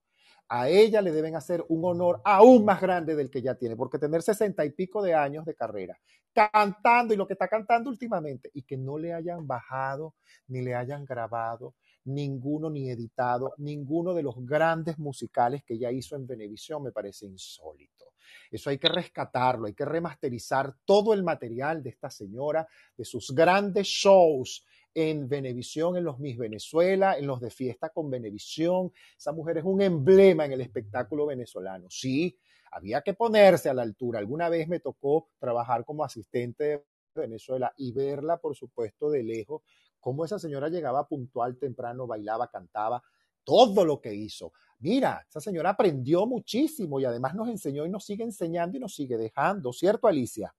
A 0.47 0.69
ella 0.69 1.01
le 1.01 1.11
deben 1.11 1.35
hacer 1.35 1.65
un 1.69 1.83
honor 1.85 2.21
aún 2.23 2.65
más 2.65 2.79
grande 2.79 3.15
del 3.15 3.31
que 3.31 3.41
ya 3.41 3.55
tiene, 3.55 3.75
porque 3.75 3.97
tener 3.97 4.21
sesenta 4.21 4.63
y 4.63 4.69
pico 4.69 5.01
de 5.01 5.15
años 5.15 5.43
de 5.45 5.55
carrera, 5.55 5.97
cantando 6.33 7.13
y 7.13 7.17
lo 7.17 7.25
que 7.25 7.33
está 7.33 7.47
cantando 7.47 7.89
últimamente, 7.89 8.51
y 8.53 8.61
que 8.61 8.77
no 8.77 8.99
le 8.99 9.13
hayan 9.13 9.47
bajado 9.47 10.13
ni 10.47 10.61
le 10.61 10.75
hayan 10.75 11.03
grabado 11.03 11.73
ninguno 12.05 12.69
ni 12.69 12.89
editado 12.89 13.53
ninguno 13.57 14.13
de 14.13 14.23
los 14.23 14.35
grandes 14.45 14.97
musicales 14.97 15.63
que 15.63 15.75
ella 15.75 15.91
hizo 15.91 16.15
en 16.15 16.27
Venevisión, 16.27 16.83
me 16.83 16.91
parece 16.91 17.25
insólito. 17.25 18.13
Eso 18.51 18.69
hay 18.69 18.77
que 18.77 18.89
rescatarlo, 18.89 19.67
hay 19.67 19.73
que 19.73 19.85
remasterizar 19.85 20.75
todo 20.85 21.13
el 21.13 21.23
material 21.23 21.83
de 21.83 21.89
esta 21.89 22.09
señora, 22.09 22.67
de 22.95 23.05
sus 23.05 23.31
grandes 23.31 23.87
shows 23.87 24.65
en 24.93 25.27
Venevisión, 25.27 25.97
en 25.97 26.05
los 26.05 26.19
Miss 26.19 26.37
Venezuela, 26.37 27.17
en 27.17 27.27
los 27.27 27.41
de 27.41 27.49
fiesta 27.49 27.89
con 27.89 28.09
Venevisión. 28.09 28.91
Esa 29.17 29.33
mujer 29.33 29.57
es 29.57 29.65
un 29.65 29.81
emblema 29.81 30.45
en 30.45 30.53
el 30.53 30.61
espectáculo 30.61 31.25
venezolano. 31.25 31.87
Sí, 31.89 32.37
había 32.71 33.01
que 33.01 33.13
ponerse 33.13 33.69
a 33.69 33.73
la 33.73 33.81
altura. 33.81 34.19
Alguna 34.19 34.47
vez 34.49 34.67
me 34.67 34.79
tocó 34.79 35.29
trabajar 35.37 35.83
como 35.83 36.03
asistente 36.03 36.63
de 36.63 36.83
Venezuela 37.13 37.73
y 37.77 37.91
verla, 37.91 38.37
por 38.37 38.55
supuesto, 38.55 39.09
de 39.09 39.23
lejos, 39.23 39.63
cómo 40.05 40.23
esa 40.23 40.37
señora 40.37 40.69
llegaba 40.69 41.07
puntual, 41.07 41.57
temprano, 41.57 42.05
bailaba, 42.05 42.47
cantaba, 42.47 43.01
todo 43.43 43.83
lo 43.83 43.99
que 43.99 44.13
hizo. 44.13 44.53
Mira, 44.77 45.25
esa 45.27 45.41
señora 45.41 45.71
aprendió 45.71 46.27
muchísimo 46.27 46.99
y 46.99 47.05
además 47.05 47.33
nos 47.33 47.49
enseñó 47.49 47.87
y 47.87 47.89
nos 47.89 48.05
sigue 48.05 48.23
enseñando 48.23 48.77
y 48.77 48.79
nos 48.79 48.93
sigue 48.93 49.17
dejando, 49.17 49.73
¿cierto, 49.73 50.07
Alicia? 50.07 50.53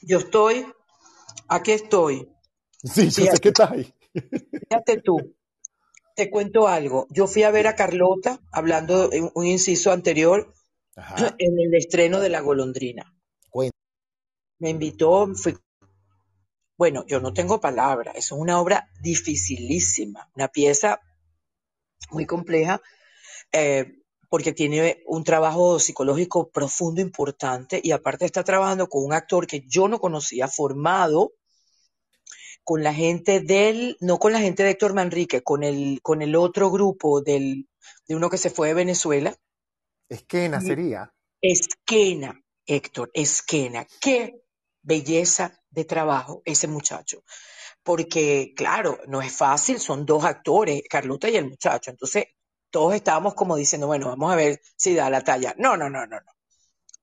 Yo 0.00 0.16
estoy, 0.16 0.64
aquí 1.46 1.72
estoy. 1.72 2.26
Sí, 2.82 3.04
yo 3.04 3.10
sé 3.10 3.20
Fíjate, 3.20 3.40
que 3.42 3.48
está 3.50 3.70
ahí. 3.70 3.94
fíjate 4.70 5.02
tú, 5.02 5.36
te 6.16 6.30
cuento 6.30 6.68
algo. 6.68 7.06
Yo 7.10 7.26
fui 7.26 7.42
a 7.42 7.50
ver 7.50 7.66
a 7.66 7.76
Carlota, 7.76 8.40
hablando 8.50 9.12
en 9.12 9.30
un 9.34 9.44
inciso 9.44 9.92
anterior, 9.92 10.54
Ajá, 10.96 11.34
en 11.36 11.52
el 11.58 11.74
estreno 11.74 12.18
de 12.20 12.30
La 12.30 12.40
Golondrina. 12.40 13.14
cuenta. 13.50 13.76
Me 14.58 14.70
invitó, 14.70 15.34
fui, 15.34 15.54
bueno, 16.80 17.04
yo 17.06 17.20
no 17.20 17.34
tengo 17.34 17.60
palabra, 17.60 18.12
es 18.12 18.32
una 18.32 18.58
obra 18.58 18.88
dificilísima, 19.02 20.30
una 20.34 20.48
pieza 20.48 20.98
muy 22.10 22.24
compleja, 22.24 22.80
eh, 23.52 23.98
porque 24.30 24.54
tiene 24.54 25.02
un 25.04 25.22
trabajo 25.22 25.78
psicológico 25.78 26.48
profundo, 26.48 27.02
importante, 27.02 27.82
y 27.84 27.90
aparte 27.90 28.24
está 28.24 28.44
trabajando 28.44 28.88
con 28.88 29.04
un 29.04 29.12
actor 29.12 29.46
que 29.46 29.62
yo 29.68 29.88
no 29.88 30.00
conocía, 30.00 30.48
formado 30.48 31.34
con 32.64 32.82
la 32.82 32.94
gente 32.94 33.40
del, 33.40 33.98
no 34.00 34.18
con 34.18 34.32
la 34.32 34.40
gente 34.40 34.62
de 34.62 34.70
Héctor 34.70 34.94
Manrique, 34.94 35.42
con 35.42 35.62
el, 35.64 36.00
con 36.00 36.22
el 36.22 36.34
otro 36.34 36.70
grupo 36.70 37.20
del, 37.20 37.68
de 38.08 38.16
uno 38.16 38.30
que 38.30 38.38
se 38.38 38.48
fue 38.48 38.68
de 38.68 38.74
Venezuela, 38.74 39.36
Esquena 40.08 40.62
sería. 40.62 41.12
Esquena, 41.42 42.42
Héctor, 42.64 43.10
Esquena, 43.12 43.86
qué 44.00 44.40
belleza 44.80 45.59
de 45.70 45.84
trabajo 45.84 46.42
ese 46.44 46.68
muchacho. 46.68 47.22
Porque, 47.82 48.52
claro, 48.56 48.98
no 49.08 49.22
es 49.22 49.32
fácil, 49.32 49.80
son 49.80 50.06
dos 50.06 50.24
actores, 50.24 50.82
Carlota 50.88 51.28
y 51.30 51.36
el 51.36 51.48
muchacho. 51.48 51.90
Entonces, 51.90 52.26
todos 52.70 52.94
estábamos 52.94 53.34
como 53.34 53.56
diciendo, 53.56 53.86
bueno, 53.86 54.08
vamos 54.08 54.32
a 54.32 54.36
ver 54.36 54.60
si 54.76 54.94
da 54.94 55.10
la 55.10 55.22
talla. 55.22 55.54
No, 55.58 55.76
no, 55.76 55.90
no, 55.90 56.06
no, 56.06 56.16
no. 56.20 56.32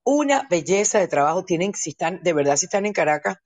Una 0.04 0.48
belleza 0.50 1.00
de 1.00 1.08
trabajo. 1.08 1.46
Tienen, 1.46 1.74
si 1.76 1.92
están, 1.92 2.22
de 2.24 2.34
verdad, 2.34 2.58
si 2.58 2.66
están 2.68 2.86
en 2.86 2.94
Caracas, 2.94 3.38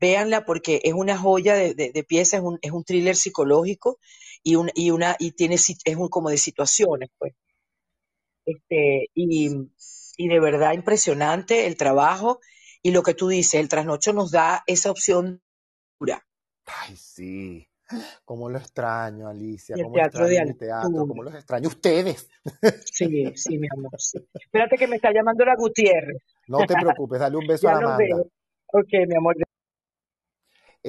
véanla 0.00 0.44
porque 0.44 0.80
es 0.84 0.94
una 0.94 1.18
joya 1.18 1.54
de, 1.54 1.74
de, 1.74 1.92
de 1.92 2.04
pieza, 2.04 2.38
es 2.38 2.42
un, 2.42 2.58
es 2.62 2.72
un 2.72 2.84
thriller 2.84 3.16
psicológico 3.16 3.98
y, 4.42 4.56
un, 4.56 4.70
y 4.74 4.90
una, 4.90 5.16
y 5.18 5.32
tiene, 5.32 5.56
es 5.56 5.96
un, 5.96 6.08
como 6.08 6.30
de 6.30 6.38
situaciones, 6.38 7.10
pues. 7.18 7.34
Este, 8.44 9.10
y, 9.14 9.50
y 10.16 10.28
de 10.28 10.40
verdad 10.40 10.72
impresionante 10.72 11.66
el 11.66 11.76
trabajo 11.76 12.40
y 12.82 12.90
lo 12.92 13.02
que 13.02 13.14
tú 13.14 13.28
dices, 13.28 13.60
el 13.60 13.68
trasnocho 13.68 14.12
nos 14.12 14.30
da 14.30 14.62
esa 14.66 14.90
opción 14.90 15.42
dura. 16.00 16.24
Ay, 16.66 16.96
sí. 16.96 17.68
Cómo 18.24 18.50
lo 18.50 18.58
extraño, 18.58 19.28
Alicia, 19.28 19.74
el 19.74 19.84
cómo 19.84 19.94
teatro 19.94 20.26
de 20.26 20.36
extraño 20.36 20.52
mi 20.52 20.58
teatro, 20.58 21.00
altura. 21.00 21.06
cómo 21.08 21.22
los 21.22 21.34
extraño 21.34 21.68
ustedes. 21.68 22.28
Sí, 22.84 23.32
sí, 23.34 23.58
mi 23.58 23.66
amor, 23.76 23.92
sí. 23.98 24.18
Espérate 24.34 24.76
que 24.76 24.86
me 24.86 24.96
está 24.96 25.10
llamando 25.12 25.44
la 25.44 25.56
Gutiérrez. 25.56 26.22
No 26.48 26.66
te 26.66 26.74
preocupes, 26.74 27.20
dale 27.20 27.36
un 27.36 27.46
beso 27.46 27.68
a 27.68 27.72
Ya 27.72 27.76
la 27.76 27.80
lo 27.80 27.88
Amanda. 27.88 28.16
veo. 28.16 28.30
Ok, 28.72 28.88
mi 29.08 29.16
amor. 29.16 29.36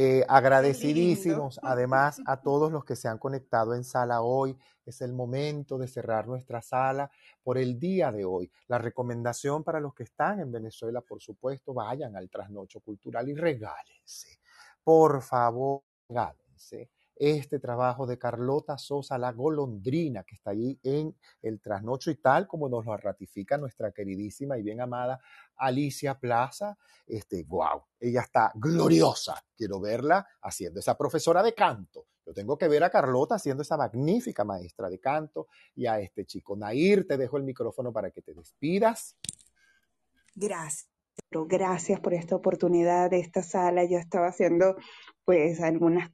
Eh, 0.01 0.23
agradecidísimos 0.29 1.59
además 1.63 2.21
a 2.25 2.39
todos 2.41 2.71
los 2.71 2.85
que 2.85 2.95
se 2.95 3.09
han 3.09 3.17
conectado 3.17 3.75
en 3.75 3.83
sala 3.83 4.21
hoy. 4.21 4.57
Es 4.85 5.01
el 5.01 5.11
momento 5.11 5.77
de 5.77 5.89
cerrar 5.89 6.25
nuestra 6.25 6.61
sala 6.61 7.11
por 7.43 7.57
el 7.57 7.77
día 7.77 8.09
de 8.09 8.23
hoy. 8.23 8.49
La 8.69 8.77
recomendación 8.77 9.61
para 9.61 9.81
los 9.81 9.93
que 9.93 10.03
están 10.03 10.39
en 10.39 10.53
Venezuela, 10.53 11.01
por 11.01 11.21
supuesto, 11.21 11.73
vayan 11.73 12.15
al 12.15 12.29
trasnocho 12.29 12.79
cultural 12.79 13.27
y 13.27 13.35
regálense. 13.35 14.39
Por 14.81 15.21
favor, 15.21 15.83
regálense 16.07 16.89
este 17.19 17.59
trabajo 17.59 18.07
de 18.07 18.17
Carlota 18.17 18.77
Sosa, 18.77 19.17
la 19.17 19.33
golondrina, 19.33 20.23
que 20.23 20.35
está 20.35 20.51
allí 20.51 20.79
en 20.81 21.15
el 21.41 21.59
trasnocho 21.59 22.09
y 22.09 22.15
tal 22.15 22.47
como 22.47 22.69
nos 22.69 22.85
lo 22.85 22.97
ratifica 22.97 23.57
nuestra 23.57 23.91
queridísima 23.91 24.57
y 24.57 24.63
bien 24.63 24.81
amada 24.81 25.19
Alicia 25.57 26.17
Plaza 26.17 26.77
este, 27.09 27.43
wow, 27.43 27.83
ella 27.99 28.21
está 28.21 28.51
gloriosa. 28.55 29.43
Quiero 29.57 29.81
verla 29.81 30.25
haciendo 30.43 30.79
esa 30.79 30.95
profesora 30.95 31.43
de 31.43 31.53
canto. 31.53 32.05
Yo 32.25 32.33
tengo 32.33 32.57
que 32.57 32.67
ver 32.67 32.83
a 32.83 32.91
Carlota 32.91 33.35
haciendo 33.35 33.63
esa 33.63 33.75
magnífica 33.75 34.43
maestra 34.43 34.89
de 34.89 34.99
canto 34.99 35.47
y 35.75 35.87
a 35.87 35.99
este 35.99 36.25
chico. 36.25 36.55
Nair, 36.55 37.07
te 37.07 37.17
dejo 37.17 37.37
el 37.37 37.43
micrófono 37.43 37.91
para 37.91 38.11
que 38.11 38.21
te 38.21 38.35
despidas. 38.35 39.17
Gracias. 40.35 40.87
Gracias 41.31 41.99
por 41.99 42.13
esta 42.13 42.35
oportunidad 42.35 43.09
de 43.09 43.19
esta 43.19 43.41
sala. 43.41 43.83
Yo 43.85 43.97
estaba 43.97 44.27
haciendo 44.27 44.75
pues 45.25 45.59
algunas 45.61 46.11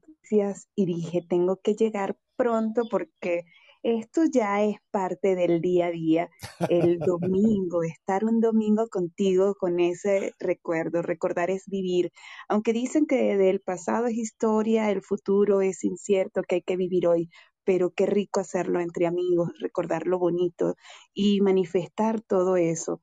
y 0.76 0.85
dije, 0.85 1.22
tengo 1.27 1.57
que 1.57 1.76
llegar 1.76 2.18
pronto 2.35 2.84
porque 2.89 3.43
esto 3.84 4.22
ya 4.31 4.64
es 4.64 4.77
parte 4.89 5.35
del 5.35 5.61
día 5.61 5.88
a 5.88 5.91
día. 5.91 6.30
El 6.69 6.97
domingo, 6.99 7.84
estar 7.84 8.26
un 8.26 8.39
domingo 8.39 8.88
contigo 8.89 9.53
con 9.56 9.80
ese 9.80 10.34
recuerdo, 10.39 11.03
recordar 11.03 11.52
es 11.52 11.65
vivir. 11.68 12.11
Aunque 12.49 12.73
dicen 12.73 13.06
que 13.06 13.38
del 13.38 13.61
pasado 13.61 14.07
es 14.07 14.15
historia, 14.15 14.89
el 14.89 15.03
futuro 15.03 15.61
es 15.61 15.84
incierto, 15.84 16.41
que 16.41 16.56
hay 16.56 16.61
que 16.64 16.77
vivir 16.77 17.07
hoy. 17.07 17.30
Pero 17.64 17.91
qué 17.91 18.06
rico 18.06 18.39
hacerlo 18.39 18.80
entre 18.80 19.07
amigos, 19.07 19.49
recordar 19.60 20.07
lo 20.07 20.19
bonito 20.19 20.76
y 21.14 21.41
manifestar 21.41 22.22
todo 22.22 22.57
eso 22.57 23.02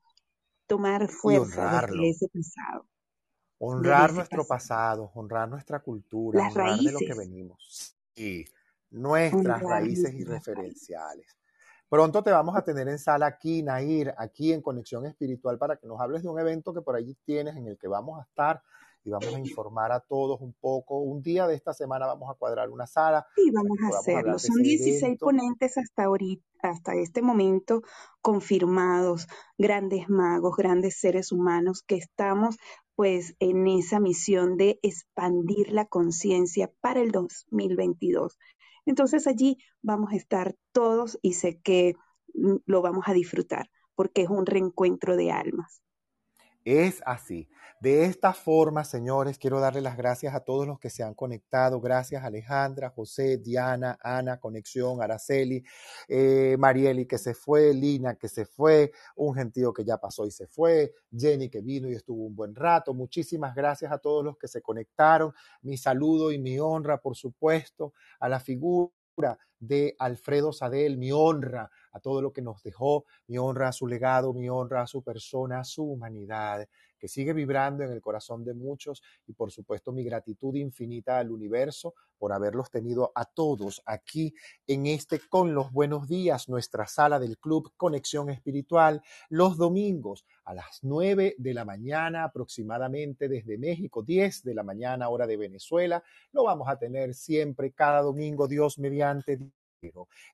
tomar 0.67 1.09
fuerza 1.09 1.85
desde 1.87 2.09
ese 2.09 2.27
pasado, 2.29 2.87
Honrar 3.65 4.13
nuestro 4.13 4.45
pasado. 4.45 5.11
honrar 5.15 5.47
nuestra 5.49 5.79
cultura, 5.79 6.39
Las 6.39 6.55
honrar 6.55 6.77
de 6.79 6.91
lo 6.91 6.99
que 6.99 7.13
raíces, 7.13 7.17
venimos. 7.17 7.97
Nuestras 8.91 9.61
honrar 9.61 9.63
raíces 9.63 10.13
y 10.13 10.23
raíces. 10.23 10.27
referenciales. 10.27 11.27
Pronto 11.89 12.23
te 12.23 12.31
vamos 12.31 12.55
a 12.55 12.63
tener 12.63 12.87
en 12.87 12.97
sala 12.97 13.27
aquí, 13.27 13.61
Nair, 13.61 14.13
aquí 14.17 14.51
en 14.51 14.61
Conexión 14.61 15.05
Espiritual, 15.05 15.57
para 15.57 15.77
que 15.77 15.87
nos 15.87 16.01
hables 16.01 16.23
de 16.23 16.29
un 16.29 16.39
evento 16.39 16.73
que 16.73 16.81
por 16.81 16.95
allí 16.95 17.15
tienes 17.23 17.55
en 17.55 17.67
el 17.67 17.77
que 17.77 17.87
vamos 17.87 18.19
a 18.19 18.23
estar 18.23 18.61
y 19.05 19.11
vamos 19.11 19.33
a 19.33 19.39
informar 19.39 19.91
a 19.91 19.99
todos 19.99 20.41
un 20.41 20.53
poco. 20.53 20.99
Un 20.99 21.21
día 21.21 21.45
de 21.45 21.55
esta 21.55 21.73
semana 21.73 22.05
vamos 22.07 22.29
a 22.29 22.33
cuadrar 22.35 22.69
una 22.69 22.87
sala 22.87 23.27
Sí, 23.35 23.51
vamos 23.51 23.77
a 23.83 23.99
hacerlo. 23.99 24.39
Son 24.39 24.59
ese 24.61 24.69
16 24.69 25.03
evento. 25.03 25.25
ponentes 25.25 25.77
hasta 25.77 26.05
ahorita, 26.05 26.43
hasta 26.61 26.95
este 26.95 27.21
momento 27.21 27.83
confirmados, 28.21 29.27
grandes 29.57 30.09
magos, 30.09 30.55
grandes 30.55 30.99
seres 30.99 31.31
humanos 31.31 31.83
que 31.85 31.95
estamos 31.97 32.57
pues 32.95 33.35
en 33.39 33.67
esa 33.67 33.99
misión 33.99 34.57
de 34.57 34.79
expandir 34.83 35.71
la 35.71 35.85
conciencia 35.85 36.71
para 36.81 37.01
el 37.01 37.11
2022. 37.11 38.37
Entonces 38.85 39.27
allí 39.27 39.57
vamos 39.81 40.11
a 40.11 40.15
estar 40.15 40.55
todos 40.71 41.17
y 41.21 41.33
sé 41.33 41.59
que 41.61 41.95
mm, 42.33 42.57
lo 42.65 42.81
vamos 42.81 43.05
a 43.07 43.13
disfrutar 43.13 43.69
porque 43.95 44.23
es 44.23 44.29
un 44.29 44.45
reencuentro 44.45 45.15
de 45.15 45.31
almas. 45.31 45.83
Es 46.65 47.01
así. 47.05 47.49
De 47.83 48.05
esta 48.05 48.31
forma, 48.31 48.85
señores, 48.85 49.37
quiero 49.37 49.59
darle 49.59 49.81
las 49.81 49.97
gracias 49.97 50.33
a 50.33 50.39
todos 50.39 50.65
los 50.65 50.79
que 50.79 50.89
se 50.89 51.03
han 51.03 51.13
conectado. 51.13 51.81
Gracias 51.81 52.23
Alejandra, 52.23 52.89
José, 52.91 53.39
Diana, 53.39 53.99
Ana, 54.01 54.39
Conexión, 54.39 55.01
Araceli, 55.01 55.65
eh, 56.07 56.55
Marieli 56.57 57.05
que 57.05 57.17
se 57.17 57.33
fue, 57.33 57.73
Lina 57.73 58.15
que 58.15 58.29
se 58.29 58.45
fue, 58.45 58.93
un 59.17 59.35
gentío 59.35 59.73
que 59.73 59.83
ya 59.83 59.97
pasó 59.97 60.25
y 60.25 60.31
se 60.31 60.47
fue, 60.47 60.93
Jenny 61.11 61.49
que 61.49 61.59
vino 61.59 61.89
y 61.89 61.95
estuvo 61.95 62.25
un 62.25 62.33
buen 62.33 62.55
rato. 62.55 62.93
Muchísimas 62.93 63.53
gracias 63.53 63.91
a 63.91 63.97
todos 63.97 64.23
los 64.23 64.37
que 64.37 64.47
se 64.47 64.61
conectaron. 64.61 65.33
Mi 65.61 65.75
saludo 65.75 66.31
y 66.31 66.39
mi 66.39 66.57
honra, 66.59 67.01
por 67.01 67.17
supuesto, 67.17 67.93
a 68.21 68.29
la 68.29 68.39
figura 68.39 68.93
de 69.59 69.93
Alfredo 69.99 70.53
Sadel, 70.53 70.97
mi 70.97 71.11
honra 71.11 71.69
a 71.91 71.99
todo 71.99 72.21
lo 72.21 72.31
que 72.31 72.41
nos 72.41 72.63
dejó, 72.63 73.03
mi 73.27 73.37
honra 73.37 73.67
a 73.67 73.73
su 73.73 73.87
legado, 73.87 74.33
mi 74.33 74.47
honra 74.49 74.83
a 74.83 74.87
su 74.87 75.03
persona, 75.03 75.59
a 75.59 75.63
su 75.65 75.83
humanidad, 75.83 76.65
que 77.03 77.09
sigue 77.09 77.33
vibrando 77.33 77.83
en 77.83 77.91
el 77.91 77.99
corazón 77.99 78.45
de 78.45 78.53
muchos 78.53 79.03
y 79.27 79.33
por 79.33 79.51
supuesto 79.51 79.91
mi 79.91 80.05
gratitud 80.05 80.55
infinita 80.55 81.19
al 81.19 81.31
universo 81.31 81.95
por 82.17 82.31
haberlos 82.31 82.71
tenido 82.71 83.11
a 83.13 83.25
todos 83.25 83.81
aquí 83.85 84.33
en 84.67 84.85
este 84.85 85.19
con 85.19 85.53
los 85.53 85.69
buenos 85.73 86.07
días, 86.07 86.47
nuestra 86.47 86.87
sala 86.87 87.19
del 87.19 87.37
club 87.39 87.73
Conexión 87.75 88.29
Espiritual, 88.29 89.01
los 89.27 89.57
domingos 89.57 90.25
a 90.45 90.53
las 90.53 90.79
9 90.83 91.35
de 91.37 91.53
la 91.53 91.65
mañana 91.65 92.23
aproximadamente 92.23 93.27
desde 93.27 93.57
México, 93.57 94.01
10 94.01 94.41
de 94.41 94.55
la 94.55 94.63
mañana 94.63 95.09
hora 95.09 95.27
de 95.27 95.35
Venezuela. 95.35 96.01
Lo 96.31 96.45
vamos 96.45 96.69
a 96.69 96.79
tener 96.79 97.15
siempre 97.15 97.73
cada 97.73 98.01
domingo, 98.01 98.47
Dios 98.47 98.79
mediante. 98.79 99.39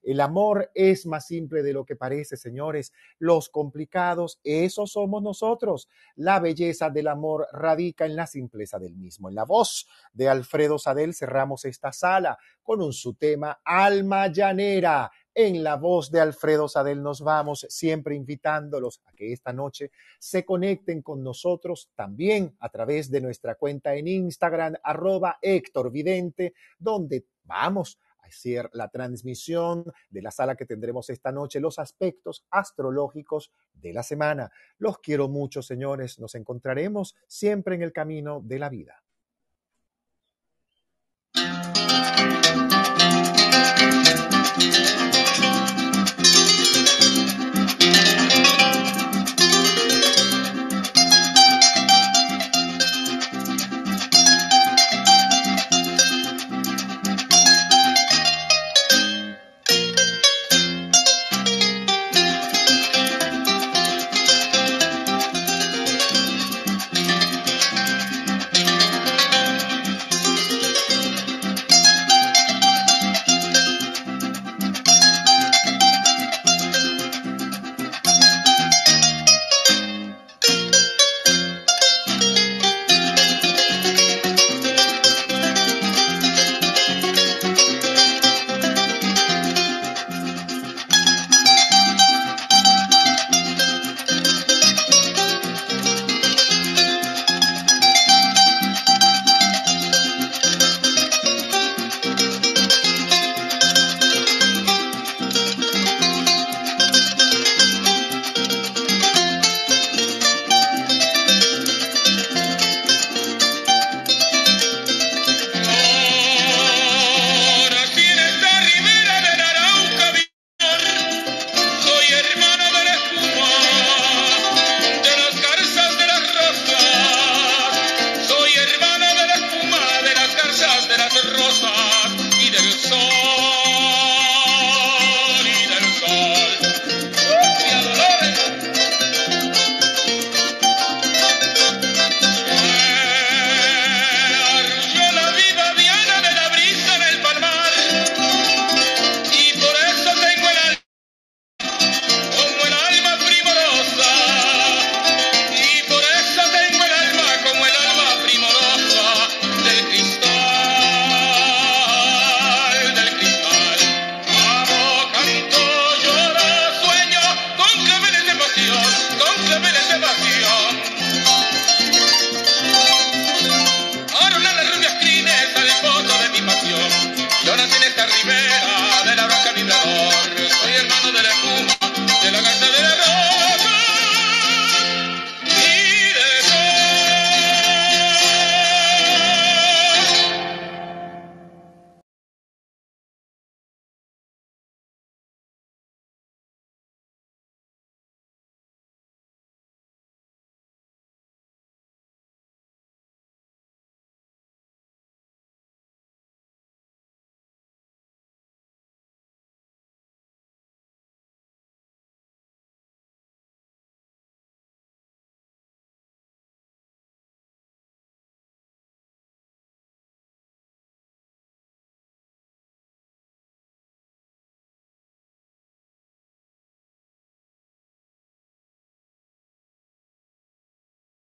El 0.04 0.22
amor 0.22 0.70
es 0.74 1.06
más 1.06 1.26
simple 1.26 1.64
de 1.64 1.74
lo 1.74 1.86
que 1.86 1.96
parece, 1.96 2.38
señores. 2.38 2.94
Los 3.18 3.50
complicados, 3.50 4.40
esos 4.44 4.92
somos 4.92 5.24
nosotros. 5.24 5.88
La 6.16 6.40
belleza 6.40 6.90
del 6.90 7.08
amor 7.08 7.48
radica 7.52 8.06
en 8.06 8.16
la 8.16 8.28
simpleza 8.28 8.80
del 8.80 8.96
mismo. 8.96 9.30
En 9.30 9.36
la 9.36 9.46
voz 9.46 9.88
de 10.14 10.30
Alfredo 10.30 10.78
Sadel 10.78 11.14
cerramos 11.14 11.66
esta 11.66 11.92
sala 11.92 12.38
con 12.62 12.82
un 12.82 12.94
su 12.94 13.14
tema 13.16 13.62
Alma 13.64 14.28
Llanera. 14.28 15.12
En 15.34 15.64
la 15.64 15.76
voz 15.76 16.12
de 16.12 16.20
Alfredo 16.20 16.68
Sadel 16.68 17.02
nos 17.02 17.22
vamos 17.22 17.66
siempre 17.70 18.16
invitándolos 18.16 19.02
a 19.06 19.14
que 19.14 19.32
esta 19.32 19.54
noche 19.54 19.92
se 20.20 20.44
conecten 20.44 21.02
con 21.02 21.24
nosotros 21.24 21.92
también 21.96 22.56
a 22.60 22.70
través 22.70 23.10
de 23.10 23.22
nuestra 23.22 23.56
cuenta 23.56 23.96
en 23.96 24.08
Instagram, 24.08 24.76
arroba 24.84 25.38
Héctor 25.42 25.92
Vidente, 25.92 26.54
donde 26.78 27.26
vamos 27.44 28.00
hacer 28.22 28.70
la 28.74 28.90
transmisión 28.90 29.86
de 30.10 30.22
la 30.22 30.32
sala 30.32 30.56
que 30.56 30.66
tendremos 30.66 31.10
esta 31.10 31.32
noche, 31.32 31.60
los 31.60 31.80
aspectos 31.80 32.46
astrológicos 32.52 33.52
de 33.74 33.94
la 33.94 34.04
semana. 34.04 34.52
Los 34.78 35.00
quiero 35.00 35.28
mucho, 35.28 35.62
señores. 35.62 36.20
Nos 36.20 36.36
encontraremos 36.36 37.16
siempre 37.28 37.76
en 37.76 37.82
el 37.82 37.94
camino 37.94 38.42
de 38.44 38.60
la 38.60 38.70
vida. 38.70 39.04